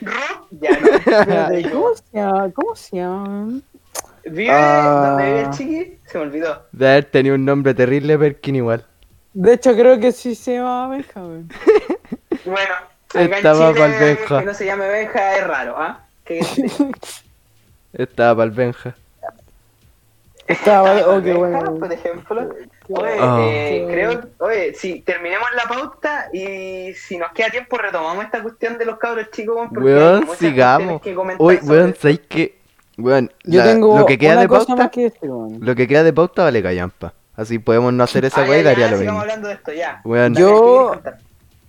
Ruth, 0.00 0.48
ya 0.60 0.70
no. 0.80 1.70
¿cómo 1.70 1.94
se 1.94 2.02
llama? 2.12 2.50
¿Cómo 2.54 2.74
se 2.76 2.96
llama? 2.96 3.60
¿Vive 4.24 4.50
Ah. 4.50 5.16
donde 5.16 5.24
vive 5.24 5.40
el 5.42 5.50
chiqui? 5.50 5.98
Se 6.06 6.18
me 6.18 6.24
olvidó. 6.24 6.62
De 6.72 6.88
haber 6.88 7.04
tenido 7.06 7.34
un 7.36 7.44
nombre 7.44 7.74
terrible, 7.74 8.18
Perkin 8.18 8.56
igual. 8.56 8.84
De 9.34 9.54
hecho, 9.54 9.72
creo 9.74 9.98
que 9.98 10.12
sí 10.12 10.34
se 10.34 10.54
llamaba 10.56 10.88
Benjamin. 10.88 11.48
Bueno, 12.44 12.74
acá 13.20 13.24
en 13.24 13.32
Estaba 13.34 13.72
Chile, 13.72 13.98
Benja. 13.98 14.38
que 14.40 14.44
no 14.46 14.54
se 14.54 14.66
llame 14.66 14.88
Benja 14.88 15.36
es 15.36 15.46
raro, 15.46 15.74
¿ah? 15.78 16.00
¿Qué 16.24 16.40
Estaba 17.92 18.36
para 18.36 18.44
el 18.46 18.50
Benja. 18.52 18.94
Estaba, 20.46 20.94
Benja, 20.94 21.08
oh, 21.10 21.22
qué 21.22 21.34
bueno. 21.34 21.74
por 21.78 21.92
ejemplo. 21.92 22.48
Oye, 22.88 23.16
Ah. 23.20 23.38
eh, 23.42 23.86
Qué 23.86 23.92
creo, 23.92 24.20
oye, 24.38 24.74
si 24.74 25.00
terminemos 25.00 25.46
la 25.54 25.62
pauta 25.72 26.28
y 26.32 26.92
si 26.94 27.16
nos 27.16 27.30
queda 27.32 27.48
tiempo 27.50 27.78
retomamos 27.78 28.24
esta 28.24 28.42
cuestión 28.42 28.76
de 28.76 28.84
los 28.84 28.98
cabros 28.98 29.30
chicos, 29.30 29.54
weón, 29.56 29.68
porque 29.70 29.84
Weón, 29.94 30.28
sigamos. 30.38 31.00
que 31.00 31.14
sobre 31.14 31.36
weón. 31.62 31.94
¿sabéis 31.98 32.20
qué? 32.28 32.58
Weón, 32.98 33.32
Yo 33.44 33.60
la- 33.60 33.66
tengo 33.66 33.98
lo 33.98 34.04
que 34.06 34.18
queda 34.18 34.40
de 34.40 34.48
pauta, 34.48 34.90
que 34.90 35.12
lo 35.20 35.74
que 35.74 35.86
queda 35.88 36.02
de 36.02 36.12
pauta 36.12 36.42
vale 36.44 36.62
callampa. 36.62 37.14
Así 37.36 37.58
podemos 37.58 37.92
no 37.94 38.04
hacer 38.04 38.24
esa 38.26 38.42
Ah, 38.42 38.46
weá 38.48 38.58
y 38.60 38.62
ya, 38.64 38.70
daría 38.70 38.90
lo 38.90 38.96
mismo. 38.98 39.20
hablando 39.20 39.48
de 39.48 39.54
esto, 39.54 39.72
ya. 39.72 40.00
Weón, 40.04 40.34
Yo- 40.34 41.00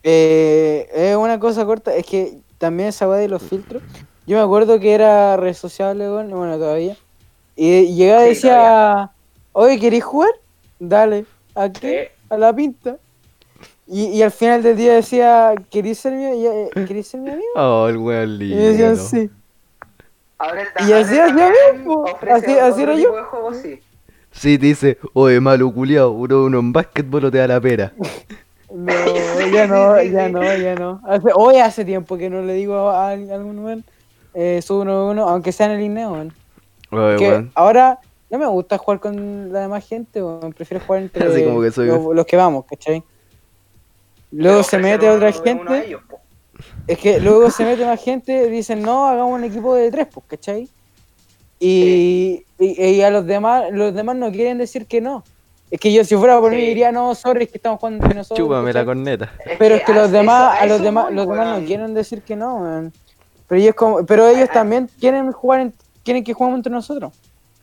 Eh, 0.04 0.89
es 0.93 1.16
una 1.16 1.39
cosa 1.39 1.66
corta, 1.66 1.95
es 1.95 2.06
que 2.06 2.38
también 2.58 2.89
esa 2.89 3.08
weá 3.08 3.20
de 3.20 3.30
los 3.30 3.41
filtros. 3.41 3.82
Yo 4.28 4.38
me 4.38 4.43
acuerdo 4.43 4.80
que 4.80 4.93
era 4.93 5.36
red 5.38 5.54
sociable, 5.54 6.10
weón, 6.10 6.30
y 6.30 6.34
bueno, 6.34 6.58
todavía. 6.58 6.95
Y 7.56 7.93
llegaba 7.95 8.24
y 8.26 8.30
Sí, 8.30 8.47
decía, 8.47 9.12
oye, 9.54 9.80
¿queréis 9.80 10.04
jugar? 10.04 10.32
Dale, 10.80 11.26
¿a 11.56 11.70
qué? 11.72 12.12
Sí. 12.14 12.24
A 12.30 12.38
la 12.38 12.54
pinta. 12.54 12.97
Y, 13.86 14.06
y 14.08 14.22
al 14.24 14.32
final 14.32 14.64
del 14.64 14.78
día 14.78 14.93
decía, 14.93 15.54
¿queréis 15.70 15.99
ser 15.99 16.14
mi, 16.14 16.24
y, 16.41 16.47
eh, 16.47 16.70
¿queréis 16.88 17.08
ser 17.08 17.20
mi 17.20 17.30
amigo? 17.32 17.47
oh, 17.56 17.88
el 17.89 17.97
weón 17.97 18.30
Y 18.30 18.38
lindo. 18.38 18.64
decían, 18.64 18.97
sí. 18.97 19.30
Ahora 20.38 20.62
el 20.62 20.68
Y 20.89 20.91
así 20.93 21.20
hacía 21.20 21.51
mismo, 21.74 22.01
ofrece 22.04 22.34
así- 22.51 22.60
así 22.60 22.82
era 22.84 22.95
yo. 22.95 23.14
sí. 23.62 23.80
Sí, 24.32 24.58
te 24.58 24.66
dice, 24.66 24.97
oye, 25.14 25.39
malo 25.39 25.72
culiao, 25.72 26.10
uno, 26.12 26.45
uno 26.45 26.60
en 26.60 26.74
básquetbol 26.74 27.26
o 27.26 27.32
te 27.32 27.38
da 27.38 27.47
la 27.47 27.62
pera. 27.62 27.93
No, 28.74 28.91
ya 29.53 29.67
no, 29.67 30.01
ya 30.01 30.30
no, 30.30 30.41
ya 30.57 30.76
no. 30.76 30.99
Hace, 31.05 31.30
hoy 31.36 31.57
hace 31.57 31.86
tiempo 31.86 32.17
que 32.17 32.30
no 32.30 32.41
le 32.41 32.53
digo 32.53 32.89
a, 32.89 33.09
a 33.09 33.11
algún 33.11 33.59
weón, 33.59 33.84
eh, 34.34 34.61
sub 34.63 34.80
uno 34.82 35.07
uno, 35.09 35.30
aunque 35.30 35.51
sea 35.51 35.67
en 35.67 35.74
el 35.74 35.82
INEO, 35.82 36.11
weón. 36.13 36.34
Ahora 37.53 37.99
no 38.32 38.39
me 38.39 38.47
gusta 38.47 38.78
jugar 38.80 38.99
con 38.99 39.53
la 39.53 39.59
demás 39.61 39.88
gente, 39.88 40.24
weón. 40.24 40.53
Prefiero 40.53 40.84
jugar 40.86 41.01
entre 41.03 41.28
Así 41.28 41.43
como 41.43 41.61
que 41.61 41.71
soy- 41.71 41.88
los, 41.88 42.15
los 42.15 42.26
que 42.26 42.36
vamos, 42.36 42.65
¿cachai? 42.65 43.03
Luego 44.32 44.63
se 44.63 44.80
mete 44.80 45.07
otra 45.09 45.32
gente, 45.32 45.86
ellos, 45.86 46.01
es 46.88 46.97
que 46.97 47.19
luego 47.19 47.51
se 47.51 47.65
mete 47.65 47.86
más 47.86 48.03
gente, 48.03 48.49
dicen, 48.49 48.82
no, 48.82 49.05
hagamos 49.05 49.34
un 49.34 49.43
equipo 49.43 49.76
de 49.76 49.91
tres, 49.91 50.07
pues, 50.11 50.26
¿cachai? 50.28 50.67
Y, 51.59 52.43
y, 52.57 52.82
y 52.84 53.01
a 53.03 53.11
los 53.11 53.28
demás, 53.28 53.65
los 53.71 53.93
demás 53.93 54.15
no 54.15 54.32
quieren 54.32 54.57
decir 54.57 54.88
que 54.88 54.99
no. 55.01 55.24
Es 55.74 55.80
que 55.80 55.91
yo 55.91 56.03
si 56.03 56.15
fuera 56.15 56.39
por 56.39 56.51
mí 56.51 56.57
Sí. 56.57 56.67
diría, 56.67 56.91
no, 56.91 57.15
sorry, 57.15 57.45
es 57.45 57.49
que 57.51 57.57
estamos 57.57 57.80
jugando 57.80 58.03
entre 58.05 58.15
nosotros. 58.15 58.38
Chúpame 58.45 58.71
la 58.71 58.86
corneta. 58.86 59.34
Pero 59.57 59.74
es 59.74 59.84
que 59.84 59.91
los 59.91 60.11
demás, 60.11 60.53
eso- 60.57 60.63
a 60.63 60.65
los 60.67 60.82
demás, 60.84 61.11
los 61.11 61.28
demás 61.28 61.59
no 61.59 61.65
quieren 61.65 61.95
decir 61.95 62.21
que 62.21 62.36
no, 62.36 62.57
weón. 62.57 62.93
Pero 63.47 63.59
ellos 63.59 63.74
como, 63.74 64.05
pero 64.05 64.28
ellos 64.28 64.49
también 64.51 64.88
quieren 64.99 65.32
jugar, 65.32 65.61
en- 65.61 65.74
quieren 66.05 66.24
que 66.24 66.34
juguemos 66.34 66.59
entre 66.59 66.71
nosotros. 66.71 67.11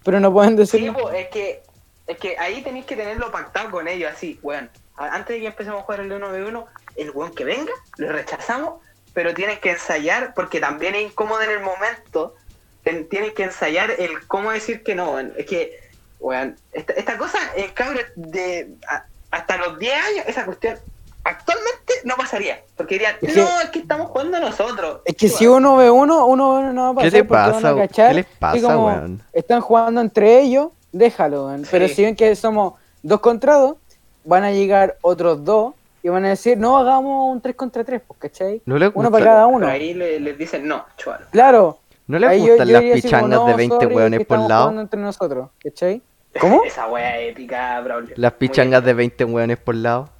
Pero 0.02 0.18
no 0.18 0.32
pueden 0.32 0.56
decir. 0.56 0.80
Sí, 0.80 0.86
no. 0.86 0.94
po, 0.94 1.11
es 1.12 1.28
que, 1.28 1.62
es 2.08 2.18
que 2.18 2.36
ahí 2.36 2.62
tenéis 2.62 2.84
que 2.84 2.96
tenerlo 2.96 3.30
pactado 3.30 3.70
con 3.70 3.86
ellos, 3.86 4.11
así, 4.12 4.40
weón. 4.42 4.68
Antes 4.96 5.36
de 5.36 5.40
que 5.42 5.46
empecemos 5.46 5.78
a 5.78 5.82
jugar 5.84 6.00
el 6.00 6.11
1v1, 6.11 6.66
el 6.96 7.11
weón 7.12 7.32
que 7.32 7.44
venga, 7.44 7.72
lo 7.98 8.11
rechazamos, 8.11 8.80
pero 9.14 9.34
tienen 9.34 9.58
que 9.61 9.70
ensayar, 9.70 10.34
porque 10.34 10.58
también 10.58 10.96
es 10.96 11.02
incómodo 11.02 11.42
en 11.42 11.50
el 11.50 11.61
momento, 11.61 12.34
tienen 12.82 13.32
que 13.34 13.44
ensayar 13.44 13.92
el 13.92 14.26
cómo 14.26 14.50
decir 14.50 14.82
que 14.82 14.96
no, 14.96 15.12
weón. 15.12 15.32
Es 15.36 15.46
que, 15.46 15.78
weón, 16.21 16.57
esta, 16.73 16.93
esta 16.95 17.18
cosa, 17.18 17.39
en 17.57 17.71
cabros 17.73 18.05
de 18.14 18.75
a- 18.89 19.05
hasta 19.31 19.57
los 19.57 19.79
10 19.79 19.95
años, 19.95 20.25
esa 20.27 20.45
cuestión 20.45 20.77
actualmente 21.25 21.93
no 22.05 22.16
pasaría, 22.16 22.61
porque 22.77 22.95
dirían, 22.95 23.16
Es 23.21 23.35
que- 23.35 23.41
no, 23.41 23.61
es 23.61 23.71
que 23.71 23.79
estamos 23.81 24.09
jugando 24.11 24.41
nosotros. 24.41 25.01
Es 25.05 25.16
que 25.16 25.29
si 25.29 25.47
uno 25.47 25.77
ve 25.77 25.91
uno, 25.91 26.27
uno 26.27 26.55
ve 26.55 26.59
uno 26.61 26.73
no 26.73 26.83
va 26.83 26.89
a 26.91 26.95
pasar. 26.95 27.11
¿Qué 27.11 27.16
te 27.18 27.25
porque 27.25 27.41
van 27.41 27.51
a 27.51 27.53
pasa, 27.53 28.09
¿Qué 28.09 28.14
les 28.14 28.27
pasa, 28.27 28.61
como 28.62 28.87
weón? 28.87 29.23
Están 29.33 29.61
jugando 29.61 30.01
entre 30.01 30.41
ellos, 30.41 30.68
déjalo, 30.93 31.47
weón. 31.47 31.66
Pero 31.71 31.89
si 31.89 32.03
ven 32.05 32.16
que 32.16 32.35
somos 32.37 32.75
dos 33.03 33.21
contra 33.21 33.55
dos, 33.57 33.77
van 34.25 34.45
a 34.45 34.51
llegar 34.53 34.97
otros 35.03 35.45
dos 35.45 35.75
y 36.03 36.09
van 36.09 36.25
a 36.25 36.31
decir, 36.31 36.57
no, 36.57 36.79
hagamos 36.79 37.31
un 37.33 37.41
3 37.43 37.55
contra 37.55 37.85
3, 37.85 38.01
pues, 38.07 38.18
¿cachai? 38.21 38.62
¿No 38.64 38.79
le 38.79 38.89
Uno 38.95 39.11
para 39.11 39.25
cada 39.25 39.45
Pero 39.47 39.57
uno. 39.57 39.66
ahí 39.66 39.93
le- 39.95 40.18
les 40.21 40.39
dicen, 40.39 40.66
no, 40.66 40.85
chualo. 40.97 41.27
Claro. 41.31 41.79
¿No 42.07 42.18
les 42.18 42.29
ahí 42.31 42.41
yo- 42.41 42.47
gustan 42.49 42.66
yo 42.68 42.73
las 42.73 42.81
diría 42.83 42.95
como, 42.95 43.03
pichangas 43.03 43.31
de 43.31 43.51
no, 43.53 43.57
20 43.57 43.77
sorry, 43.77 43.95
hueones 43.95 44.27
por 44.27 44.39
lado? 44.49 44.81
entre 44.81 45.01
nosotros, 45.01 45.51
¿cachai? 45.62 46.03
¿Cómo? 46.39 46.62
Esa 46.66 46.87
wea 46.89 47.18
épica, 47.20 47.81
Braulio. 47.81 48.14
Las 48.16 48.33
pichangas 48.35 48.85
de 48.85 48.91
épica. 48.91 48.99
20 48.99 49.24
hueones 49.24 49.59
por 49.59 49.74
lado. 49.74 50.11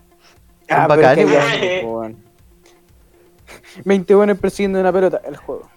Ah, 0.69 0.87
bacanes, 0.87 1.27
que 1.27 1.83
weón. 1.85 2.17
20 3.85 4.15
buenos 4.15 4.39
persiguiendo 4.39 4.81
una 4.81 4.93
pelota, 4.93 5.21
el 5.25 5.37
juego, 5.37 5.69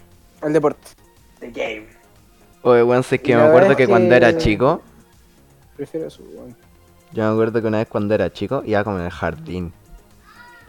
el 0.41 0.53
deporte. 0.53 0.87
The 1.39 1.51
game. 1.51 1.87
Oye, 2.61 2.83
weón, 2.83 3.03
sé 3.03 3.19
que 3.19 3.35
me 3.35 3.41
acuerdo 3.41 3.75
que 3.75 3.87
cuando 3.87 4.15
era 4.15 4.37
chico, 4.37 4.81
Prefiero 5.75 6.07
eso, 6.07 6.23
weón. 6.35 6.55
yo 7.11 7.23
me 7.25 7.31
acuerdo 7.31 7.61
que 7.61 7.67
una 7.67 7.79
vez 7.79 7.87
cuando 7.87 8.13
era 8.13 8.31
chico 8.31 8.61
iba 8.65 8.83
como 8.83 8.99
en 8.99 9.05
el 9.05 9.11
jardín. 9.11 9.73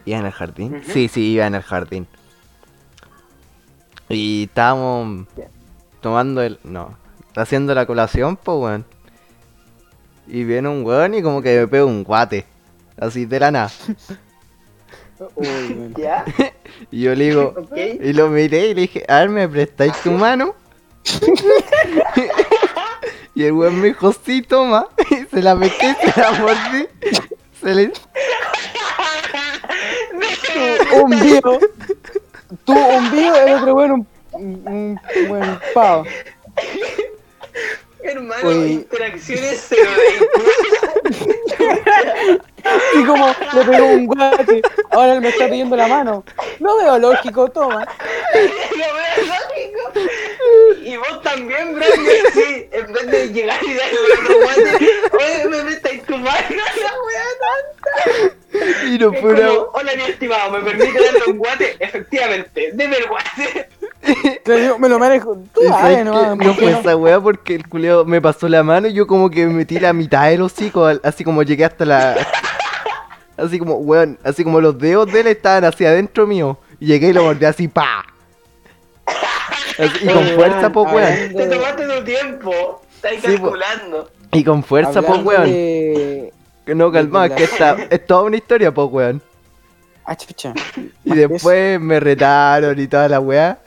¿Iba 0.05 0.19
en 0.19 0.25
el 0.25 0.31
jardín? 0.31 0.81
Sí, 0.87 1.07
sí, 1.07 1.33
iba 1.33 1.45
en 1.47 1.55
el 1.55 1.61
jardín. 1.61 2.07
Y 4.09 4.43
estábamos 4.45 5.27
tomando 6.01 6.41
el... 6.41 6.59
No, 6.63 6.97
haciendo 7.35 7.73
la 7.73 7.85
colación, 7.85 8.37
pues, 8.37 8.57
weón. 8.57 8.85
Y 10.27 10.43
viene 10.43 10.69
un 10.69 10.85
weón 10.85 11.13
y 11.13 11.21
como 11.21 11.41
que 11.41 11.59
me 11.59 11.67
pega 11.67 11.85
un 11.85 12.03
guate. 12.03 12.45
Así 12.97 13.25
de 13.25 13.39
la 13.39 13.51
nada. 13.51 13.71
Uy. 15.35 15.93
¿Ya? 15.97 16.25
Y 16.91 17.03
yo 17.03 17.15
le 17.15 17.25
digo... 17.25 17.55
Y 17.75 18.11
lo 18.11 18.27
miré 18.27 18.67
y 18.67 18.73
le 18.73 18.81
dije, 18.81 19.05
a 19.07 19.19
ver, 19.19 19.29
¿me 19.29 19.47
prestáis 19.47 19.93
tu 20.01 20.11
mano? 20.11 20.55
y 23.35 23.45
el 23.45 23.53
weón 23.53 23.79
me 23.79 23.87
dijo, 23.87 24.13
sí, 24.25 24.41
toma. 24.41 24.87
Y 25.09 25.23
se 25.33 25.41
la 25.41 25.55
metí, 25.55 25.87
se 26.01 26.19
la 26.19 26.31
mordí. 26.33 26.87
Se 27.61 27.75
le... 27.75 27.93
un 31.01 31.09
vivo. 31.11 31.59
Tú 32.65 32.73
un 32.73 33.11
vivo, 33.11 33.35
el 33.35 33.53
otro 33.53 33.73
weón 33.73 33.91
un, 33.91 34.07
un, 34.33 34.99
un 35.15 35.27
buen 35.29 35.59
pavo. 35.73 36.03
Hermano, 38.25 38.49
Oye. 38.49 38.67
interacciones 38.69 39.69
de 39.69 39.77
Y 42.95 43.03
como 43.05 43.27
le 43.27 43.65
pegó 43.65 43.85
un 43.85 44.07
guate, 44.07 44.61
ahora 44.89 45.13
él 45.13 45.21
me 45.21 45.29
está 45.29 45.45
pidiendo 45.45 45.75
la 45.75 45.85
mano. 45.87 46.25
No 46.59 46.75
veo 46.77 46.97
lógico, 46.97 47.47
toma. 47.49 47.85
Lo 48.33 48.41
veo 48.41 49.27
lógico. 49.27 49.91
Y 50.81 50.97
vos 50.97 51.21
también, 51.21 51.75
bro, 51.75 51.85
que 51.85 52.23
sí, 52.33 52.67
en 52.71 52.91
vez 52.91 53.05
de 53.11 53.27
llegar 53.29 53.63
y 53.63 53.73
darle 53.75 53.99
otro 54.19 54.39
guate, 54.39 54.89
oye, 55.13 55.45
me 55.47 55.61
prestáis 55.63 56.03
tu 56.05 56.17
mano, 56.17 56.47
la 56.49 56.93
wea 57.05 57.25
tonta. 57.41 58.33
Y 58.87 58.97
no 58.97 59.13
Es 59.13 59.19
fue 59.21 59.33
una... 59.33 59.47
como, 59.47 59.61
hola 59.73 59.91
mi 59.95 60.03
estimado, 60.03 60.51
¿me 60.51 60.59
permite 60.61 60.99
darle 61.03 61.21
un 61.27 61.37
guate? 61.37 61.75
Efectivamente, 61.79 62.71
deme 62.73 62.97
el 62.97 63.05
guate. 63.07 63.69
Me 64.79 64.89
lo 64.89 64.99
manejo. 64.99 65.37
Tú 65.53 65.61
¿Y 65.63 65.67
sabes 65.67 65.81
sabes, 65.81 65.97
qué? 65.97 66.03
no, 66.03 66.35
No 66.35 66.53
fue 66.53 66.71
esa 66.79 66.95
weá 66.95 67.19
porque 67.19 67.55
el 67.55 67.67
culeo 67.67 68.05
me 68.05 68.21
pasó 68.21 68.47
la 68.47 68.63
mano 68.63 68.87
y 68.87 68.93
yo 68.93 69.07
como 69.07 69.29
que 69.29 69.45
me 69.47 69.53
metí 69.53 69.79
la 69.79 69.93
mitad 69.93 70.29
del 70.29 70.41
hocico, 70.41 70.85
así 71.03 71.23
como 71.23 71.43
llegué 71.43 71.65
hasta 71.65 71.85
la... 71.85 72.15
Así 73.37 73.59
como, 73.59 73.75
weón, 73.75 74.17
así 74.23 74.45
como 74.45 74.61
los 74.61 74.79
dedos 74.79 75.11
de 75.11 75.19
él 75.19 75.27
estaban 75.27 75.65
hacia 75.65 75.89
adentro 75.89 76.25
mío. 76.25 76.57
Y 76.79 76.85
llegué 76.85 77.09
y 77.09 77.13
lo 77.13 77.21
mordí 77.25 77.43
así, 77.43 77.67
pa. 77.67 78.05
Así, 79.77 80.05
y 80.05 80.07
con 80.07 80.25
fuerza, 80.35 80.71
po, 80.71 80.83
weón. 80.83 81.33
Te 81.35 81.45
tomaste 81.47 81.85
tu 81.85 82.03
tiempo. 82.05 82.81
Estás 82.95 83.11
Sí, 83.29 83.37
po. 83.37 83.43
calculando. 83.51 84.09
Y 84.31 84.41
con 84.43 84.63
fuerza, 84.63 85.01
po, 85.01 85.15
weón. 85.15 85.43
de- 85.51 86.31
Que 86.65 86.73
no, 86.75 86.89
calma, 86.93 87.27
de 87.27 87.35
que 87.35 87.43
esta, 87.43 87.75
es 87.89 88.05
toda 88.05 88.23
una 88.23 88.37
historia, 88.37 88.73
po, 88.73 88.85
weón. 88.85 89.21
Ah, 90.05 90.15
chucha. 90.15 90.53
Y 91.03 91.13
después 91.13 91.77
me 91.81 91.99
retaron 91.99 92.79
y 92.79 92.87
toda 92.87 93.09
la 93.09 93.19
weá. 93.19 93.57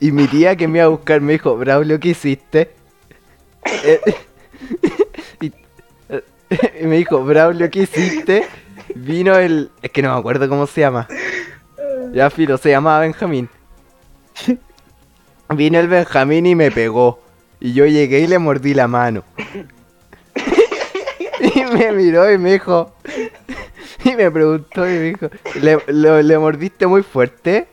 Y 0.00 0.12
mi 0.12 0.26
tía 0.26 0.56
que 0.56 0.68
me 0.68 0.78
iba 0.78 0.86
a 0.86 0.90
buscar 0.90 1.20
me 1.20 1.32
dijo, 1.34 1.56
Braulio, 1.56 1.98
¿qué 2.00 2.10
hiciste? 2.10 2.70
Eh, 3.84 4.00
y, 5.40 5.52
eh, 6.08 6.22
y 6.80 6.86
me 6.86 6.96
dijo, 6.96 7.24
Braulio, 7.24 7.70
¿qué 7.70 7.80
hiciste? 7.80 8.46
Vino 8.94 9.36
el... 9.36 9.70
Es 9.82 9.90
que 9.90 10.02
no 10.02 10.12
me 10.12 10.18
acuerdo 10.18 10.48
cómo 10.48 10.66
se 10.66 10.80
llama. 10.80 11.08
Ya, 12.12 12.30
Filo, 12.30 12.58
se 12.58 12.70
llamaba 12.70 13.00
Benjamín. 13.00 13.48
Vino 15.50 15.78
el 15.78 15.88
Benjamín 15.88 16.46
y 16.46 16.54
me 16.54 16.70
pegó. 16.70 17.20
Y 17.60 17.72
yo 17.72 17.86
llegué 17.86 18.20
y 18.20 18.26
le 18.26 18.38
mordí 18.38 18.74
la 18.74 18.88
mano. 18.88 19.24
Y 21.54 21.64
me 21.64 21.90
miró 21.90 22.30
y 22.32 22.38
me 22.38 22.52
dijo... 22.52 22.94
Y 24.04 24.16
me 24.16 24.30
preguntó 24.30 24.88
y 24.88 24.92
me 24.92 25.00
dijo, 25.00 25.28
¿le, 25.60 26.22
le 26.24 26.38
mordiste 26.38 26.88
muy 26.88 27.04
fuerte? 27.04 27.68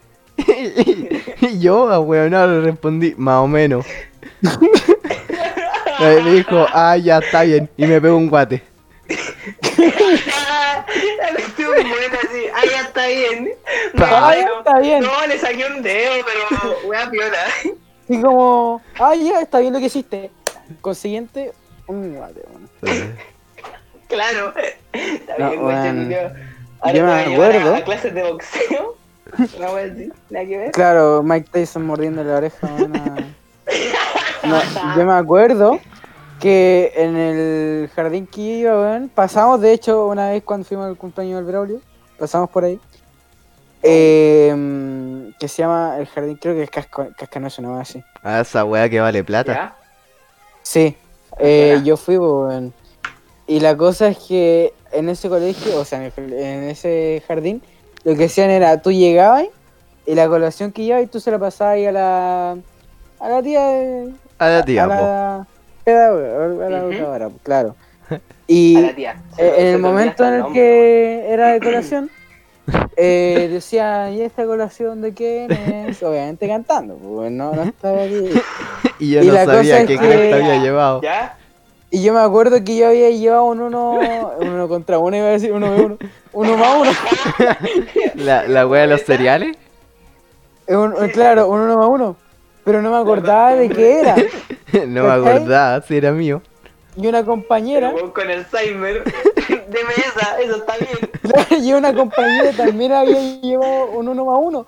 Y, 0.47 1.19
y 1.45 1.59
yo, 1.59 1.89
a 1.89 1.99
weón, 1.99 2.31
le 2.31 2.61
respondí, 2.61 3.13
más 3.17 3.37
o 3.43 3.47
menos. 3.47 3.85
Me 5.99 6.15
dijo, 6.31 6.65
ah, 6.73 6.95
ya 6.97 7.17
está 7.19 7.43
bien. 7.43 7.69
Y 7.77 7.85
me 7.85 7.99
pegó 7.99 8.15
un 8.17 8.29
guate. 8.29 8.63
Estuvo 11.37 11.71
buena 11.71 12.17
así. 12.23 12.43
Ah, 12.55 12.61
ya 12.71 12.81
está 12.81 13.07
bien. 13.07 13.49
No, 13.93 14.05
Ah, 14.05 14.35
ya 14.35 14.45
no, 14.45 14.59
está 14.59 14.79
bien. 14.79 15.01
No, 15.01 15.27
le 15.27 15.37
saqué 15.37 15.65
un 15.65 15.81
dedo, 15.81 16.13
pero 16.25 16.77
wea 16.87 17.09
piola. 17.09 17.37
Y 18.07 18.21
como, 18.21 18.81
ah, 18.99 19.13
ya, 19.15 19.41
está 19.41 19.59
bien 19.59 19.73
lo 19.73 19.79
que 19.79 19.85
hiciste. 19.85 20.31
Consiguiente, 20.81 21.51
un 21.87 22.15
guate, 22.15 22.41
weón. 22.49 23.15
Claro. 24.07 24.53
Está 24.93 25.35
No, 25.37 25.49
bien, 25.51 26.03
culiao. 26.03 26.29
Yo 26.29 26.35
Ahora 26.81 27.03
me 27.25 27.33
acuerdo. 27.33 27.75
a 27.75 27.81
clases 27.81 28.13
de 28.13 28.23
boxeo. 28.23 28.95
Nada 30.29 30.45
que 30.45 30.57
ver. 30.57 30.71
Claro, 30.71 31.21
Mike 31.23 31.49
Tyson 31.51 31.85
mordiendo 31.85 32.23
la 32.23 32.35
oreja, 32.37 32.67
No, 34.43 34.59
yo 34.97 35.05
me 35.05 35.13
acuerdo 35.13 35.79
que 36.39 36.91
en 36.95 37.15
el 37.17 37.89
jardín 37.89 38.25
que 38.25 38.41
iba, 38.41 38.73
weón, 38.79 39.09
pasamos, 39.13 39.59
de 39.61 39.73
hecho, 39.73 40.07
una 40.07 40.29
vez 40.31 40.41
cuando 40.43 40.65
fuimos 40.65 40.87
al 40.87 40.95
cumpleaños 40.97 41.35
del 41.37 41.45
Braulio, 41.45 41.81
pasamos 42.17 42.49
por 42.49 42.63
ahí. 42.63 42.79
eh, 43.83 45.31
que 45.39 45.47
se 45.47 45.61
llama 45.61 45.97
el 45.99 46.07
jardín, 46.07 46.37
creo 46.37 46.53
que 46.55 46.63
es 46.63 46.69
Casco- 46.71 47.09
Cascanoso, 47.17 47.61
no 47.61 47.79
así. 47.79 48.03
Ah, 48.23 48.41
esa 48.41 48.65
weá 48.65 48.89
que 48.89 48.99
vale 48.99 49.23
plata. 49.23 49.53
¿Ya? 49.53 49.75
Sí, 50.63 50.95
eh, 51.39 51.79
yo 51.83 51.95
fui, 51.97 52.17
pues, 52.17 52.29
weón. 52.29 52.73
Y 53.47 53.59
la 53.61 53.75
cosa 53.77 54.07
es 54.09 54.17
que 54.19 54.73
en 54.91 55.09
ese 55.09 55.29
colegio, 55.29 55.79
o 55.79 55.85
sea, 55.85 56.05
en, 56.05 56.11
el- 56.17 56.33
en 56.33 56.63
ese 56.69 57.23
jardín, 57.27 57.61
lo 58.09 58.15
que 58.17 58.25
hacían 58.25 58.49
era, 58.49 58.81
tú 58.81 58.91
llegabas 58.91 59.45
y 60.05 60.15
la 60.15 60.27
colación 60.27 60.71
que 60.71 60.83
llevabas, 60.83 61.09
tú 61.11 61.19
se 61.19 61.29
la 61.31 61.37
pasabas 61.39 61.75
ahí 61.75 61.85
a 61.85 61.91
la, 61.91 62.51
a 63.19 63.29
la 63.29 63.41
tía 63.43 63.61
de, 63.67 64.09
A 64.39 64.49
la 64.49 64.65
tía, 64.65 64.83
a 64.83 64.87
la 64.87 65.47
pedagoga, 65.83 66.65
a 66.65 67.19
la 67.19 67.29
pues, 67.29 67.41
claro. 67.43 67.75
Y 68.47 68.77
A 68.77 68.81
la 68.81 68.95
tía. 68.95 69.21
Se 69.35 69.41
eh, 69.47 69.51
me- 69.51 69.57
en 69.57 69.61
se 69.67 69.71
el 69.73 69.79
momento 69.79 70.25
en 70.25 70.33
el 70.33 70.39
nombre, 70.39 70.59
que 70.61 71.25
era 71.29 71.47
de 71.53 71.59
colación, 71.59 72.09
eh, 72.97 73.47
decía, 73.51 74.09
¿y 74.11 74.21
esta 74.21 74.45
colación 74.45 75.01
de 75.01 75.13
quién 75.13 75.51
es? 75.51 76.01
Obviamente 76.03 76.47
cantando, 76.47 76.95
pues 76.95 77.31
no, 77.31 77.53
no 77.53 77.63
estaba 77.63 78.01
aquí. 78.03 78.29
Y 78.99 79.11
yo 79.11 79.21
y 79.21 79.27
no 79.27 79.33
la 79.33 79.45
cosa 79.45 79.55
sabía 79.57 79.81
es 79.81 79.87
qué 79.87 79.97
que- 79.97 80.07
cresta 80.07 80.35
había 80.37 80.57
llevado. 80.61 81.01
¿Ya? 81.01 81.37
Y 81.91 82.03
yo 82.03 82.13
me 82.13 82.19
acuerdo 82.19 82.63
que 82.63 82.75
yo 82.77 82.87
había 82.87 83.09
llevado 83.09 83.45
un 83.45 83.61
uno, 83.61 83.93
un 84.39 84.47
uno 84.49 84.67
contra 84.67 84.99
uno, 84.99 85.17
iba 85.17 85.27
a 85.27 85.31
decir 85.31 85.51
uno 85.51 85.71
de 85.71 85.81
uno, 85.85 85.97
uno 86.33 86.57
más 86.57 86.77
uno. 86.77 86.91
La, 88.15 88.47
la 88.47 88.67
weá 88.67 88.81
de 88.81 88.87
los 88.87 89.01
cereales. 89.01 89.57
Es 90.67 90.75
un- 90.75 90.93
claro, 91.09 91.47
un 91.49 91.61
uno 91.61 91.77
más 91.77 91.87
uno. 91.89 92.15
Pero 92.63 92.81
no 92.81 92.91
me 92.91 92.97
acordaba 92.97 93.55
de 93.55 93.69
qué 93.69 93.99
era. 94.01 94.15
no 94.87 95.03
me 95.03 95.09
acordaba 95.11 95.81
si 95.81 95.97
era 95.97 96.11
mío. 96.11 96.41
Y 96.95 97.07
una 97.07 97.23
compañera, 97.23 97.91
con 98.13 98.29
Alzheimer. 98.29 99.03
Deme 99.47 99.93
esa, 99.97 100.39
eso 100.41 100.57
está 100.57 100.73
bien. 100.77 101.63
y 101.63 101.73
una 101.73 101.93
compañera 101.93 102.51
también 102.51 102.91
había 102.91 103.19
llevado 103.41 103.91
un 103.91 104.09
uno 104.09 104.25
más 104.25 104.37
uno. 104.41 104.65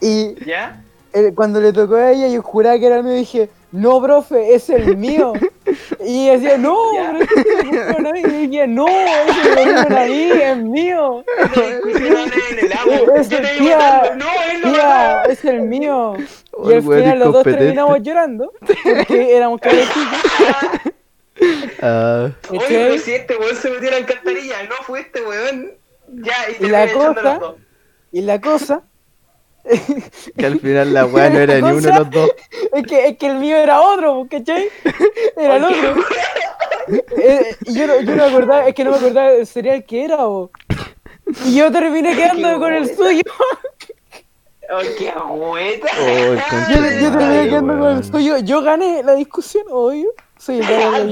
Y 0.00 0.34
¿Ya? 0.44 0.82
eh, 1.12 1.32
cuando 1.34 1.60
le 1.60 1.72
tocó 1.72 1.94
a 1.94 2.10
ella, 2.12 2.28
yo 2.28 2.42
juraba 2.42 2.78
que 2.78 2.86
era 2.86 2.96
el 2.98 3.04
mío 3.04 3.14
y 3.14 3.20
dije, 3.20 3.48
no, 3.72 4.02
profe, 4.02 4.54
es 4.54 4.68
el 4.70 4.96
mío. 4.96 5.32
Y 6.02 6.28
decía, 6.30 6.56
no, 6.56 6.76
pero 6.96 7.18
es 7.20 7.28
que. 7.28 8.26
Y 8.26 8.46
decía, 8.46 8.66
no, 8.66 8.88
ese 8.88 9.54
lo 9.54 9.62
dieron 9.62 9.92
a 9.92 10.04
mí, 10.06 10.30
es 10.42 10.56
mío. 10.56 11.24
Es 11.54 13.28
Yo 13.28 13.38
el 13.38 13.58
tía, 13.58 14.18
Tía, 14.64 15.22
es 15.28 15.44
el 15.44 15.62
mío. 15.62 16.14
Y 16.64 16.72
al 16.72 16.82
final 16.82 17.18
los 17.18 17.32
dos 17.34 17.44
terminamos 17.44 18.02
llorando 18.02 18.52
porque 18.82 19.36
éramos 19.36 19.60
cabecitos. 19.60 20.02
Ah, 21.82 22.30
Oye, 22.50 22.60
pero 22.68 22.98
si 22.98 23.12
este 23.14 23.36
weón 23.38 23.56
se 23.56 23.70
metió 23.70 23.88
en 23.88 23.92
la 23.92 23.96
alcantarilla, 23.98 24.62
no 24.64 24.74
fue 24.82 25.00
este 25.00 25.22
weón. 25.22 25.72
Ya, 26.08 26.34
y, 26.58 26.64
Y 26.66 26.68
la 26.68 26.92
cosa- 26.92 27.22
los 27.22 27.40
dos. 27.40 27.54
Y 28.12 28.20
la 28.22 28.40
cosa 28.40 28.82
que 30.36 30.46
al 30.46 30.60
final 30.60 30.92
la 30.94 31.06
weá 31.06 31.30
no 31.30 31.38
era 31.38 31.54
ni 31.60 31.70
uno 31.72 31.80
de 31.80 31.92
los 31.98 32.10
dos. 32.10 32.30
es 32.72 32.82
que, 32.86 33.08
es 33.08 33.16
que 33.18 33.26
el 33.26 33.36
mío 33.36 33.56
era 33.56 33.80
otro, 33.80 34.26
¿cachai? 34.30 34.68
Era 35.36 35.56
el 35.56 35.64
otro. 35.64 35.94
Eh, 37.16 37.54
yo, 37.66 37.86
no- 37.86 38.00
yo 38.00 38.16
no 38.16 38.24
me 38.24 38.30
acordaba, 38.30 38.66
es 38.66 38.74
que 38.74 38.82
no 38.82 38.90
me 38.90 38.96
acordaba 38.96 39.30
del 39.30 39.46
cereal 39.46 39.84
que 39.84 40.04
era, 40.06 40.26
o. 40.26 40.50
Y 41.44 41.54
yo 41.54 41.70
terminé 41.70 42.16
quedándome 42.16 42.58
con 42.58 42.72
el 42.72 42.96
suyo. 42.96 43.22
¡Oh, 44.72 44.80
qué 44.98 45.10
agüeta! 45.10 45.86
Oh, 46.00 46.06
el 46.06 46.40
Yo, 46.74 46.82
de 46.82 47.10
terminé 47.16 47.44
quedando 47.48 47.78
con 47.78 47.96
el 47.96 48.04
suyo. 48.04 48.38
Yo 48.38 48.62
gané 48.62 49.04
la 49.04 49.14
discusión, 49.14 49.64
obvio. 49.70 50.10
Soy 50.36 50.58
el 50.58 50.66
Review. 50.66 51.06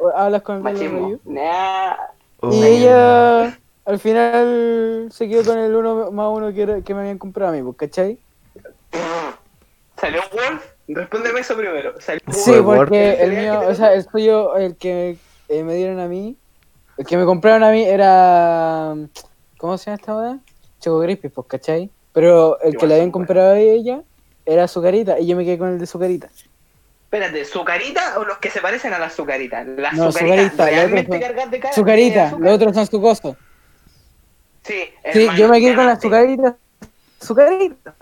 no. 0.00 0.10
Hablas 0.16 0.40
con 0.42 0.56
el 0.56 0.62
Machismo. 0.62 1.00
Review. 1.00 1.20
Nah. 1.24 1.96
Oh, 2.40 2.52
Y 2.52 2.64
ella 2.64 3.58
al 3.88 3.98
final 3.98 5.08
se 5.10 5.28
quedó 5.28 5.44
con 5.44 5.58
el 5.58 5.74
uno 5.74 6.10
más 6.12 6.28
uno 6.30 6.52
que, 6.52 6.62
era- 6.62 6.80
que 6.82 6.92
me 6.94 7.00
habían 7.00 7.16
comprado 7.18 7.52
a 7.52 7.56
mí, 7.56 7.62
pues, 7.62 7.76
¿cachai? 7.76 8.18
¿Salió 10.00 10.20
Wolf? 10.32 10.62
Respóndeme 10.88 11.40
eso 11.40 11.56
primero. 11.56 11.94
¿Salió 12.00 12.20
Sí, 12.30 12.52
porque 12.64 13.08
Wolf. 13.10 13.20
el 13.22 13.32
mío, 13.32 13.60
o 13.66 13.74
sea, 13.74 13.94
el 13.94 14.04
suyo, 14.08 14.56
el 14.56 14.76
que 14.76 15.16
eh, 15.48 15.62
me 15.64 15.74
dieron 15.74 15.98
a 16.00 16.06
mí, 16.06 16.36
el 16.98 17.06
que 17.06 17.16
me 17.16 17.24
compraron 17.24 17.64
a 17.64 17.70
mí 17.70 17.82
era. 17.82 18.94
¿Cómo 19.58 19.76
se 19.78 19.86
llama 19.86 19.96
esta 20.00 20.14
hora? 20.14 20.38
Choco 20.80 21.02
Crispy, 21.02 21.28
pues, 21.30 21.46
¿cachai? 21.48 21.90
Pero 22.12 22.60
el 22.60 22.76
que 22.76 22.86
le 22.86 22.94
habían 22.94 23.10
comprado 23.10 23.52
a 23.54 23.58
ella 23.58 24.02
era 24.46 24.64
Azucarita 24.64 25.18
y 25.18 25.26
yo 25.26 25.36
me 25.36 25.44
quedé 25.44 25.58
con 25.58 25.68
el 25.70 25.78
de 25.78 25.84
Azucarita. 25.84 26.28
Espérate, 27.04 27.44
¿sucarita 27.46 28.18
o 28.18 28.24
los 28.24 28.36
que 28.38 28.50
se 28.50 28.60
parecen 28.60 28.92
a 28.92 28.98
las 28.98 29.14
sucaritas? 29.14 29.66
Las 29.66 29.94
No, 29.94 30.12
Sucarita, 30.12 30.66
realmente 30.66 31.08
los 31.08 31.16
otros 31.16 31.20
cargadas 31.20 31.50
de 31.50 31.60
cara. 31.60 31.72
azúcar. 31.74 32.40
los 32.40 32.52
otros 32.52 32.74
son 32.74 32.86
sucosos. 32.86 33.36
Sí, 34.64 34.90
yo 35.36 35.48
me 35.48 35.60
quedé 35.60 35.74
con 35.74 35.86
la 35.86 35.94
ganaste. 35.94 36.06
Azucarita. 36.08 36.56
Azucarita. 37.20 37.94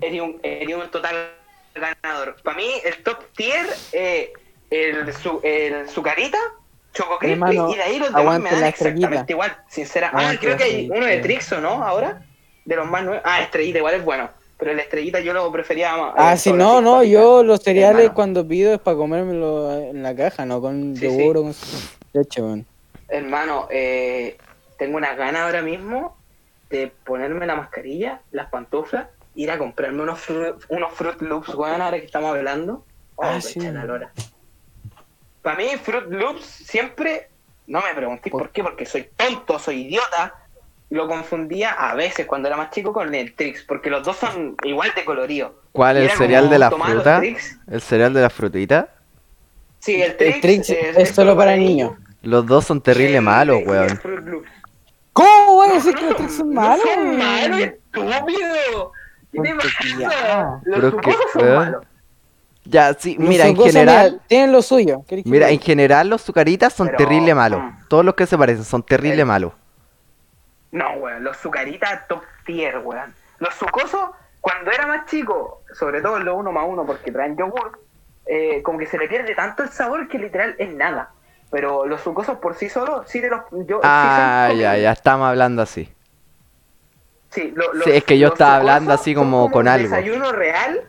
Eres 0.00 0.20
un, 0.20 0.40
un 0.82 0.90
total 0.90 1.32
ganador. 1.74 2.36
Para 2.42 2.56
mí, 2.56 2.68
el 2.84 3.02
top 3.02 3.18
tier, 3.36 3.66
eh, 3.92 4.32
el, 4.70 5.12
su, 5.14 5.40
el 5.42 5.88
Sucarita, 5.88 6.38
Choco 6.92 7.18
Crispy, 7.18 7.32
Hermano, 7.32 7.70
y 7.72 7.76
de 7.76 7.82
ahí 7.82 7.98
los 7.98 8.12
demás 8.12 8.40
me 8.40 8.50
dan 8.50 8.64
exactamente 8.64 9.32
igual, 9.32 9.56
sincera. 9.68 10.10
Ah, 10.12 10.34
creo 10.40 10.56
que 10.56 10.64
hay 10.64 10.90
uno 10.90 11.06
de 11.06 11.18
Trixo, 11.18 11.60
¿no? 11.60 11.82
Ahora, 11.82 12.22
de 12.64 12.76
los 12.76 12.88
más 12.88 13.04
nuevos. 13.04 13.22
Ah, 13.24 13.40
Estrellita 13.42 13.78
igual 13.78 13.94
es 13.94 14.04
bueno, 14.04 14.28
pero 14.58 14.72
el 14.72 14.80
Estrellita 14.80 15.20
yo 15.20 15.32
lo 15.32 15.50
prefería 15.52 15.96
más. 15.96 16.14
Ah, 16.16 16.34
eh, 16.34 16.36
sí, 16.36 16.52
no, 16.52 16.80
no, 16.80 17.02
yo 17.02 17.42
los 17.44 17.62
cereales 17.62 18.00
Hermano. 18.00 18.14
cuando 18.14 18.46
pido 18.46 18.74
es 18.74 18.80
para 18.80 18.96
comérmelo 18.96 19.72
en 19.72 20.02
la 20.02 20.14
caja, 20.14 20.44
no 20.44 20.60
con 20.60 20.94
yogur 20.96 21.36
sí. 21.36 21.38
o 21.38 21.42
con 21.42 21.54
leche, 22.12 22.42
weón. 22.42 22.66
Hermano, 23.08 23.66
eh, 23.70 24.36
tengo 24.80 24.96
unas 24.96 25.14
ganas 25.14 25.42
ahora 25.42 25.60
mismo 25.60 26.16
de 26.70 26.90
ponerme 27.04 27.46
la 27.46 27.54
mascarilla, 27.54 28.22
las 28.32 28.48
pantuflas, 28.48 29.08
ir 29.34 29.50
a 29.50 29.58
comprarme 29.58 30.02
unos, 30.02 30.18
fru- 30.26 30.56
unos 30.70 30.92
Fruit 30.94 31.20
Loops, 31.20 31.54
weón, 31.54 31.82
ahora 31.82 31.98
que 32.00 32.06
estamos 32.06 32.34
hablando. 32.34 32.84
Oh, 33.16 33.24
Ah, 33.24 33.40
sí. 33.42 33.60
de 33.60 33.72
la 33.72 33.84
lora. 33.84 34.10
Para 35.42 35.56
mí, 35.58 35.66
Fruit 35.82 36.06
Loops 36.08 36.44
siempre, 36.44 37.28
no 37.66 37.82
me 37.82 37.94
preguntéis 37.94 38.32
por 38.32 38.48
qué, 38.50 38.62
porque 38.62 38.86
soy 38.86 39.08
tonto, 39.16 39.58
soy 39.58 39.82
idiota. 39.82 40.34
Lo 40.88 41.06
confundía 41.06 41.72
a 41.72 41.94
veces 41.94 42.24
cuando 42.26 42.48
era 42.48 42.56
más 42.56 42.70
chico 42.70 42.92
con 42.94 43.14
el 43.14 43.34
Trix, 43.34 43.62
porque 43.64 43.90
los 43.90 44.02
dos 44.02 44.16
son 44.16 44.56
igual 44.64 44.92
de 44.96 45.04
colorido. 45.04 45.60
¿Cuál? 45.72 45.98
¿El 45.98 46.10
cereal 46.10 46.48
de 46.48 46.58
la 46.58 46.70
fruta? 46.70 47.20
¿El 47.70 47.80
cereal 47.82 48.14
de 48.14 48.20
la 48.22 48.30
frutita? 48.30 48.88
Sí, 49.78 50.00
el 50.00 50.16
Trix, 50.16 50.34
El 50.34 50.40
Trix 50.40 50.70
es 50.70 51.10
solo 51.10 51.36
para 51.36 51.54
niños. 51.56 51.92
Los 52.22 52.44
dos 52.46 52.64
son 52.66 52.80
terrible 52.80 53.16
El- 53.18 53.22
malos, 53.24 53.60
weón. 53.64 53.98
¿Cómo 55.24 55.54
voy 55.54 55.68
a 55.70 55.72
decir 55.74 55.94
que 55.94 56.04
los 56.06 56.16
Trix 56.16 56.34
son 56.36 56.54
No 56.54 56.60
malos? 56.60 56.84
son 56.94 57.18
malos, 57.18 57.60
estúpido. 57.60 58.92
¿Qué 59.32 59.40
te 59.40 59.54
Ponte 59.54 59.54
pasa? 60.04 60.60
Los 60.64 60.94
que, 60.94 61.14
son 61.32 61.54
malos. 61.56 61.84
Ya, 62.64 62.94
sí, 62.94 63.16
mira, 63.18 63.46
en 63.46 63.56
general, 63.56 64.20
tienen 64.28 64.52
lo 64.52 64.62
suyo. 64.62 65.02
¿queréis 65.08 65.24
que 65.24 65.30
mira, 65.30 65.50
en 65.50 65.60
general 65.60 66.08
los 66.08 66.22
sucaritas 66.22 66.72
son 66.72 66.86
Pero, 66.88 66.98
terrible 66.98 67.34
malos. 67.34 67.60
mm. 67.62 67.88
Todos 67.88 68.04
los 68.04 68.14
que 68.14 68.26
se 68.26 68.36
parecen 68.38 68.64
son 68.64 68.82
terrible 68.82 69.20
El- 69.22 69.26
malos. 69.26 69.52
No, 70.72 70.88
weón, 70.94 71.24
los 71.24 71.36
sucaritas 71.38 72.06
top 72.06 72.22
tier, 72.46 72.78
weón. 72.78 73.12
Los 73.40 73.54
sucosos, 73.54 74.10
cuando 74.40 74.70
era 74.70 74.86
más 74.86 75.06
chico, 75.06 75.62
sobre 75.74 76.00
todo 76.00 76.18
los 76.20 76.36
uno 76.36 76.52
más 76.52 76.64
uno 76.68 76.84
porque 76.86 77.10
traen 77.10 77.36
yogur, 77.36 77.80
eh, 78.26 78.62
como 78.62 78.78
que 78.78 78.86
se 78.86 78.98
le 78.98 79.08
pierde 79.08 79.34
tanto 79.34 79.62
el 79.64 79.70
sabor 79.70 80.06
que 80.08 80.18
literal 80.18 80.54
es 80.58 80.72
nada. 80.74 81.10
Pero 81.50 81.84
los 81.86 82.00
sucosos 82.00 82.38
por 82.38 82.54
sí 82.54 82.68
solos, 82.68 83.06
sí 83.08 83.20
de 83.20 83.28
los... 83.30 83.40
Yo, 83.66 83.76
sí 83.78 83.82
Ah, 83.82 84.46
son 84.50 84.58
ya, 84.60 84.76
ya 84.76 84.92
estamos 84.92 85.26
hablando 85.28 85.62
así. 85.62 85.92
Sí, 87.30 87.52
lo- 87.54 87.72
los- 87.72 87.84
Sí, 87.84 87.90
es 87.92 88.04
que 88.04 88.18
yo 88.18 88.26
los 88.28 88.34
estaba 88.34 88.56
hablando 88.56 88.92
así 88.92 89.14
como 89.14 89.50
con 89.50 89.66
algo. 89.68 89.88
Desayuno 89.88 90.32
real. 90.32 90.82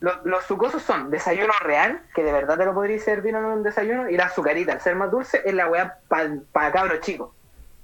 Los, 0.00 0.24
los 0.24 0.44
sucosos 0.44 0.82
son 0.82 1.10
desayuno 1.10 1.52
real, 1.62 2.02
que 2.14 2.22
de 2.22 2.30
verdad 2.32 2.58
te 2.58 2.64
lo 2.66 2.74
podrías 2.74 3.02
servir 3.02 3.34
en 3.34 3.44
un 3.44 3.62
desayuno, 3.62 4.10
y 4.10 4.16
la 4.16 4.26
azucarita, 4.26 4.72
al 4.72 4.80
ser 4.80 4.96
más 4.96 5.10
dulce, 5.10 5.40
es 5.44 5.54
la 5.54 5.66
weá 5.68 5.98
para 6.08 6.72
cabros 6.72 7.00
chicos. 7.00 7.30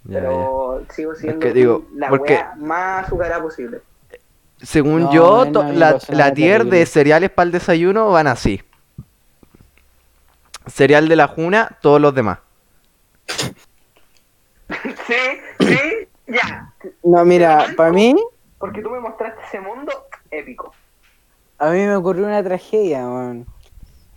Ya, 0.04 0.14
ya. 0.14 0.20
Pero 0.20 0.82
sigo 0.90 1.14
siendo 1.14 1.38
que 1.40 1.52
digo, 1.52 1.86
la 1.94 2.08
porque- 2.10 2.34
weá 2.34 2.54
más 2.56 3.06
azucarada 3.06 3.40
posible. 3.40 3.80
Según 4.62 5.04
No, 5.04 5.12
yo, 5.14 5.44
no, 5.46 5.62
no, 5.62 5.72
la, 5.72 5.98
la 6.08 6.34
tier 6.34 6.58
terrible. 6.58 6.78
de 6.80 6.86
cereales 6.86 7.30
para 7.30 7.46
el 7.46 7.52
desayuno 7.52 8.10
van 8.10 8.26
así. 8.26 8.62
Cereal 10.70 11.08
de 11.08 11.16
la 11.16 11.26
Juna, 11.28 11.78
todos 11.82 12.00
los 12.00 12.14
demás. 12.14 12.38
sí, 15.06 15.14
sí, 15.60 16.08
ya. 16.26 16.72
No, 17.02 17.24
mira, 17.24 17.66
para 17.76 17.92
mí, 17.92 18.14
Porque 18.58 18.82
tú 18.82 18.90
me 18.90 19.00
mostraste 19.00 19.40
ese 19.48 19.60
mundo 19.60 19.92
épico. 20.30 20.72
a 21.58 21.70
mí 21.70 21.78
me 21.78 21.96
ocurrió 21.96 22.26
una 22.26 22.42
tragedia, 22.42 23.00
weón. 23.08 23.46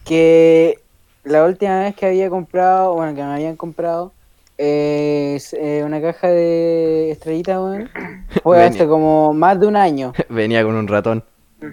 Que 0.05 0.79
la 1.23 1.45
última 1.45 1.79
vez 1.81 1.95
que 1.95 2.05
había 2.05 2.29
comprado, 2.29 2.93
bueno, 2.95 3.15
que 3.15 3.23
me 3.23 3.33
habían 3.33 3.55
comprado, 3.55 4.11
eh, 4.57 5.33
es, 5.37 5.53
eh, 5.53 5.81
una 5.85 6.01
caja 6.01 6.27
de 6.27 7.11
estrellitas, 7.11 7.57
weón, 7.57 7.89
fue 8.43 8.57
Venía. 8.57 8.69
hace 8.69 8.87
como 8.87 9.33
más 9.33 9.59
de 9.59 9.67
un 9.67 9.75
año. 9.75 10.13
Venía 10.29 10.63
con 10.63 10.75
un 10.75 10.87
ratón. 10.87 11.23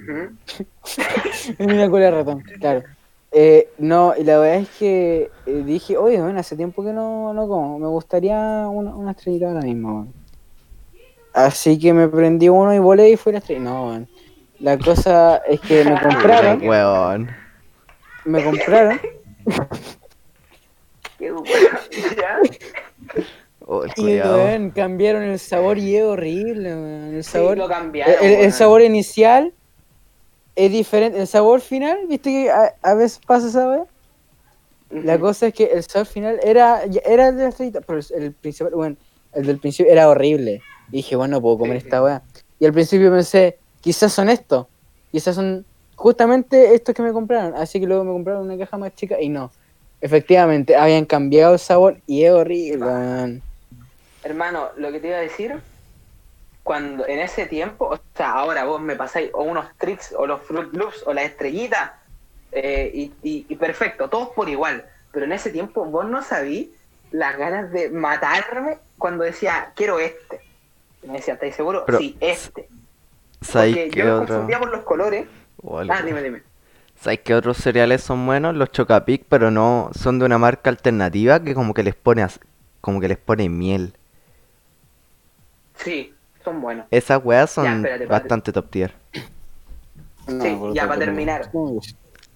Cola 1.58 2.04
de 2.04 2.10
ratón, 2.10 2.40
claro. 2.60 2.82
Eh, 3.32 3.68
no, 3.78 4.14
y 4.18 4.24
la 4.24 4.38
verdad 4.38 4.56
es 4.62 4.68
que 4.70 5.30
eh, 5.46 5.62
dije, 5.64 5.96
oye, 5.96 6.20
bueno, 6.20 6.38
hace 6.40 6.56
tiempo 6.56 6.82
que 6.84 6.92
no, 6.92 7.32
no 7.32 7.46
como, 7.46 7.78
me 7.78 7.86
gustaría 7.86 8.66
una, 8.68 8.94
una 8.96 9.12
estrellita 9.12 9.48
ahora 9.48 9.60
mismo. 9.60 10.08
Así 11.32 11.78
que 11.78 11.92
me 11.92 12.08
prendí 12.08 12.48
uno 12.48 12.74
y 12.74 12.80
volé 12.80 13.10
y 13.10 13.16
fue 13.16 13.32
la 13.32 13.38
estrella. 13.38 13.60
No. 13.60 14.04
La 14.58 14.76
cosa 14.78 15.36
es 15.48 15.60
que 15.60 15.84
me 15.84 16.00
compraron, 16.02 16.66
Weón. 16.66 17.30
me 18.24 18.42
compraron, 18.42 19.00
Qué. 21.18 21.32
Oh, 23.72 23.84
y 23.96 24.70
cambiaron 24.72 25.22
el 25.22 25.38
sabor 25.38 25.78
y 25.78 25.94
es 25.96 26.02
horrible. 26.02 26.70
El 27.16 27.22
Sí, 27.22 27.30
sabor, 27.32 27.58
lo 27.58 27.64
el, 27.64 27.70
cambiaron. 27.70 28.14
el- 28.20 28.32
el 28.32 28.38
weón. 28.40 28.52
sabor 28.52 28.82
inicial 28.82 29.54
es 30.56 30.70
diferente. 30.72 31.18
El 31.20 31.26
sabor 31.26 31.60
final, 31.60 32.06
viste 32.08 32.30
que 32.30 32.50
a, 32.50 32.74
a 32.82 32.94
veces 32.94 33.20
pasa 33.26 33.48
esa 33.48 33.66
vez. 33.68 33.82
La 34.90 35.14
Ujú. 35.14 35.22
cosa 35.22 35.46
es 35.48 35.54
que 35.54 35.64
el 35.66 35.82
sabor 35.84 36.06
final 36.06 36.40
era, 36.42 36.82
era 37.04 37.28
el 37.28 37.36
de 37.36 37.42
la 37.44 37.48
estrellita, 37.50 37.80
pero 37.80 38.00
el- 38.16 38.34
principal, 38.34 38.72
bueno, 38.74 38.96
el 39.32 39.46
del 39.46 39.58
principio 39.60 39.92
era 39.92 40.08
horrible. 40.08 40.60
Y 40.90 40.96
dije, 40.96 41.14
bueno, 41.16 41.36
no 41.36 41.40
puedo 41.42 41.58
comer 41.58 41.80
Sí, 41.80 41.86
esta 41.86 42.02
weá. 42.02 42.22
Y 42.58 42.66
al 42.66 42.72
principio 42.72 43.10
pensé, 43.10 43.58
quizás 43.80 44.12
son 44.12 44.28
estos. 44.28 44.66
Quizás 45.12 45.36
son 45.36 45.64
justamente 45.94 46.74
estos 46.74 46.94
que 46.94 47.02
me 47.02 47.12
compraron. 47.12 47.54
Así 47.54 47.78
que 47.78 47.86
luego 47.86 48.02
me 48.04 48.12
compraron 48.12 48.42
una 48.44 48.58
caja 48.58 48.76
más 48.76 48.94
chica 48.94 49.20
y 49.20 49.28
no. 49.28 49.52
Efectivamente, 50.00 50.74
habían 50.76 51.04
cambiado 51.04 51.52
el 51.52 51.58
sabor 51.60 52.00
y 52.06 52.24
es 52.24 52.32
horrible. 52.32 53.40
Hermano, 54.24 54.68
lo 54.76 54.90
que 54.92 54.98
te 55.00 55.08
iba 55.08 55.18
a 55.18 55.20
decir, 55.20 55.54
cuando 56.62 57.06
en 57.06 57.18
ese 57.20 57.46
tiempo, 57.46 57.86
o 57.90 58.00
sea, 58.14 58.32
ahora 58.32 58.64
vos 58.64 58.80
me 58.80 58.96
pasáis 58.96 59.30
o 59.32 59.42
unos 59.42 59.66
tricks 59.78 60.14
o 60.16 60.26
los 60.26 60.40
Fruit 60.42 60.72
Loops 60.72 61.02
o 61.06 61.12
las 61.14 61.24
estrellitas, 61.24 61.92
eh, 62.52 62.90
y, 62.92 63.12
y- 63.22 63.46
y 63.48 63.56
perfecto, 63.56 64.08
todos 64.08 64.28
por 64.30 64.48
igual. 64.48 64.84
Pero 65.12 65.24
en 65.26 65.32
ese 65.32 65.50
tiempo 65.50 65.84
vos 65.84 66.06
no 66.06 66.22
sabí 66.22 66.72
las 67.10 67.36
ganas 67.36 67.72
de 67.72 67.90
matarme 67.90 68.78
cuando 68.98 69.24
decía, 69.24 69.72
quiero 69.74 69.98
este. 69.98 70.40
Y 71.02 71.08
me 71.08 71.14
decía, 71.18 71.34
¿estáis 71.34 71.54
seguro? 71.54 71.84
Pero, 71.86 71.98
sí, 71.98 72.16
este. 72.20 72.68
¿Sabéis 73.40 73.76
Porque 73.76 73.90
qué 73.90 74.10
otro? 74.10 74.26
confundía 74.26 74.58
por 74.58 74.70
los 74.70 74.84
colores. 74.84 75.26
El 75.80 75.90
Ah, 75.90 76.02
dime, 76.02 76.22
dime. 76.22 76.42
¿Sabéis 77.00 77.20
qué 77.20 77.34
otros 77.34 77.56
cereales 77.56 78.02
son 78.02 78.26
buenos? 78.26 78.54
Los 78.54 78.70
Chocapic, 78.72 79.24
pero 79.28 79.50
no 79.50 79.90
son 79.94 80.18
de 80.18 80.26
una 80.26 80.38
marca 80.38 80.68
alternativa 80.70 81.42
que 81.42 81.54
como 81.54 81.72
que 81.72 81.82
les 81.82 81.94
pone 81.94 82.26
como 82.82 83.00
que 83.00 83.08
les 83.08 83.18
pone 83.18 83.48
miel. 83.48 83.94
Sí, 85.74 86.14
son 86.44 86.60
buenos. 86.60 86.86
Esas 86.90 87.20
weas 87.24 87.50
son 87.50 87.64
Ya, 87.64 87.76
espérate, 87.76 88.04
espérate. 88.04 88.22
bastante 88.22 88.52
top 88.52 88.70
tier. 88.70 88.92
Sí, 90.26 90.58
ya, 90.74 90.86
para 90.86 90.98
terminar. 90.98 91.50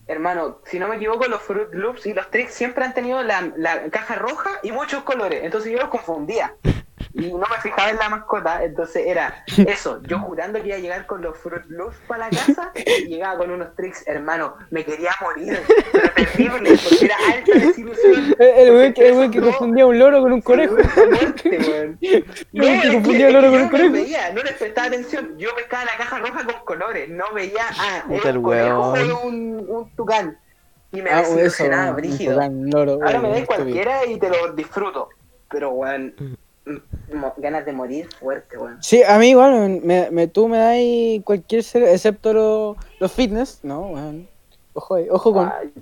Hermano, 0.06 0.58
si 0.64 0.78
no 0.78 0.88
me 0.88 0.96
equivoco, 0.96 1.26
los 1.26 1.40
Fruit 1.40 1.72
Loops 1.72 2.06
y 2.06 2.12
los 2.12 2.30
Tricks 2.30 2.52
siempre 2.52 2.84
han 2.84 2.92
tenido 2.92 3.22
la, 3.22 3.52
la 3.56 3.88
caja 3.90 4.16
roja 4.16 4.50
y 4.62 4.72
muchos 4.72 5.02
colores. 5.04 5.42
Entonces 5.44 5.72
yo 5.72 5.78
los 5.78 5.88
confundía. 5.88 6.54
y 7.16 7.32
no 7.32 7.38
me 7.38 7.56
fijaba 7.62 7.90
en 7.90 7.96
la 7.96 8.08
mascota, 8.08 8.64
entonces 8.64 9.04
era 9.06 9.44
eso, 9.46 10.02
yo 10.02 10.18
jurando 10.18 10.60
que 10.60 10.66
iba 10.68 10.76
a 10.76 10.80
llegar 10.80 11.06
con 11.06 11.22
los 11.22 11.38
Fruit 11.38 11.64
Loops 11.68 11.96
para 12.08 12.24
la 12.24 12.30
casa, 12.30 12.72
y 12.74 13.06
llegaba 13.06 13.38
con 13.38 13.52
unos 13.52 13.74
tricks, 13.76 14.06
hermano, 14.08 14.56
me 14.70 14.84
quería 14.84 15.12
morir, 15.20 15.60
pero 15.92 16.10
terrible, 16.12 16.76
porque 16.82 17.04
era 17.04 17.16
alta 17.32 17.52
desilusión. 17.54 18.34
El 18.38 18.48
el 18.68 18.72
weón 18.74 18.92
que, 18.94 19.08
el 19.08 19.42
confundía 19.44 19.86
un 19.86 19.98
loro 19.98 20.22
con 20.22 20.32
un 20.32 20.40
conejo. 20.42 20.74
Muerte. 20.74 21.58
No, 22.52 22.64
que 22.64 22.92
confundía 22.92 23.28
es 23.28 23.34
el 23.34 23.36
oro 23.36 23.46
que 23.46 23.50
con 23.52 23.60
el 23.62 23.70
conejo. 23.70 23.88
No 23.90 23.92
veía, 23.94 24.32
no 24.32 24.42
les 24.42 24.52
prestaba 24.54 24.86
atención. 24.88 25.38
Yo 25.38 25.54
pescaba 25.54 25.84
la 25.84 25.96
caja 25.96 26.18
roja 26.18 26.44
con 26.44 26.64
colores, 26.64 27.08
no 27.10 27.24
veía, 27.32 27.62
ah, 27.78 28.04
era 28.10 28.30
el 28.30 28.38
un 28.38 28.42
conejo 28.42 28.92
un, 29.24 29.64
un 29.68 29.90
tucán. 29.96 30.36
Y 30.92 31.00
me 31.02 31.10
Ah, 31.10 31.20
desilusionaba, 31.22 31.92
brígido. 31.92 32.38
un 32.40 32.70
loro, 32.70 32.92
Ahora 33.04 33.20
me 33.20 33.28
estúpido. 33.38 33.46
cualquiera 33.46 34.04
y 34.06 34.18
te 34.18 34.28
lo 34.30 34.52
disfruto. 34.52 35.08
Pero, 35.48 35.70
weón, 35.70 36.14
ganas 37.36 37.64
de 37.66 37.72
morir 37.72 38.08
fuerte, 38.18 38.56
weón. 38.58 38.78
Sí, 38.82 39.02
a 39.06 39.18
mí 39.18 39.28
igual, 39.30 39.52
weón, 39.54 39.80
me, 39.84 40.10
me, 40.10 40.26
tú 40.28 40.48
me 40.48 40.58
das 40.58 41.24
cualquier 41.24 41.62
ser, 41.62 41.82
excepto 41.84 42.32
lo- 42.32 42.76
los 43.00 43.12
fitness, 43.12 43.60
no, 43.62 43.80
weón. 43.88 44.28
Ojo 44.72 44.94
ahí, 44.96 45.06
ojo 45.10 45.32
con... 45.32 45.48
Ay, 45.60 45.72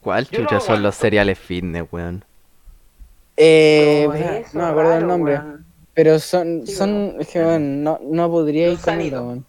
¿Cuál 0.00 0.26
no 0.32 0.38
chucha 0.38 0.58
son 0.60 0.82
los 0.82 0.96
cereales 0.96 1.38
fitness, 1.38 1.84
weón? 1.92 2.24
Eh, 3.36 4.04
eso, 4.44 4.58
no 4.58 4.64
me 4.64 4.70
acuerdo 4.70 4.90
del 4.90 5.00
raro, 5.02 5.12
nombre, 5.12 5.34
weón. 5.34 5.66
pero 5.94 6.18
son, 6.18 6.66
Sí, 6.66 6.72
son, 6.74 6.90
weón. 7.08 7.20
es 7.20 7.28
que, 7.28 7.38
weón, 7.40 7.82
no, 7.82 7.98
no 8.02 8.30
podría 8.30 8.68
ir 8.68 8.78
sanitos. 8.78 9.20
weón. 9.20 9.44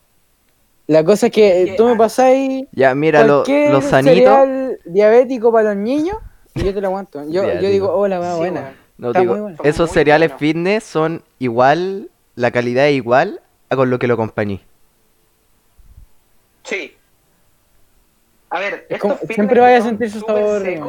La 0.88 1.04
cosa 1.04 1.28
es 1.28 1.32
que 1.32 1.66
Que- 1.68 1.74
tú 1.78 1.86
me 1.86 1.94
ah. 1.94 1.98
pasáis 1.98 2.66
Ya, 2.74 2.94
mira, 2.94 3.24
lo- 3.24 3.46
los 3.46 3.86
sanitos. 3.86 4.16
cereal 4.16 4.80
diabético 4.86 5.52
para 5.52 5.70
los 5.74 5.78
niños 5.78 6.18
y 6.56 6.64
yo 6.64 6.74
te 6.74 6.82
lo 6.82 6.88
aguanto. 6.88 7.24
Yo, 7.30 7.44
yo 7.54 7.70
digo, 7.70 7.92
hola, 7.94 8.22
Sí, 8.34 8.38
buena. 8.40 8.76
No, 8.98 9.08
Está 9.10 9.20
digo, 9.22 9.34
muy 9.34 9.42
bueno. 9.42 9.58
Son 9.58 9.66
esos 9.66 9.90
muy 9.90 9.94
cereales 9.94 10.34
fitness 10.38 10.84
son 10.84 11.24
igual, 11.40 12.10
la 12.36 12.52
calidad 12.52 12.88
es 12.88 12.96
igual 12.96 13.42
a 13.70 13.76
con 13.76 13.90
lo 13.90 14.00
que 14.00 14.08
lo 14.08 14.14
acompañé. 14.14 14.62
Sí. 16.64 16.96
A 18.50 18.60
ver, 18.60 18.86
Es 18.90 19.00
como- 19.00 19.18
siempre 19.28 19.60
vaya 19.60 19.80
a 19.80 19.82
sentir 19.82 20.12
su 20.12 20.20
sabor. 20.20 20.62
Sí, 20.64 20.80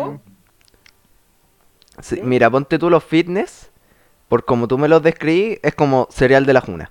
¿Sí? 2.17 2.21
Mira, 2.23 2.51
ponte 2.51 2.79
tú 2.79 2.91
los 2.91 3.03
fitness, 3.05 3.71
por 4.29 4.45
como 4.45 4.69
tú 4.69 4.77
me 4.79 4.89
los 4.89 5.03
describí, 5.03 5.59
es 5.63 5.75
como 5.75 6.07
cereal 6.11 6.45
de 6.45 6.53
la 6.53 6.61
juna. 6.61 6.91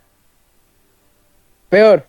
Peor. 1.69 2.07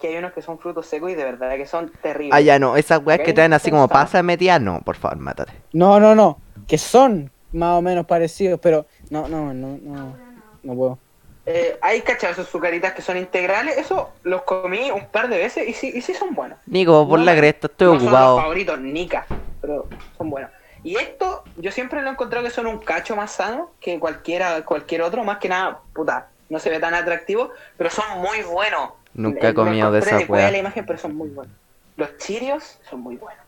Que 0.00 0.08
hay 0.08 0.16
unos 0.16 0.32
que 0.32 0.42
son 0.42 0.58
frutos 0.58 0.86
secos 0.86 1.10
y 1.10 1.14
de 1.14 1.24
verdad 1.24 1.56
que 1.56 1.66
son 1.66 1.90
terribles. 2.02 2.34
Ah, 2.34 2.40
ya 2.40 2.58
no, 2.58 2.76
esas 2.76 3.00
weas 3.04 3.20
que 3.20 3.32
traen 3.32 3.52
así 3.52 3.70
como 3.70 3.86
pasa 3.88 4.22
metida, 4.22 4.58
no, 4.58 4.80
por 4.80 4.96
favor, 4.96 5.18
mátate. 5.18 5.52
No, 5.72 6.00
no, 6.00 6.14
no. 6.14 6.40
Que 6.66 6.78
son 6.78 7.30
más 7.52 7.78
o 7.78 7.82
menos 7.82 8.06
parecidos, 8.06 8.58
pero 8.60 8.86
no, 9.10 9.28
no, 9.28 9.52
no, 9.52 9.78
no, 9.82 10.16
no 10.62 10.74
puedo. 10.74 10.98
Eh, 11.46 11.78
hay 11.82 12.00
cachazos 12.02 12.48
sucaritas 12.48 12.92
que 12.92 13.02
son 13.02 13.16
integrales, 13.16 13.76
eso 13.76 14.10
los 14.22 14.42
comí 14.42 14.90
un 14.90 15.06
par 15.06 15.28
de 15.28 15.38
veces 15.38 15.68
y 15.68 15.72
sí, 15.72 15.90
y 15.94 16.00
sí 16.00 16.14
son 16.14 16.34
buenos. 16.34 16.58
Nico, 16.66 17.08
por 17.08 17.18
No, 17.18 17.24
la 17.24 17.36
cresta, 17.36 17.66
estoy 17.66 17.88
no 17.88 17.94
son 17.94 18.02
ocupado. 18.04 18.36
favoritos, 18.40 18.78
nica, 18.80 19.26
pero 19.60 19.88
son 20.16 20.30
buenos. 20.30 20.50
Y 20.84 20.96
esto, 20.96 21.42
yo 21.56 21.72
siempre 21.72 22.00
lo 22.02 22.08
he 22.08 22.12
encontrado 22.12 22.44
que 22.44 22.50
son 22.50 22.66
un 22.66 22.78
cacho 22.78 23.16
más 23.16 23.32
sano 23.32 23.70
que 23.80 23.98
cualquiera, 23.98 24.64
cualquier 24.64 25.02
otro, 25.02 25.24
más 25.24 25.38
que 25.38 25.48
nada, 25.48 25.80
puta, 25.92 26.28
no 26.48 26.58
se 26.58 26.70
ve 26.70 26.78
tan 26.78 26.94
atractivo, 26.94 27.50
pero 27.76 27.90
son 27.90 28.04
muy 28.20 28.42
buenos. 28.42 28.90
Nunca 29.20 29.48
he 29.50 29.54
comido 29.54 29.90
de 29.92 29.98
esa 30.00 30.16
después 30.16 30.42
de 30.44 30.50
la 30.52 30.58
imagen, 30.58 30.86
pero 30.86 30.98
son 30.98 31.14
muy 31.14 31.28
buenos. 31.28 31.54
Los 31.96 32.16
chirios 32.18 32.78
son 32.88 33.00
muy 33.00 33.16
buenos. 33.16 33.42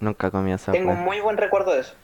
Nunca 0.00 0.28
he 0.28 0.30
comido 0.30 0.56
esa 0.56 0.72
Tengo 0.72 0.90
un 0.90 0.96
wea. 0.96 1.04
muy 1.04 1.20
buen 1.20 1.36
recuerdo 1.36 1.72
de 1.74 1.80
eso. 1.80 1.94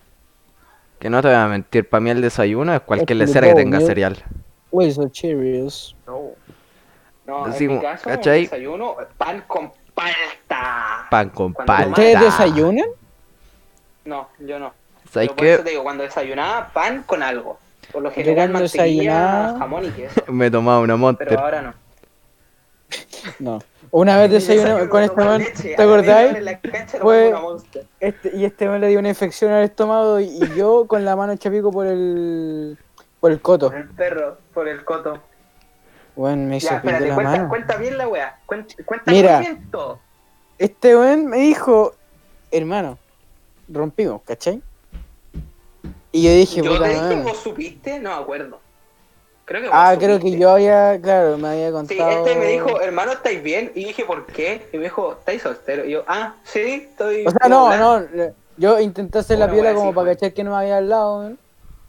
Que 0.99 1.09
no 1.11 1.21
te 1.23 1.29
voy 1.29 1.37
a 1.37 1.47
mentir, 1.47 1.89
para 1.89 2.01
mí 2.01 2.11
el 2.11 2.21
desayuno 2.21 2.75
es 2.75 2.81
cualquier 2.81 3.21
Es 3.23 3.29
lecera 3.29 3.49
que 3.49 3.55
tenga 3.55 3.79
yo- 3.81 3.87
cereal. 3.87 4.23
Wilson 4.71 5.11
Cheerios. 5.11 5.97
No. 6.07 6.31
No, 7.27 7.45
Así 7.47 7.65
en 7.65 7.71
mi 7.73 7.77
como, 7.79 7.89
caso, 7.89 8.05
¿cachai? 8.09 8.39
un 8.41 8.45
desayuno, 8.45 8.97
pan 9.19 9.43
con 9.47 9.73
palta. 9.95 11.07
Pan 11.11 11.31
con 11.31 11.53
Cuando 11.53 11.73
palta. 11.73 11.89
¿Ustedes 11.91 12.21
desayunan? 12.21 12.87
No, 14.05 14.29
yo 14.39 14.59
no. 14.59 14.73
¿Sabes 15.11 15.29
Pero 15.31 15.37
por 15.37 15.47
eso 15.47 15.57
qué? 15.59 15.65
te 15.65 15.71
digo, 15.71 15.83
cuando 15.83 16.03
desayunaba, 16.05 16.69
pan 16.73 17.03
con 17.05 17.23
algo. 17.23 17.59
Por 17.93 18.03
lo 18.03 18.11
Yo 18.11 18.15
general, 18.15 18.51
cuando 18.51 18.59
mantequilla, 18.61 19.13
desayunaba- 19.15 19.59
jamón 19.59 19.85
y 19.87 19.91
queso. 19.91 20.23
Me 20.33 20.47
he 20.47 20.51
tomado 20.51 20.81
una 20.81 20.95
Pero 20.95 20.99
monster. 20.99 21.39
ahora 21.39 21.63
no. 21.63 21.75
No. 23.39 23.59
Una 23.91 24.19
vez 24.19 24.31
desayuné 24.31 24.89
con 24.89 25.03
este 25.03 25.25
man, 25.25 25.43
¿te 25.63 25.83
acordáis? 25.83 26.37
Fue-. 27.01 27.35
Este, 28.01 28.37
y 28.37 28.45
este 28.45 28.69
man 28.69 28.81
le 28.81 28.89
dio 28.89 28.99
una 28.99 29.09
infección 29.09 29.53
al 29.53 29.65
estómago 29.65 30.21
y, 30.21 30.25
y 30.27 30.55
yo 30.57 30.87
con 30.87 31.05
la 31.05 31.17
mano 31.17 31.33
hecha 31.33 31.51
pico 31.51 31.71
por 31.71 31.87
el 31.87 32.77
por 33.21 33.33
el 33.33 33.41
coto. 33.41 33.71
Por 33.71 33.79
el 33.79 33.89
perro, 33.91 34.39
por 34.53 34.69
el 34.69 34.85
coto. 34.85 35.19
Bueno, 36.15 36.49
me 36.49 36.57
hizo 36.59 36.71
Ya, 36.71 36.77
espérate, 36.77 37.09
la 37.09 37.15
cuenta, 37.15 37.33
mano. 37.33 37.49
cuenta 37.49 37.77
bien 37.77 37.99
la 37.99 38.09
wea. 38.09 38.39
Cuenta, 38.47 38.75
cuenta 38.85 39.11
Mira. 39.11 39.39
bien 39.41 39.71
todo. 39.71 39.99
Este 40.59 40.97
weón 40.97 41.27
me 41.27 41.39
dijo, 41.39 41.95
hermano, 42.51 42.99
rompimos, 43.69 44.23
¿cachai? 44.23 44.63
Y 46.13 46.23
yo 46.23 46.31
dije, 46.31 46.63
Yo 46.63 46.73
puta 46.73 46.85
te 46.85 46.91
dije, 46.95 47.23
vos 47.23 47.37
supiste, 47.39 47.99
no 48.01 48.17
me 48.17 48.23
acuerdo. 48.23 48.61
Creo 49.47 49.63
que 49.63 49.69
Ah, 49.73 49.97
creo 49.99 50.19
que 50.21 50.37
yo 50.39 50.51
había, 50.51 51.01
claro, 51.01 51.39
me 51.39 51.49
había 51.49 51.71
Sí, 51.71 51.73
contado. 51.73 52.11
este 52.11 52.37
me 52.37 52.47
dijo, 52.47 52.81
hermano, 52.81 53.13
¿estáis 53.13 53.43
bien? 53.43 53.71
Y 53.75 53.85
dije, 53.85 54.05
¿por 54.05 54.27
qué? 54.27 54.69
Y 54.73 54.77
me 54.79 54.85
dijo, 54.85 55.19
¿estáis 55.21 55.43
soltero? 55.43 55.85
Y 55.85 55.93
yo, 55.93 56.05
ah, 56.09 56.37
sí, 56.45 56.89
estoy. 56.91 57.25
O 57.25 57.31
sea, 57.31 57.49
no, 57.49 57.75
hola". 57.75 57.77
no, 57.77 58.07
yo 58.57 58.79
intenté 58.81 59.19
hacer 59.19 59.39
la 59.39 59.51
piola 59.51 59.75
como 59.75 59.93
para 59.95 60.07
weón. 60.07 60.15
cachar 60.15 60.33
que 60.35 60.45
no 60.45 60.51
me 60.53 60.57
había 60.59 60.79
hablado, 60.79 61.19
weón. 61.21 61.41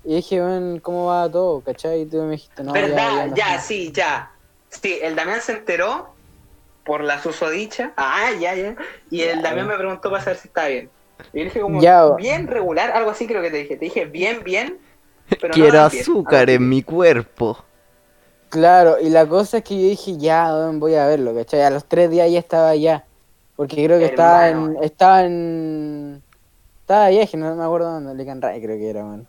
Y 0.04 0.16
dije, 0.16 0.42
weón, 0.42 0.80
¿cómo 0.80 1.08
va 1.08 1.30
todo? 1.32 1.64
¿Cachai? 1.64 2.02
Y 2.02 2.10
tú 2.10 2.18
me 2.24 2.32
dijiste, 2.32 2.64
no, 2.64 2.86
ya, 2.88 3.12
¿Verdad? 3.12 3.28
no 3.28 3.38
Ya, 3.38 3.60
sé. 3.60 3.60
sí, 3.60 3.92
ya. 3.94 4.32
Sí, 4.70 5.00
el 5.02 5.16
Damián 5.16 5.42
se 5.42 5.54
enteró 5.54 6.20
por 6.84 7.04
la 7.04 7.22
susodicha. 7.22 7.94
Ah, 7.98 8.32
ya, 8.40 8.56
ya. 8.56 8.76
Y 9.10 9.24
el 9.24 9.42
Ya, 9.42 9.42
Damián 9.42 9.68
ya. 9.68 9.70
me 9.70 9.78
preguntó 9.78 10.12
para 10.12 10.24
saber 10.24 10.40
si 10.40 10.48
estaba 10.50 10.68
bien. 10.70 10.94
Y 11.34 11.46
dije 11.46 11.62
como, 11.62 11.82
Ya. 11.82 12.08
bien 12.08 12.48
regular, 12.48 12.92
algo 12.92 13.12
así 13.12 13.28
creo 13.28 13.42
que 13.42 13.52
te 13.52 13.58
dije. 13.58 13.78
Te 13.78 13.86
dije 13.86 14.06
bien, 14.06 14.44
bien. 14.44 14.82
Pero 15.42 15.54
Quiero 15.54 15.82
azúcar 15.82 16.50
en 16.50 16.68
mi 16.70 16.84
cuerpo. 16.84 17.64
Claro, 18.50 18.98
y 19.02 19.10
la 19.10 19.26
cosa 19.28 19.58
es 19.58 19.64
que 19.64 19.76
yo 19.76 19.90
dije, 19.90 20.18
ya, 20.18 20.52
voy 20.74 20.96
a 20.96 21.06
verlo, 21.06 21.36
¿cachai? 21.36 21.62
A 21.64 21.70
los 21.70 21.86
tres 21.86 22.10
días 22.10 22.32
ya 22.32 22.40
estaba 22.40 22.70
allá. 22.70 23.04
Porque 23.58 23.84
creo 23.86 23.98
que 24.00 24.06
estaba 24.06 24.48
en, 24.50 24.78
estaba 24.82 25.24
en, 25.24 26.22
estaba 26.82 27.06
allá, 27.06 27.26
que 27.28 27.38
no 27.38 27.56
me 27.56 27.64
acuerdo 27.64 27.92
dónde, 27.92 28.14
Lican 28.16 28.42
Ray 28.42 28.62
creo 28.62 28.78
que 28.78 28.90
era, 28.90 29.04
weón. 29.04 29.28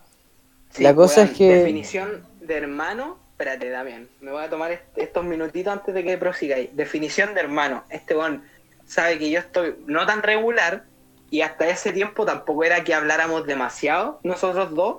Sí, 0.70 0.82
La 0.82 0.94
cosa 0.94 1.22
es 1.22 1.30
que- 1.30 1.48
Definición 1.56 2.24
de 2.40 2.56
hermano. 2.58 3.18
Espérate, 3.32 3.70
Damián. 3.70 4.08
Me 4.20 4.30
voy 4.32 4.44
a 4.44 4.50
tomar 4.50 4.70
est- 4.72 4.82
estos 4.96 5.24
minutitos 5.24 5.72
antes 5.72 5.94
de 5.94 6.04
que 6.04 6.18
prosigáis. 6.18 6.76
Definición 6.76 7.34
de 7.34 7.40
hermano. 7.40 7.84
Este 7.88 8.14
weón 8.16 8.42
sabe 8.84 9.18
que 9.18 9.30
yo 9.30 9.38
estoy 9.40 9.76
no 9.86 10.04
tan 10.06 10.22
regular. 10.22 10.84
Y 11.30 11.40
hasta 11.42 11.68
ese 11.68 11.92
tiempo 11.92 12.24
tampoco 12.24 12.64
era 12.64 12.84
que 12.84 12.94
habláramos 12.94 13.46
demasiado, 13.46 14.18
nosotros 14.22 14.74
dos. 14.74 14.96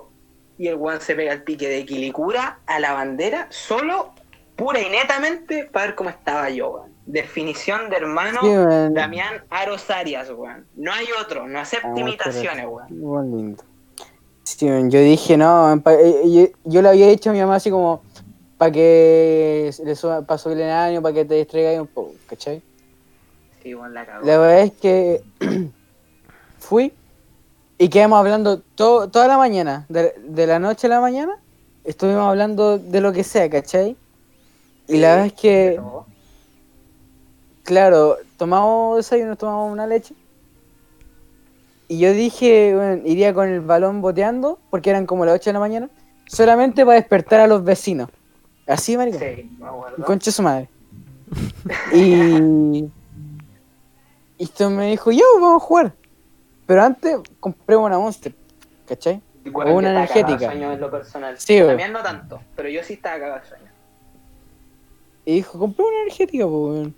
Y 0.60 0.68
el 0.68 0.74
weón 0.74 1.00
se 1.00 1.14
pega 1.14 1.32
el 1.32 1.42
pique 1.42 1.70
de 1.70 1.86
Quilicura 1.86 2.58
a 2.66 2.78
la 2.80 2.92
bandera, 2.92 3.46
solo, 3.48 4.10
pura 4.56 4.78
y 4.78 4.90
netamente, 4.90 5.64
para 5.64 5.86
ver 5.86 5.94
cómo 5.94 6.10
estaba 6.10 6.50
yo, 6.50 6.68
weón. 6.72 6.90
Definición 7.06 7.88
de 7.88 7.96
hermano, 7.96 8.40
Sí. 8.42 8.92
Damián 8.94 9.42
Aros 9.48 9.88
Arias, 9.88 10.28
weón. 10.30 10.66
No 10.76 10.92
hay 10.92 11.06
otro, 11.18 11.48
no 11.48 11.58
acepta 11.60 11.88
Ah, 11.96 11.98
imitaciones, 11.98 12.66
weón. 12.68 13.30
Lindo. 13.34 13.64
Sí, 14.42 14.66
yo 14.66 15.00
dije, 15.00 15.38
no, 15.38 15.80
pa- 15.82 15.94
eh, 15.94 16.22
yo, 16.30 16.46
yo 16.70 16.82
le 16.82 16.90
había 16.90 17.06
dicho 17.08 17.30
a 17.30 17.32
mi 17.32 17.40
mamá 17.40 17.54
así 17.56 17.70
como, 17.70 18.02
para 18.58 18.70
que 18.70 19.70
le 19.82 19.96
suba, 19.96 20.20
para 20.20 20.36
subirle 20.36 20.64
el 20.64 20.70
año, 20.72 21.00
para 21.00 21.14
que 21.14 21.24
te 21.24 21.36
distraigas 21.36 21.80
un 21.80 21.86
poco, 21.86 22.12
¿cachai? 22.28 22.60
Sí, 23.62 23.74
weón, 23.74 23.94
la 23.94 24.04
cagó. 24.04 24.26
La 24.26 24.36
verdad 24.36 24.60
es 24.60 24.72
que 24.72 25.22
fui 26.58 26.92
y 27.80 27.88
quedamos 27.88 28.18
hablando 28.18 28.60
to- 28.74 29.08
toda 29.08 29.26
la 29.26 29.38
mañana, 29.38 29.86
de, 29.88 30.14
de 30.22 30.46
la 30.46 30.58
noche 30.58 30.86
a 30.86 30.90
la 30.90 31.00
mañana, 31.00 31.32
estuvimos 31.82 32.24
hablando 32.28 32.76
de 32.78 33.00
lo 33.00 33.10
que 33.12 33.24
sea, 33.24 33.48
¿cachai? 33.48 33.96
Y 34.86 34.98
la 34.98 35.08
verdad 35.10 35.26
es 35.26 35.32
que, 35.32 35.80
claro, 37.62 38.16
tomamos 38.36 38.98
desayuno, 38.98 39.34
tomamos 39.36 39.72
una 39.72 39.86
leche. 39.86 40.14
Y 41.88 41.98
yo 41.98 42.12
dije, 42.12 42.74
bueno, 42.74 43.02
iría 43.06 43.32
con 43.32 43.48
el 43.48 43.60
balón 43.62 44.00
boteando, 44.02 44.58
porque 44.68 44.90
eran 44.90 45.06
como 45.06 45.24
las 45.24 45.36
8 45.36 45.50
de 45.50 45.54
la 45.54 45.60
mañana, 45.60 45.88
solamente 46.26 46.84
para 46.84 46.98
despertar 47.00 47.40
a 47.40 47.46
los 47.46 47.64
vecinos. 47.64 48.10
Así, 48.66 48.96
marica. 48.96 49.18
Sí. 49.18 49.50
Concha 50.04 50.30
su 50.30 50.42
madre. 50.42 50.68
Y. 51.94 52.84
Y 54.38 54.44
esto 54.44 54.70
me 54.70 54.86
dijo, 54.90 55.10
yo, 55.10 55.22
vamos 55.34 55.62
a 55.62 55.66
jugar. 55.66 55.92
Pero 56.70 56.84
antes 56.84 57.16
compré 57.40 57.74
una 57.76 57.98
Monster. 57.98 58.32
¿Cachai? 58.86 59.20
Bueno, 59.46 59.72
o 59.72 59.78
una 59.78 59.90
energética. 59.90 60.38
sueño 60.38 60.72
en 60.72 60.80
lo 60.80 60.88
personal. 60.88 61.34
Sí. 61.36 61.58
También 61.58 61.92
no 61.92 62.00
tanto, 62.00 62.40
pero 62.54 62.68
yo 62.68 62.80
sí 62.84 62.92
estaba 62.92 63.18
cagado 63.18 63.40
de 63.40 63.48
sueño. 63.48 63.64
Y 65.24 65.34
dijo, 65.34 65.58
compré 65.58 65.84
una 65.84 66.00
energética, 66.02 66.46
pues. 66.46 66.88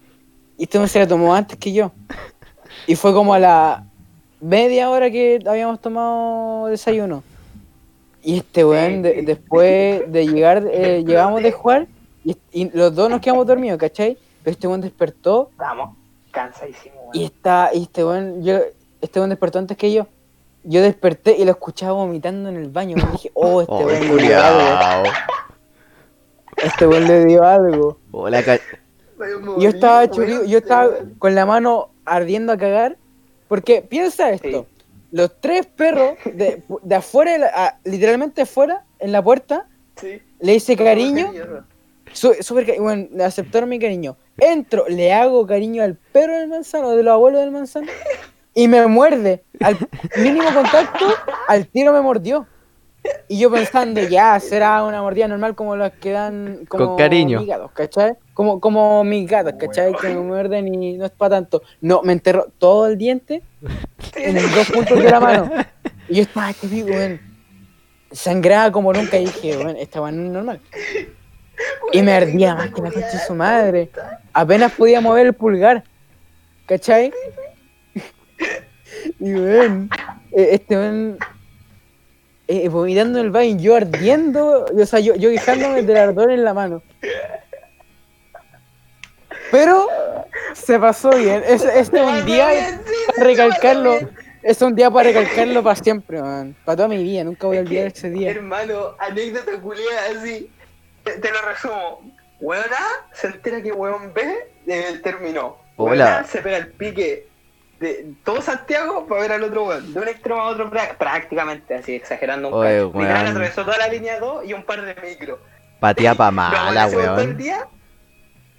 Y 0.59 0.65
este 0.65 0.79
me 0.79 0.87
se 0.89 0.99
la 0.99 1.07
tomó 1.07 1.35
antes 1.35 1.57
que 1.57 1.73
yo. 1.73 1.91
Y 2.87 2.97
fue 2.97 3.15
como 3.15 3.33
a 3.33 3.39
la 3.39 3.87
media 4.43 4.91
hora 4.91 5.11
que 5.11 5.43
habíamos 5.47 5.81
tomado 5.81 6.67
desayuno. 6.67 7.23
Y 8.23 8.37
este 8.41 8.67
weón, 8.67 9.01
de- 9.01 9.23
después 9.23 10.03
de 10.13 10.27
llegar, 10.27 10.69
eh, 10.71 11.03
llegamos 11.03 11.43
de 11.43 11.51
jugar 11.51 11.87
y, 12.27 12.37
y 12.53 12.69
los 12.77 12.95
dos 12.95 13.09
nos 13.09 13.23
quedamos 13.23 13.47
dormidos, 13.47 13.79
¿cachai? 13.79 14.19
Pero 14.45 14.53
este 14.53 14.69
weón 14.69 14.83
despertó 14.83 15.49
Estábamos 15.53 15.97
cansadísimos, 16.31 16.99
y 17.15 17.25
está, 17.25 17.71
y 17.73 17.85
este 17.85 18.05
weón, 18.05 18.43
yo, 18.43 18.59
este 19.03 19.19
weón 19.21 19.29
despertó 19.31 19.59
antes 19.59 19.77
que 19.77 19.93
yo. 19.93 20.07
Yo 20.65 20.81
desperté 20.81 21.37
y 21.37 21.45
lo 21.45 21.51
escuchaba 21.51 21.93
vomitando 21.93 22.49
en 22.49 22.57
el 22.57 22.69
baño. 22.71 22.97
Y 22.97 23.13
dije, 23.13 23.31
oh, 23.35 23.61
este 23.61 23.73
Oh, 23.75 23.85
weón 23.85 24.17
le 24.17 24.23
dio 24.29 24.41
algo. 24.41 25.11
Este 26.57 26.87
weón 26.87 27.09
le 27.09 27.25
dio 27.25 27.43
algo. 27.45 27.99
Hola, 28.13 28.43
ca- 28.43 28.57
Y 29.59 29.63
yo 29.63 29.69
estaba 29.69 30.09
churido, 30.11 30.45
yo 30.45 30.59
estaba 30.59 30.91
con 31.19 31.35
la 31.35 31.47
mano 31.47 31.91
ardiendo 32.05 32.53
a 32.53 32.57
cagar. 32.57 32.97
Porque 33.49 33.83
piensa 33.83 34.31
esto: 34.31 34.67
los 35.11 35.41
tres 35.41 35.67
perros 35.67 36.15
de, 36.25 36.63
de 36.83 36.95
afuera, 36.95 37.33
de 37.33 37.39
la- 37.41 37.51
a- 37.55 37.79
literalmente 37.85 38.43
afuera, 38.43 38.85
en 38.99 39.13
la 39.13 39.23
puerta, 39.23 39.67
Sí. 39.97 40.21
le 40.41 40.55
hice 40.55 40.77
cariño. 40.77 41.33
Su- 42.13 42.35
súper 42.41 42.67
cari- 42.67 42.79
bueno, 42.81 43.09
le 43.13 43.25
aceptaron 43.25 43.69
mi 43.69 43.79
cariño. 43.79 44.17
Entro, 44.39 44.87
le 44.89 45.13
hago 45.13 45.47
cariño 45.47 45.83
al 45.83 45.97
perro 45.97 46.39
del 46.39 46.49
manzano, 46.49 46.91
de 46.91 47.03
los 47.03 47.13
abuelos 47.13 47.41
del 47.41 47.51
manzano, 47.51 47.87
y 48.55 48.69
me 48.69 48.87
muerde. 48.87 49.45
Al 49.61 49.77
mínimo 50.19 50.53
contacto, 50.53 51.07
al 51.49 51.67
tiro 51.67 51.93
me 51.93 52.01
mordió. 52.01 52.47
Y 53.29 53.39
yo 53.41 53.51
pensando, 53.51 54.01
ya, 54.01 54.39
será 54.39 54.85
una 54.85 55.03
mordida 55.03 55.27
normal 55.27 55.57
como 55.57 55.75
las 55.75 55.93
que 55.93 56.13
dan 56.13 56.67
como 56.69 56.87
Con 56.87 56.97
cariño. 56.97 57.41
mis 57.41 57.49
gatos, 57.49 57.73
¿cachai? 57.73 58.15
Como, 58.33 58.61
como 58.61 59.03
mis 59.03 59.29
gatos, 59.29 59.55
¿cachai? 59.59 59.93
Que 59.95 60.09
me 60.09 60.21
muerden 60.21 60.73
y 60.73 60.97
no 60.97 61.07
es 61.07 61.11
para 61.11 61.37
tanto. 61.37 61.63
No, 61.81 62.03
me 62.03 62.13
enterró 62.13 62.47
todo 62.59 62.87
el 62.87 62.97
diente 62.97 63.43
en 64.15 64.37
los 64.37 64.55
dos 64.55 64.71
puntos 64.71 65.03
de 65.03 65.11
la 65.11 65.19
mano. 65.19 65.51
Y 66.09 66.17
yo 66.17 66.23
estaba, 66.23 66.53
que 66.53 66.69
digo, 66.69 66.91
weón, 66.91 67.21
sangraba 68.13 68.71
como 68.71 68.93
nunca 68.93 69.17
y 69.19 69.25
dije, 69.25 69.57
bueno, 69.57 69.75
esta 69.81 70.01
weón 70.01 70.27
es 70.27 70.31
normal. 70.31 70.61
Y 71.93 72.03
me 72.03 72.13
ardía 72.13 72.55
más 72.55 72.71
que 72.71 72.83
la 72.83 72.91
concha 72.93 73.09
de 73.09 73.19
su 73.19 73.35
madre. 73.35 73.91
Apenas 74.33 74.73
podía 74.73 75.01
mover 75.01 75.27
el 75.27 75.33
pulgar. 75.33 75.83
¿Cachai? 76.67 77.13
Y 79.19 79.35
weón, 79.35 79.91
eh, 80.33 80.49
este 80.53 80.77
weón 80.77 81.19
eh, 82.49 82.69
vomitando 82.69 83.19
en 83.19 83.27
el 83.27 83.31
baño, 83.31 83.59
yo 83.59 83.77
ardiendo, 83.77 84.67
o 84.67 84.87
sea, 84.87 85.01
yo, 85.01 85.15
yo 85.15 85.31
quejándome 85.31 85.83
del 85.83 85.97
ardor 85.97 86.31
en 86.31 86.45
la 86.45 86.53
mano. 86.53 86.83
Pero 89.51 89.87
se 90.55 90.79
pasó 90.79 91.11
bien. 91.17 91.43
Este 91.47 91.79
es 91.79 91.91
un 91.91 92.25
día 92.27 92.49
para 93.07 93.29
recalcarlo. 93.29 93.99
Es 94.43 94.61
un 94.61 94.75
día 94.75 94.91
para 94.91 95.09
recalcarlo 95.09 95.63
para 95.63 95.77
siempre, 95.77 96.21
man. 96.21 96.57
Para 96.65 96.77
toda 96.77 96.89
mi 96.89 97.03
vida, 97.03 97.23
nunca 97.23 97.47
voy 97.47 97.59
a 97.59 97.61
olvidar 97.61 97.87
ese 97.87 98.11
día. 98.11 98.31
Hermano, 98.31 98.97
anécdota 98.99 99.53
culiada 99.61 100.19
así. 100.19 100.51
Te, 101.05 101.13
te 101.13 101.31
lo 101.31 101.43
resumo. 101.43 102.13
Huevona 102.41 102.77
se 103.13 103.29
entera 103.29 103.63
que 103.63 103.73
huevón 103.73 104.13
B 104.13 104.23
eh, 104.67 105.01
terminó. 105.03 105.59
Hola. 105.77 106.05
Huevona 106.05 106.25
se 106.25 106.43
pega 106.43 106.57
el 106.57 106.69
pique 106.73 107.29
de 107.83 108.15
todo 108.25 108.41
Santiago 108.41 109.07
para 109.07 109.21
ver 109.23 109.33
al 109.33 109.43
otro 109.45 109.65
huevón. 109.65 109.93
De 109.93 110.01
un 110.01 110.09
extremo 110.09 110.41
a 110.41 110.47
otro 110.47 110.71
prá- 110.71 110.97
prácticamente, 110.97 111.75
así 111.75 111.95
exagerando 111.95 112.49
un 112.49 112.55
Oye, 112.55 112.79
cacho. 112.79 112.87
Literal 112.99 113.15
weón. 113.25 113.27
atravesó 113.29 113.65
toda 113.65 113.79
la 113.79 113.89
línea 113.89 114.19
2 114.21 114.45
y 114.47 114.53
un 114.55 114.63
par 114.65 114.83
de 114.83 114.95
micros. 115.03 115.39
patía 115.81 116.15
pa' 116.15 116.31
mala, 116.31 116.89
todo 116.91 117.01
el 117.01 117.09
weón. 117.19 117.37
día 117.37 117.67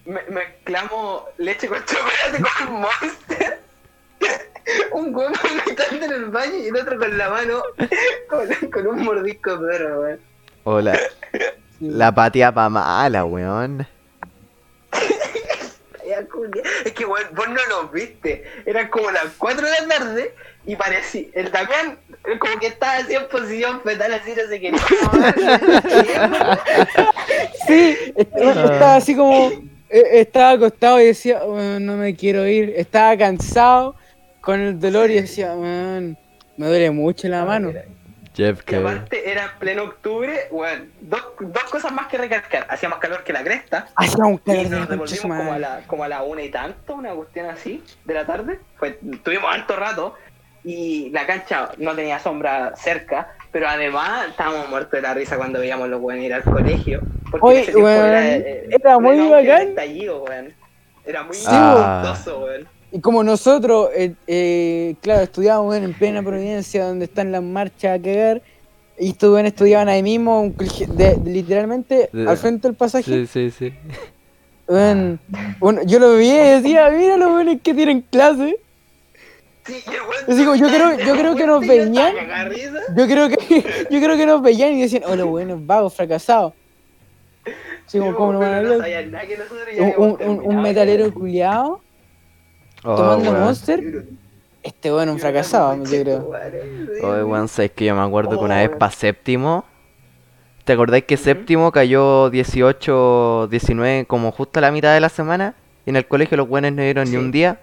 me, 0.06 0.22
mezclamos 0.30 1.24
leche 1.38 1.68
con 1.68 1.80
chocolate 1.86 2.44
con 2.68 2.74
monster. 2.82 3.60
un 4.94 5.14
huevo 5.16 5.34
vomitando 5.44 6.06
en 6.06 6.12
el 6.12 6.26
baño 6.26 6.56
y 6.56 6.68
el 6.68 6.76
otro 6.78 6.98
con 7.00 7.18
la 7.18 7.30
mano 7.30 7.64
con, 8.30 8.70
con 8.72 8.88
un 8.88 9.04
mordisco 9.04 9.58
de 9.58 9.68
perro, 9.78 10.02
weón. 10.02 10.20
Hola. 10.66 11.00
La 11.80 12.14
patía 12.14 12.52
pa' 12.54 12.70
mala, 12.70 13.26
weón. 13.26 13.88
Culia. 16.24 16.61
Es 16.86 16.91
que 16.93 17.05
vos 17.05 17.20
no 17.36 17.66
los 17.70 17.91
viste. 17.91 18.43
Eran 18.66 18.89
como 18.89 19.09
las 19.11 19.26
4 19.38 19.66
de 19.66 19.72
la 19.72 19.88
tarde 19.97 20.34
y 20.66 20.76
parecía. 20.76 21.26
El 21.34 21.51
Damián 21.51 21.97
como 22.39 22.59
que 22.59 22.68
estaba 22.68 22.97
así 22.97 23.14
en 23.16 23.28
posición 23.28 23.82
fetal, 23.82 24.14
así 24.14 24.32
no 24.36 24.47
se 24.47 24.59
quería 24.59 24.82
mover. 25.11 25.36
Sí, 27.68 27.97
est- 28.16 28.36
estaba 28.38 28.95
así 28.95 29.16
como. 29.16 29.49
eh, 29.89 30.03
Estaba 30.22 30.51
acostado 30.51 30.99
y 31.01 31.05
decía, 31.05 31.43
"Oh, 31.43 31.57
no 31.80 31.95
me 31.97 32.16
quiero 32.16 32.47
ir. 32.47 32.74
Estaba 32.76 33.16
cansado 33.18 33.95
con 34.41 34.59
el 34.59 34.80
dolor 34.80 35.09
y 35.11 35.16
decía, 35.22 35.53
"Man, 35.55 36.18
me 36.57 36.68
duele 36.68 36.91
mucho 36.91 37.28
la 37.28 37.45
mano. 37.45 37.72
Jeff, 38.36 38.62
Y 38.62 38.64
que. 38.64 38.76
aparte 38.78 39.30
era 39.32 39.44
en 39.44 39.60
pleno 39.60 39.84
octubre, 39.84 40.48
weón. 40.52 40.92
Dos, 41.02 41.22
dos 41.40 41.64
cosas 41.66 41.92
más 41.92 42.08
que 42.08 42.18
recalcar. 42.18 42.66
Hacía 42.70 42.90
más 42.90 43.00
calor 43.00 43.24
que 43.24 43.34
la 43.34 43.44
cresta. 43.44 43.88
Hacía 43.96 44.26
un 44.26 44.36
Y 44.36 44.40
calor 44.40 44.64
de 44.64 44.70
nos 44.70 44.90
devolvimos 44.90 45.22
como 45.38 45.54
a, 45.54 45.60
la, 45.60 45.82
como 45.88 46.04
a 46.04 46.08
la 46.08 46.24
una 46.24 46.42
y 46.42 46.50
tanto, 46.50 46.96
una 46.96 47.12
cuestión 47.14 47.50
así, 47.50 47.84
de 48.06 48.14
la 48.14 48.26
tarde. 48.26 48.60
Fue, 48.78 49.00
tuvimos 49.24 49.54
alto 49.54 49.76
rato 49.76 50.16
y 50.64 51.10
la 51.10 51.26
cancha 51.28 51.70
no 51.78 51.94
tenía 51.94 52.20
sombra 52.20 52.74
cerca, 52.76 53.34
pero 53.52 53.68
además 53.68 54.28
estábamos 54.30 54.70
muertos 54.70 54.94
de 54.94 55.02
la 55.02 55.14
risa 55.14 55.38
cuando 55.38 55.60
veíamos 55.60 55.90
los 55.90 56.00
buenos 56.02 56.24
ir 56.26 56.34
al 56.34 56.44
colegio. 56.44 57.02
Porque 57.30 57.46
Oye, 57.46 57.58
en 57.58 57.62
ese 57.64 57.72
tiempo 57.74 57.88
weón, 57.90 58.16
eh, 58.16 58.68
era 58.70 59.00
muy 59.00 59.20
auge 59.20 59.36
del 59.36 59.48
bacán. 59.48 60.56
Era 61.06 61.24
muy 61.24 61.38
Ah. 61.48 62.16
weón. 62.28 62.68
Y 62.96 63.00
como 63.02 63.24
nosotros, 63.24 63.89
eh, 63.96 64.14
eh, 64.28 64.94
claro, 65.02 65.24
estudiábamos 65.24 65.76
en 65.76 65.94
plena 65.94 66.22
providencia 66.22 66.86
donde 66.86 67.06
están 67.06 67.32
las 67.32 67.41
marchas 67.41 68.00
a 68.00 68.02
cagar. 68.02 68.44
Y 69.00 69.10
estos 69.10 69.39
estudiaban 69.39 69.89
ahí 69.89 70.04
mismo, 70.04 70.41
un 70.41 70.56
de- 70.56 71.20
literalmente 71.26 72.12
De- 72.14 72.30
al 72.30 72.38
frente 72.38 72.68
del 72.68 72.78
pasaje. 72.78 73.26
Sí, 73.26 73.26
sí, 73.26 73.50
sí. 73.50 73.74
Bueno, 75.60 75.82
yo 75.88 75.98
lo 75.98 76.12
veía 76.14 76.46
y 76.58 76.62
decía, 76.62 76.88
mira 76.91 77.18
los 77.18 77.32
buenos 77.32 77.58
que 77.64 77.74
tienen 77.74 78.02
clase. 78.02 78.58
Sí, 79.66 79.74
y 79.74 79.89
el 79.89 80.02
weón 80.02 80.12
Les 80.28 80.38
digo, 80.38 80.56
yo 80.56 80.68
creo- 80.68 81.00
yo 81.00 81.16
creo 81.16 81.36
que 81.36 81.48
nos 81.48 81.62
yo 81.64 81.68
veían. 81.68 82.14
Yo 82.96 83.08
creo 83.08 83.28
que, 83.30 83.38
yo 83.89 84.00
creo 84.02 84.18
que 84.18 84.26
nos 84.28 84.41
veían 84.44 84.74
y 84.74 84.82
decían, 84.84 85.02
oh, 85.08 85.16
los 85.16 85.28
buenos 85.28 85.66
vagos, 85.66 85.96
fracasados. 85.96 86.54
Sí, 87.88 87.98
como, 87.98 88.16
¿cómo 88.16 88.34
no 88.34 88.39
van 88.39 88.54
a 88.54 88.58
hablar? 88.60 88.80
un 90.46 90.62
metalero 90.62 91.12
culiado 91.12 91.82
Oh, 92.84 92.96
tomando 92.96 93.32
weón. 93.32 93.44
monster. 93.44 94.06
Este 94.62 94.92
bueno, 94.92 95.12
un 95.14 95.20
fracasado, 95.20 95.76
yo 95.84 96.02
creo. 96.04 96.32
Oye, 97.04 97.24
weón, 97.24 97.48
sabes 97.48 97.72
que 97.72 97.86
yo 97.86 97.96
me 97.96 98.02
acuerdo 98.02 98.32
que 98.38 98.46
una 98.46 98.56
Oh, 98.56 98.60
vez 98.60 98.68
weón. 98.70 98.80
para 98.80 98.92
séptimo. 98.92 99.66
¿Te 100.64 100.74
acordáis 100.74 101.04
que 101.04 101.18
séptimo 101.18 101.72
cayó 101.74 102.30
18, 102.30 103.48
19, 103.50 104.06
como 104.06 104.32
justo 104.32 104.60
a 104.60 104.62
la 104.62 104.72
mitad 104.72 104.94
de 104.94 105.02
la 105.02 105.10
semana? 105.10 105.56
Y 105.86 105.90
en 105.90 105.98
el 105.98 106.08
colegio 106.08 106.38
los 106.38 106.48
buenos 106.48 106.72
no 106.72 106.82
dieron 106.82 107.04
ni 107.06 107.12
Sí. 107.12 107.18
un 107.18 107.32
día. 107.32 107.60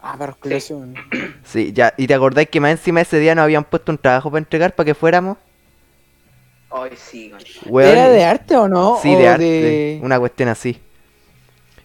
Ah, 0.00 0.14
pero 0.16 0.36
colación. 0.38 0.94
Sí, 1.42 1.72
ya. 1.72 1.92
¿Y 1.96 2.06
te 2.06 2.14
acordáis 2.14 2.48
que 2.48 2.60
más 2.60 2.70
encima 2.70 3.00
ese 3.00 3.18
día 3.18 3.34
nos 3.34 3.42
habían 3.42 3.64
puesto 3.64 3.90
un 3.90 3.98
trabajo 3.98 4.30
para 4.30 4.38
entregar 4.38 4.72
para 4.76 4.84
que 4.84 4.94
fuéramos? 4.94 5.36
Ay, 6.70 6.90
sí, 6.96 7.30
concha. 7.30 7.60
Weón, 7.66 7.90
¿Era 7.90 8.08
de 8.10 8.24
arte 8.24 8.56
o 8.56 8.68
no? 8.68 8.98
Sí, 9.02 9.12
¿O 9.12 9.18
de 9.18 9.28
arte. 9.28 10.00
Una 10.02 10.20
cuestión 10.20 10.48
así. 10.48 10.80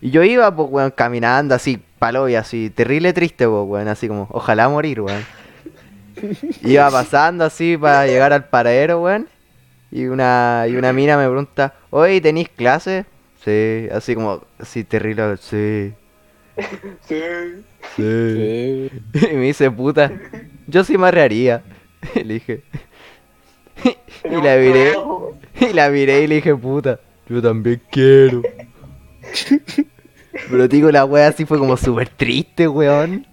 Y 0.01 0.09
yo 0.11 0.23
iba, 0.23 0.53
pues, 0.55 0.67
weón, 0.71 0.91
caminando 0.91 1.53
así, 1.55 1.79
palo 1.99 2.27
y 2.27 2.35
así, 2.35 2.69
terrible 2.71 3.13
triste, 3.13 3.47
pues, 3.47 3.63
weón, 3.67 3.87
así 3.87 4.07
como, 4.07 4.27
ojalá 4.31 4.67
morir, 4.69 5.01
weón. 5.01 5.23
iba 6.63 6.89
pasando 6.89 7.45
así 7.45 7.77
para 7.77 8.05
llegar 8.07 8.33
al 8.33 8.45
paradero, 8.45 9.01
weón. 9.01 9.27
Y 9.91 10.05
una, 10.05 10.65
y 10.69 10.75
una 10.75 10.93
mina 10.93 11.17
me 11.17 11.25
pregunta, 11.27 11.73
oye, 11.89 12.21
¿tenéis 12.21 12.49
clase? 12.49 13.05
Sí, 13.43 13.87
así 13.91 14.15
como, 14.15 14.41
así 14.59 14.83
terrible, 14.83 15.37
sí, 15.37 15.93
Sí. 17.07 17.21
sí. 17.95 18.91
Y 19.13 19.35
me 19.35 19.45
dice, 19.47 19.69
puta, 19.71 20.11
yo 20.67 20.83
sí 20.83 20.97
me 20.97 21.07
arrearía. 21.07 21.63
Y 22.15 22.23
le 22.23 22.33
dije, 22.35 22.63
y 24.25 24.41
la 24.41 24.55
miré, 24.57 24.93
y 25.59 25.73
la 25.73 25.89
miré 25.89 26.21
y 26.23 26.27
le 26.27 26.35
dije, 26.35 26.55
puta, 26.55 26.99
yo 27.27 27.41
también 27.41 27.81
quiero. 27.91 28.41
Pero 30.49 30.67
digo, 30.67 30.91
la 30.91 31.05
wea 31.05 31.27
así 31.27 31.45
fue 31.45 31.57
como 31.59 31.77
súper 31.77 32.09
triste, 32.09 32.67
weón. 32.67 33.25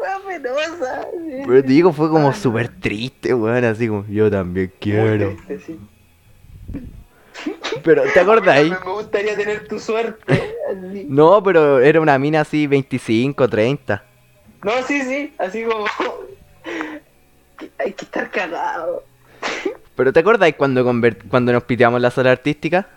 Wea 0.00 0.18
penosa. 0.26 1.06
Pero 1.46 1.62
digo, 1.62 1.92
fue 1.92 2.08
como 2.08 2.32
súper 2.32 2.68
triste, 2.68 3.34
weón, 3.34 3.64
así 3.64 3.88
como, 3.88 4.06
yo 4.08 4.30
también 4.30 4.72
quiero. 4.80 5.30
Muy 5.30 5.36
triste, 5.36 5.58
sí. 5.60 5.80
Pero, 7.82 8.02
¿te 8.12 8.20
acordáis? 8.20 8.70
Me, 8.70 8.78
me 8.84 8.92
gustaría 8.92 9.36
tener 9.36 9.66
tu 9.66 9.78
suerte. 9.78 10.56
así. 10.68 11.06
No, 11.08 11.42
pero 11.42 11.80
era 11.80 12.00
una 12.00 12.18
mina 12.18 12.42
así, 12.42 12.66
25, 12.66 13.48
30. 13.48 14.04
No, 14.62 14.72
sí, 14.86 15.02
sí, 15.02 15.32
así 15.38 15.64
como. 15.64 15.84
Hay 17.78 17.92
que 17.92 18.04
estar 18.04 18.30
cagado. 18.30 19.04
Pero, 19.96 20.12
¿te 20.12 20.20
acordáis 20.20 20.54
cuando, 20.56 20.84
cuando 20.84 21.52
nos 21.52 21.62
piteamos 21.64 22.00
la 22.00 22.10
sala 22.10 22.32
artística? 22.32 22.88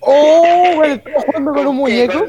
¡Oh! 0.00 0.72
Bueno, 0.76 0.94
estaba 1.04 1.20
jugando 1.26 1.52
con 1.52 1.66
un 1.66 1.76
muñeco. 1.76 2.24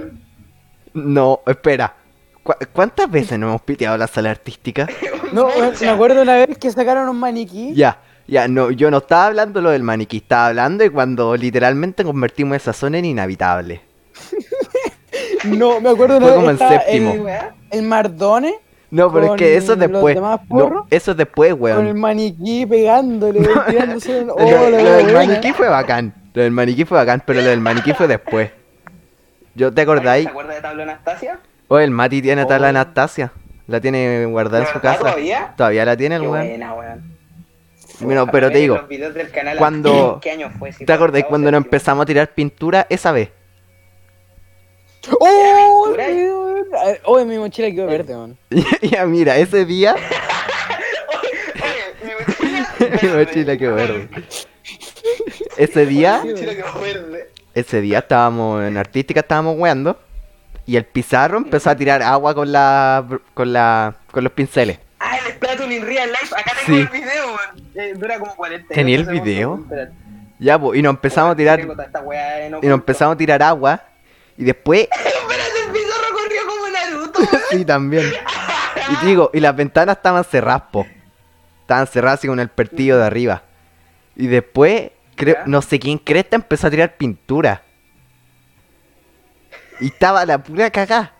No, 0.93 1.41
espera. 1.45 1.95
¿Cu- 2.43 2.53
¿Cuántas 2.73 3.09
veces 3.09 3.37
nos 3.39 3.49
hemos 3.49 3.61
piteado 3.61 3.97
la 3.97 4.07
sala 4.07 4.31
artística? 4.31 4.87
No, 5.31 5.47
me 5.79 5.87
acuerdo 5.87 6.23
una 6.23 6.35
vez 6.45 6.57
que 6.57 6.69
sacaron 6.71 7.07
un 7.07 7.17
maniquí. 7.17 7.73
Ya, 7.73 7.99
ya, 8.27 8.49
no, 8.49 8.69
yo 8.69 8.91
no 8.91 8.97
estaba 8.97 9.27
hablando 9.27 9.61
lo 9.61 9.69
del 9.69 9.81
maniquí, 9.81 10.17
estaba 10.17 10.47
hablando 10.47 10.83
de 10.83 10.89
cuando 10.89 11.37
literalmente 11.37 12.03
convertimos 12.03 12.57
esa 12.57 12.73
zona 12.73 12.97
en 12.97 13.05
inhabitable. 13.05 13.79
No, 15.45 15.79
me 15.81 15.89
acuerdo 15.89 16.17
una 16.17 16.25
Fue 16.27 16.31
vez 16.31 16.35
como 16.35 16.49
en 16.49 16.53
estaba 16.55 16.71
séptimo. 16.81 17.13
El, 17.29 17.29
el 17.71 17.81
Mardone 17.83 18.55
No, 18.91 19.11
pero 19.11 19.33
es 19.33 19.39
que 19.39 19.55
eso 19.55 19.75
después. 19.75 20.17
No, 20.49 20.85
eso 20.89 21.11
es 21.11 21.17
después, 21.17 21.51
con 21.55 21.69
el 21.69 21.75
weón. 21.85 21.99
maniquí 21.99 22.65
pegándole, 22.65 23.39
tirándose. 23.67 24.25
Lo, 24.25 24.35
Oh, 24.35 24.39
lo 24.41 24.69
la 24.69 24.77
del 24.97 25.03
buena. 25.05 25.19
maniquí 25.27 25.53
fue 25.53 25.69
bacán. 25.69 26.13
Lo 26.33 26.41
del 26.43 26.51
maniquí 26.51 26.85
fue 26.85 26.97
bacán, 26.97 27.23
pero 27.25 27.41
lo 27.41 27.47
del 27.47 27.61
maniquí 27.61 27.93
fue 27.93 28.07
después. 28.07 28.51
¿Yo 29.55 29.73
te 29.73 29.81
acordáis? 29.81 30.25
¿Se 30.25 30.29
acuerda 30.29 30.53
de 30.53 30.61
Tablo 30.61 30.83
Anastasia? 30.83 31.39
Oh, 31.67 31.79
el 31.79 31.91
Mati 31.91 32.21
tiene 32.21 32.43
Oh. 32.43 32.51
Anastasia. 32.51 33.31
La 33.67 33.79
tiene 33.79 34.25
guardada 34.25 34.59
en 34.59 34.65
¿De 34.67 34.73
su 34.73 34.79
casa. 34.81 34.99
todavía? 34.99 35.53
Todavía 35.55 35.85
la 35.85 35.95
tiene 35.95 36.15
el 36.15 36.21
weón. 36.21 36.47
buena, 36.47 36.73
weón. 36.73 37.11
Bueno, 38.01 38.27
pero 38.27 38.49
te 38.51 38.57
digo, 38.57 38.75
los 38.77 38.87
videos 38.87 39.13
del 39.13 39.29
canal 39.29 39.57
cuando- 39.57 40.19
¿Qué 40.21 40.31
año 40.31 40.49
fue? 40.57 40.71
Si 40.73 40.85
¿Te 40.85 40.91
acordás 40.91 41.19
octavo, 41.19 41.29
cuando 41.29 41.51
nos 41.51 41.63
empezamos 41.63 42.03
a 42.03 42.05
tirar 42.05 42.27
pintura 42.29 42.87
esa 42.89 43.11
vez? 43.11 43.29
¡Oh! 45.19 45.93
Oh, 47.03 47.19
en 47.19 47.27
mi 47.27 47.37
mochila 47.37 47.69
quedó 47.71 47.87
verde, 47.87 48.15
man. 48.15 48.37
ya, 48.81 49.05
mira, 49.05 49.37
ese 49.37 49.65
día. 49.65 49.95
Oye, 51.13 51.93
mi 52.03 52.11
mochila. 52.13 52.67
Mi 53.01 53.09
mochila 53.09 53.57
quedó 53.57 53.75
verde. 53.75 54.09
Ese 55.57 55.85
día, 55.85 56.21
Mi 56.23 56.31
mochila 56.31 56.55
quedó 56.55 56.79
verde. 56.81 57.29
ese 57.53 57.81
día 57.81 57.99
estábamos 57.99 58.63
en 58.63 58.77
artística, 58.77 59.19
estábamos 59.19 59.55
weando. 59.57 59.99
Y 60.65 60.77
el 60.77 60.85
pizarro 60.85 61.37
empezó 61.37 61.69
a 61.69 61.75
tirar 61.75 62.01
agua 62.01 62.33
con 62.33 62.51
la. 62.51 63.05
con 63.33 63.51
la. 63.51 63.95
con 64.11 64.23
los 64.23 64.31
pinceles. 64.33 64.79
Ah, 64.99 65.17
el 65.25 65.33
Splatoon 65.33 65.71
in 65.71 65.85
Real 65.85 66.09
Life. 66.09 66.33
Acá 66.37 66.53
tengo 66.65 66.77
Sí. 66.79 66.83
el 66.83 66.87
video, 67.01 67.25
weón. 67.25 67.71
Eh, 67.75 67.93
dura 67.97 68.19
como 68.19 68.35
40 68.35 68.73
¿Tenía 68.73 68.97
el 68.97 69.05
video? 69.05 69.65
Ya, 70.39 70.57
pues, 70.59 70.79
y 70.79 70.81
nos 70.81 70.91
empezamos 70.91 71.33
a 71.33 71.35
tirar. 71.35 71.59
Y 71.59 71.65
nos 71.65 72.63
empezamos 72.63 73.15
a 73.15 73.17
tirar 73.17 73.41
agua. 73.43 73.81
Y 74.37 74.43
después. 74.45 74.87
sí, 77.51 77.65
también. 77.65 78.05
Y 79.03 79.05
digo, 79.05 79.29
y 79.33 79.39
las 79.39 79.55
ventanas 79.55 79.97
estaban 79.97 80.23
cerradas, 80.23 80.63
po. 80.71 80.85
Estaban 81.61 81.87
cerradas 81.87 82.19
así 82.19 82.27
con 82.27 82.39
el 82.39 82.49
pertillo 82.49 82.97
de 82.97 83.05
arriba. 83.05 83.43
Y 84.15 84.27
después, 84.27 84.91
creo, 85.15 85.37
no 85.45 85.61
sé 85.61 85.79
quién 85.79 85.97
cresta 85.97 86.35
empezó 86.35 86.67
a 86.67 86.69
tirar 86.71 86.97
pintura. 86.97 87.63
Y 89.79 89.87
estaba 89.87 90.25
la 90.25 90.37
pura 90.43 90.69
cagá. 90.69 91.13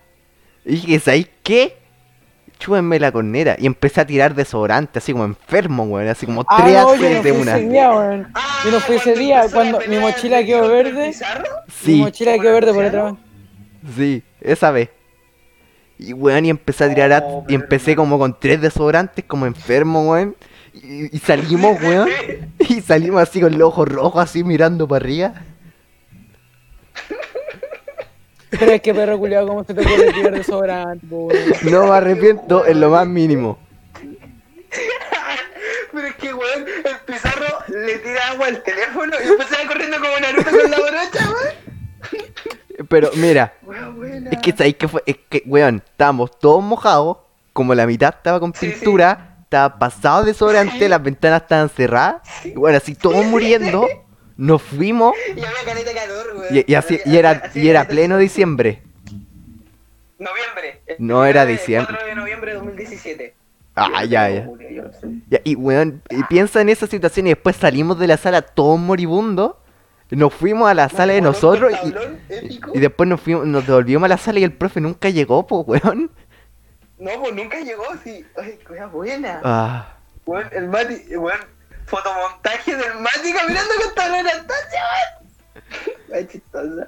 Y 0.66 0.72
dije, 0.74 1.00
¿sabéis 1.00 1.30
qué? 1.44 1.78
Chúbenme 2.60 3.00
la 3.00 3.12
cornera. 3.12 3.56
Y 3.58 3.66
empecé 3.66 4.02
a 4.02 4.06
tirar 4.06 4.36
desodorante, 4.36 5.00
así 5.00 5.14
como 5.14 5.26
enfermo, 5.26 5.84
weón. 5.86 6.08
Así 6.10 6.26
como 6.28 6.44
Ah, 6.48 6.58
tres 6.62 6.74
no, 6.78 6.96
yo 6.96 7.08
haces 7.08 7.18
no 7.18 7.24
de 7.24 7.32
una. 7.32 7.58
ese 7.58 7.70
día, 7.70 7.92
weón. 7.92 8.32
Ah, 8.36 8.60
Yo 8.66 8.72
no 8.72 8.80
fui 8.82 8.96
ese 8.98 9.16
día, 9.16 9.46
cuando 9.52 9.80
mi 9.88 9.98
mochila 9.98 10.44
quedó 10.44 10.68
verde. 10.68 11.08
Pizarro. 11.08 11.44
Mi 11.68 11.74
Sí, 11.74 11.96
mochila 12.02 12.34
quedó 12.38 12.54
verde 12.54 12.74
por 12.74 12.84
otra 12.86 13.04
vez. 13.06 13.14
sí, 13.96 14.24
esa 14.42 14.70
vez. 14.72 14.90
Y 16.04 16.14
weón, 16.14 16.46
y 16.46 16.50
empecé 16.50 16.86
a 16.86 16.90
tirar 16.90 17.14
a- 17.14 17.20
Oh, 17.24 17.46
y 17.48 17.54
empecé 17.54 17.96
como 17.96 18.18
con 18.18 18.38
tres 18.40 18.60
desodorantes, 18.60 19.24
como 19.26 19.46
enfermo, 19.46 20.10
weón. 20.12 20.36
Y, 20.74 21.16
y 21.16 21.20
salimos, 21.20 21.80
weón. 21.84 22.10
Y 22.60 22.82
salimos 22.82 23.22
así 23.22 23.40
con 23.40 23.52
los 23.58 23.68
ojos 23.70 23.88
rojos, 23.88 24.24
así 24.24 24.44
mirando 24.44 24.88
para 24.88 25.06
arriba. 25.06 25.34
Pero 28.50 28.72
es 28.72 28.82
que 28.82 28.94
perro 28.94 29.18
culiado, 29.18 29.48
¿cómo 29.48 29.64
se 29.64 29.74
te 29.74 29.82
ocurre 29.82 30.12
tirar 30.12 30.34
desodorante, 30.34 31.06
weón? 31.10 31.32
No 31.64 31.86
me 31.88 31.92
arrepiento 31.92 32.66
en 32.66 32.82
lo 32.82 32.90
más 32.90 33.08
mínimo. 33.08 33.58
Pero 35.94 36.08
es 36.08 36.16
que, 36.16 36.34
weón, 36.34 36.66
el 36.84 36.96
pizarro 37.06 37.46
le 37.68 37.98
tira 38.00 38.28
agua 38.30 38.48
al 38.48 38.64
teléfono 38.64 39.14
y 39.24 39.28
después 39.28 39.48
se 39.50 39.56
va 39.56 39.68
corriendo 39.68 39.98
como 40.00 40.20
Naruto 40.20 40.50
con 40.50 40.72
la 40.72 40.78
brocha, 40.78 41.30
weón. 41.30 41.61
Pero 42.92 43.10
mira, 43.16 43.54
es 44.30 44.38
que 44.40 44.52
sabéis 44.52 44.76
que 44.76 44.88
fue, 44.88 45.02
es 45.08 45.16
que, 45.30 45.42
weón, 45.46 45.82
estábamos 45.84 46.38
todos 46.38 46.62
mojados, 46.62 47.18
como 47.54 47.74
la 47.74 47.88
mitad 47.88 48.14
estaba 48.16 48.40
con 48.40 48.54
Sí, 48.54 48.68
sí. 48.68 48.74
pintura, 48.76 49.38
estaba 49.44 49.80
pasado 49.80 50.22
de 50.24 50.34
desodorante, 50.34 50.78
Sí. 50.78 50.88
las 50.88 51.02
ventanas 51.02 51.42
estaban 51.44 51.70
cerradas, 51.70 52.22
y 52.44 52.52
bueno, 52.52 52.78
así 52.78 52.94
todos 52.94 53.26
muriendo, 53.26 53.88
nos 54.38 54.62
fuimos, 54.62 55.16
Y 55.30 55.32
había 55.32 55.52
caleta 55.66 55.90
de 55.90 55.96
calor, 55.96 56.26
weón. 56.38 56.56
y, 56.58 56.72
y 56.72 56.76
así, 56.76 57.00
y 57.06 57.18
era, 57.18 57.50
y 57.56 57.68
era 57.70 57.88
pleno 57.88 58.18
diciembre. 58.18 58.84
Noviembre. 60.20 60.82
No 61.00 61.26
era 61.26 61.46
diciembre. 61.46 61.96
4 61.98 62.08
de 62.08 62.16
noviembre 62.16 62.52
de 62.52 62.58
2017. 62.58 63.36
Ah, 63.76 64.04
ya. 64.06 64.30
Ya, 65.30 65.40
y 65.44 65.56
weón, 65.56 66.02
y 66.10 66.24
piensa 66.26 66.62
en 66.62 66.70
esa 66.70 66.86
situación 66.88 67.26
y 67.28 67.30
después 67.32 67.56
salimos 67.56 67.98
de 67.98 68.08
la 68.08 68.18
sala 68.18 68.42
todos 68.42 68.78
moribundos, 68.80 69.56
nos 70.16 70.34
fuimos 70.34 70.70
a 70.70 70.74
la 70.74 70.90
sala 70.90 71.14
de 71.14 71.22
nosotros 71.22 71.72
y, 72.74 72.80
después 72.80 73.08
nos 73.10 73.22
fuimos, 73.22 73.46
nos 73.48 73.66
devolvimos 73.66 74.04
a 74.06 74.10
la 74.10 74.18
sala 74.18 74.40
y 74.40 74.44
el 74.44 74.54
profe 74.54 74.82
nunca 74.82 75.10
llegó, 75.10 75.46
pues 75.48 75.66
weón. 75.84 76.12
No, 77.00 77.12
pues 77.20 77.34
nunca 77.34 77.60
llegó, 77.60 77.86
sí. 78.04 78.26
Ay, 78.38 78.60
cosa 78.68 78.88
buena. 78.88 79.42
Ah, 79.44 79.88
Weón, 80.26 80.48
el 80.52 80.68
Mati, 80.68 81.16
weón, 81.18 81.40
fotomontaje 81.86 82.76
del 82.76 82.94
Mati 83.00 83.34
caminando 83.34 83.72
con 83.96 84.12
la 84.12 84.20
Anastasia, 84.20 84.82
weón. 84.92 85.96
Ay, 86.14 86.28
chistosa. 86.28 86.88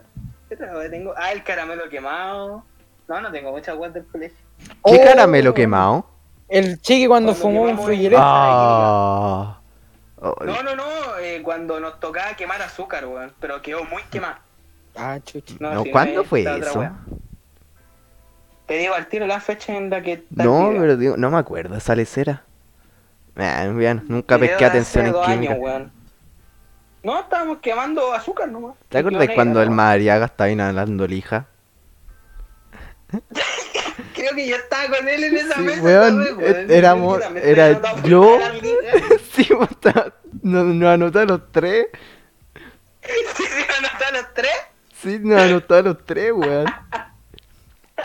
¿Qué 0.49 0.55
tengo? 0.89 1.13
Ah, 1.17 1.31
el 1.31 1.43
caramelo 1.43 1.89
quemado. 1.89 2.63
No, 3.07 3.21
no 3.21 3.31
tengo 3.31 3.51
muchas 3.51 3.75
weas 3.77 3.93
del 3.93 4.05
colegio. 4.05 4.37
¿qué 4.59 4.69
Oh. 4.81 5.03
caramelo 5.03 5.53
quemado? 5.53 6.05
El 6.47 6.79
chiqui 6.79 7.07
cuando 7.07 7.33
Cuando 7.33 7.41
fumó 7.41 7.61
un 7.63 7.91
el- 7.91 8.13
Ah. 8.17 9.59
Oh, 10.25 10.33
No, 10.45 10.63
no, 10.63 10.73
no, 10.75 11.17
eh, 11.19 11.41
cuando 11.43 11.79
nos 11.81 11.99
tocaba 11.99 12.33
quemar 12.35 12.61
azúcar, 12.61 13.05
weón. 13.05 13.33
Pero 13.41 13.61
quedó 13.61 13.83
muy 13.83 14.01
quemada. 14.03 14.39
Ah, 14.95 15.19
chuchi. 15.23 15.57
no, 15.59 15.83
si 15.83 15.91
¿cuándo 15.91 16.23
fue 16.23 16.41
eso? 16.43 16.79
wea. 16.79 16.93
Te 18.65 18.77
digo 18.77 18.93
al 18.93 19.07
tiro 19.07 19.27
la 19.27 19.41
fecha 19.41 19.75
en 19.75 19.89
la 19.89 20.01
que. 20.01 20.23
No, 20.29 20.69
pero 20.71 20.95
digo, 20.95 21.17
no 21.17 21.29
me 21.29 21.37
acuerdo 21.37 21.75
esa 21.75 21.93
lecera. 21.95 22.43
Ah, 23.35 23.65
bien, 23.75 24.03
nunca 24.07 24.37
Video 24.37 24.51
pesqué 24.51 24.65
atención 24.65 25.07
en 25.07 25.13
química. 25.25 25.53
años. 25.53 25.91
No, 27.03 27.19
estábamos 27.19 27.57
quemando 27.57 28.13
azúcar 28.13 28.47
nomás. 28.47 28.75
¿Te 28.87 28.99
acuerdas 28.99 29.27
cuando 29.35 29.61
el 29.61 29.71
Madariaga 29.71 30.27
estaba 30.27 30.49
inhalando 30.49 31.05
lija? 31.05 31.47
Creo 34.23 34.35
que 34.35 34.47
yo 34.47 34.55
estaba 34.55 34.87
con 34.97 35.07
él 35.09 35.23
en 35.23 35.37
esa 35.37 35.55
Sí, 35.55 35.61
mesa. 35.61 35.81
weón, 35.81 36.25
¿sabes, 36.25 36.69
éramos- 36.69 37.31
me 37.31 37.41
era 37.49 37.81
yo. 38.03 38.39
sí, 39.33 39.49
nos, 40.41 40.65
nos 40.65 40.89
anotó 40.93 41.25
los 41.25 41.51
tres. 41.51 41.87
Sí, 43.01 43.11
sí, 43.35 43.43
anotó 43.79 44.05
a 44.07 44.11
los 44.13 44.33
tres. 44.33 44.51
Sí, 45.01 45.19
nos 45.21 45.41
anotó 45.41 45.75
a 45.75 45.81
los 45.81 46.05
tres, 46.05 46.31
weón. 46.33 46.65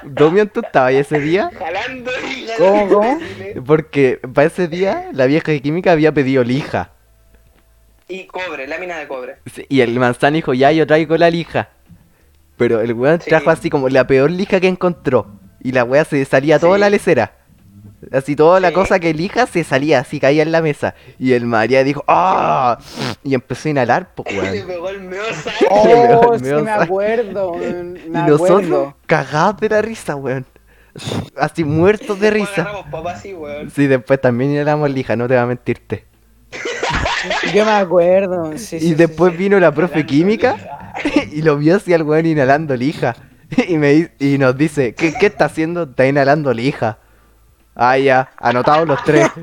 Domian, 0.03 0.49
¿tú 0.49 0.61
estabas 0.61 0.89
ahí 0.91 0.97
ese 0.97 1.19
día? 1.21 1.51
Jalando 1.59 2.11
y. 2.29 2.47
¿Cómo, 2.59 2.89
cómo? 2.89 3.19
Porque 3.67 4.21
para 4.35 4.47
ese 4.49 4.69
día 4.69 5.09
la 5.13 5.27
vieja 5.27 5.51
de 5.53 5.61
química 5.63 5.93
había 5.93 6.13
pedido 6.13 6.43
lija. 6.45 6.91
Y 8.09 8.27
cobre, 8.27 8.67
lámina 8.67 8.99
de 8.99 9.07
cobre. 9.07 9.37
Sí, 9.53 9.67
Y 9.69 9.81
el 9.83 9.99
manzano 9.99 10.35
dijo, 10.35 10.55
ya 10.55 10.73
yo 10.73 10.87
traigo 10.87 11.17
la 11.17 11.31
lija. 11.31 11.69
Pero 12.57 12.81
el 12.81 12.93
weón 12.95 13.21
Sí. 13.21 13.29
trajo 13.31 13.51
así 13.51 13.71
como 13.71 13.89
la 13.89 14.07
peor 14.07 14.31
lija 14.31 14.59
que 14.61 14.67
encontró. 14.69 15.38
Y 15.63 15.73
la 15.73 15.85
weá 15.85 16.05
se 16.05 16.25
salía 16.25 16.59
toda 16.59 16.75
Sí. 16.77 16.81
la 16.81 16.91
lecera. 16.91 17.33
Así 18.13 18.37
toda 18.37 18.61
la 18.61 18.69
Sí. 18.69 18.75
cosa 18.75 19.01
que 19.01 19.11
elija 19.11 19.47
se 19.47 19.65
salía, 19.65 19.99
así 19.99 20.21
caía 20.21 20.43
en 20.45 20.53
la 20.53 20.63
mesa. 20.63 20.95
Y 21.19 21.33
el 21.33 21.47
María 21.47 21.83
dijo, 21.83 22.05
¡ah! 22.07 22.79
Y 23.25 23.35
empezó 23.35 23.69
a 23.69 23.71
inhalar, 23.73 24.15
pues 24.15 24.31
Le 24.33 24.41
weón. 24.41 24.67
pegó 24.69 24.89
el 24.89 25.01
meo 25.01 25.23
Oh, 25.71 26.39
sí 26.39 26.45
me 26.45 26.71
acuerdo, 26.71 27.53
weón, 27.53 27.99
Y 28.07 28.11
nosotros 28.11 28.51
acuerdo. 28.63 28.97
cagados 29.07 29.57
de 29.61 29.69
la 29.71 29.83
risa, 29.83 30.15
weón. 30.15 30.47
Así 31.37 31.65
muertos 31.65 32.19
de 32.21 32.31
risa. 32.31 32.63
Agarramos 32.63 33.07
así, 33.13 33.35
weón. 33.35 33.71
Sí, 33.71 33.87
después 33.89 34.21
también 34.21 34.53
inhalamos 34.53 34.91
lija, 34.91 35.17
no 35.17 35.27
te 35.29 35.35
voy 35.35 35.43
a 35.43 35.47
mentirte. 35.47 36.07
Yo 37.53 37.65
me 37.65 37.73
acuerdo. 37.73 38.53
Sí, 38.57 38.77
y 38.77 38.81
sí, 38.81 38.89
sí, 38.91 38.95
después 38.95 39.33
sí. 39.33 39.39
vino 39.39 39.59
la 39.61 39.73
profe 39.73 40.07
química 40.07 40.57
y 41.33 41.43
lo 41.43 41.57
vio 41.57 41.77
así 41.77 41.93
al 41.93 42.03
weón 42.05 42.27
inhalando 42.27 42.75
lija. 42.77 43.15
Y, 43.69 43.79
me, 43.79 44.11
y 44.19 44.39
nos 44.39 44.57
dice, 44.57 44.95
¿qué, 44.95 45.15
¿qué 45.19 45.27
está 45.27 45.47
haciendo? 45.47 45.85
Está 45.85 46.07
inhalando 46.07 46.53
lija. 46.53 46.99
Ah, 47.75 47.97
ya, 47.99 48.31
anotados 48.37 48.87
los 48.87 49.03
tres. 49.05 49.29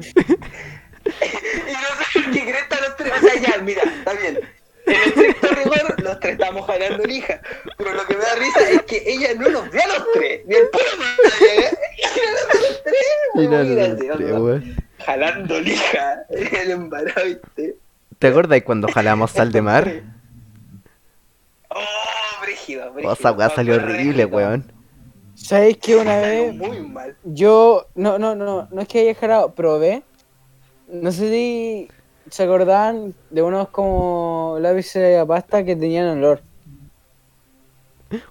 Y 1.06 1.72
no 1.72 1.90
sé 2.12 2.32
qué 2.32 2.44
cresta 2.52 2.80
los 2.82 2.96
tres. 2.98 3.14
O 3.16 3.20
sea, 3.28 3.36
ya, 3.42 3.62
mira, 3.62 3.84
está 3.84 4.14
bien. 4.14 4.40
En 4.88 4.94
estricto 4.94 5.48
rigor, 5.50 6.02
los 6.04 6.20
tres 6.20 6.34
estamos 6.34 6.66
jalando 6.66 7.04
lija. 7.04 7.40
Pero 7.78 7.94
lo 7.94 8.06
que 8.08 8.16
me 8.16 8.22
da 8.24 8.36
risa 8.36 8.70
es 8.72 8.82
que 8.84 9.04
ella 9.06 9.30
no 9.38 9.50
nos 9.50 9.70
ve 9.72 9.82
a 9.82 9.88
los 9.88 10.12
tres. 10.14 10.42
Ni 10.48 10.56
el 10.56 10.68
pueblo 10.70 10.90
tres, 11.40 11.74
weón, 13.36 13.46
Inhalando 13.46 13.76
muy 13.76 13.76
los 13.76 13.98
tres, 13.98 14.08
gracioso. 14.08 14.44
weón. 14.44 14.76
Jalando 15.06 15.60
lija. 15.62 16.24
El 16.30 16.72
embarado, 16.72 17.26
¿viste? 17.26 17.76
¿Te 18.20 18.28
acuerdas 18.28 18.62
cuando 18.64 18.88
jalamos 18.88 19.32
sal 19.32 19.52
de 19.52 19.62
mar? 19.62 20.02
Esa 22.68 23.32
weá 23.32 23.50
salió 23.50 23.76
horrible, 23.76 24.26
weón. 24.26 24.72
¿Sabéis 25.36 25.78
que 25.78 25.96
una 25.98 26.18
vez 26.20 26.56
muy 26.56 26.80
mal. 26.80 27.16
yo, 27.26 27.86
no, 27.96 28.18
no, 28.18 28.36
no, 28.36 28.68
no 28.72 28.82
es 28.82 28.88
que 28.88 29.00
haya 29.02 29.16
jalado, 29.16 29.54
probé. 29.54 30.02
No 30.88 31.12
sé 31.12 31.30
si 31.30 31.88
se 32.30 32.44
acordaban 32.44 33.14
de 33.30 33.42
unos 33.42 33.68
como 33.70 34.58
lápices 34.60 35.02
de 35.20 35.26
pasta 35.26 35.64
que 35.64 35.76
tenían 35.76 36.08
olor. 36.18 36.42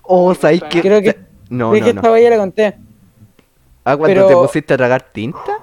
Oh, 0.02 0.34
¿sabéis 0.34 0.62
que? 0.64 0.80
Creo 0.80 1.02
que, 1.02 1.16
No, 1.50 1.68
no, 1.68 1.72
que 1.74 1.80
no. 1.92 2.00
esta 2.00 2.18
ya 2.20 2.30
la 2.30 2.36
conté. 2.38 2.74
Ah, 3.84 3.96
cuando 3.96 4.06
pero- 4.06 4.28
te 4.28 4.34
pusiste 4.34 4.74
a 4.74 4.76
tragar 4.76 5.02
tinta. 5.02 5.53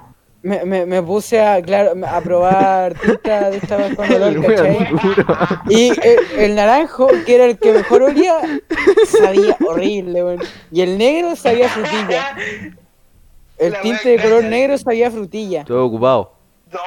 Me, 0.44 0.66
me, 0.66 0.88
me 0.88 1.04
puse 1.04 1.40
a, 1.40 1.62
claro, 1.62 1.94
a 2.08 2.20
probar 2.22 2.96
tinta 3.00 3.52
de 3.52 3.58
esta 3.58 3.78
vez 3.78 3.96
con 3.96 4.12
olor, 4.12 4.44
¿cachai? 4.44 4.88
Y 5.70 5.90
el, 5.90 6.20
el 6.40 6.56
naranjo, 6.56 7.08
que 7.28 7.36
era 7.36 7.46
el 7.46 7.60
que 7.60 7.72
mejor 7.74 8.02
olía, 8.02 8.38
sabía 9.22 9.56
horrible, 9.68 10.24
weón. 10.24 10.40
Y 10.72 10.82
el 10.82 10.98
negro 10.98 11.36
sabía 11.36 11.70
frutilla. 11.70 12.36
El 13.60 13.74
La 13.74 13.82
tinte 13.82 14.10
de 14.10 14.20
color 14.20 14.44
negro 14.46 14.76
sabía 14.80 15.12
frutilla. 15.12 15.64
Todo 15.64 15.86
ocupado. 15.86 16.34
No. 16.72 16.80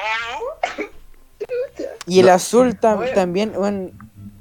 Y 2.07 2.19
el 2.19 2.29
azul 2.29 2.77
tam- 2.79 3.13
también, 3.13 3.53
weón, 3.55 3.93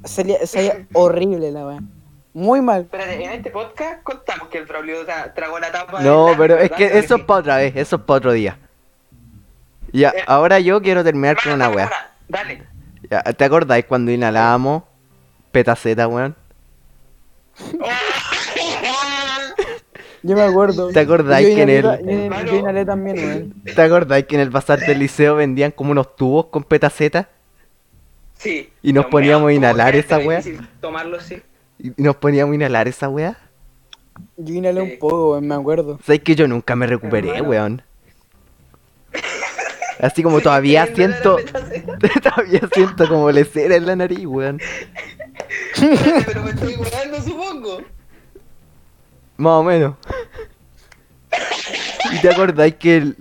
salía, 0.04 0.44
sabía 0.46 0.86
horrible 0.92 1.52
la 1.52 1.66
weón. 1.66 1.90
Muy 2.32 2.60
mal. 2.60 2.82
Espérate, 2.82 3.24
en 3.24 3.30
este 3.30 3.50
podcast 3.50 4.02
contamos 4.02 4.48
que 4.48 4.58
el 4.58 4.64
Braulio 4.66 5.06
tra- 5.06 5.32
tragó 5.34 5.60
la 5.60 5.70
tapa. 5.70 6.00
No, 6.02 6.32
pero 6.36 6.58
es 6.58 6.72
que 6.72 6.86
¿verdad? 6.86 6.98
eso 7.04 7.14
es 7.16 7.22
para 7.22 7.40
otra 7.40 7.56
vez, 7.58 7.76
eso 7.76 7.94
es 7.96 8.02
para 8.02 8.18
otro 8.18 8.32
día. 8.32 8.58
Ya, 9.94 10.10
Eh, 10.10 10.24
ahora 10.26 10.58
yo 10.60 10.82
quiero 10.82 11.02
terminar 11.04 11.36
con 11.42 11.52
una 11.52 11.68
una, 11.68 11.90
Dale. 12.28 12.62
Ya, 13.10 13.22
¿Te 13.22 13.44
acordáis 13.44 13.84
cuando 13.84 14.10
inhalábamos 14.10 14.82
petaceta, 15.52 16.08
weón? 16.08 16.34
Yo 20.22 20.34
me 20.36 20.42
acuerdo. 20.42 20.88
¿Te 20.90 21.00
acordáis 21.00 21.48
Yo 21.48 21.54
que 21.54 21.62
en 21.62 21.68
el- 21.70 21.84
inhalé- 21.84 22.44
Yo, 22.46 22.52
yo 22.52 22.58
inhalé 22.58 22.84
también, 22.84 23.16
weón. 23.18 23.54
¿Te 23.74 23.82
acordáis 23.82 24.24
que 24.26 24.34
en 24.36 24.40
el 24.40 24.50
bazar 24.50 24.80
del 24.80 24.98
liceo 24.98 25.36
vendían 25.36 25.70
como 25.70 25.92
unos 25.92 26.16
tubos 26.16 26.46
con 26.46 26.64
petaceta? 26.64 27.28
Sí. 28.38 28.70
Y 28.82 28.92
nos 28.92 29.06
poníamos 29.06 29.48
a 29.48 29.52
inhalar 29.52 29.92
¿cómo 29.92 30.00
esa 30.00 30.18
difícil 30.18 30.68
Tomarlo, 30.80 31.20
sí. 31.20 31.40
Y 31.78 31.92
nos 32.02 32.16
poníamos 32.16 32.52
a 32.52 32.56
inhalar 32.56 32.88
esa 32.88 33.08
wea. 33.08 33.36
Yo 34.36 34.54
inhalé 34.54 34.80
Sí. 34.84 34.92
un 34.92 34.98
poco, 34.98 35.32
weón, 35.32 35.46
me 35.46 35.54
acuerdo. 35.54 35.98
¿Sabes 36.04 36.20
que 36.22 36.34
yo 36.34 36.48
nunca 36.48 36.74
me 36.74 36.86
recuperé, 36.86 37.40
weón? 37.42 37.82
Así 40.00 40.22
como 40.22 40.40
todavía 40.40 40.86
¿Qué 40.86 41.04
inhalar 41.04 41.24
siento, 41.24 41.36
todavía 42.22 42.60
siento 42.72 43.08
como 43.08 43.30
lecera 43.30 43.76
en 43.76 43.86
la 43.86 43.96
nariz, 43.96 44.26
weón. 44.26 44.60
Pero 45.78 46.42
me 46.42 46.50
estoy 46.50 46.74
curando, 46.74 47.20
supongo. 47.22 47.82
Más 49.36 49.52
o 49.52 49.62
menos. 49.62 49.94
¿Y 52.12 52.20
te 52.20 52.28
acordáis 52.30 52.74
que 52.76 52.96
el, 52.96 53.16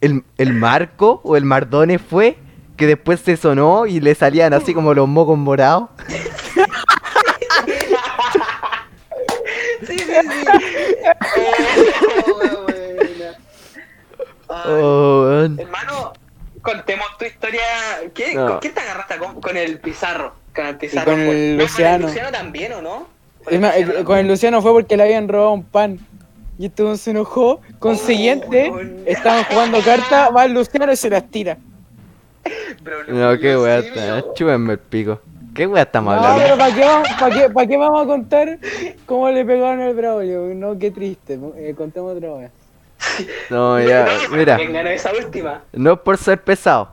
el, 0.00 0.24
el 0.36 0.52
Marco 0.52 1.20
o 1.24 1.36
el 1.36 1.44
Mardone 1.44 1.98
fue? 1.98 2.36
Que 2.76 2.86
después 2.86 3.20
se 3.20 3.36
sonó 3.36 3.86
y 3.86 4.00
le 4.00 4.14
salían 4.14 4.52
así 4.52 4.74
como 4.74 4.94
los 4.94 5.08
mocos 5.08 5.38
morados. 5.38 5.88
Sí, 9.86 9.96
sí, 9.96 10.04
sí. 10.06 10.44
Oh, 12.26 12.57
Oh. 14.66 15.28
Hermano, 15.58 16.12
contemos 16.62 17.06
tu 17.18 17.24
historia. 17.24 17.60
¿Qué, 18.14 18.34
No. 18.34 18.46
¿Con 18.48 18.58
quién 18.58 18.74
te 18.74 18.80
agarraste? 18.80 19.18
¿Con, 19.18 19.40
con 19.40 19.56
el 19.56 19.78
Pizarro? 19.80 20.32
Con 20.54 20.66
el 20.66 20.76
Pizarro. 20.76 21.12
con 21.12 21.20
el 21.20 21.56
No, 21.56 21.62
Luciano. 21.62 21.90
Con 21.92 22.00
el 22.00 22.06
Luciano 22.14 22.32
también, 22.32 22.72
¿o 22.72 22.82
no? 22.82 23.06
Con 23.44 23.54
el 23.54 23.60
Luciano 23.86 24.04
con 24.04 24.18
el 24.18 24.28
Luciano 24.28 24.62
fue 24.62 24.72
porque 24.72 24.96
le 24.96 25.02
habían 25.04 25.28
robado 25.28 25.52
un 25.52 25.64
pan. 25.64 25.98
Y 26.58 26.66
este 26.66 26.82
weón 26.82 26.98
se 26.98 27.10
enojó. 27.12 27.60
Consiguiente, 27.78 28.68
Oh, 28.70 28.74
weón. 28.74 29.02
estaban 29.06 29.44
jugando 29.44 29.78
cartas, 29.80 30.30
va 30.34 30.44
el 30.44 30.52
Luciano 30.54 30.90
y 30.92 30.96
se 30.96 31.08
las 31.10 31.24
tira. 31.30 31.56
Pero 32.82 33.04
No, 33.08 33.38
qué 33.38 33.56
weá 33.56 33.82
sí, 33.82 33.88
está. 33.88 34.14
vio. 34.16 34.34
Chúpenme 34.34 34.72
el 34.72 34.78
pico. 34.78 35.20
¿Qué 35.54 35.66
weá 35.66 35.82
estamos 35.82 36.14
No, 36.14 36.20
hablando? 36.20 36.42
pero 36.42 36.58
¿para 36.58 36.74
qué, 36.74 36.80
vamos, 36.84 37.08
para, 37.18 37.34
qué, 37.34 37.50
¿para 37.50 37.66
qué 37.66 37.76
vamos 37.76 38.02
a 38.02 38.06
contar 38.06 38.58
cómo 39.06 39.28
le 39.30 39.44
pegaron 39.44 39.80
el 39.80 39.94
Braulio? 39.94 40.52
No, 40.54 40.78
qué 40.78 40.90
triste. 40.90 41.38
Eh, 41.56 41.74
contemos 41.76 42.16
otra 42.16 42.32
vez. 42.34 42.50
No, 43.50 43.80
ya, 43.80 44.06
mira. 44.30 44.58
No 45.72 45.92
es 45.92 45.98
por 46.00 46.16
ser 46.18 46.42
pesado. 46.42 46.90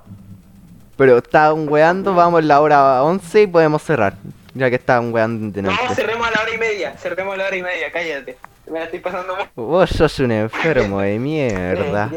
Pero 0.97 1.17
estaban 1.17 1.67
weando, 1.67 2.13
vamos 2.15 2.39
en 2.41 2.47
la 2.47 2.61
hora 2.61 3.03
11 3.03 3.41
y 3.41 3.47
podemos 3.47 3.81
cerrar. 3.83 4.13
Ya 4.53 4.69
que 4.69 4.77
estaban 4.77 5.13
weando 5.13 5.59
en 5.59 5.65
No, 5.65 5.69
delante. 5.71 5.95
cerremos 5.95 6.25
a 6.27 6.31
la 6.31 6.41
hora 6.41 6.55
y 6.55 6.57
media. 6.57 6.95
Cerremos 6.97 7.33
a 7.33 7.37
la 7.37 7.45
hora 7.47 7.55
y 7.57 7.61
media, 7.61 7.91
cállate. 7.91 8.37
Me 8.71 8.79
la 8.79 8.85
estoy 8.85 8.99
pasando 8.99 9.35
muy 9.35 9.45
Vos 9.55 9.89
sos 9.89 10.17
un 10.19 10.31
enfermo 10.31 11.01
de 11.01 11.19
mierda. 11.19 12.09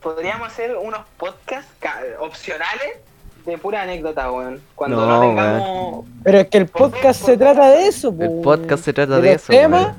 Podríamos 0.00 0.48
hacer 0.48 0.76
unos 0.76 1.00
podcasts 1.16 1.70
ca- 1.80 2.00
opcionales 2.20 2.98
de 3.46 3.58
pura 3.58 3.82
anécdota, 3.82 4.30
weón. 4.30 4.60
Cuando 4.74 4.96
no, 5.04 5.06
No, 5.06 5.20
tengamos. 5.20 6.04
Pero 6.22 6.38
es 6.38 6.46
que 6.48 6.58
el 6.58 6.66
podcast 6.66 7.24
se 7.24 7.36
trata 7.36 7.70
de 7.70 7.86
eso, 7.88 8.14
po, 8.14 8.22
El 8.22 8.28
weón. 8.28 8.42
podcast 8.42 8.84
se 8.84 8.92
trata 8.92 9.20
de 9.20 9.32
los 9.32 9.42
eso, 9.42 9.52
weón. 9.52 9.94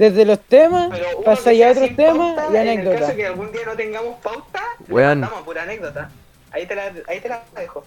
Desde 0.00 0.24
los 0.24 0.40
temas, 0.40 0.90
pasáis 1.24 1.62
a 1.62 1.70
otros 1.72 1.94
temas 1.94 2.34
pauta, 2.34 2.52
y 2.52 2.56
En 2.56 2.62
el 2.62 2.68
anécdotas. 2.68 3.00
caso 3.02 3.16
que 3.16 3.26
algún 3.26 3.52
día 3.52 3.60
no 3.66 3.76
tengamos 3.76 4.18
pauta, 4.20 4.62
Weón. 4.88 5.20
mandamos 5.20 5.44
pura 5.44 5.62
anécdota. 5.64 6.10
Ahí 6.52 6.66
te 6.66 6.74
la, 6.74 6.92
ahí 7.06 7.20
te 7.20 7.28
la 7.28 7.42
dejo. 7.54 7.84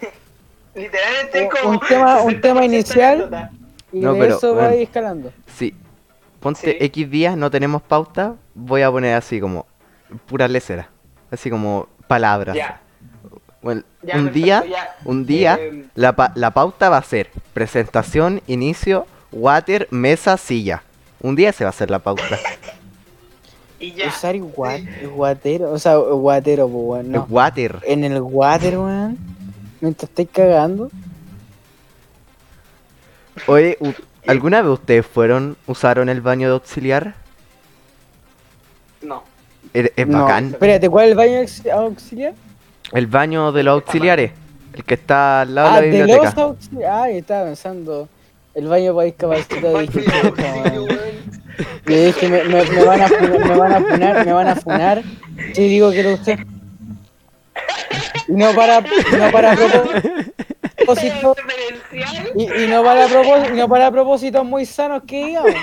Literalmente 0.74 1.42
es 1.44 1.50
como. 1.50 1.70
un 1.74 1.80
tema- 1.80 2.22
un 2.22 2.32
60% 2.34 2.40
tema 2.40 2.64
inicial. 2.64 3.50
Y 3.92 4.00
No, 4.00 4.14
de 4.14 4.20
pero, 4.20 4.36
eso 4.36 4.54
va 4.54 4.72
escalando. 4.74 5.32
Sí. 5.56 5.74
Ponte 6.40 6.60
Sí. 6.72 6.76
X 6.80 7.10
días, 7.10 7.36
no 7.36 7.50
tenemos 7.50 7.82
pauta. 7.82 8.34
Voy 8.54 8.82
a 8.82 8.90
poner 8.90 9.14
así 9.16 9.40
como 9.40 9.66
pura 10.26 10.48
lecera. 10.48 10.88
Así 11.30 11.50
como 11.50 11.88
palabras. 12.06 12.56
Ya. 12.56 12.80
Bueno, 13.62 13.82
Ya, 14.02 14.14
un 14.16 14.24
perfecto, 14.24 14.32
día, 14.46 14.64
ya. 14.66 14.96
un 15.04 15.26
día, 15.26 15.58
Eh, 15.60 15.84
la, 15.94 16.16
pa- 16.16 16.32
la 16.34 16.52
pauta 16.52 16.88
va 16.88 16.96
a 16.96 17.02
ser 17.02 17.30
presentación, 17.52 18.40
inicio, 18.46 19.06
water, 19.32 19.86
mesa, 19.90 20.36
silla. 20.36 20.82
Un 21.20 21.36
día 21.36 21.52
se 21.52 21.64
va 21.64 21.68
a 21.68 21.70
hacer 21.70 21.90
la 21.90 21.98
pauta. 21.98 22.24
Y 23.82 23.92
ya. 23.92 24.08
Usar 24.08 24.36
guatero, 24.38 25.72
o 25.72 25.78
sea, 25.78 25.96
guatero, 25.96 26.68
pues, 26.68 26.84
weón. 26.84 27.12
No. 27.12 27.26
Water. 27.30 27.78
En 27.84 28.04
el 28.04 28.20
water, 28.20 28.76
weón. 28.76 29.16
Mientras 29.80 30.10
estáis 30.10 30.28
cagando. 30.30 30.90
Oye, 33.46 33.78
u- 33.80 33.92
¿alguna 34.26 34.60
vez 34.60 34.72
ustedes 34.72 35.06
fueron, 35.06 35.56
usaron 35.66 36.10
el 36.10 36.20
baño 36.20 36.48
de 36.48 36.54
auxiliar? 36.54 37.14
No. 39.00 39.22
Es, 39.72 39.90
es 39.96 40.06
No, 40.06 40.24
bacán. 40.24 40.48
Espérate, 40.48 40.90
¿cuál 40.90 41.06
es 41.06 41.10
el 41.12 41.16
baño 41.16 41.32
auxi- 41.40 41.70
auxiliar? 41.70 42.34
El 42.92 43.06
baño 43.06 43.50
de 43.52 43.62
los 43.62 43.72
auxiliares. 43.74 44.32
El 44.74 44.84
que 44.84 44.94
está 44.94 45.40
al 45.40 45.54
lado 45.54 45.68
Ah, 45.70 45.80
de 45.80 45.86
la 45.86 45.92
de 45.92 45.98
biblioteca. 46.00 46.24
los 46.36 46.38
auxiliares. 46.38 46.90
Ah, 46.92 47.08
estaba 47.10 47.44
pensando. 47.46 48.08
El 48.60 48.68
baño 48.68 48.94
para 48.94 49.06
discapacitados. 49.06 49.80
Dije. 49.80 50.04
Yo 51.86 51.96
dije, 52.04 52.28
me, 52.28 52.44
me, 52.44 52.62
me 52.62 52.84
van 52.84 53.00
a 53.00 53.08
funar, 53.08 53.38
me 53.46 53.56
van 53.56 53.72
a 53.72 53.80
funar, 53.80 54.26
me 54.26 54.32
van 54.34 54.48
a 54.48 54.56
funar. 54.56 55.02
Sí, 55.54 55.66
digo 55.68 55.90
que 55.90 56.02
lo 56.02 56.12
usé. 56.12 56.38
Y 58.28 58.32
no 58.32 58.52
para, 58.54 58.82
no 58.82 59.30
para 59.32 59.56
propósito. 60.76 61.34
Y, 62.34 62.64
y 62.64 62.66
no 62.68 62.84
para 62.84 63.06
propósito, 63.06 63.54
y 63.54 63.56
no 63.56 63.66
para 63.68 63.90
propósitos 63.90 64.44
muy 64.44 64.66
sanos 64.66 65.04
que 65.06 65.24
digamos. 65.24 65.54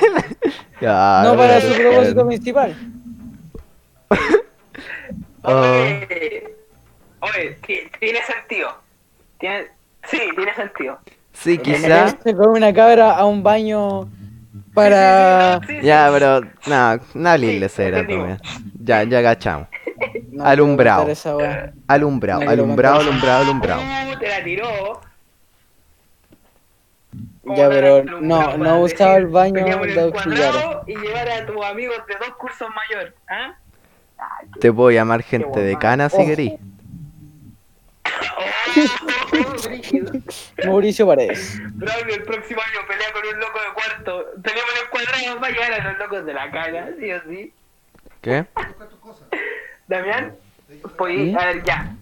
Ya, 0.82 1.22
No 1.24 1.38
para 1.38 1.62
su 1.62 1.74
propósito 1.76 2.26
principal. 2.28 2.76
Oye, 5.44 6.56
oye, 7.20 7.58
ti- 7.66 7.92
tiene 8.00 8.20
sentido. 8.24 8.70
Tiene, 9.40 9.68
sí, 10.10 10.20
tiene 10.36 10.56
sentido. 10.56 11.00
Sí, 11.40 11.58
quizá. 11.60 12.18
Con 12.24 12.50
una 12.50 12.74
cabra 12.74 13.12
a 13.12 13.26
un 13.26 13.44
baño 13.44 14.10
para. 14.74 15.60
Sí, 15.62 15.68
sí, 15.68 15.80
sí, 15.82 15.86
Ya, 15.86 16.10
pero. 16.12 16.42
No, 16.68 17.00
no 17.14 17.30
entendimos. 17.78 18.40
Ya, 18.84 19.04
ya 19.04 19.20
agachamos. 19.20 19.68
No, 20.32 20.46
Alumbrado. 20.46 21.08
Alumbrado, 21.88 22.44
No 22.44 22.50
alumbrado, 22.52 23.00
alumbrado, 23.00 23.42
alumbrado. 23.44 23.82
Uh, 23.82 24.20
te 24.20 24.30
la 24.30 24.44
tiró. 24.44 25.02
Ya, 27.56 27.70
pero 27.70 28.04
no, 28.04 28.58
no 28.58 28.84
decir, 28.84 29.08
el 29.08 29.28
baño 29.28 29.66
de 29.66 30.12
cuadrado 30.12 30.84
Y 30.86 30.96
llevar 30.96 31.30
a 31.32 31.46
tus 31.48 31.66
amigos 31.66 31.98
de 32.08 32.14
dos 32.20 32.36
cursos 32.38 32.68
mayor. 32.70 33.16
¿Ah? 33.28 33.56
Te 34.60 34.72
puedo 34.72 34.92
llamar 34.92 35.24
gente 35.24 35.60
de 35.60 35.76
cana 35.80 36.10
si 36.10 36.18
Ojo. 36.18 36.28
querís. 36.28 36.54
Mauricio 40.66 41.08
Paredes. 41.08 41.60
Braulio 41.74 42.16
el 42.16 42.24
próximo 42.24 42.62
año 42.62 42.88
pelea 42.88 43.08
con 43.14 43.22
un 43.34 43.40
loco 43.40 43.60
de 43.60 43.74
cuarto. 43.74 44.26
Tenemos 44.42 44.70
el 44.84 44.90
cuadrado 44.90 45.40
para 45.40 45.54
llegar 45.54 45.74
a 45.74 45.90
los 45.92 46.00
locos 46.00 46.26
de 46.26 46.34
la 46.34 46.52
cana, 46.52 46.90
sí 47.00 47.12
o 47.12 47.22
sí. 47.30 47.54
¿Qué? 48.22 48.46
Damián, 49.88 50.36
pues, 50.98 51.14
¿Sí? 51.16 51.36
a 51.40 51.46
ver, 51.46 51.64
ya. 51.64 51.96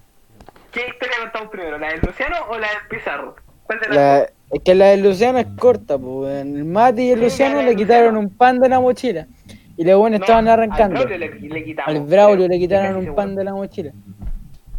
¿Qué 0.72 0.88
historia 0.88 1.16
contamos 1.22 1.50
primero? 1.50 1.78
¿La 1.78 1.90
del 1.90 2.00
Luciano 2.02 2.36
o 2.50 2.58
la 2.58 2.68
del 2.68 2.88
Pizarro? 2.90 3.36
¿Cuál 3.64 3.80
de 3.80 3.88
las 3.88 3.96
La, 3.96 4.20
dos? 4.20 4.28
es 4.52 4.62
que 4.64 4.76
la 4.76 4.86
de 4.88 4.98
Luciano 4.98 5.38
es 5.40 5.48
corta, 5.58 5.98
pues. 5.98 6.42
El 6.46 6.66
Mati 6.66 7.04
y 7.04 7.12
el 7.12 7.22
Luciano 7.22 7.62
le 7.62 7.76
quitaron 7.76 8.18
un 8.18 8.30
pan 8.36 8.60
de 8.60 8.70
la 8.70 8.80
mochila. 8.80 9.28
Y 9.78 9.84
los 9.84 9.98
buenos 10.00 10.20
No, 10.20 10.26
estaban 10.26 10.48
al 10.48 10.54
arrancando. 10.54 10.96
Braulio 11.04 11.18
le, 11.18 11.30
le 11.50 11.64
quitamos. 11.64 11.94
Al 11.96 12.02
Braulio 12.02 12.48
le 12.48 12.58
quitaron 12.60 12.96
un 12.98 13.16
pan 13.16 13.28
seguro. 13.28 13.36
de 13.38 13.44
la 13.44 13.54
mochila. 13.54 13.92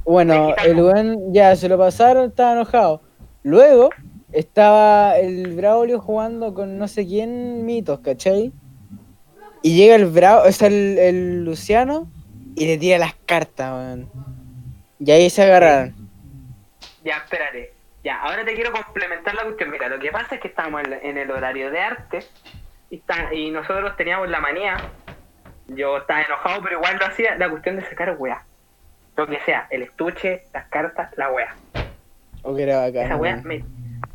Bueno, 0.06 0.54
el 0.64 0.74
buen 0.80 1.32
ya 1.34 1.54
se 1.56 1.68
lo 1.68 1.76
pasaron, 1.78 2.28
estaba 2.30 2.52
enojado. 2.52 3.02
Luego 3.42 3.90
estaba 4.32 5.16
el 5.18 5.54
Braulio 5.56 6.00
jugando 6.00 6.54
con 6.54 6.78
no 6.78 6.88
sé 6.88 7.06
quién 7.06 7.64
mitos, 7.66 8.00
¿cachai? 8.00 8.52
Y 9.62 9.76
llega 9.76 9.94
el 9.96 10.06
Braulio, 10.06 10.48
o 10.48 10.52
sea, 10.52 10.68
el, 10.68 10.98
el 10.98 11.44
Luciano 11.44 12.08
y 12.54 12.66
le 12.66 12.78
tira 12.78 12.98
las 12.98 13.14
cartas, 13.26 13.72
weón. 13.72 14.08
Y 15.00 15.10
ahí 15.10 15.28
se 15.28 15.42
agarraron. 15.42 15.94
Ya, 17.04 17.16
espérate. 17.18 17.72
Ya, 18.04 18.20
ahora 18.22 18.44
te 18.44 18.54
quiero 18.54 18.70
complementar 18.72 19.34
la 19.34 19.42
cuestión. 19.42 19.70
Mira, 19.70 19.88
lo 19.88 19.98
que 19.98 20.10
pasa 20.12 20.36
es 20.36 20.40
que 20.40 20.48
estábamos 20.48 20.82
en, 20.84 20.92
en 21.02 21.18
el 21.18 21.30
horario 21.30 21.70
de 21.70 21.80
arte 21.80 22.20
y, 22.90 22.96
está- 22.96 23.34
y 23.34 23.50
nosotros 23.50 23.96
teníamos 23.96 24.28
la 24.28 24.40
manía. 24.40 24.76
Yo 25.68 25.98
estaba 25.98 26.22
enojado, 26.22 26.62
pero 26.62 26.76
igual 26.76 26.96
lo 26.98 27.06
hacía. 27.06 27.34
La 27.36 27.50
cuestión 27.50 27.76
de 27.76 27.82
sacar 27.88 28.14
weá. 28.18 28.44
Lo 29.16 29.26
que 29.26 29.38
sea, 29.46 29.66
el 29.70 29.82
estuche, 29.82 30.42
las 30.52 30.66
cartas, 30.68 31.10
la 31.16 31.30
weá. 31.32 31.54
O 32.42 32.54
que 32.54 32.62
era 32.64 32.80
bacán. 32.80 33.06
Esa 33.06 33.16
weón. 33.16 33.42
me, 33.44 33.64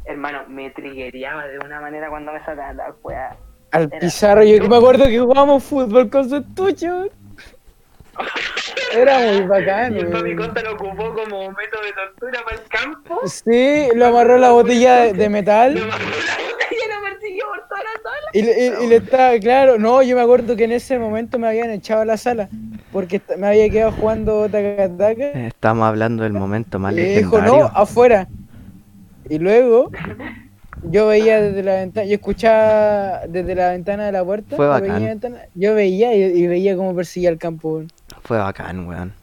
hermano, 0.05 0.43
me 0.47 0.69
trigueaba 0.69 1.47
de 1.47 1.57
una 1.59 1.81
manera 1.81 2.09
cuando 2.09 2.31
me 2.31 2.39
sacaban 2.39 2.77
la 2.77 2.93
weá. 3.03 3.35
Al 3.71 3.83
era- 3.83 3.99
Pizarro, 3.99 4.43
yo 4.43 4.67
me 4.67 4.75
acuerdo 4.77 5.05
que 5.05 5.19
jugábamos 5.19 5.63
fútbol 5.63 6.09
con 6.09 6.29
su 6.29 6.37
estuche. 6.37 6.87
Era 8.93 9.19
muy 9.19 9.41
bacán, 9.47 9.95
Y 9.97 10.03
weón. 10.03 10.35
Costa 10.37 10.61
lo 10.61 10.73
ocupó 10.73 11.13
como 11.13 11.51
método 11.51 11.81
de 11.83 11.93
tortura 11.93 12.43
para 12.43 12.55
el 12.57 12.63
campo. 12.69 13.21
Sí, 13.27 13.87
lo 13.95 14.05
amarró 14.07 14.37
la 14.37 14.51
botella 14.51 14.95
de, 15.05 15.13
de 15.13 15.29
metal. 15.29 15.73
Lo 15.73 15.79
mandó 15.87 15.95
a 15.95 15.99
la 16.09 16.51
botella 16.51 16.85
y 16.85 16.89
lo 16.89 17.09
persiguió 17.09 17.45
por. 17.47 17.67
Y, 18.33 18.41
le- 18.43 18.65
y- 18.65 18.83
y 18.85 18.87
le 18.87 18.95
estaba, 18.97 19.37
claro, 19.39 19.77
no, 19.77 20.01
yo 20.01 20.15
me 20.15 20.21
acuerdo 20.21 20.55
que 20.55 20.63
en 20.65 20.71
ese 20.71 20.97
momento 20.99 21.37
me 21.39 21.47
habían 21.47 21.69
echado 21.71 22.01
a 22.01 22.05
la 22.05 22.17
sala 22.17 22.49
porque 22.91 23.21
me 23.37 23.47
había 23.47 23.69
quedado 23.69 23.91
jugando 23.93 24.47
taca-taca. 24.49 25.23
Eh, 25.31 25.47
Estamos 25.47 25.85
hablando 25.87 26.23
del 26.23 26.33
momento 26.33 26.79
más 26.79 26.93
Y 26.93 26.97
dijo, 26.97 27.37
no, 27.37 27.41
legendario. 27.43 27.71
afuera. 27.77 28.27
Y 29.29 29.39
luego 29.39 29.91
yo 30.83 31.07
veía 31.07 31.41
desde 31.41 31.63
la 31.63 31.75
ventana, 31.75 32.05
yo 32.07 32.15
escuchaba 32.15 33.21
desde 33.27 33.55
la 33.55 33.71
ventana 33.71 34.05
de 34.07 34.11
la 34.11 34.23
puerta. 34.25 34.55
Fue 34.55 34.67
bacán. 34.67 35.03
ventana, 35.05 35.37
yo 35.53 35.75
veía 35.75 36.13
y, 36.15 36.23
y 36.23 36.47
veía 36.47 36.75
cómo 36.75 36.95
perseguía 36.95 37.29
al 37.29 37.37
campo. 37.37 37.83
Fue 38.23 38.37
bacán, 38.37 38.87
weón. 38.87 39.13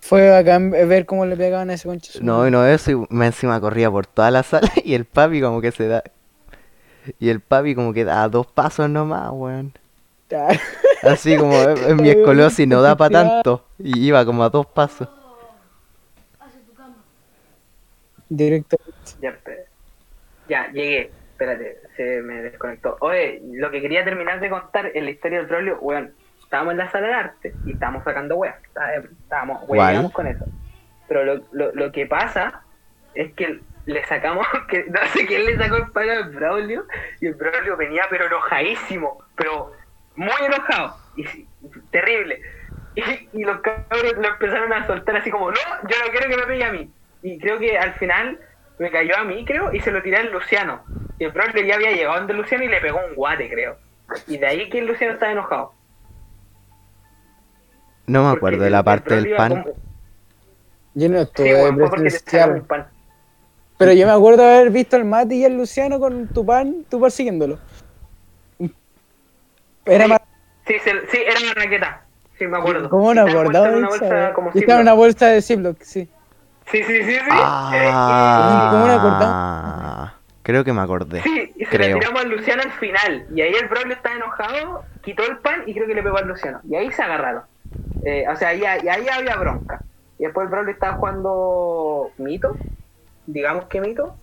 Fue 0.00 0.28
bacán 0.30 0.70
ver 0.70 1.04
cómo 1.06 1.26
le 1.26 1.36
pegaban 1.36 1.70
a 1.70 1.74
ese 1.74 1.86
concha. 1.88 2.12
su 2.12 2.24
No, 2.24 2.46
y 2.46 2.50
no 2.50 2.66
eso, 2.66 2.90
y 2.90 3.06
me 3.10 3.26
encima 3.26 3.60
corría 3.60 3.90
por 3.90 4.06
toda 4.06 4.30
la 4.30 4.42
sala 4.42 4.68
y 4.84 4.94
el 4.94 5.04
papi 5.04 5.40
como 5.40 5.60
que 5.60 5.72
se 5.72 5.88
da... 5.88 6.02
Y 7.18 7.28
el 7.30 7.40
papi 7.40 7.74
como 7.74 7.92
que 7.92 8.04
da 8.04 8.28
dos 8.28 8.46
pasos 8.46 8.88
nomás, 8.88 9.30
weón. 9.32 9.72
Así 11.02 11.36
como 11.36 11.52
eh, 11.54 11.74
en 11.88 11.96
mi 11.96 12.08
escoliosis 12.10 12.66
no 12.68 12.82
da 12.82 12.96
para 12.96 13.10
tanto. 13.24 13.64
Y 13.78 14.06
iba 14.06 14.24
como 14.24 14.44
a 14.44 14.48
dos 14.50 14.66
pasos. 14.66 15.08
Hacia 16.38 16.60
tu 16.60 16.72
cama. 16.74 16.94
Directo. 18.28 18.76
Ya, 19.20 19.30
espera. 19.30 19.62
ya, 20.48 20.70
llegué. 20.72 21.10
Espérate, 21.32 21.78
se 21.96 22.20
me 22.22 22.42
desconectó. 22.42 22.96
Oye, 23.00 23.40
lo 23.52 23.70
que 23.70 23.80
quería 23.80 24.04
terminar 24.04 24.40
de 24.40 24.50
contar 24.50 24.90
en 24.94 25.04
la 25.06 25.10
historia 25.10 25.38
del 25.38 25.46
Braulio, 25.46 25.78
weón, 25.80 26.12
estábamos 26.44 26.72
en 26.72 26.78
la 26.78 26.90
sala 26.92 27.06
de 27.08 27.14
arte 27.14 27.54
y 27.64 27.72
estábamos 27.72 28.04
sacando 28.04 28.36
weas. 28.36 28.56
Está- 28.62 28.94
Estábamos, 28.94 29.62
weón, 29.66 30.10
con 30.10 30.26
eso. 30.26 30.44
Pero 31.08 31.24
lo, 31.24 31.42
lo, 31.52 31.72
lo 31.72 31.92
que 31.92 32.06
pasa 32.06 32.62
es 33.14 33.32
que 33.32 33.60
le 33.86 34.04
sacamos, 34.06 34.46
que 34.68 34.84
no 34.84 35.00
sé 35.12 35.26
quién 35.26 35.46
le 35.46 35.56
sacó 35.56 35.76
el 35.76 35.90
palo 35.90 36.12
al 36.12 36.30
Braulio, 36.30 36.86
y 37.20 37.26
el 37.26 37.34
Braulio 37.34 37.76
venía 37.76 38.02
pero 38.10 38.26
enojadísimo, 38.26 39.22
pero 39.36 39.72
muy 40.16 40.30
enojado, 40.44 40.96
y 41.16 41.24
sí, 41.24 41.48
terrible. 41.90 42.40
Y, 42.94 43.02
y 43.32 43.44
los 43.44 43.60
cabros 43.60 44.14
lo 44.16 44.28
empezaron 44.28 44.72
a 44.72 44.86
soltar 44.86 45.16
así 45.16 45.30
como, 45.30 45.50
no, 45.50 45.56
yo 45.88 45.96
no 46.04 46.10
quiero 46.10 46.28
que 46.28 46.36
me 46.36 46.42
pegue 46.46 46.64
a 46.64 46.72
mí. 46.72 46.90
Y 47.22 47.38
creo 47.38 47.58
que 47.58 47.78
al 47.78 47.92
final 47.94 48.38
me 48.78 48.90
cayó 48.90 49.16
a 49.16 49.24
mí, 49.24 49.44
creo, 49.44 49.72
y 49.72 49.80
se 49.80 49.92
lo 49.92 50.02
tiré 50.02 50.16
al 50.18 50.32
Luciano. 50.32 50.82
Y 51.18 51.24
el 51.24 51.30
Braulio 51.32 51.62
ya 51.64 51.76
había 51.76 51.92
llegado 51.92 52.16
donde 52.18 52.34
Luciano 52.34 52.64
y 52.64 52.68
le 52.68 52.80
pegó 52.80 52.98
un 53.08 53.14
guate, 53.14 53.48
creo. 53.48 53.76
Y 54.26 54.38
de 54.38 54.46
ahí 54.46 54.68
que 54.68 54.78
el 54.80 54.86
Luciano 54.86 55.12
estaba 55.14 55.30
enojado. 55.32 55.72
No 58.06 58.22
me 58.24 58.30
Porque 58.30 58.38
acuerdo 58.38 58.64
de 58.64 58.70
la 58.70 58.82
parte 58.82 59.14
del 59.14 59.36
pan. 59.36 59.62
como- 59.62 59.76
Yo 60.94 61.08
no 61.08 61.18
Sí, 61.18 61.22
estuve 61.22 61.54
weón, 61.54 61.76
fue 61.78 61.86
Pero 63.80 63.92
yo 63.94 64.06
me 64.06 64.12
acuerdo 64.12 64.42
de 64.42 64.56
haber 64.58 64.68
visto 64.70 64.96
al 64.96 65.06
Mati 65.06 65.36
y 65.36 65.44
al 65.46 65.56
Luciano 65.56 65.98
con 65.98 66.26
tu 66.28 66.44
pan, 66.44 66.84
tú 66.90 67.00
persiguiéndolo. 67.00 67.58
Era 69.86 70.04
Sí. 70.04 70.10
más. 70.10 70.20
Sí, 70.66 70.74
era 71.26 71.40
una 71.42 71.54
raqueta. 71.54 72.02
Sí, 72.38 72.46
me 72.46 72.58
acuerdo. 72.58 72.90
¿Cómo 72.90 73.14
no 73.14 73.22
acordaba 73.22 73.70
de 73.70 73.76
una 73.78 73.88
bolsa 73.88 74.24
eso? 74.26 74.34
como 74.34 74.50
estaba 74.54 74.74
en 74.74 74.82
una 74.82 74.92
bolsa 74.92 75.26
de 75.28 75.40
Ziploc, 75.40 75.80
sí. 75.80 76.06
Sí, 76.70 76.82
sí, 76.84 77.02
sí, 77.04 77.04
sí. 77.04 77.18
¿Cómo 77.26 78.86
no 78.86 79.00
Ah, 79.02 80.12
creo 80.42 80.62
que 80.62 80.72
me 80.74 80.82
acordé. 80.82 81.22
Sí, 81.22 81.50
y 81.56 81.64
se 81.64 81.70
Creo. 81.70 81.94
le 81.96 82.00
tiramos 82.00 82.20
al 82.22 82.30
Luciano 82.30 82.62
al 82.62 82.72
final. 82.72 83.26
Y 83.34 83.40
ahí 83.40 83.54
el 83.54 83.66
Braulio 83.68 83.94
estaba 83.94 84.14
enojado, 84.14 84.84
quitó 85.02 85.24
el 85.24 85.38
pan 85.38 85.62
y 85.66 85.72
creo 85.72 85.86
que 85.86 85.94
le 85.94 86.02
pegó 86.02 86.18
al 86.18 86.28
Luciano. 86.28 86.60
Y 86.68 86.74
ahí 86.76 86.92
se 86.92 87.02
agarraron. 87.02 87.44
Eh, 88.04 88.26
o 88.30 88.36
sea, 88.36 88.48
ahí, 88.48 88.62
ahí 88.62 88.86
ahí 88.88 89.08
había 89.08 89.36
bronca. 89.36 89.80
Y 90.18 90.24
después 90.24 90.44
el 90.44 90.50
Braulio 90.50 90.72
estaba 90.74 90.96
jugando 90.98 92.10
Mito, 92.18 92.54
digamos 93.32 93.66
que 93.66 93.80
Mito, 93.80 94.14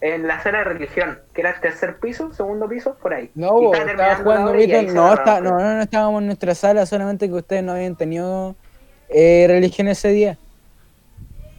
en 0.00 0.26
la 0.26 0.42
sala 0.42 0.58
de 0.58 0.64
religión, 0.64 1.18
que 1.32 1.42
era 1.42 1.50
el 1.50 1.60
tercer 1.60 1.98
piso, 1.98 2.32
segundo 2.32 2.68
piso, 2.68 2.96
por 3.00 3.14
ahí. 3.14 3.30
No, 3.34 3.60
Y 3.60 3.64
estaba 3.66 3.90
estaba 3.90 4.16
jugando 4.16 4.52
No, 4.92 5.14
está, 5.14 5.40
no, 5.40 5.50
no, 5.58 5.74
no 5.76 5.82
estábamos 5.82 6.20
en 6.22 6.26
nuestra 6.26 6.54
sala, 6.54 6.86
solamente 6.86 7.28
que 7.28 7.34
ustedes 7.34 7.62
no 7.62 7.72
habían 7.72 7.96
tenido 7.96 8.56
eh, 9.08 9.44
religión 9.48 9.88
ese 9.88 10.08
día. 10.08 10.38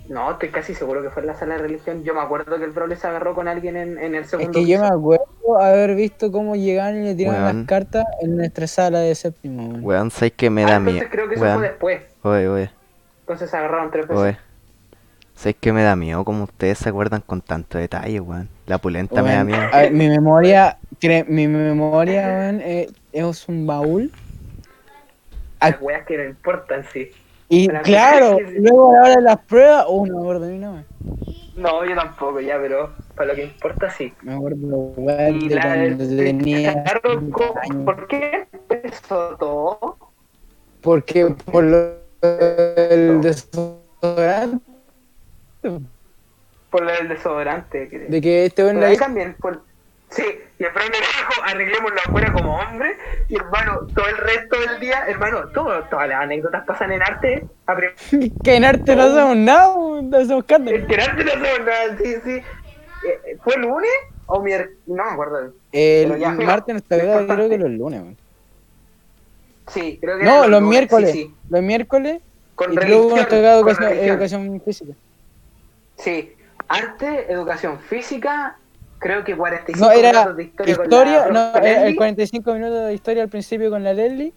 No, 0.10 0.32
estoy 0.32 0.49
casi 0.49 0.76
seguro 0.76 1.02
que 1.02 1.10
fue 1.10 1.22
en 1.22 1.28
la 1.28 1.36
sala 1.36 1.56
de 1.56 1.61
religión. 1.61 2.03
Yo 2.03 2.14
me 2.14 2.20
acuerdo 2.20 2.57
que 2.57 2.65
el 2.65 2.72
Braulio 2.72 2.98
se 2.98 3.07
agarró 3.07 3.34
con 3.34 3.48
alguien 3.48 3.78
en, 3.78 3.98
en 3.98 4.15
el 4.15 4.24
Es 4.24 4.30
segundo 4.30 4.60
que 4.60 4.68
yo 4.68 4.80
me 4.80 4.88
acuerdo 4.88 5.60
haber 5.61 5.95
visto 5.95 6.32
cómo 6.32 6.56
llegaban 6.56 6.98
y 7.02 7.06
le 7.06 7.15
tiraban 7.15 7.44
Weón. 7.44 7.57
las 7.60 7.68
cartas 7.68 8.06
en 8.22 8.36
nuestra 8.36 8.68
sala 8.68 8.99
de 8.99 9.15
séptimo. 9.15 9.64
weón. 9.70 9.84
Weón, 9.86 10.11
¿sabes 10.11 10.34
que 10.34 10.49
me 10.49 10.64
Ah, 10.64 10.68
da 10.68 10.76
entonces 10.78 10.94
miedo? 10.94 11.10
creo 11.10 11.30
que 11.30 11.36
eso 11.36 11.45
fue 11.45 11.61
después. 11.61 12.02
oye, 12.24 12.48
oye, 12.49 12.70
Entonces 13.22 13.49
se 13.49 13.57
agarraron 13.57 13.91
tres 13.91 14.07
veces. 14.07 14.24
oye. 14.24 14.38
¿Sabes 15.35 15.55
que 15.60 15.73
me 15.73 15.84
da 15.84 15.95
miedo? 15.95 16.23
Como 16.23 16.43
ustedes 16.45 16.77
se 16.77 16.89
acuerdan 16.89 17.22
con 17.22 17.41
tanto 17.41 17.77
detalle, 17.77 18.19
weón. 18.19 18.49
La 18.65 18.77
pulenta 18.77 19.22
me 19.23 19.31
da 19.34 19.43
miedo. 19.43 19.61
a 19.72 19.77
ver, 19.81 19.91
mi 19.91 20.07
memoria, 20.07 20.77
cre- 21.01 21.26
mi 21.27 21.47
memoria, 21.47 22.27
weón, 22.27 22.61
eh, 22.61 22.89
es 23.11 23.47
un 23.49 23.65
baúl. 23.68 24.11
Las 25.60 25.81
weas 25.81 26.05
que 26.05 26.18
no 26.18 26.23
importan, 26.26 26.85
sí. 26.93 27.10
Y 27.49 27.68
claro, 27.68 28.38
que- 28.38 28.60
luego 28.60 28.91
a 28.91 28.93
la 28.93 29.01
hora 29.01 29.15
de 29.15 29.22
las 29.22 29.39
pruebas, 29.45 29.85
oh, 29.88 30.05
no 30.05 30.14
me 30.15 30.19
acuerdo 30.22 30.45
ni 30.47 30.57
nada. 30.60 30.84
No, 31.55 31.85
yo 31.85 31.95
tampoco, 31.95 32.39
ya, 32.39 32.57
pero 32.60 32.93
para 33.15 33.30
lo 33.30 33.35
que 33.35 33.43
importa, 33.43 33.89
sí. 33.89 34.14
Me 34.22 34.34
acuerdo, 34.34 34.60
weón, 34.97 35.47
de 35.47 35.55
la 35.55 35.61
cuando 35.61 35.97
tenía 36.15 36.84
Claro, 36.84 37.01
15 37.19 37.31
¿cómo- 37.31 37.53
años. 37.61 37.85
¿Por 37.85 38.07
qué 38.07 38.47
empezó 38.51 39.35
todo? 39.38 39.97
Porque 40.81 41.26
por 41.51 41.64
lo 41.64 42.03
el 42.23 43.22
desodorante, 43.22 44.64
Por 46.69 46.81
lo 46.84 46.91
del 46.91 47.07
desodorante, 47.07 47.88
creo. 47.90 48.10
de 48.10 48.22
que 48.22 48.45
este 48.45 48.64
ahí 48.64 48.98
también, 48.98 49.35
por... 49.40 49.61
sí, 50.10 50.23
y 50.57 50.64
el 50.64 50.72
Fran 50.72 50.90
me 50.90 50.98
dijo, 50.98 51.44
arreglémoslo 51.44 51.99
afuera 51.99 52.34
como 52.34 52.56
hombre, 52.57 52.98
y 53.30 53.35
hermano, 53.35 53.88
todo 53.94 54.07
el 54.07 54.18
resto 54.18 54.60
del 54.60 54.80
día, 54.80 55.06
hermano, 55.07 55.48
todo, 55.49 55.84
todas 55.84 56.10
las 56.10 56.22
anécdotas 56.22 56.65
pasan 56.65 56.91
en 56.91 57.03
arte, 57.03 57.45
que 58.44 58.56
en 58.56 58.65
arte 58.65 58.95
no 58.95 59.03
hacemos 59.03 59.38
nada, 59.38 59.76
no 59.76 60.18
hacemos 60.18 60.44
escándalo. 60.44 60.77
en 60.77 60.99
arte 60.99 61.23
no 61.23 61.31
hacemos 61.31 61.60
nada, 61.65 61.98
sí, 61.98 62.15
sí. 62.23 62.41
Eh, 63.03 63.38
¿Fue 63.44 63.57
lunes 63.57 63.91
o 64.27 64.41
miércoles? 64.41 64.77
No 64.88 65.03
me 65.03 65.11
acuerdo. 65.11 65.53
El 65.72 66.18
ya, 66.19 66.31
martes 66.31 66.84
toca, 66.84 67.22
lo 67.22 67.27
creo 67.27 67.49
que 67.49 67.57
los 67.57 67.72
lunes. 67.72 68.02
Sí, 69.68 69.98
creo 69.99 70.18
que 70.18 70.23
No, 70.23 70.48
los 70.48 70.61
lunes, 70.61 70.69
miércoles. 70.69 71.11
Sí, 71.11 71.23
sí. 71.23 71.35
Los 71.49 71.61
miércoles. 71.61 72.22
Con 72.56 72.72
y 72.72 72.76
luego 72.76 73.15
nos 73.15 73.27
toca 73.27 73.41
con 73.41 73.41
educación, 73.41 73.90
religión. 73.90 74.10
educación 74.10 74.61
física. 74.64 74.94
Sí, 75.98 76.34
arte, 76.68 77.32
educación 77.32 77.80
física, 77.80 78.57
creo 78.99 79.24
que 79.24 79.36
45 79.36 79.86
No, 79.86 79.91
era 79.91 80.11
minutos 80.34 80.38
de 80.38 80.44
historia, 80.72 81.24
con 81.26 81.34
la 81.34 81.52
no, 81.52 81.57
era 81.60 81.70
el 81.70 81.82
Leslie. 81.82 81.95
45 81.95 82.53
minutos 82.53 82.86
de 82.88 82.94
historia 82.94 83.24
al 83.24 83.30
principio 83.30 83.70
con 83.70 83.84
la 83.84 83.94
Leslie. 83.94 84.34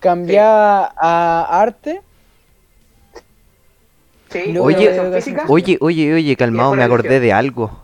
Cambiaba 0.00 0.92
a 0.96 1.60
arte. 1.62 2.02
Sí, 4.30 4.38
y 4.46 4.52
luego 4.52 4.66
Oye, 4.68 4.86
educación 4.88 5.12
física. 5.12 5.44
Oye, 5.48 5.78
oye, 5.80 6.14
oye, 6.14 6.36
calmado, 6.36 6.74
me 6.74 6.82
acordé 6.82 7.20
de 7.20 7.32
algo. 7.32 7.82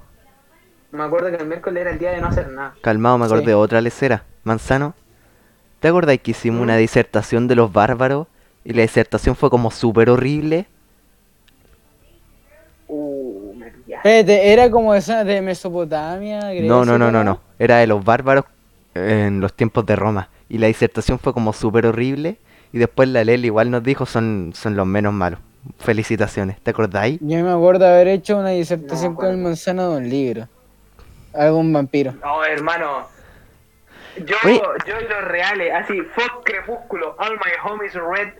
Me 0.90 1.02
acuerdo 1.04 1.30
que 1.30 1.36
el 1.36 1.46
miércoles 1.46 1.82
era 1.82 1.90
el 1.90 1.98
día 1.98 2.12
de 2.12 2.20
no 2.22 2.28
hacer 2.28 2.48
nada. 2.48 2.74
Calmado, 2.80 3.18
me 3.18 3.26
acordé 3.26 3.42
Sí. 3.42 3.48
de 3.48 3.54
otra 3.54 3.80
lecera. 3.82 4.24
Manzano, 4.44 4.94
¿te 5.80 5.88
acordás 5.88 6.18
que 6.20 6.30
hicimos 6.30 6.62
una 6.62 6.76
¿Mm? 6.76 6.78
disertación 6.78 7.46
de 7.48 7.54
los 7.56 7.70
bárbaros? 7.72 8.26
Y 8.64 8.72
la 8.72 8.82
disertación 8.82 9.36
fue 9.36 9.50
como 9.50 9.70
súper 9.70 10.08
horrible. 10.08 10.66
Espérate, 13.98 14.52
era 14.52 14.70
como 14.70 14.94
esa 14.94 15.24
de 15.24 15.42
Mesopotamia, 15.42 16.40
Grecia. 16.50 16.68
No, 16.68 16.84
no, 16.84 16.98
no, 16.98 17.10
no, 17.10 17.24
no. 17.24 17.40
Era 17.58 17.78
de 17.78 17.86
los 17.86 18.04
bárbaros 18.04 18.44
en 18.94 19.40
los 19.40 19.52
tiempos 19.54 19.84
de 19.86 19.96
Roma. 19.96 20.28
Y 20.48 20.58
la 20.58 20.68
disertación 20.68 21.18
fue 21.18 21.32
como 21.34 21.52
súper 21.52 21.86
horrible. 21.86 22.36
Y 22.72 22.78
después 22.78 23.08
la 23.08 23.24
Lely 23.24 23.46
igual 23.46 23.70
nos 23.70 23.82
dijo 23.82 24.06
son, 24.06 24.52
son 24.54 24.76
los 24.76 24.86
menos 24.86 25.12
malos. 25.12 25.40
Felicitaciones, 25.78 26.60
¿te 26.60 26.70
acordáis? 26.70 27.18
Yo 27.20 27.42
me 27.42 27.50
acuerdo 27.50 27.84
de 27.84 27.90
haber 27.90 28.08
hecho 28.08 28.38
una 28.38 28.50
disertación 28.50 29.12
No, 29.12 29.18
con 29.18 29.30
el 29.30 29.38
manzano 29.38 29.90
de 29.90 29.96
un 29.98 30.08
libro. 30.08 30.48
Algún 31.34 31.72
vampiro. 31.72 32.14
No, 32.22 32.44
hermano. 32.44 33.08
Yo, 34.24 34.36
Oye. 34.44 34.60
yo 34.86 34.94
y 35.00 35.08
los 35.08 35.24
reales, 35.24 35.72
así, 35.74 36.00
fuck 36.00 36.44
crepúsculo, 36.44 37.16
all 37.18 37.32
my 37.32 37.52
homies 37.62 37.94
red, 37.94 38.32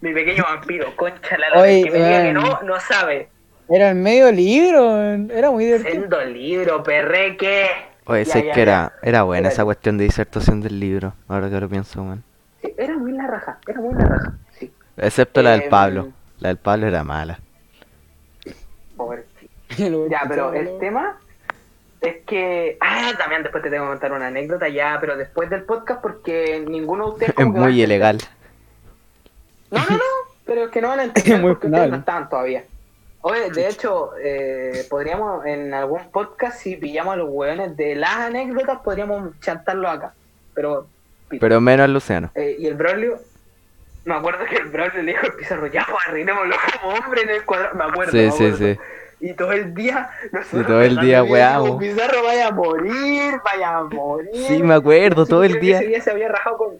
mi 0.00 0.14
pequeño 0.14 0.42
vampiro, 0.44 0.94
concha 0.96 1.36
la 1.36 1.60
Oye, 1.60 1.84
que 1.84 1.90
me 1.90 1.98
diga 1.98 2.22
que 2.22 2.32
no, 2.32 2.62
no 2.62 2.80
sabe. 2.80 3.28
Era 3.68 3.90
el 3.90 3.96
medio 3.96 4.32
libro, 4.32 4.96
era 5.30 5.50
muy 5.50 5.64
divertido. 5.66 5.92
Sendo 5.92 6.24
libro, 6.24 6.82
perreque. 6.82 7.66
Oye, 8.06 8.24
sé 8.24 8.46
ya, 8.46 8.52
que 8.54 8.62
era, 8.62 8.92
era 9.02 9.22
buena 9.24 9.48
esa 9.48 9.64
cuestión 9.64 9.98
de 9.98 10.04
disertación 10.04 10.60
del 10.62 10.80
libro. 10.80 11.12
Ahora 11.28 11.50
que 11.50 11.60
lo 11.60 11.68
pienso, 11.68 12.02
man. 12.02 12.22
Sí, 12.62 12.72
era 12.78 12.96
muy 12.96 13.12
la 13.12 13.26
raja, 13.26 13.58
era 13.66 13.80
muy 13.80 13.94
la 13.94 14.06
raja, 14.06 14.32
sí. 14.58 14.72
Excepto 14.96 15.42
la 15.42 15.50
del 15.52 15.62
Em, 15.64 15.70
Pablo. 15.70 16.08
La 16.40 16.48
del 16.48 16.56
Pablo 16.56 16.86
era 16.86 17.04
mala. 17.04 17.38
Pobre 18.96 19.24
Ya, 19.76 20.22
pero 20.26 20.54
el 20.54 20.78
tema 20.78 21.18
es 22.00 22.16
que. 22.26 22.78
Ah, 22.80 23.12
también 23.18 23.42
después 23.42 23.62
te 23.62 23.70
tengo 23.70 23.84
que 23.84 23.90
contar 23.90 24.12
una 24.12 24.28
anécdota 24.28 24.68
ya, 24.68 24.96
pero 25.00 25.16
después 25.16 25.50
del 25.50 25.62
podcast 25.64 26.00
porque 26.00 26.64
ninguno 26.66 27.04
de 27.06 27.10
ustedes. 27.12 27.34
Es 27.38 27.46
muy 27.46 27.82
ilegal. 27.82 28.18
No, 29.70 29.78
no, 29.80 29.96
no, 29.96 30.04
pero 30.46 30.64
es 30.64 30.70
que 30.70 30.80
no 30.80 30.88
van 30.88 31.00
a 31.00 31.04
entender 31.04 31.40
Muy 31.40 31.50
porque 31.52 31.66
ustedes 31.66 31.90
no 31.90 31.96
están 31.96 32.28
todavía. 32.30 32.64
Oye, 33.20 33.50
de 33.50 33.68
hecho, 33.68 34.10
eh, 34.22 34.86
podríamos 34.88 35.44
en 35.44 35.74
algún 35.74 36.10
podcast, 36.10 36.60
si 36.60 36.76
pillamos 36.76 37.14
a 37.14 37.16
los 37.16 37.28
hueones 37.30 37.76
de 37.76 37.96
las 37.96 38.14
anécdotas, 38.16 38.78
podríamos 38.78 39.38
chantarlo 39.40 39.88
acá. 39.88 40.12
Pero, 40.54 40.86
Pero 41.28 41.60
menos 41.60 41.84
al 41.84 41.92
Luciano. 41.94 42.30
eh, 42.34 42.56
y 42.58 42.66
el 42.66 42.74
Braulio, 42.74 43.18
me 44.04 44.14
acuerdo 44.14 44.44
que 44.48 44.56
el 44.56 44.68
Braulio 44.68 45.02
le 45.02 45.12
dijo 45.12 45.26
al 45.26 45.34
pizarro, 45.34 45.66
ya, 45.66 45.84
pues 45.90 45.98
arreglémoslo 46.06 46.54
como 46.80 46.94
hombre 46.94 47.22
en 47.22 47.30
el 47.30 47.44
cuadrado. 47.44 47.74
Me 47.74 47.84
acuerdo. 47.84 48.12
Sí, 48.12 48.18
me 48.18 48.30
sí, 48.30 48.44
acuerdo. 48.46 48.56
sí. 48.74 48.78
Y 49.20 49.32
todo 49.32 49.50
el 49.52 49.74
día, 49.74 50.10
nosotros 50.30 50.66
todo 50.68 50.80
el 50.82 50.96
día, 51.00 51.22
dijimos, 51.22 51.76
Pizarro 51.80 52.22
vaya 52.22 52.46
a 52.46 52.50
morir, 52.52 53.34
vaya 53.44 53.78
a 53.78 53.82
morir. 53.82 54.30
Sí, 54.46 54.62
me 54.62 54.74
acuerdo, 54.74 55.26
todo 55.26 55.42
el 55.42 55.58
día. 55.58 55.78
Ese 55.78 55.88
día 55.88 56.00
se 56.00 56.10
había 56.12 56.28
rajado 56.28 56.56
con. 56.56 56.74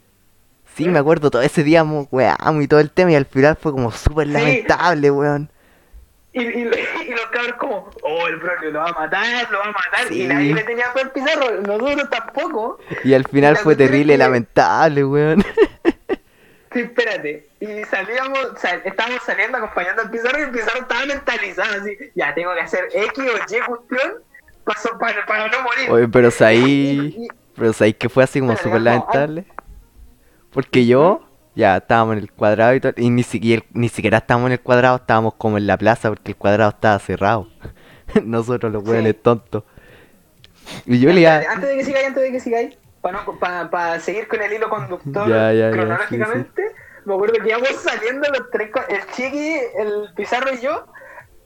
Sí, 0.76 0.88
me 0.88 1.00
acuerdo 1.00 1.32
todo 1.32 1.42
ese 1.42 1.64
día, 1.64 1.82
weón, 1.82 2.62
y 2.62 2.68
todo 2.68 2.78
el 2.78 2.90
tema. 2.92 3.10
Y 3.10 3.16
al 3.16 3.26
final 3.26 3.56
fue 3.60 3.72
como 3.72 3.90
súper 3.90 4.28
Sí. 4.28 4.32
lamentable, 4.34 5.10
weón. 5.10 5.50
Y, 6.38 6.46
y, 6.46 6.60
y 6.62 7.10
los 7.10 7.26
cabros 7.32 7.54
como, 7.58 7.90
oh, 8.02 8.26
el 8.28 8.36
Braulio 8.36 8.70
lo 8.70 8.78
va 8.80 8.88
a 8.90 8.92
matar, 8.92 9.50
lo 9.50 9.58
va 9.58 9.64
a 9.66 9.72
matar. 9.72 10.08
Sí. 10.08 10.22
Y 10.22 10.26
nadie 10.26 10.54
le 10.54 10.62
tenía 10.64 10.90
fe 10.92 11.00
al 11.00 11.10
Pizarro, 11.12 11.60
nosotros 11.60 12.10
tampoco. 12.10 12.78
Y 13.04 13.14
al 13.14 13.24
final 13.26 13.54
La 13.54 13.60
fue 13.60 13.76
terrible, 13.76 14.14
que- 14.14 14.18
lamentable, 14.18 15.04
weón. 15.04 15.44
Sí, 16.70 16.80
espérate. 16.80 17.48
Y 17.60 17.82
salíamos, 17.84 18.38
estábamos 18.84 19.22
saliendo 19.24 19.56
acompañando 19.56 20.02
al 20.02 20.10
Pizarro 20.10 20.38
y 20.38 20.42
el 20.42 20.50
Pizarro 20.50 20.80
estaba 20.82 21.06
mentalizado 21.06 21.80
así, 21.80 21.96
ya 22.14 22.34
tengo 22.34 22.52
que 22.54 22.60
hacer 22.60 22.88
X 22.92 23.18
o 23.18 23.22
Y 23.56 23.60
cuestión 23.66 24.12
para, 24.64 24.98
para, 24.98 25.26
para 25.26 25.48
no 25.48 25.62
morir. 25.62 25.90
Oye, 25.90 26.08
pero 26.08 26.28
ahí. 26.40 27.26
Pero 27.56 27.72
sabéis 27.72 27.96
que 27.96 28.10
fue 28.10 28.22
así 28.22 28.40
como 28.40 28.54
súper 28.56 28.82
lamentable. 28.82 29.46
Porque 30.50 30.84
yo, 30.86 31.26
ya 31.58 31.76
estábamos 31.78 32.12
en 32.14 32.20
el 32.20 32.30
cuadrado 32.32 32.74
y 32.74 32.80
todo. 32.80 32.92
Y 32.96 33.10
ni 33.10 33.24
siquiera, 33.24 33.64
ni 33.72 33.88
siquiera 33.88 34.18
estábamos 34.18 34.46
en 34.46 34.52
el 34.52 34.60
cuadrado, 34.60 34.96
estábamos 34.96 35.34
como 35.34 35.58
en 35.58 35.66
la 35.66 35.76
plaza 35.76 36.08
porque 36.08 36.30
el 36.30 36.36
cuadrado 36.36 36.70
estaba 36.70 36.96
cerrado. 37.00 37.48
Nosotros 38.24 38.72
los 38.72 38.86
weones 38.86 39.14
Sí. 39.14 39.20
tontos. 39.22 39.64
Y 40.86 41.00
yo 41.00 41.12
le 41.12 41.22
iba. 41.22 41.36
Antes 41.36 41.68
de 41.68 41.76
que 41.76 41.84
sigáis, 41.84 42.06
antes 42.06 42.22
de 42.22 42.30
que 42.30 42.40
sigáis, 42.40 42.78
para 43.00 43.24
no, 43.24 43.38
para, 43.40 43.68
para 43.70 43.98
seguir 43.98 44.28
con 44.28 44.40
el 44.40 44.52
hilo 44.52 44.68
conductor 44.68 45.28
Ya, 45.28 45.52
ya, 45.52 45.70
cronológicamente, 45.72 46.62
me 47.04 47.14
acuerdo 47.14 47.34
que 47.42 47.48
íbamos 47.48 47.70
saliendo 47.70 48.28
los 48.28 48.50
tres, 48.52 48.70
el 48.88 49.06
Chiqui, 49.12 49.58
el 49.78 50.10
Pizarro 50.14 50.52
y 50.54 50.60
yo, 50.60 50.86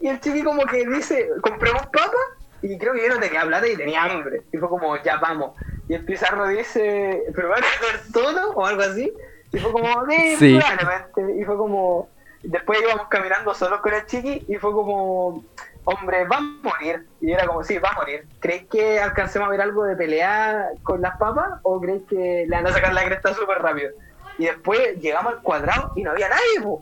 y 0.00 0.08
el 0.08 0.20
Chiqui 0.20 0.42
como 0.42 0.64
que 0.66 0.86
dice, 0.86 1.28
compramos 1.40 1.86
papas, 1.86 2.26
y 2.60 2.76
creo 2.76 2.92
que 2.92 3.02
yo 3.06 3.14
no 3.14 3.20
tenía 3.20 3.46
plata 3.46 3.66
y 3.66 3.76
tenía 3.76 4.04
hambre, 4.04 4.42
y 4.52 4.58
fue 4.58 4.68
como, 4.68 4.96
ya 5.02 5.16
vamos, 5.18 5.52
y 5.88 5.94
el 5.94 6.04
Pizarro 6.04 6.48
dice, 6.48 7.22
¿pero 7.34 7.48
van 7.48 7.62
a 7.62 7.66
hacer 7.66 8.00
solo? 8.12 8.50
o 8.52 8.66
algo 8.66 8.82
así, 8.82 9.12
y 9.52 9.58
fue 9.58 9.72
como, 9.72 9.88
sí, 10.08 10.36
Sí. 10.38 10.58
probablemente, 10.58 11.40
y 11.40 11.44
fue 11.44 11.56
como, 11.56 12.08
después 12.42 12.80
íbamos 12.82 13.06
caminando 13.08 13.54
solos 13.54 13.80
con 13.80 13.94
el 13.94 14.04
Chiqui, 14.06 14.44
y 14.48 14.56
fue 14.56 14.72
como, 14.72 15.44
hombre, 15.84 16.24
va 16.24 16.36
a 16.36 16.40
morir. 16.40 17.06
Y 17.20 17.32
era 17.32 17.46
como, 17.46 17.62
sí, 17.64 17.78
va 17.78 17.90
a 17.90 17.94
morir. 17.94 18.26
¿Creéis 18.40 18.64
que 18.70 19.00
alcancemos 19.00 19.48
a 19.48 19.50
ver 19.50 19.60
algo 19.60 19.84
de 19.84 19.96
pelea 19.96 20.68
con 20.82 21.00
las 21.00 21.16
papas? 21.18 21.60
¿O 21.62 21.80
creéis 21.80 22.02
que 22.08 22.44
le 22.48 22.56
van 22.56 22.66
a 22.66 22.72
sacar 22.72 22.92
la 22.94 23.04
cresta 23.04 23.34
súper 23.34 23.58
rápido? 23.60 23.90
Y 24.38 24.46
después 24.46 24.98
llegamos 25.00 25.34
al 25.34 25.42
cuadrado 25.42 25.92
y 25.96 26.02
no 26.02 26.12
había 26.12 26.28
nadie, 26.28 26.60
po. 26.62 26.80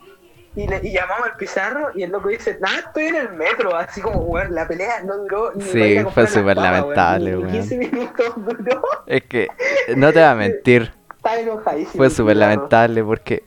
Y, 0.56 0.66
le, 0.66 0.80
y 0.82 0.92
llamamos 0.92 1.26
al 1.28 1.36
pizarro 1.36 1.90
y 1.94 2.02
el 2.02 2.10
loco 2.10 2.28
dice, 2.28 2.59
nada, 2.60 2.78
estoy 2.80 3.06
en 3.06 3.16
el 3.16 3.32
metro. 3.32 3.74
Así 3.76 4.01
como, 4.01 4.18
weón, 4.20 4.55
la 4.55 4.66
pelea 4.66 5.01
no 5.05 5.16
duró 5.16 5.52
ni 5.55 5.62
Sí, 5.64 6.05
fue 6.12 6.26
súper 6.26 6.56
lamentable, 6.56 7.38
weón. 7.38 7.52
15 7.52 7.78
minutos 7.78 8.32
duró. 8.36 8.82
Es 9.06 9.22
que, 9.24 9.48
no 9.97 10.09
te 10.12 10.18
voy 10.18 10.28
a 10.28 10.34
mentir, 10.34 10.92
Estaba 11.20 11.38
enojadísimo. 11.40 11.97
fue 11.97 12.09
súper 12.10 12.36
lamentable 12.38 13.05
porque 13.05 13.44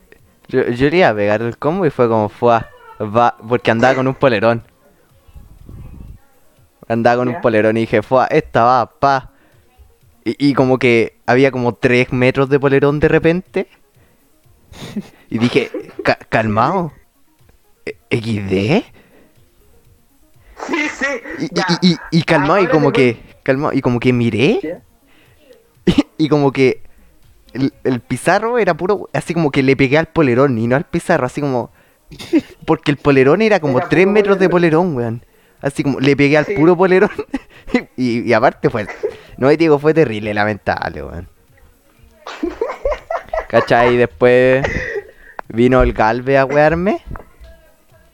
yo, 0.48 0.62
yo 0.68 0.90
le 0.90 0.98
iba 0.98 1.08
a 1.08 1.14
pegar 1.14 1.42
el 1.42 1.58
combo 1.58 1.84
y 1.86 1.90
fue 1.90 2.08
como, 2.08 2.28
fue, 2.28 2.60
va, 3.00 3.36
porque 3.48 3.70
andaba 3.72 3.96
con 3.96 4.06
un 4.06 4.14
polerón. 4.14 4.62
Andaba 6.86 7.16
con 7.16 7.28
Ya. 7.30 7.36
un 7.36 7.40
polerón 7.42 7.76
y 7.76 7.80
dije, 7.80 8.02
fue, 8.02 8.26
esta 8.30 8.62
va, 8.62 8.86
pa. 8.90 9.30
Y, 10.24 10.50
y 10.50 10.54
como 10.54 10.78
que 10.78 11.18
había 11.26 11.50
como 11.50 11.74
3 11.74 12.12
metros 12.12 12.48
de 12.48 12.60
polerón 12.60 13.00
de 13.00 13.08
repente. 13.08 13.66
Y 15.30 15.38
dije, 15.38 15.70
"Ca- 16.04 16.18
calmado. 16.28 16.92
E- 17.86 17.96
¿XD? 18.10 18.84
Sí, 20.66 20.88
sí. 20.88 21.06
Y, 21.40 21.44
y, 21.88 21.92
y, 21.92 21.96
y 22.18 22.22
calmado, 22.22 22.60
y 22.60 22.66
como 22.68 22.92
que, 22.92 23.20
calmado, 23.42 23.72
y 23.72 23.80
como 23.80 23.98
que 23.98 24.12
miré. 24.12 24.82
Y, 26.16 26.28
como 26.28 26.52
que 26.52 26.80
el, 27.54 27.72
el 27.84 28.00
pizarro 28.00 28.58
era 28.58 28.74
puro, 28.74 29.08
así 29.12 29.32
como 29.34 29.50
que 29.50 29.62
le 29.62 29.76
pegué 29.76 29.96
al 29.98 30.06
polerón 30.06 30.58
y 30.58 30.66
no 30.66 30.76
al 30.76 30.84
pizarro, 30.84 31.26
así 31.26 31.40
como... 31.40 31.70
Porque 32.66 32.90
el 32.90 32.96
polerón 32.98 33.40
era 33.42 33.60
como 33.60 33.78
Era 33.78 33.88
3 33.88 34.04
puro 34.04 34.12
metros 34.12 34.38
de 34.38 34.48
polerón. 34.48 34.94
weón. 34.96 35.24
Así 35.60 35.82
como 35.82 35.98
le 36.00 36.14
pegué 36.16 36.36
al 36.36 36.44
Sí. 36.46 36.54
puro 36.54 36.76
polerón. 36.76 37.10
y, 37.96 38.20
y 38.28 38.32
aparte 38.32 38.68
fue... 38.70 38.86
No, 39.38 39.50
y 39.50 39.56
digo, 39.56 39.78
fue 39.78 39.94
terrible, 39.94 40.34
lamentable, 40.34 41.02
weón. 41.02 41.28
¿Cachai? 43.48 43.94
Y 43.94 43.96
después 43.96 44.64
vino 45.48 45.82
el 45.82 45.92
Galve 45.92 46.38
a 46.38 46.44
wearme. 46.44 47.02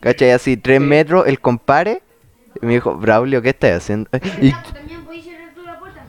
¿Cachai? 0.00 0.30
Así 0.32 0.56
3 0.56 0.78
Sí. 0.80 0.84
metros, 0.84 1.26
el 1.26 1.40
compare. 1.40 2.02
Y 2.62 2.66
me 2.66 2.74
dijo, 2.74 2.94
Braulio, 2.96 3.42
¿qué 3.42 3.50
estás 3.50 3.72
haciendo? 3.82 4.10
Y 4.40 4.50
También 4.52 5.00
cerrar 5.22 5.54
tú 5.54 5.62
la 5.62 5.78
puerta. 5.78 6.04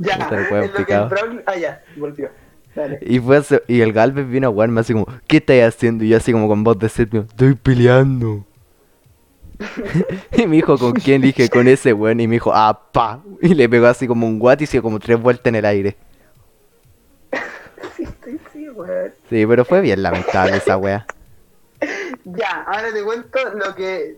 Ya. 0.00 0.14
En 0.14 0.72
lo 0.72 0.86
que 0.86 0.94
el 0.94 1.42
Ah, 1.46 1.56
ya, 1.56 1.82
volvió. 1.96 2.30
Dale. 2.74 2.98
Y 3.02 3.20
fue 3.20 3.36
así- 3.36 3.60
y 3.68 3.80
el 3.82 3.92
Galvez 3.92 4.26
vino 4.28 4.48
a 4.48 4.50
jugarme 4.50 4.80
así 4.80 4.92
como, 4.94 5.06
¿qué 5.26 5.36
estás 5.38 5.74
haciendo? 5.74 6.04
Y 6.04 6.08
yo 6.08 6.16
así 6.16 6.32
como 6.32 6.48
con 6.48 6.64
voz 6.64 6.78
de 6.78 6.88
sepio, 6.88 7.26
estoy 7.28 7.54
peleando. 7.54 8.46
y 10.32 10.46
me 10.46 10.56
dijo, 10.56 10.78
¿con 10.78 10.92
quién? 10.92 11.20
Dije, 11.22 11.48
con 11.48 11.68
ese 11.68 11.92
weón. 11.92 12.20
Y 12.20 12.26
me 12.26 12.36
dijo, 12.36 12.50
ah, 12.54 12.88
pa. 12.92 13.20
Y 13.42 13.54
le 13.54 13.68
pegó 13.68 13.86
así 13.86 14.06
como 14.06 14.26
un 14.26 14.38
guate 14.38 14.64
y 14.64 14.66
se 14.66 14.72
dio 14.72 14.82
como 14.82 14.98
tres 14.98 15.20
vueltas 15.20 15.46
en 15.46 15.56
el 15.56 15.64
aire. 15.64 15.96
Sí, 17.96 18.06
sí, 18.24 18.38
sí, 18.52 18.68
weón. 18.70 19.12
Sí, 19.28 19.44
pero 19.46 19.64
fue 19.64 19.80
bien 19.80 20.02
lamentable 20.02 20.56
esa 20.56 20.76
wea. 20.76 21.06
Ya, 22.24 22.62
ahora 22.68 22.92
te 22.92 23.02
cuento 23.02 23.38
lo 23.56 23.74
que 23.74 24.16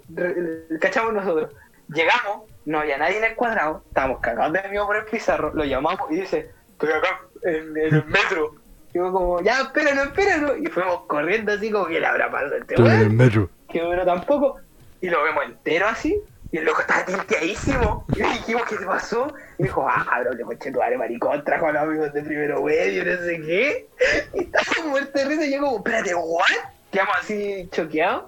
cachamos 0.81 1.15
nosotros. 1.15 1.51
Llegamos, 1.89 2.43
no 2.67 2.81
había 2.81 2.99
nadie 2.99 3.19
en 3.19 3.25
el 3.25 3.35
cuadrado, 3.35 3.83
estábamos 3.89 4.21
cagados 4.21 4.53
de 4.53 4.69
miedo 4.69 4.87
por 4.87 4.97
el 4.97 5.05
pizarro, 5.05 5.53
lo 5.55 5.65
llamamos 5.65 6.11
y 6.11 6.17
dice, 6.17 6.51
estoy 6.73 6.91
acá 6.93 7.21
en, 7.43 7.77
en 7.77 7.95
el 7.95 8.05
metro. 8.07 8.55
Y 8.93 8.99
yo 8.99 9.13
como, 9.13 9.41
ya, 9.43 9.61
espéralo, 9.61 10.03
espéralo. 10.05 10.57
Y 10.57 10.67
fuimos 10.67 11.01
corriendo 11.07 11.53
así 11.53 11.71
como 11.71 11.87
que 11.87 12.01
le 12.01 12.07
habrá 12.07 12.31
pasado 12.31 12.57
este 12.57 12.75
Estoy 12.75 12.91
en 12.91 13.01
el 13.01 13.11
metro. 13.11 13.51
que 13.69 13.81
duró 13.81 14.05
tampoco. 14.05 14.57
Y 15.01 15.11
lo 15.11 15.23
vemos 15.23 15.45
entero 15.45 15.87
así, 15.89 16.19
y 16.51 16.57
el 16.59 16.65
loco 16.65 16.81
estaba 16.81 17.05
tinteadísimo. 17.05 18.07
Y 18.15 18.21
le 18.21 18.29
dijimos, 18.29 18.63
¿qué 18.69 18.77
te 18.77 18.87
pasó? 18.87 19.35
Y 19.59 19.65
dijo, 19.65 19.87
ah, 19.87 20.07
cabrón, 20.09 20.39
le 20.39 20.45
coche 20.45 20.71
tu 20.73 20.79
madre 20.79 20.97
maricón, 20.97 21.45
trajo 21.45 21.67
a 21.67 21.73
los 21.73 21.83
amigos 21.83 22.13
de 22.15 22.23
primero 22.23 22.63
medio, 22.63 23.05
no 23.05 23.17
sé 23.19 23.41
qué. 23.41 23.89
Y 24.33 24.45
estaba 24.45 24.89
muerto 24.89 25.19
de 25.19 25.25
risa 25.27 25.45
y 25.45 25.53
yo 25.53 25.61
como, 25.61 25.77
espérate, 25.79 26.15
¿what? 26.15 26.45
Quedamos 26.91 27.17
así 27.21 27.69
choqueados. 27.73 28.25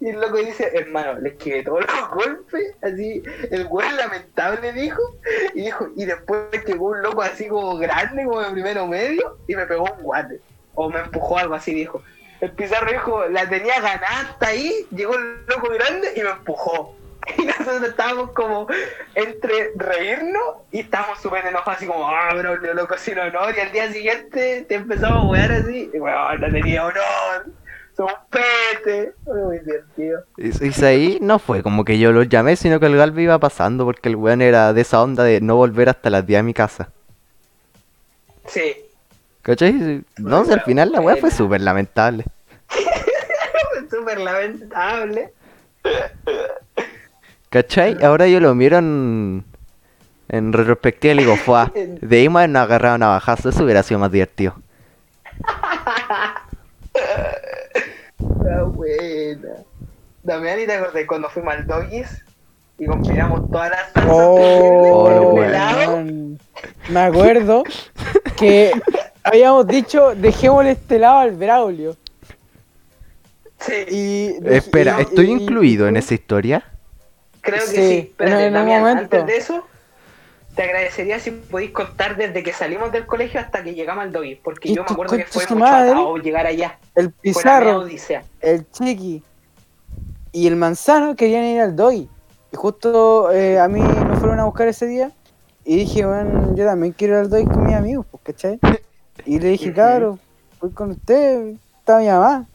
Y, 0.00 0.08
el 0.08 0.20
loco 0.20 0.38
dice, 0.38 0.70
hermano, 0.74 1.18
le 1.20 1.30
esquivé 1.30 1.62
todos 1.62 1.80
los 1.80 2.10
golpes, 2.14 2.74
así, 2.82 3.22
el 3.50 3.66
weón 3.70 3.96
lamentable 3.96 4.72
dijo, 4.72 5.00
y 5.54 5.62
dijo, 5.62 5.88
y 5.96 6.04
después 6.04 6.42
llegó 6.66 6.88
un 6.88 7.02
loco 7.02 7.22
así 7.22 7.48
como 7.48 7.76
grande, 7.78 8.24
como 8.24 8.40
de 8.40 8.50
primero 8.50 8.86
medio, 8.86 9.38
y 9.46 9.54
me 9.56 9.66
pegó 9.66 9.84
un 9.84 10.02
guate, 10.02 10.40
o 10.74 10.90
me 10.90 11.00
empujó 11.00 11.38
algo 11.38 11.54
así, 11.54 11.74
dijo. 11.74 12.02
el 12.40 12.50
pizarro 12.52 12.90
dijo, 12.90 13.26
la 13.28 13.48
tenía 13.48 13.80
ganada 13.80 14.20
hasta 14.20 14.48
ahí, 14.48 14.86
llegó 14.90 15.14
el 15.14 15.46
loco 15.46 15.68
grande 15.70 16.12
y 16.16 16.22
me 16.22 16.30
empujó. 16.30 16.96
Y 17.38 17.46
nosotros 17.46 17.82
estábamos 17.84 18.32
como 18.32 18.66
entre 19.14 19.70
reírnos 19.76 20.56
y 20.70 20.80
estábamos 20.80 21.20
súper 21.20 21.46
enojados, 21.46 21.78
así 21.78 21.86
como, 21.86 22.06
ah, 22.06 22.34
Braulio 22.34 22.74
loco 22.74 22.98
sin 22.98 23.18
honor. 23.18 23.54
Y 23.56 23.60
al 23.60 23.72
día 23.72 23.90
siguiente 23.90 24.66
te 24.68 24.74
empezamos 24.74 25.18
a 25.18 25.20
jugar 25.20 25.52
así, 25.52 25.90
y 25.92 25.98
bueno, 25.98 26.34
no 26.36 26.52
tenía 26.52 26.84
honor, 26.84 27.46
un 27.98 28.08
pete. 28.30 29.12
Fue 29.24 29.42
muy 29.44 29.58
divertido. 29.60 30.22
Ahí 30.82 31.18
no 31.20 31.38
fue 31.38 31.62
como 31.62 31.84
que 31.84 31.98
yo 31.98 32.12
lo 32.12 32.22
llamé, 32.22 32.56
sino 32.56 32.80
que 32.80 32.86
el 32.86 32.96
Galvi 32.96 33.24
iba 33.24 33.38
pasando 33.38 33.84
porque 33.84 34.08
el 34.08 34.16
weón 34.16 34.42
era 34.42 34.72
de 34.72 34.80
esa 34.80 35.02
onda 35.02 35.24
de 35.24 35.40
no 35.40 35.56
volver 35.56 35.88
hasta 35.88 36.10
las 36.10 36.26
10 36.26 36.40
a 36.40 36.42
mi 36.42 36.54
casa. 36.54 36.90
Sí, 38.46 38.84
¿Cachai? 39.44 40.02
No, 40.16 40.44
si 40.46 40.52
al 40.54 40.62
final 40.62 40.90
la 40.90 41.00
weá 41.02 41.16
fue 41.16 41.30
súper 41.30 41.60
lamentable. 41.60 42.24
fue 42.68 43.90
súper 43.90 44.18
lamentable. 44.18 45.34
¿Cachai? 47.50 48.02
Ahora 48.02 48.26
yo 48.26 48.40
lo 48.40 48.54
miro 48.54 48.78
en, 48.78 49.44
en 50.30 50.50
retrospectiva 50.50 51.12
y 51.12 51.16
le 51.16 51.22
digo, 51.24 51.36
fue 51.36 51.66
de 51.74 52.16
ahí 52.16 52.30
más 52.30 52.48
nos 52.48 52.62
agarraron 52.62 53.02
a 53.02 53.08
bajazo, 53.08 53.50
eso 53.50 53.64
hubiera 53.64 53.82
sido 53.82 54.00
más 54.00 54.10
divertido. 54.10 54.54
Ah, 58.50 58.62
buena. 58.64 59.48
Damián, 60.22 60.60
¿y 60.60 60.66
te 60.66 60.72
acordás 60.74 61.04
cuando 61.06 61.28
fuimos 61.28 61.54
al 61.54 61.66
Doggies? 61.66 62.22
Y 62.78 62.86
combinamos 62.86 63.50
todas 63.50 63.70
las 63.70 63.92
salsas 63.92 64.10
Oh, 64.10 65.34
weón. 65.34 66.38
Me 66.88 67.00
acuerdo 67.00 67.62
que 68.36 68.72
habíamos 69.22 69.66
dicho, 69.66 70.14
dejémosle 70.16 70.72
este 70.72 70.98
lado 70.98 71.18
al 71.20 71.30
Braulio. 71.32 71.96
Sí, 73.60 73.72
Y, 73.88 74.36
Espera, 74.52 74.96
y- 74.98 75.02
¿estoy 75.02 75.26
y- 75.26 75.32
incluido 75.32 75.86
en 75.88 75.96
esa 75.96 76.14
historia? 76.14 76.64
creo 77.40 77.60
que 77.60 77.66
Sí, 77.66 77.76
sí. 77.76 78.14
pero 78.16 78.30
Espérate, 78.30 78.46
en 78.46 78.56
un 78.56 78.66
momento. 78.66 79.16
antes 79.16 79.26
de 79.26 79.36
eso, 79.36 79.64
te 80.54 80.62
agradecería 80.62 81.18
si 81.18 81.30
podéis 81.30 81.72
contar 81.72 82.16
desde 82.16 82.42
que 82.42 82.52
salimos 82.52 82.92
del 82.92 83.06
colegio 83.06 83.40
hasta 83.40 83.62
que 83.62 83.74
llegamos 83.74 84.04
al 84.04 84.12
Doggies. 84.12 84.38
Porque 84.42 84.68
¿Y 84.68 84.74
yo 84.74 84.84
me 84.84 84.92
acuerdo 84.92 85.16
que 85.16 85.24
fue 85.26 85.46
mucho 85.48 85.64
atado 85.64 86.16
llegar 86.18 86.46
allá. 86.46 86.78
El 86.94 87.10
Pizarro, 87.10 87.86
el 88.40 88.70
Chiqui 88.70 89.22
y 90.32 90.46
el 90.46 90.56
Manzano 90.56 91.14
querían 91.16 91.44
ir 91.44 91.60
al 91.60 91.76
Doggy. 91.76 92.08
Y 92.52 92.56
justo 92.56 93.30
eh, 93.32 93.58
a 93.58 93.68
mí 93.68 93.80
me 93.80 94.16
fueron 94.16 94.40
a 94.40 94.44
buscar 94.44 94.68
ese 94.68 94.86
día. 94.86 95.10
Y 95.64 95.76
dije, 95.76 96.04
bueno, 96.04 96.54
yo 96.54 96.66
también 96.66 96.92
quiero 96.92 97.14
ir 97.14 97.20
al 97.20 97.30
Doggy 97.30 97.46
con 97.46 97.64
mis 97.64 97.74
amigos, 97.74 98.06
pues, 98.10 98.22
¿cachai? 98.24 98.58
Y 99.24 99.38
le 99.38 99.48
dije, 99.48 99.72
cabrón, 99.72 100.20
voy 100.60 100.70
con 100.70 100.90
usted, 100.90 101.54
está 101.78 101.98
mi 101.98 102.08
mamá. 102.08 102.46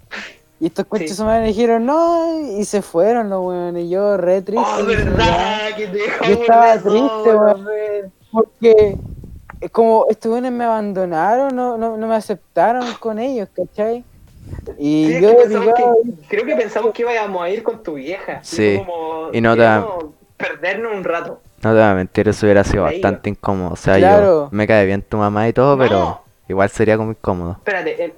Y 0.59 0.65
estos 0.67 0.85
coches 0.85 1.15
Sí. 1.15 1.23
madre 1.23 1.47
dijeron, 1.47 1.85
no, 1.85 2.37
y 2.57 2.65
se 2.65 2.81
fueron 2.81 3.29
los 3.29 3.45
weones. 3.45 3.85
Y 3.85 3.89
yo 3.89 4.17
re 4.17 4.41
triste. 4.41 4.65
Oh, 4.79 4.85
verdad, 4.85 5.75
que 5.77 5.87
te 5.87 5.97
Yo 6.27 6.41
estaba 6.41 6.73
triste, 6.77 7.35
weón. 7.35 7.67
Porque 8.31 8.97
es 9.61 9.71
como 9.71 10.05
estos 10.09 10.31
weones 10.31 10.51
me 10.51 10.65
abandonaron, 10.65 11.55
no, 11.55 11.77
no, 11.77 11.95
no 11.97 12.07
me 12.07 12.15
aceptaron 12.15 12.85
con 12.99 13.19
ellos, 13.19 13.47
¿cachai? 13.55 14.03
Y 14.77 15.05
Sí, 15.07 15.13
es 15.15 15.21
yo 15.21 15.61
que 15.73 15.83
creo 16.27 16.45
que 16.45 16.55
pensamos 16.55 16.91
que 16.93 17.03
íbamos 17.03 17.41
a 17.41 17.49
ir 17.49 17.63
con 17.63 17.81
tu 17.83 17.93
vieja. 17.93 18.39
Sí, 18.43 18.77
como, 18.79 19.29
y 19.31 19.41
no 19.41 19.55
te- 19.55 19.63
perdernos 20.37 20.93
un 20.93 21.03
rato. 21.03 21.39
No 21.61 21.69
te 21.71 21.75
voy 21.75 21.83
a 21.83 21.93
mentir, 21.93 22.27
eso 22.29 22.45
hubiera 22.45 22.63
sido 22.63 22.83
bastante 22.83 23.29
incómodo. 23.29 23.73
O 23.73 23.75
sea, 23.75 23.97
Claro. 23.97 24.45
yo 24.45 24.49
me 24.51 24.65
cae 24.67 24.85
bien 24.85 25.01
tu 25.01 25.17
mamá 25.17 25.47
y 25.47 25.53
todo, 25.53 25.75
No. 25.75 25.83
pero 25.83 26.21
igual 26.47 26.69
sería 26.69 26.97
como 26.97 27.11
incómodo. 27.11 27.51
Espérate, 27.59 28.13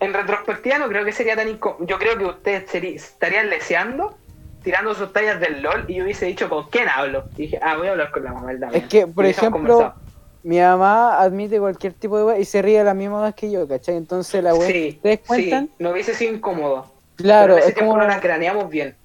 en, 0.00 0.14
retrospectiva 0.14 0.78
no 0.78 0.88
creo 0.88 1.04
que 1.04 1.12
sería 1.12 1.36
tan 1.36 1.48
incómodo. 1.48 1.84
Yo 1.86 1.98
creo 1.98 2.18
que 2.18 2.24
ustedes 2.24 2.74
estarían 2.74 3.50
leseando, 3.50 4.16
tirando 4.62 4.94
sus 4.94 5.12
tallas 5.12 5.40
del 5.40 5.62
LOL 5.62 5.84
y 5.88 5.96
yo 5.96 6.04
hubiese 6.04 6.26
dicho 6.26 6.48
con 6.48 6.68
quién 6.68 6.88
hablo. 6.88 7.24
Y 7.36 7.42
dije, 7.42 7.60
ah, 7.62 7.76
voy 7.76 7.88
a 7.88 7.92
hablar 7.92 8.10
con 8.10 8.24
la 8.24 8.32
mamá 8.32 8.48
del 8.48 8.60
Damián. 8.60 8.82
Es 8.82 8.88
que, 8.88 9.06
por 9.06 9.26
ejemplo, 9.26 9.94
mi 10.42 10.58
mamá 10.58 11.20
admite 11.20 11.58
cualquier 11.58 11.92
tipo 11.92 12.16
de 12.16 12.24
wea 12.24 12.38
y 12.38 12.44
se 12.44 12.62
ríe 12.62 12.80
a 12.80 12.84
la 12.84 12.94
misma 12.94 13.22
vez 13.22 13.34
que 13.34 13.50
yo, 13.50 13.68
¿cachai? 13.68 13.96
Entonces 13.96 14.42
la 14.42 14.54
wea 14.54 14.68
que 14.68 14.88
ustedes 14.96 15.20
cuentan, 15.26 15.66
sí, 15.66 15.72
no 15.78 15.90
hubiese 15.90 16.14
sido 16.14 16.34
incómodo. 16.34 16.86
claro, 17.16 17.58
es 17.58 17.74
como, 17.74 17.96
no 17.96 18.06
la 18.06 18.20
craneamos 18.20 18.70
bien. 18.70 18.96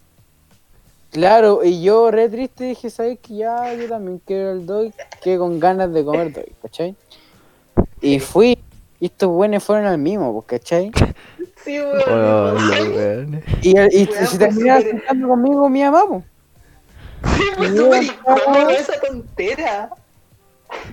claro, 1.11 1.61
y 1.63 1.83
yo 1.83 2.09
re 2.11 2.29
triste 2.29 2.65
dije, 2.65 2.89
¿sabes 2.89 3.19
que 3.19 3.35
Ya, 3.35 3.73
yo 3.73 3.89
también 3.89 4.21
quiero 4.25 4.51
el 4.51 4.65
dog, 4.65 4.93
que 5.21 5.37
con 5.37 5.59
ganas 5.59 5.91
de 5.93 6.05
comer 6.05 6.31
dog, 6.31 6.45
¿cachai? 6.61 6.95
Y 8.01 8.19
fui, 8.19 8.57
y 8.99 9.05
estos 9.07 9.29
buenos 9.29 9.63
fueron 9.63 9.85
al 9.85 9.97
mismo, 9.97 10.33
pues, 10.33 10.59
¿cachai? 10.59 10.91
Sí, 11.63 11.79
weón. 11.79 13.41
Y, 13.63 13.69
y, 13.71 13.73
Weón, 13.73 14.27
se 14.27 14.37
terminaron 14.37 14.83
súper- 14.83 14.91
sentando 14.99 15.27
conmigo 15.29 15.67
mi 15.69 15.81
mamá, 15.83 16.03
pues. 16.07 16.23
Sí, 17.35 17.43
incómodo 18.07 18.69
esa 18.69 18.99
tontera. 18.99 19.89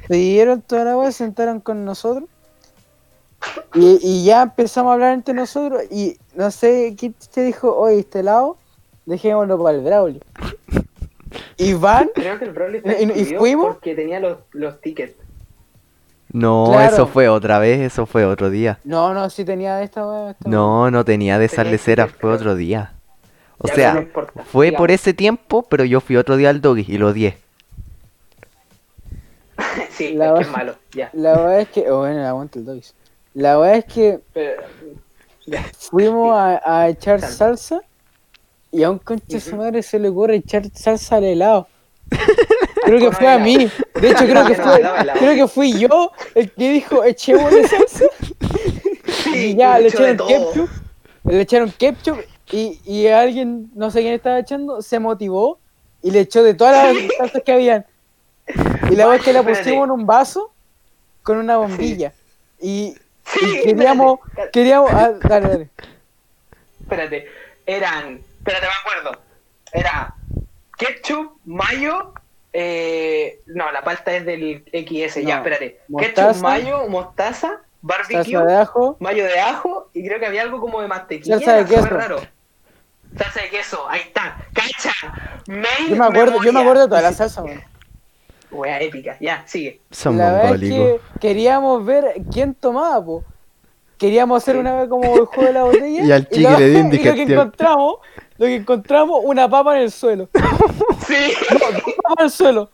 Se 0.08 0.14
dieron 0.14 0.62
toda 0.62 0.84
la 0.84 0.96
wea, 0.96 1.12
se 1.12 1.18
sentaron 1.18 1.60
con 1.60 1.84
nosotros. 1.84 2.24
Y, 3.74 3.98
y 4.00 4.24
ya 4.24 4.42
empezamos 4.42 4.90
a 4.90 4.94
hablar 4.94 5.12
entre 5.12 5.34
nosotros. 5.34 5.82
Y 5.90 6.16
no 6.34 6.50
sé 6.50 6.94
quién 6.98 7.14
te 7.34 7.42
dijo, 7.44 7.76
oye, 7.76 7.98
este 7.98 8.22
lado, 8.22 8.56
dejémoslo 9.04 9.62
para 9.62 9.76
el 9.76 9.84
Braulio. 9.84 10.20
Y 11.58 11.74
van, 11.74 12.10
Creo 12.14 12.38
que 12.38 12.44
el 12.46 12.52
Broly 12.52 12.78
está 12.78 12.98
¿Y- 12.98 13.12
y 13.20 13.24
fuimos? 13.36 13.74
porque 13.74 13.94
tenía 13.94 14.20
los, 14.20 14.38
los 14.52 14.80
tickets. 14.80 15.16
No, 16.32 16.66
Claro. 16.72 16.92
eso 16.94 17.06
fue 17.06 17.28
otra 17.28 17.59
vez, 17.59 17.80
eso 17.80 18.06
fue 18.06 18.24
otro 18.24 18.48
día. 18.50 18.78
no, 18.84 19.12
no, 19.12 19.28
si 19.30 19.44
tenía 19.44 19.82
esta 19.82 20.06
wea. 20.06 20.30
esta. 20.30 20.48
No, 20.48 20.90
no 20.90 21.04
tenía 21.04 21.38
de 21.38 21.48
leceras, 21.64 22.10
que- 22.12 22.18
fue 22.18 22.32
otro 22.32 22.54
día. 22.54 22.94
O 23.59 23.68
Ya, 23.68 23.74
pero 23.74 23.86
no 23.88 23.92
sea, 23.94 24.02
importa, 24.02 24.42
fue 24.44 24.66
digamos. 24.66 24.78
por 24.82 24.90
ese 24.90 25.12
tiempo, 25.14 25.62
pero 25.62 25.84
yo 25.84 26.00
fui 26.00 26.16
otro 26.16 26.36
día 26.36 26.50
al 26.50 26.60
doggy 26.60 26.86
y 26.88 26.96
lo 26.98 27.09
odié. 27.09 27.36
La 29.56 29.86
sí, 29.90 30.04
es 30.04 30.10
que 30.12 30.18
verdad- 30.18 30.40
es 30.40 30.50
malo, 30.50 30.74
ya. 30.92 31.10
La 31.12 31.34
wea 31.34 31.60
es 31.60 31.68
que, 31.68 31.90
oh, 31.90 31.98
bueno, 31.98 32.26
aguanta 32.26 32.59
el 32.59 32.64
Dois. 32.64 32.94
La 33.34 33.59
wea 33.60 33.76
es 33.76 33.84
que 33.84 34.20
Pero, 34.32 34.62
ya. 35.46 35.64
fuimos 35.78 36.34
a, 36.36 36.60
a 36.64 36.88
echar 36.88 37.20
Salsa. 37.20 37.36
salsa 37.36 37.80
y 38.70 38.82
a 38.82 38.90
un 38.90 38.98
concha 38.98 39.24
de 39.28 39.40
su 39.40 39.54
madre 39.56 39.82
se 39.82 39.98
le 39.98 40.09
ocurre 40.09 40.36
echar 40.36 40.62
salsa 40.74 41.16
al 41.16 41.24
helado. 41.24 41.68
Creo 42.84 42.98
que 42.98 43.12
fue 43.12 43.28
a 43.28 43.38
mí. 43.38 43.70
De 43.94 44.10
hecho, 44.10 44.24
creo 44.24 44.46
que 44.46 44.54
fue, 44.56 44.82
creo 45.18 45.34
que 45.34 45.48
fui 45.48 45.78
yo 45.78 46.12
el 46.34 46.50
que 46.52 46.70
dijo 46.70 47.04
echémosle 47.04 47.68
salsa. 47.68 48.04
Sí, 49.24 49.50
Y 49.50 49.56
ya 49.56 49.78
le 49.78 49.84
de 49.84 49.88
echaron 49.88 50.16
ketchup. 50.26 50.70
Le 51.24 51.40
echaron 51.40 51.70
ketchup 51.70 52.18
y, 52.50 52.80
y 52.84 53.06
alguien, 53.06 53.70
no 53.74 53.90
sé 53.90 54.00
quién 54.00 54.14
estaba 54.14 54.38
echando, 54.38 54.82
se 54.82 54.98
motivó 54.98 55.59
y 56.02 56.10
le 56.10 56.20
echó 56.20 56.42
de 56.42 56.54
todas 56.54 56.94
las 56.94 57.04
salsas 57.18 57.42
que 57.42 57.52
habían. 57.52 57.86
Y 58.90 58.96
la 58.96 59.06
vez 59.06 59.22
que 59.22 59.32
la 59.32 59.42
pusimos 59.42 59.84
en 59.84 59.90
un 59.90 60.06
vaso 60.06 60.52
con 61.22 61.38
una 61.38 61.56
bombilla. 61.56 62.12
Y, 62.60 62.94
queríamos, 63.64 64.20
queríamos, 64.52 64.90
ah, 64.92 65.12
dale, 65.22 65.48
dale. 65.48 65.68
espérate, 66.80 67.28
eran, 67.66 68.20
espérate, 68.38 68.66
me 68.66 68.72
acuerdo, 68.80 69.20
era 69.72 70.14
ketchup, 70.78 71.38
mayo, 71.44 72.12
eh, 72.52 73.40
no, 73.46 73.70
la 73.72 73.82
palta 73.82 74.14
es 74.14 74.24
del 74.26 74.64
XS, 74.72 75.22
ya, 75.22 75.36
No, 75.36 75.42
espérate, 75.42 75.80
mostaza. 75.88 76.26
ketchup, 76.28 76.42
mayo, 76.42 76.88
mostaza, 76.88 77.60
barbecue, 77.80 78.24
Salsa 78.24 78.44
de 78.44 78.54
ajo. 78.56 78.96
mayo 79.00 79.24
de 79.24 79.40
ajo 79.40 79.90
y 79.94 80.06
creo 80.06 80.18
que 80.20 80.26
había 80.26 80.42
algo 80.42 80.60
como 80.60 80.80
de 80.82 80.88
mantequilla. 80.88 81.36
Salsa 81.38 81.56
de 81.56 81.64
queso. 81.66 81.86
raro. 81.86 82.20
Salsa 83.16 83.40
de 83.42 83.48
queso, 83.50 83.88
ahí 83.88 84.00
está. 84.00 84.36
¡Cacha! 84.52 84.92
Main 85.48 85.88
Yo 85.90 85.96
me 85.96 86.04
acuerdo, 86.06 86.42
yo 86.42 86.52
me 86.52 86.60
acuerdo 86.60 86.82
de 86.82 86.88
toda 86.88 87.02
la 87.02 87.12
salsa, 87.12 87.42
man. 87.42 87.62
Wea 88.50 88.80
épica, 88.82 89.16
ya, 89.18 89.42
sigue. 89.46 89.80
Son 89.90 90.18
La 90.18 90.32
verdad 90.32 90.54
es 90.56 90.60
que 90.70 91.00
queríamos 91.20 91.84
ver 91.86 92.14
quién 92.30 92.54
tomaba, 92.54 93.02
po. 93.04 93.24
Queríamos 93.98 94.42
hacer 94.42 94.56
Sí. 94.56 94.60
una 94.60 94.74
vez 94.76 94.88
como 94.88 95.04
el 95.14 95.24
juego 95.26 95.42
de 95.46 95.52
la 95.52 95.62
botella. 95.62 96.02
Y 96.04 96.12
al 96.12 96.28
chiqui 96.28 96.42
lo- 96.42 96.58
le 96.58 96.68
dio 96.68 96.80
y 96.80 96.82
lo 97.04 97.14
que 97.14 97.22
encontramos, 97.22 97.96
lo 98.38 98.46
que 98.46 98.54
encontramos, 98.56 99.20
una 99.24 99.48
papa 99.48 99.76
en 99.76 99.82
el 99.84 99.90
suelo. 99.92 100.28
Sí. 101.06 101.32
Papa 102.02 102.14
en 102.20 102.24
el 102.24 102.30
suelo. 102.30 102.70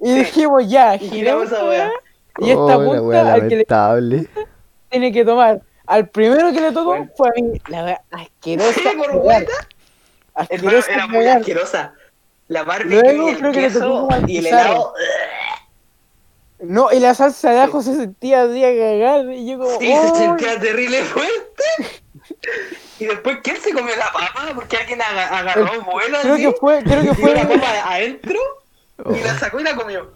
Y 0.00 0.14
dijimos, 0.14 0.68
ya, 0.68 0.94
Y 0.96 1.08
giramos 1.10 1.48
giramos 1.48 1.52
esa 1.52 1.64
wea. 1.64 1.90
Y 2.38 2.50
esta 2.50 2.62
Oh, 2.62 2.68
la 2.68 2.76
punta 2.86 3.02
wea 3.02 3.20
al 3.34 3.40
que 3.48 3.56
le 3.56 3.66
lamentable. 3.68 4.28
tiene 4.90 5.12
que 5.12 5.24
tomar. 5.24 5.60
Al 5.86 6.08
primero 6.08 6.52
que 6.52 6.60
le 6.60 6.72
tocó 6.72 6.86
Bueno. 6.90 7.10
fue 7.16 7.28
a 7.28 7.32
mí. 7.40 7.60
La 7.68 7.84
wea 7.84 8.02
asquerosa. 8.10 8.72
Sí, 8.72 8.82
por 8.96 9.06
cagar. 9.06 9.18
vuelta. 9.22 9.52
Hermano, 10.48 10.78
Asquerosa. 10.78 10.92
era 10.92 11.06
muy 11.06 11.18
cagar. 11.24 11.38
asquerosa. 11.38 11.94
La 12.48 12.62
barbecue 12.64 13.02
Luego 13.14 13.28
y 13.28 13.32
el 13.32 13.38
creo 13.38 13.52
que 13.52 13.60
le 13.60 13.70
tocó 13.70 14.08
como 14.08 14.28
y 14.28 14.36
el 14.38 14.46
helado. 14.46 14.92
No, 16.60 16.92
y 16.92 17.00
la 17.00 17.14
salsa 17.14 17.50
de 17.50 17.60
ajo 17.60 17.82
se 17.82 17.94
sentía 17.94 18.42
así 18.44 18.64
a 18.64 18.68
cagar. 18.76 19.26
Y 19.32 19.46
yo 19.50 19.58
como, 19.58 19.78
Sí, 19.78 19.86
se 19.88 19.98
"Oh". 19.98 20.14
sentía 20.16 20.58
terrible 20.60 21.02
fuerte. 21.02 21.64
Y 23.00 23.06
después, 23.06 23.38
¿quién 23.42 23.56
se 23.56 23.72
comió 23.72 23.94
la 23.96 24.06
papa? 24.12 24.52
Porque 24.54 24.76
alguien 24.76 25.00
aga- 25.02 25.38
agarró 25.38 25.82
vuelo 25.82 26.18
Creo 26.22 26.34
así, 26.34 26.42
que 26.44 26.52
fue, 26.52 26.82
creo 26.84 27.02
que 27.02 27.14
tiró 27.14 27.34
la 27.34 27.40
fue, 27.46 27.56
papa 27.58 27.72
adentro 27.94 28.38
y 29.10 29.20
la 29.24 29.38
sacó 29.38 29.58
y 29.60 29.64
la 29.64 29.74
comió. 29.74 30.12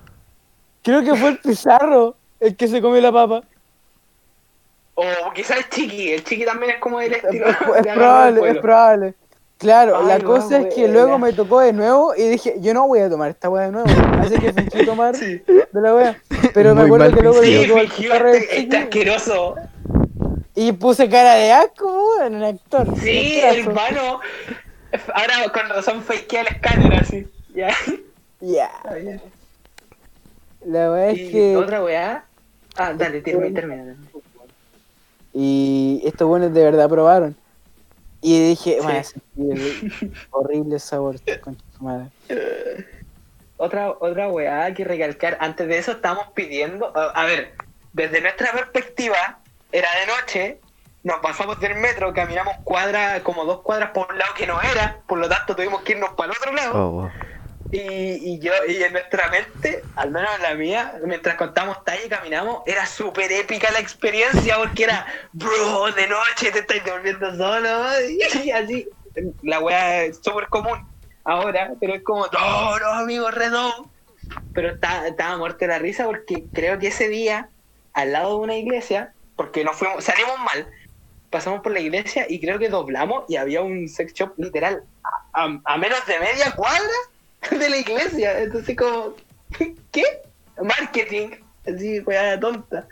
creo 0.83 1.03
que 1.03 1.15
fue 1.17 1.31
el 1.31 1.39
pizarro 1.39 2.15
el 2.41 2.55
que 2.57 2.69
se 2.69 2.81
comió 2.81 3.01
la 3.01 3.11
papa. 3.13 3.43
O 4.95 5.05
quizás 5.35 5.59
el 5.59 5.69
chiqui, 5.69 6.13
el 6.13 6.25
chiqui 6.25 6.45
también 6.45 6.73
es 6.73 6.79
como 6.79 6.99
del 6.99 7.15
Es, 7.15 7.25
estilo. 7.25 7.47
es 7.77 7.83
de 7.83 7.91
el 7.91 7.95
probable, 7.97 8.51
es 8.51 8.59
probable. 8.59 9.15
Claro, 9.59 9.99
Ay, 9.99 10.07
la 10.07 10.19
no, 10.21 10.25
cosa 10.25 10.59
es 10.61 10.73
que 10.75 10.87
luego 10.87 11.19
me 11.19 11.33
tocó 11.33 11.59
de 11.59 11.73
nuevo 11.73 12.15
y 12.17 12.29
dije, 12.29 12.55
yo 12.61 12.73
no 12.75 12.87
voy 12.87 13.01
a 13.01 13.11
tomar 13.11 13.31
esta 13.31 13.49
weá 13.51 13.65
de 13.67 13.73
nuevo. 13.73 13.89
Así 14.21 14.39
que 14.39 14.53
fingí 14.53 14.87
tomar 14.87 15.17
Sí, 15.17 15.43
de 15.45 15.81
la 15.81 15.95
weá. 15.95 16.23
Pero 16.55 16.77
me 16.77 16.83
Muy 16.83 16.87
acuerdo 16.87 17.05
mal 17.07 17.15
que 17.17 17.23
luego 17.23 17.43
sí, 17.43 17.51
le 17.51 17.67
tocó 17.67 17.81
el 17.81 17.89
del 17.89 18.35
este, 18.37 18.61
este 18.61 18.77
asqueroso. 18.77 19.57
Y 20.61 20.73
puse 20.73 21.09
cara 21.09 21.35
de 21.35 21.53
asco, 21.53 21.87
weón, 22.19 22.35
el 22.35 22.45
actor. 22.45 22.87
Sí, 22.99 23.41
hermano. 23.41 24.21
Ahora 25.15 25.53
con 25.53 25.69
razón 25.69 26.03
fakea 26.03 26.41
el 26.41 26.47
escáner 26.49 26.95
así. 26.95 27.27
Ya. 27.55 27.75
Ya. 28.41 28.71
La 30.65 30.91
weá 30.91 31.11
es 31.11 31.31
que. 31.31 31.57
otra 31.57 31.83
weá. 31.85 32.25
Ah, 32.77 32.93
dale, 32.93 33.21
termina, 33.21 33.55
termina. 33.61 33.97
Y 35.33 36.03
estos 36.05 36.27
buenos 36.27 36.53
de 36.53 36.65
verdad 36.65 36.89
probaron. 36.89 37.37
Y 38.21 38.49
dije, 38.51 38.79
Sí. 38.81 38.85
"Van 38.87 38.97
a 38.97 39.05
sentir 39.05 39.53
el 39.53 40.13
horrible 40.31 40.79
sabor, 40.81 41.17
con 41.41 41.57
su 41.77 41.85
madre. 41.85 42.09
Otra, 43.59 43.91
otra 44.01 44.29
weá 44.29 44.73
que 44.75 44.85
recalcar. 44.85 45.37
Antes 45.41 45.69
de 45.69 45.79
eso 45.79 45.93
estábamos 45.93 46.29
pidiendo. 46.35 46.93
A 46.97 47.25
ver, 47.27 47.53
desde 47.93 48.21
nuestra 48.21 48.51
perspectiva, 48.53 49.39
era 49.73 49.89
de 50.01 50.07
noche. 50.07 50.61
Nos 51.05 51.21
pasamos 51.21 51.59
del 51.61 51.77
metro, 51.77 52.13
caminamos 52.13 52.57
cuadras, 52.65 53.21
como 53.23 53.45
dos 53.45 53.61
cuadras 53.63 53.91
por 53.91 54.11
un 54.11 54.19
lado 54.19 54.35
que 54.35 54.47
no 54.47 54.61
era, 54.61 55.01
por 55.07 55.19
lo 55.19 55.29
tanto 55.29 55.55
tuvimos 55.55 55.83
que 55.83 55.93
irnos 55.93 56.11
para 56.11 56.33
el 56.33 56.39
otro 56.39 56.53
lado. 56.53 56.75
Oh, 56.75 56.91
wow. 56.91 57.11
Y, 57.71 57.79
y 58.33 58.39
yo, 58.41 58.53
y 58.67 58.83
en 58.83 58.93
nuestra 58.93 59.29
mente, 59.29 59.83
al 59.95 60.11
menos 60.11 60.31
en 60.37 60.43
la 60.43 60.55
mía, 60.55 60.95
mientras 61.05 61.37
contamos 61.37 61.85
talla 61.85 62.05
y 62.05 62.09
caminamos, 62.09 62.63
era 62.67 62.87
súper 62.87 63.31
épica 63.31 63.71
la 63.71 63.79
experiencia 63.79 64.57
porque 64.57 64.85
era, 64.85 65.07
bro, 65.33 65.93
de 65.93 66.09
noche 66.09 66.51
te 66.51 66.61
estás 66.61 66.83
volviendo 66.85 67.37
solo, 67.37 67.69
y 68.09 68.51
así. 68.53 68.89
La 69.43 69.59
weá 69.59 70.05
es 70.05 70.21
súper 70.23 70.49
común 70.49 70.87
ahora, 71.25 71.73
pero 71.81 71.95
es 71.95 72.03
como, 72.03 72.27
no, 72.27 72.79
no, 72.79 72.87
amigo, 72.95 73.31
redón. 73.31 73.91
Pero 74.55 74.71
estaba 74.71 75.37
muerto 75.37 75.59
de 75.61 75.69
la 75.69 75.79
risa 75.79 76.05
porque 76.05 76.45
creo 76.53 76.79
que 76.79 76.89
ese 76.89 77.09
día, 77.09 77.51
al 77.93 78.13
lado 78.13 78.31
de 78.31 78.45
una 78.45 78.57
iglesia, 78.57 79.13
porque 79.39 79.63
nos 79.63 79.77
fuimos, 79.77 80.05
salimos 80.05 80.37
mal, 80.41 80.69
pasamos 81.31 81.61
por 81.61 81.73
la 81.73 81.79
iglesia 81.79 82.27
y 82.29 82.41
creo 82.41 82.59
que 82.59 82.69
doblamos 82.69 83.25
y 83.29 83.37
había 83.37 83.63
un 83.63 83.89
sex 83.89 84.13
shop 84.13 84.33
literal 84.37 84.83
a, 85.33 85.79
menos 85.79 86.05
de 86.07 86.19
media 86.19 86.51
cuadra 86.57 86.83
de 87.51 87.71
la 87.71 87.77
iglesia. 87.77 88.41
Entonces 88.41 88.77
como, 88.77 89.15
¿qué? 89.93 90.03
Marketing, 90.61 91.29
así, 91.65 92.01
weá 92.01 92.39
tonta. 92.41 92.89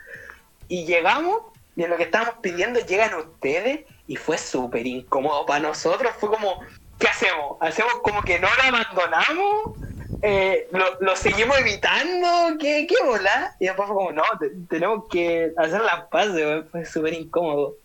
Y 0.69 0.85
llegamos, 0.85 1.41
y 1.75 1.83
en 1.83 1.89
lo 1.89 1.97
que 1.97 2.03
estábamos 2.03 2.35
pidiendo 2.41 2.79
llegan 2.79 3.13
ustedes, 3.15 3.81
y 4.07 4.15
fue 4.15 4.37
súper 4.37 4.87
incómodo 4.87 5.45
para 5.45 5.59
nosotros. 5.59 6.13
Fue 6.17 6.29
como, 6.29 6.61
¿qué 6.97 7.09
hacemos? 7.09 7.57
¿Hacemos 7.59 7.95
como 8.01 8.21
que 8.21 8.39
no 8.39 8.47
lo 8.47 8.63
abandonamos? 8.63 9.77
Eh, 10.21 10.67
¿lo, 10.71 10.99
lo 10.99 11.15
seguimos 11.15 11.57
evitando? 11.59 12.57
¿Qué, 12.59 12.87
qué 12.87 12.95
bola? 13.05 13.55
Y 13.59 13.65
después 13.65 13.87
fue 13.87 13.95
como, 13.95 14.11
no, 14.11 14.23
te- 14.39 14.49
tenemos 14.69 15.05
que 15.09 15.53
hacer 15.57 15.81
las 15.81 16.05
paces, 16.05 16.33
weón. 16.35 16.67
Fue 16.71 16.85
súper 16.85 17.13
incómodo. 17.13 17.75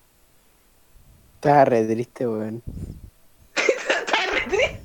Estaba 1.36 1.64
re 1.66 1.84
triste, 1.84 2.26
weón. 2.26 2.62
Estaba 3.54 4.24
re 4.32 4.40
triste. 4.48 4.80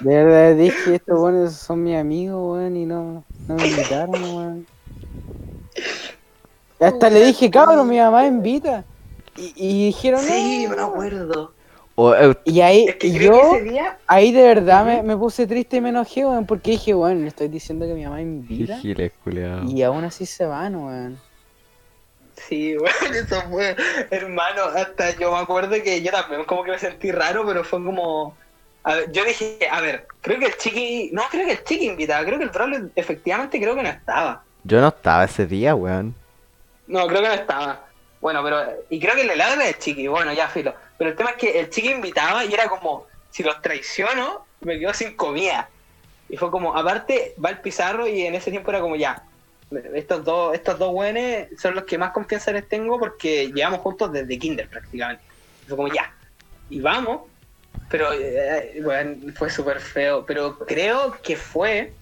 De 0.00 0.24
verdad 0.24 0.54
dije, 0.56 0.96
estos 0.96 1.18
buenos 1.18 1.54
son 1.54 1.82
mis 1.82 1.96
amigos, 1.96 2.58
weón, 2.58 2.76
y 2.76 2.84
no, 2.84 3.24
no 3.48 3.54
me 3.54 3.68
invitaron, 3.68 4.22
weón. 4.22 4.66
Hasta 6.78 7.08
le 7.08 7.24
dije, 7.24 7.50
cabrón, 7.50 7.88
mi 7.88 7.98
mamá 7.98 8.26
invita. 8.26 8.84
Y, 9.36 9.52
y 9.56 9.86
dijeron, 9.86 10.20
Sí, 10.20 10.66
no. 10.68 10.76
me 10.76 10.82
acuerdo. 10.82 11.53
O, 11.96 12.14
eh, 12.14 12.34
Y 12.44 12.60
ahí, 12.60 12.86
Es 12.88 12.96
que 12.96 13.06
y 13.06 13.18
yo, 13.18 13.32
que 13.32 13.56
ese 13.58 13.70
día 13.70 13.98
ahí 14.06 14.32
de 14.32 14.42
verdad 14.42 14.84
me, 14.84 15.02
me 15.02 15.16
puse 15.16 15.46
triste 15.46 15.76
y 15.76 15.80
me 15.80 15.90
enojé, 15.90 16.26
weón, 16.26 16.44
porque 16.44 16.72
dije, 16.72 16.94
weón, 16.94 17.22
le 17.22 17.28
estoy 17.28 17.48
diciendo 17.48 17.86
que 17.86 17.94
mi 17.94 18.04
mamá 18.04 18.20
invita. 18.20 18.78
giles, 18.78 19.12
culiao. 19.22 19.64
Y 19.64 19.82
aún 19.82 20.04
así 20.04 20.26
se 20.26 20.44
van, 20.44 20.74
weón. 20.74 21.18
Sí, 22.36 22.76
bueno, 22.78 23.16
eso 23.16 23.42
fue, 23.48 23.76
hermano, 24.10 24.62
hasta 24.74 25.16
yo 25.16 25.30
me 25.32 25.38
acuerdo 25.38 25.70
que 25.82 26.02
yo 26.02 26.10
también 26.10 26.44
como 26.44 26.64
que 26.64 26.72
me 26.72 26.78
sentí 26.78 27.12
raro, 27.12 27.46
pero 27.46 27.62
fue 27.62 27.82
como... 27.84 28.36
a 28.82 28.94
ver, 28.96 29.12
yo 29.12 29.24
dije, 29.24 29.58
a 29.70 29.80
ver, 29.80 30.06
creo 30.20 30.40
que 30.40 30.46
el 30.46 30.56
chiqui... 30.56 31.10
No, 31.12 31.22
creo 31.30 31.46
que 31.46 31.52
el 31.52 31.64
chiqui 31.64 31.86
invitaba, 31.86 32.24
creo 32.24 32.38
que 32.38 32.44
el 32.44 32.50
Braulio 32.50 32.90
efectivamente 32.96 33.60
creo 33.60 33.76
que 33.76 33.82
no 33.84 33.88
estaba. 33.88 34.42
Yo 34.64 34.80
no 34.80 34.88
estaba 34.88 35.24
ese 35.24 35.46
día, 35.46 35.74
weón. 35.76 36.14
No, 36.86 37.06
creo 37.06 37.22
que 37.22 37.28
no 37.28 37.34
estaba. 37.34 37.83
Bueno, 38.24 38.42
pero... 38.42 38.64
Y 38.88 38.98
creo 38.98 39.14
que 39.14 39.20
el 39.20 39.28
helado 39.28 39.52
era 39.52 39.66
del 39.66 39.76
chiqui, 39.76 40.06
bueno, 40.06 40.32
ya 40.32 40.48
filo. 40.48 40.74
Pero 40.96 41.10
el 41.10 41.16
tema 41.16 41.32
es 41.32 41.36
que 41.36 41.60
el 41.60 41.68
chiqui 41.68 41.90
invitaba 41.90 42.42
y 42.46 42.54
era 42.54 42.70
como, 42.70 43.06
si 43.28 43.42
los 43.42 43.60
traiciono, 43.60 44.46
me 44.62 44.78
quedo 44.78 44.94
sin 44.94 45.14
comida. 45.14 45.68
Y 46.30 46.38
fue 46.38 46.50
como, 46.50 46.74
aparte, 46.74 47.34
va 47.44 47.50
el 47.50 47.58
pizarro 47.58 48.06
y 48.06 48.22
en 48.22 48.34
ese 48.34 48.50
tiempo 48.50 48.70
era 48.70 48.80
como, 48.80 48.96
ya, 48.96 49.22
estos 49.92 50.24
dos, 50.24 50.54
estos 50.54 50.78
dos 50.78 50.92
güeyes 50.92 51.48
son 51.60 51.74
los 51.74 51.84
que 51.84 51.98
más 51.98 52.12
confianza 52.12 52.50
les 52.52 52.66
tengo 52.66 52.98
porque 52.98 53.52
llevamos 53.52 53.80
juntos 53.80 54.10
desde 54.10 54.38
kinder 54.38 54.70
prácticamente. 54.70 55.22
Y 55.64 55.68
fue 55.68 55.76
como, 55.76 55.88
ya, 55.88 56.10
y 56.70 56.80
vamos. 56.80 57.24
Pero, 57.90 58.10
eh, 58.14 58.80
bueno, 58.82 59.34
fue 59.34 59.50
súper 59.50 59.80
feo. 59.80 60.24
Pero 60.24 60.56
creo 60.60 61.14
que 61.22 61.36
fue 61.36 61.92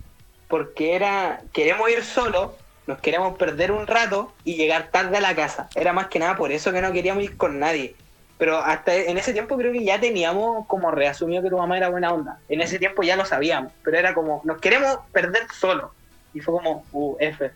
porque 0.47 0.94
era, 0.94 1.43
queremos 1.53 1.90
ir 1.90 2.05
solos, 2.05 2.53
nos 2.86 2.98
queremos 2.98 3.36
perder 3.38 3.72
un 3.72 3.86
rato 3.86 4.32
y 4.44 4.56
llegar 4.56 4.88
tarde 4.90 5.18
a 5.18 5.20
la 5.20 5.34
casa. 5.34 5.68
Era 5.74 5.92
más 5.92 6.09
que 6.09 6.18
nada 6.18 6.36
por 6.36 6.52
eso 6.52 6.72
que 6.72 6.82
no 6.82 6.92
queríamos 6.92 7.22
ir 7.24 7.36
con 7.36 7.59
nadie. 7.59 7.94
Pero 8.38 8.59
hasta 8.59 8.94
en 8.94 9.18
ese 9.18 9.32
tiempo 9.32 9.56
creo 9.56 9.72
que 9.72 9.84
ya 9.84 10.00
teníamos 10.00 10.66
como 10.66 10.90
reasumido 10.90 11.42
que 11.42 11.50
tu 11.50 11.59
mamá 11.59 11.76
era 11.76 11.90
buena 11.90 12.12
onda. 12.12 12.38
En 12.48 12.60
ese 12.60 12.78
tiempo 12.78 13.02
ya 13.02 13.16
lo 13.16 13.24
sabíamos, 13.24 13.72
pero 13.84 13.98
era 13.98 14.14
como, 14.14 14.40
nos 14.44 14.60
queremos 14.60 14.98
perder 15.12 15.42
solos. 15.52 15.90
Y 16.34 16.40
fue 16.40 16.54
como, 16.54 16.84
uh, 16.92 17.16
F. 17.20 17.50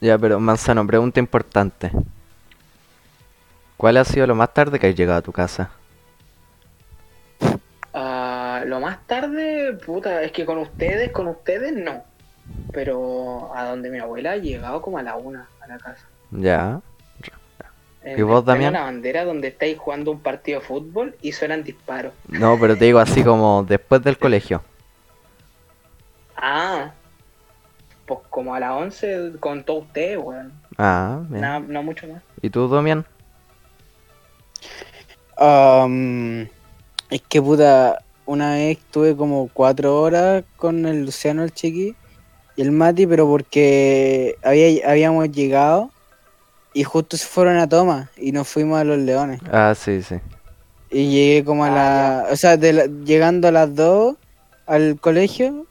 Ya, 0.00 0.18
pero 0.18 0.38
Manzano, 0.38 0.86
pregunta 0.86 1.18
importante. 1.18 1.90
¿Cuál 3.76 3.96
ha 3.96 4.04
sido 4.04 4.26
lo 4.26 4.34
más 4.34 4.52
tarde 4.52 4.78
que 4.78 4.88
has 4.88 4.94
llegado 4.94 5.18
a 5.18 5.22
tu 5.22 5.32
casa? 5.32 5.70
Ah, 7.94 8.62
lo 8.66 8.80
más 8.80 9.06
tarde, 9.06 9.72
puta, 9.84 10.22
es 10.22 10.32
que 10.32 10.44
con 10.44 10.58
ustedes, 10.58 11.10
con 11.12 11.26
ustedes 11.28 11.72
no. 11.72 12.04
Pero 12.72 13.50
a 13.54 13.64
donde 13.64 13.90
mi 13.90 13.98
abuela 13.98 14.32
ha 14.32 14.36
llegado 14.36 14.80
como 14.82 14.98
a 14.98 15.02
la 15.02 15.16
una 15.16 15.48
a 15.60 15.66
la 15.66 15.78
casa. 15.78 16.06
Ya. 16.30 16.80
En- 18.02 18.18
¿Y 18.18 18.22
vos, 18.22 18.44
Damián? 18.44 18.70
una 18.74 18.84
bandera 18.84 19.24
donde 19.24 19.48
estáis 19.48 19.78
jugando 19.78 20.10
un 20.10 20.20
partido 20.20 20.60
de 20.60 20.66
fútbol 20.66 21.16
y 21.20 21.32
suenan 21.32 21.62
disparos. 21.64 22.12
No, 22.28 22.56
pero 22.58 22.76
te 22.76 22.86
digo 22.86 22.98
así 22.98 23.22
como 23.22 23.62
después 23.64 24.02
del 24.02 24.18
colegio. 24.18 24.62
Ah, 26.36 26.92
pues 28.06 28.20
como 28.30 28.54
a 28.54 28.60
las 28.60 28.70
11 28.72 29.32
con 29.38 29.62
todo 29.64 29.78
usted, 29.80 30.16
weón. 30.18 30.52
Ah, 30.78 31.20
bien. 31.28 31.42
No 31.68 31.82
mucho 31.82 32.06
más. 32.08 32.22
¿Y 32.40 32.48
tú, 32.48 32.66
Domian? 32.68 33.04
Am, 35.36 36.42
es 37.10 37.22
que 37.28 37.40
puta, 37.40 38.02
una 38.26 38.52
vez 38.54 38.78
estuve 38.78 39.16
como 39.16 39.48
cuatro 39.52 40.00
horas 40.00 40.44
con 40.56 40.86
el 40.86 41.04
Luciano, 41.04 41.42
el 41.42 41.52
chiqui, 41.52 41.94
y 42.60 42.62
el 42.62 42.72
Mati, 42.72 43.06
pero 43.06 43.26
porque 43.26 44.36
había, 44.42 44.86
habíamos 44.90 45.30
llegado 45.32 45.90
y 46.74 46.84
justo 46.84 47.16
se 47.16 47.26
fueron 47.26 47.56
a 47.56 47.66
toma 47.66 48.10
y 48.18 48.32
nos 48.32 48.46
fuimos 48.48 48.78
a 48.78 48.84
los 48.84 48.98
leones. 48.98 49.40
Ah, 49.50 49.74
sí, 49.74 50.02
sí. 50.02 50.16
Y 50.90 51.10
llegué 51.10 51.42
como 51.44 51.64
a 51.64 51.68
Ah, 51.68 51.74
la. 52.26 52.32
O 52.32 52.36
sea, 52.36 52.58
de 52.58 52.72
la- 52.74 52.84
llegando 52.86 53.48
a 53.48 53.50
las 53.50 53.74
2 53.74 54.16
al 54.66 54.98
colegio, 55.00 55.64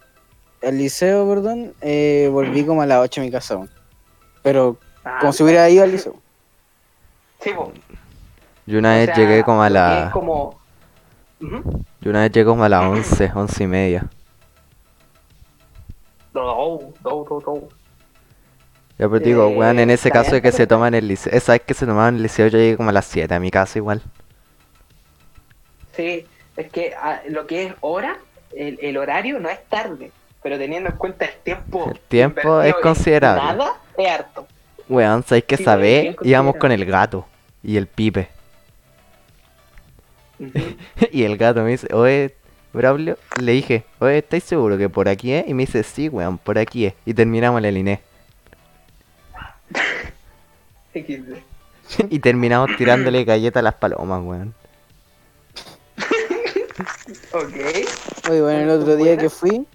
al 0.64 0.80
liceo, 0.80 1.30
perdón, 1.30 1.74
eh, 1.82 2.28
volví 2.32 2.66
como 2.66 2.82
a 2.82 2.88
las 2.88 3.00
8 3.04 3.22
a 3.22 3.24
mi 3.24 3.30
casa. 3.30 3.60
Pero 4.42 4.78
Ah, 5.06 5.18
como 5.22 5.32
si 5.32 5.44
hubiera 5.44 5.70
ido 5.70 5.84
al 5.84 5.92
liceo. 5.92 6.16
Sí, 7.42 7.52
pues. 7.56 7.70
Yo 8.66 8.80
una 8.80 8.94
o 8.94 8.96
vez 8.98 9.06
sea, 9.06 9.16
llegué 9.16 9.44
como 9.44 9.62
a 9.62 9.70
la... 9.70 10.10
Como... 10.12 10.60
Yo 12.02 12.10
una 12.10 12.22
vez 12.22 12.32
llegué 12.32 12.46
como 12.46 12.64
a 12.64 12.70
las 12.70 12.84
11, 12.84 13.32
11 13.36 13.64
y 13.64 13.68
media. 13.68 14.10
No, 16.34 16.80
no, 17.04 17.26
no, 17.30 17.40
no. 17.46 17.70
Ya, 18.98 19.08
pero 19.08 19.22
te 19.22 19.30
digo, 19.30 19.48
Eh, 19.48 19.56
weón, 19.56 19.80
en 19.80 19.90
ese 19.90 20.12
caso 20.12 20.36
de 20.36 20.42
que 20.42 20.52
se 20.52 20.68
toman 20.68 20.94
el 20.94 21.08
liceo, 21.08 21.32
esa 21.34 21.54
vez 21.54 21.62
que 21.62 21.74
se 21.74 21.86
tomaban 21.86 22.16
el 22.18 22.24
liceo 22.24 22.48
yo 22.48 22.58
llegué 22.58 22.78
como 22.78 22.90
a 22.90 22.94
las 22.94 23.06
7 23.06 23.34
a 23.34 23.40
mi 23.40 23.50
casa 23.52 23.80
igual. 23.80 24.02
Sí, 25.96 26.26
es 26.58 26.72
que 26.72 26.94
ah, 26.96 27.22
lo 27.30 27.48
que 27.48 27.66
es 27.68 27.74
hora, 27.82 28.18
el, 28.56 28.78
el 28.82 28.98
horario 28.98 29.40
no 29.40 29.50
es 29.50 29.64
tarde, 29.66 30.12
pero 30.44 30.58
teniendo 30.58 30.90
en 30.90 30.98
cuenta 30.98 31.26
el 31.26 31.36
tiempo. 31.44 31.90
El 31.92 32.00
tiempo 32.00 32.62
es 32.62 32.76
considerable. 32.76 33.42
Nada 33.44 33.82
es 33.98 34.10
harto. 34.10 34.48
Weón, 34.88 35.24
¿sabes 35.24 35.44
qué 35.46 35.58
Sí, 35.58 35.66
bien 35.80 36.16
Íbamos 36.22 36.56
con 36.58 36.72
el 36.72 36.86
gato 36.86 37.26
y 37.64 37.78
el 37.78 37.88
pipe. 37.88 38.30
Y 41.12 41.24
el 41.24 41.38
gato 41.38 41.62
me 41.64 41.72
dice, 41.72 41.94
oye, 41.94 42.36
Braulio, 42.72 43.18
le 43.42 43.54
dije, 43.54 43.84
oye, 44.00 44.20
¿estáis 44.20 44.44
seguro 44.44 44.78
que 44.78 44.90
por 44.90 45.10
aquí 45.10 45.34
es? 45.34 45.48
Y 45.48 45.54
me 45.54 45.66
dice, 45.66 45.84
sí, 45.84 46.08
weón, 46.10 46.38
por 46.38 46.58
aquí 46.60 46.86
es. 46.86 46.94
Y 47.06 47.14
terminamos 47.14 47.60
en 47.60 47.66
el 47.66 47.78
Inés. 47.78 48.00
XD. 50.94 51.38
Y 52.10 52.20
terminamos 52.20 52.70
tirándole 52.78 53.24
galletas 53.24 53.62
a 53.62 53.64
las 53.64 53.74
palomas, 53.74 54.22
weón. 54.24 54.54
Ok. 57.34 58.30
Oye, 58.30 58.42
bueno, 58.42 58.60
el 58.60 58.70
otro 58.70 58.96
día 58.96 59.18
que 59.18 59.30
fui, 59.30 59.66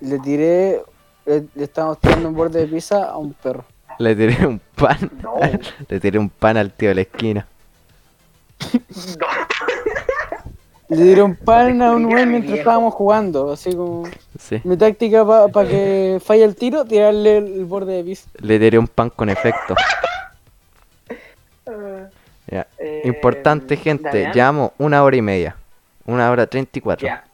le 0.00 0.18
tiré, 0.20 0.80
le, 1.24 1.44
le 1.54 1.64
estábamos 1.64 2.00
tirando 2.00 2.28
un 2.28 2.34
borde 2.34 2.60
de 2.60 2.66
pizza 2.68 3.04
a 3.04 3.16
un 3.16 3.32
perro. 3.34 3.64
Le 3.98 4.14
tiré 4.14 4.46
un 4.46 4.60
pan. 4.74 5.10
No. 5.22 5.34
Le 5.88 6.00
tiré 6.00 6.18
un 6.18 6.30
pan 6.30 6.56
al 6.56 6.72
tío 6.72 6.90
de 6.90 6.94
la 6.94 7.00
esquina. 7.00 7.46
No. 9.18 9.26
Le 10.88 11.22
un 11.22 11.36
pan 11.44 11.82
a 11.82 11.92
un 11.92 12.06
mi 12.06 12.26
mientras 12.26 12.58
estábamos 12.58 12.94
jugando, 12.94 13.52
así 13.52 13.74
como... 13.74 14.04
Sí. 14.38 14.60
Mi 14.64 14.76
táctica 14.76 15.24
para 15.24 15.68
que 15.68 16.20
falle 16.24 16.44
el 16.44 16.54
tiro, 16.54 16.84
tirarle 16.84 17.38
el, 17.38 17.46
el 17.54 17.64
borde 17.64 17.94
de 17.94 18.04
pizza. 18.04 18.28
Le 18.40 18.58
tiré 18.58 18.78
un 18.78 18.88
pan 18.88 19.10
con 19.10 19.28
efecto. 19.28 19.74
Ya. 22.48 22.66
Eh, 22.78 23.02
Importante, 23.04 23.76
gente. 23.76 24.08
Damián, 24.08 24.32
Llevamos 24.32 24.70
una 24.78 25.02
hora 25.02 25.16
y 25.16 25.22
media. 25.22 25.56
Una 26.04 26.30
hora 26.30 26.46
treinta 26.46 26.78
y 26.78 26.80
cuatro. 26.80 27.06
Ya. 27.08 27.24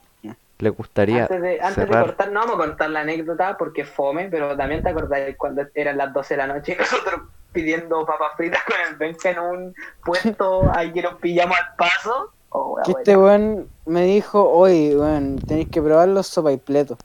¿Le 0.59 0.70
gustaría 0.70 1.23
Antes 1.23 1.43
de, 1.43 1.61
antes 1.61 1.89
de 1.89 1.93
cortar, 1.93 2.31
no 2.31 2.41
vamos 2.41 2.55
a 2.55 2.59
contar 2.59 2.91
la 2.91 3.01
anécdota 3.01 3.59
porque 3.59 3.85
fome, 3.85 4.29
pero 4.31 4.57
también 4.57 4.81
te 4.81 4.91
acordás 4.91 5.20
cuando 5.37 5.66
eran 5.74 5.99
las 5.99 6.12
12 6.12 6.35
de 6.35 6.39
la 6.39 6.47
noche 6.47 6.74
y 6.74 6.77
nosotros 6.77 7.23
pidiendo 7.51 8.07
papas 8.07 8.37
fritas 8.37 8.62
con 8.62 8.77
el 8.89 8.97
Benja 8.97 9.31
en 9.31 9.39
un 9.41 9.74
puesto, 10.05 10.70
ahí 10.77 10.93
que 10.93 11.03
nos 11.03 11.16
pillamos 11.16 11.59
al 11.59 11.74
paso. 11.77 12.33
Oh, 12.55 12.79
Que 12.85 12.93
este 12.93 13.16
weón 13.16 13.69
me 13.87 14.05
dijo, 14.05 14.49
oye, 14.51 14.95
weón, 14.97 15.39
tenéis 15.39 15.69
que 15.70 15.81
probar 15.81 16.09
los 16.09 16.27
sopaipletos. 16.27 16.99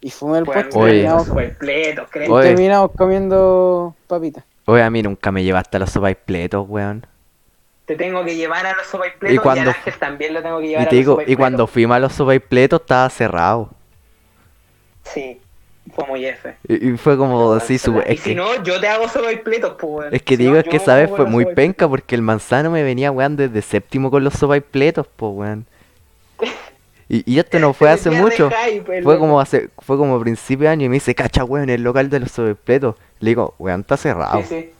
Y 0.00 0.10
fumé 0.10 0.38
el 0.38 0.44
Bueno, 0.44 0.62
puesto 0.62 0.78
y 0.78 0.82
Oye. 0.82 0.92
terminamos. 1.02 1.28
Oye. 2.30 2.46
terminamos 2.48 2.90
comiendo 2.96 3.94
papitas. 4.06 4.44
Oye, 4.66 4.82
a 4.82 4.90
mí 4.90 5.02
nunca 5.02 5.30
me 5.32 5.42
llevaste 5.42 5.76
a 5.76 5.80
los 5.80 5.90
sopaipletos, 5.90 6.68
weón. 6.68 7.06
Te 7.86 7.96
tengo 7.96 8.22
que 8.24 8.36
llevar 8.36 8.66
a 8.66 8.74
los 8.74 8.86
Y 8.86 8.90
sopaipletos 8.90 9.34
y, 9.34 9.38
cuando- 9.38 9.62
al 9.70 9.76
Ángel 9.76 9.94
también 9.98 10.34
lo 10.34 10.42
tengo 10.42 10.58
que 10.58 10.66
Y 10.66 10.68
llevar 10.68 10.84
te 10.84 10.90
a 10.90 10.92
los 10.92 10.98
digo, 10.98 11.22
y 11.26 11.36
cuando 11.36 11.66
fuimos 11.66 11.96
a 11.96 12.00
los 12.00 12.12
sopaipletos 12.12 12.80
estaba 12.82 13.08
cerrado. 13.10 13.70
Sí, 15.04 15.40
muy 16.06 16.24
F. 16.26 16.54
Y, 16.68 16.90
y 16.90 16.96
fue 16.96 17.16
como 17.16 17.52
así, 17.54 17.78
su- 17.78 18.00
y 18.08 18.16
si 18.16 18.22
que, 18.30 18.34
no, 18.34 18.62
yo 18.62 18.80
te 18.80 18.88
hago 18.88 19.08
sopaipletos, 19.08 19.72
pues, 19.78 19.92
weón. 19.92 20.14
es 20.14 20.22
que 20.22 20.36
Si 20.36 20.42
digo, 20.42 20.54
no, 20.54 20.58
es 20.60 20.64
que 20.64 20.70
me 20.72 20.76
esa 20.76 20.94
vez 20.96 21.06
pongo 21.08 21.16
fue 21.16 21.26
muy 21.26 21.46
penca 21.46 21.88
porque 21.88 22.14
el 22.14 22.22
manzano 22.22 22.70
me 22.70 22.82
venía, 22.82 23.10
weón, 23.10 23.36
desde 23.36 23.62
séptimo 23.62 24.10
con 24.10 24.22
los 24.24 24.34
sopaipletos, 24.34 25.06
pues, 25.16 25.32
weón. 25.34 25.66
Y, 27.10 27.22
y 27.34 27.38
esto 27.38 27.58
no 27.58 27.72
fue 27.72 27.88
hace 27.90 28.10
mucho. 28.10 28.50
hype, 28.50 28.98
el 28.98 29.04
Fue 29.04 29.18
como 29.18 29.40
hace, 29.40 29.70
fue 29.78 29.96
como 29.96 30.16
a 30.16 30.20
principio 30.20 30.64
de 30.64 30.72
año 30.72 30.86
y 30.86 30.88
me 30.90 30.96
dice, 30.96 31.14
cacha, 31.14 31.42
weón, 31.44 31.70
el 31.70 31.82
local 31.82 32.10
de 32.10 32.20
los 32.20 32.30
sopaipletos. 32.32 32.96
Le 33.20 33.30
digo, 33.30 33.54
weón, 33.58 33.80
está 33.80 33.96
cerrado. 33.96 34.42
Sí, 34.42 34.48
sí. 34.48 34.70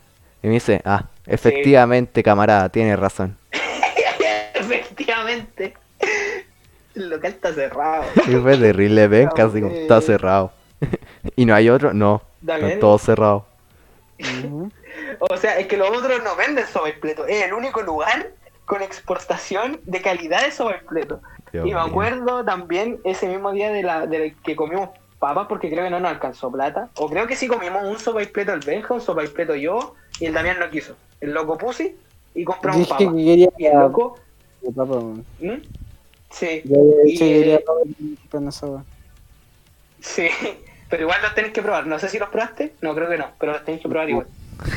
Y 0.42 0.46
me 0.46 0.52
dice, 0.54 0.80
ah, 0.84 1.04
efectivamente, 1.26 2.22
camarada, 2.22 2.68
tiene 2.68 2.94
razón. 2.96 3.36
Efectivamente. 4.54 5.74
El 6.94 7.10
local 7.10 7.30
está 7.32 7.52
cerrado. 7.52 8.04
Y 8.26 8.32
fue 8.36 8.56
terrible, 8.56 9.08
penca, 9.08 9.44
así 9.44 9.60
como, 9.60 9.72
está 9.74 9.98
Ok. 9.98 10.04
cerrado. 10.04 10.52
y 11.36 11.44
no 11.44 11.54
hay 11.54 11.68
otro, 11.68 11.92
no, 11.92 12.22
están 12.40 12.80
todos 12.80 13.02
cerrados. 13.02 13.42
O 15.20 15.36
sea, 15.36 15.58
es 15.58 15.66
que 15.66 15.76
los 15.76 15.90
otros 15.90 16.22
no 16.24 16.36
venden 16.36 16.66
sobaipleto. 16.66 17.26
Es 17.26 17.44
el 17.44 17.52
único 17.52 17.82
lugar 17.82 18.30
con 18.64 18.82
exportación 18.82 19.80
de 19.84 20.02
calidad 20.02 20.44
de 20.44 20.50
sobaipleto. 20.50 21.20
Dios 21.52 21.64
Y 21.66 21.70
me 21.70 21.74
mío. 21.74 21.80
acuerdo 21.80 22.44
también 22.44 23.00
ese 23.04 23.26
mismo 23.28 23.52
día 23.52 23.70
de 23.70 23.82
la 23.82 24.06
de 24.06 24.34
que 24.44 24.54
comimos 24.56 24.90
papas 25.18 25.46
porque 25.48 25.70
creo 25.70 25.84
que 25.84 25.90
no 25.90 26.00
nos 26.00 26.10
alcanzó 26.10 26.50
plata. 26.50 26.90
O 26.96 27.08
creo 27.08 27.26
que 27.26 27.36
sí 27.36 27.48
comimos 27.48 27.84
un 27.84 27.98
sopaipleto 27.98 28.52
el 28.52 28.60
Benja, 28.60 28.94
un 28.94 29.00
sopaipleto 29.00 29.54
yo 29.54 29.94
y 30.20 30.26
el 30.26 30.34
Damián 30.34 30.58
no 30.58 30.68
quiso. 30.70 30.96
El 31.20 31.32
loco 31.32 31.56
pusi 31.56 31.96
y 32.34 32.44
compramos 32.44 32.88
papas. 32.88 33.06
que 33.06 33.24
quería 33.24 33.48
Y 33.56 33.66
el 33.66 33.78
loco, 33.78 34.18
de 34.62 34.72
papa. 34.72 34.96
¿Mm? 35.40 35.62
Sí, 36.30 36.62
Yo 36.64 36.76
dicho 37.04 37.24
Y, 37.24 37.28
que 37.28 37.40
quería 37.40 37.56
eh, 37.56 37.64
sí. 40.00 40.28
Pero 40.88 41.02
igual 41.02 41.20
los 41.22 41.34
tenéis 41.34 41.52
que 41.52 41.62
probar. 41.62 41.86
No 41.86 41.98
sé 41.98 42.08
si 42.08 42.18
los 42.18 42.28
probaste. 42.30 42.72
No, 42.80 42.94
creo 42.94 43.08
que 43.08 43.18
no. 43.18 43.26
Pero 43.38 43.52
los 43.52 43.64
tenéis 43.64 43.82
que 43.82 43.88
probar 43.88 44.08
igual. 44.08 44.26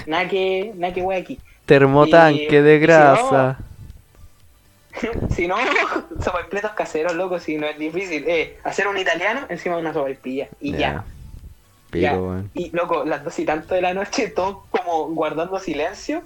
Nada 0.07 0.27
que, 0.27 0.71
nada 0.75 0.93
que 0.93 1.01
wey 1.01 1.21
aquí. 1.21 1.39
Termotanque 1.65 2.47
Y- 2.57 2.61
de 2.61 2.79
grasa. 2.79 3.57
Si 5.33 5.47
no, 5.47 5.55
sopaipletos 6.23 6.71
caseros, 6.71 7.13
loco, 7.15 7.39
si 7.39 7.57
no 7.57 7.67
es 7.67 7.77
difícil. 7.77 8.25
Eh, 8.27 8.57
hacer 8.63 8.88
un 8.88 8.97
italiano 8.97 9.41
encima 9.49 9.75
de 9.75 9.81
una 9.81 9.93
sopaipilla. 9.93 10.47
Y 10.59 10.73
ya. 10.73 11.03
Pico, 11.89 12.01
Ya. 12.03 12.13
weón. 12.19 12.49
Y 12.53 12.69
loco, 12.75 13.03
las 13.05 13.23
dos 13.23 13.38
y 13.39 13.45
tanto 13.45 13.73
de 13.75 13.81
la 13.81 13.93
noche, 13.93 14.27
todos 14.29 14.57
como 14.69 15.09
guardando 15.09 15.59
silencio. 15.59 16.23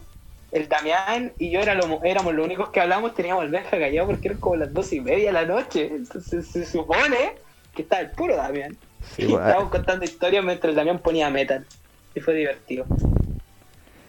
El 0.51 0.69
Damián 0.69 1.33
y 1.37 1.51
yo 1.51 1.59
era 1.59 1.73
lo- 1.75 2.01
éramos 2.03 2.33
los 2.33 2.45
únicos 2.45 2.69
que 2.69 2.79
hablamos, 2.79 3.13
teníamos 3.13 3.43
el 3.43 3.49
Benja 3.51 3.71
callado 3.71 4.07
porque 4.07 4.27
eran 4.29 4.39
como 4.39 4.55
las 4.55 4.73
dos 4.73 4.91
y 4.93 5.01
media 5.01 5.27
de 5.27 5.31
la 5.33 5.45
noche. 5.45 5.87
Entonces 5.87 6.47
se 6.47 6.65
supone 6.65 7.33
que 7.75 7.81
estaba 7.81 8.01
el 8.01 8.11
puro 8.11 8.35
Damián. 8.35 8.75
Sí, 9.15 9.23
y 9.23 9.25
weón. 9.27 9.41
estábamos 9.41 9.71
contando 9.71 10.05
historias 10.05 10.43
mientras 10.43 10.69
el 10.69 10.75
Damián 10.75 10.99
ponía 10.99 11.29
metal. 11.29 11.65
Y 12.13 12.19
fue 12.21 12.33
divertido. 12.33 12.85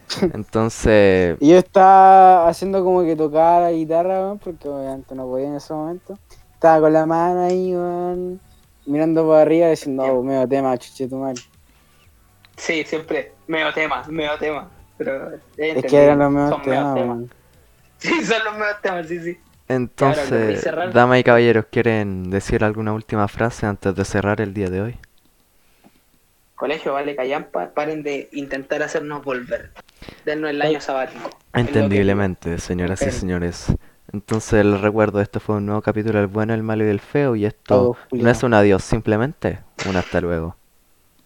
Entonces, 0.33 1.37
Y 1.39 1.49
yo 1.49 1.57
estaba 1.57 2.47
haciendo 2.47 2.83
como 2.83 3.03
que 3.03 3.15
tocaba 3.15 3.61
la 3.61 3.71
guitarra, 3.71 4.19
weón, 4.21 4.39
porque 4.39 4.67
obviamente 4.67 5.13
no 5.15 5.25
podía 5.25 5.47
en 5.47 5.55
ese 5.55 5.73
momento. 5.73 6.17
Estaba 6.53 6.81
con 6.81 6.93
la 6.93 7.05
mano 7.05 7.41
ahí, 7.45 7.73
weón, 7.75 8.39
mirando 8.85 9.27
para 9.27 9.41
arriba 9.41 9.69
diciendo, 9.69 10.03
oh, 10.03 10.23
medio 10.23 10.47
tema, 10.47 10.77
chuche 10.77 11.07
tu 11.07 11.17
madre. 11.17 11.41
Sí, 12.55 12.83
siempre. 12.83 13.33
Medio 13.45 13.73
tema, 13.73 14.03
medio 14.07 14.37
tema. 14.37 14.69
Pero 14.97 15.31
Es 15.57 15.85
que 15.85 16.03
eran 16.03 16.19
los 16.19 16.31
medios 16.31 16.61
temas. 16.63 17.19
Sí, 17.99 18.23
son 18.23 18.43
los 18.45 18.53
medios 18.53 18.81
temas, 18.81 19.07
sí, 19.07 19.19
sí. 19.19 19.39
Entonces, 19.67 20.67
damas 20.93 21.19
y 21.19 21.23
caballeros, 21.23 21.65
¿quieren 21.71 22.29
decir 22.29 22.63
alguna 22.63 22.93
última 22.93 23.27
frase 23.27 23.65
antes 23.65 23.93
de 23.95 24.05
cerrar 24.05 24.39
el 24.41 24.53
día 24.53 24.69
de 24.69 24.81
hoy? 24.81 24.97
Colegio, 26.55 26.93
vale, 26.93 27.15
callampa, 27.15 27.69
paren 27.73 28.01
de 28.01 28.29
intentar 28.31 28.81
hacernos 28.81 29.23
volver. 29.23 29.71
Dennos 30.25 30.49
el 30.49 30.61
año 30.61 30.81
sabático. 30.81 31.29
Entendiblemente, 31.53 32.57
señoras 32.57 33.01
y 33.03 33.11
señores. 33.11 33.67
Entonces 34.11 34.65
les 34.65 34.79
recuerdo, 34.81 35.21
este 35.21 35.39
fue 35.39 35.57
un 35.57 35.65
nuevo 35.65 35.81
capítulo 35.81 36.19
del 36.19 36.27
bueno, 36.27 36.53
el 36.53 36.63
malo 36.63 36.85
y 36.85 36.89
el 36.89 36.99
feo 36.99 37.35
y 37.35 37.45
esto 37.45 37.63
Todo 37.65 37.97
no 38.11 38.29
es 38.29 38.41
un 38.41 38.53
adiós, 38.53 38.83
simplemente 38.83 39.59
un 39.87 39.97
hasta 39.97 40.21
luego. 40.21 40.55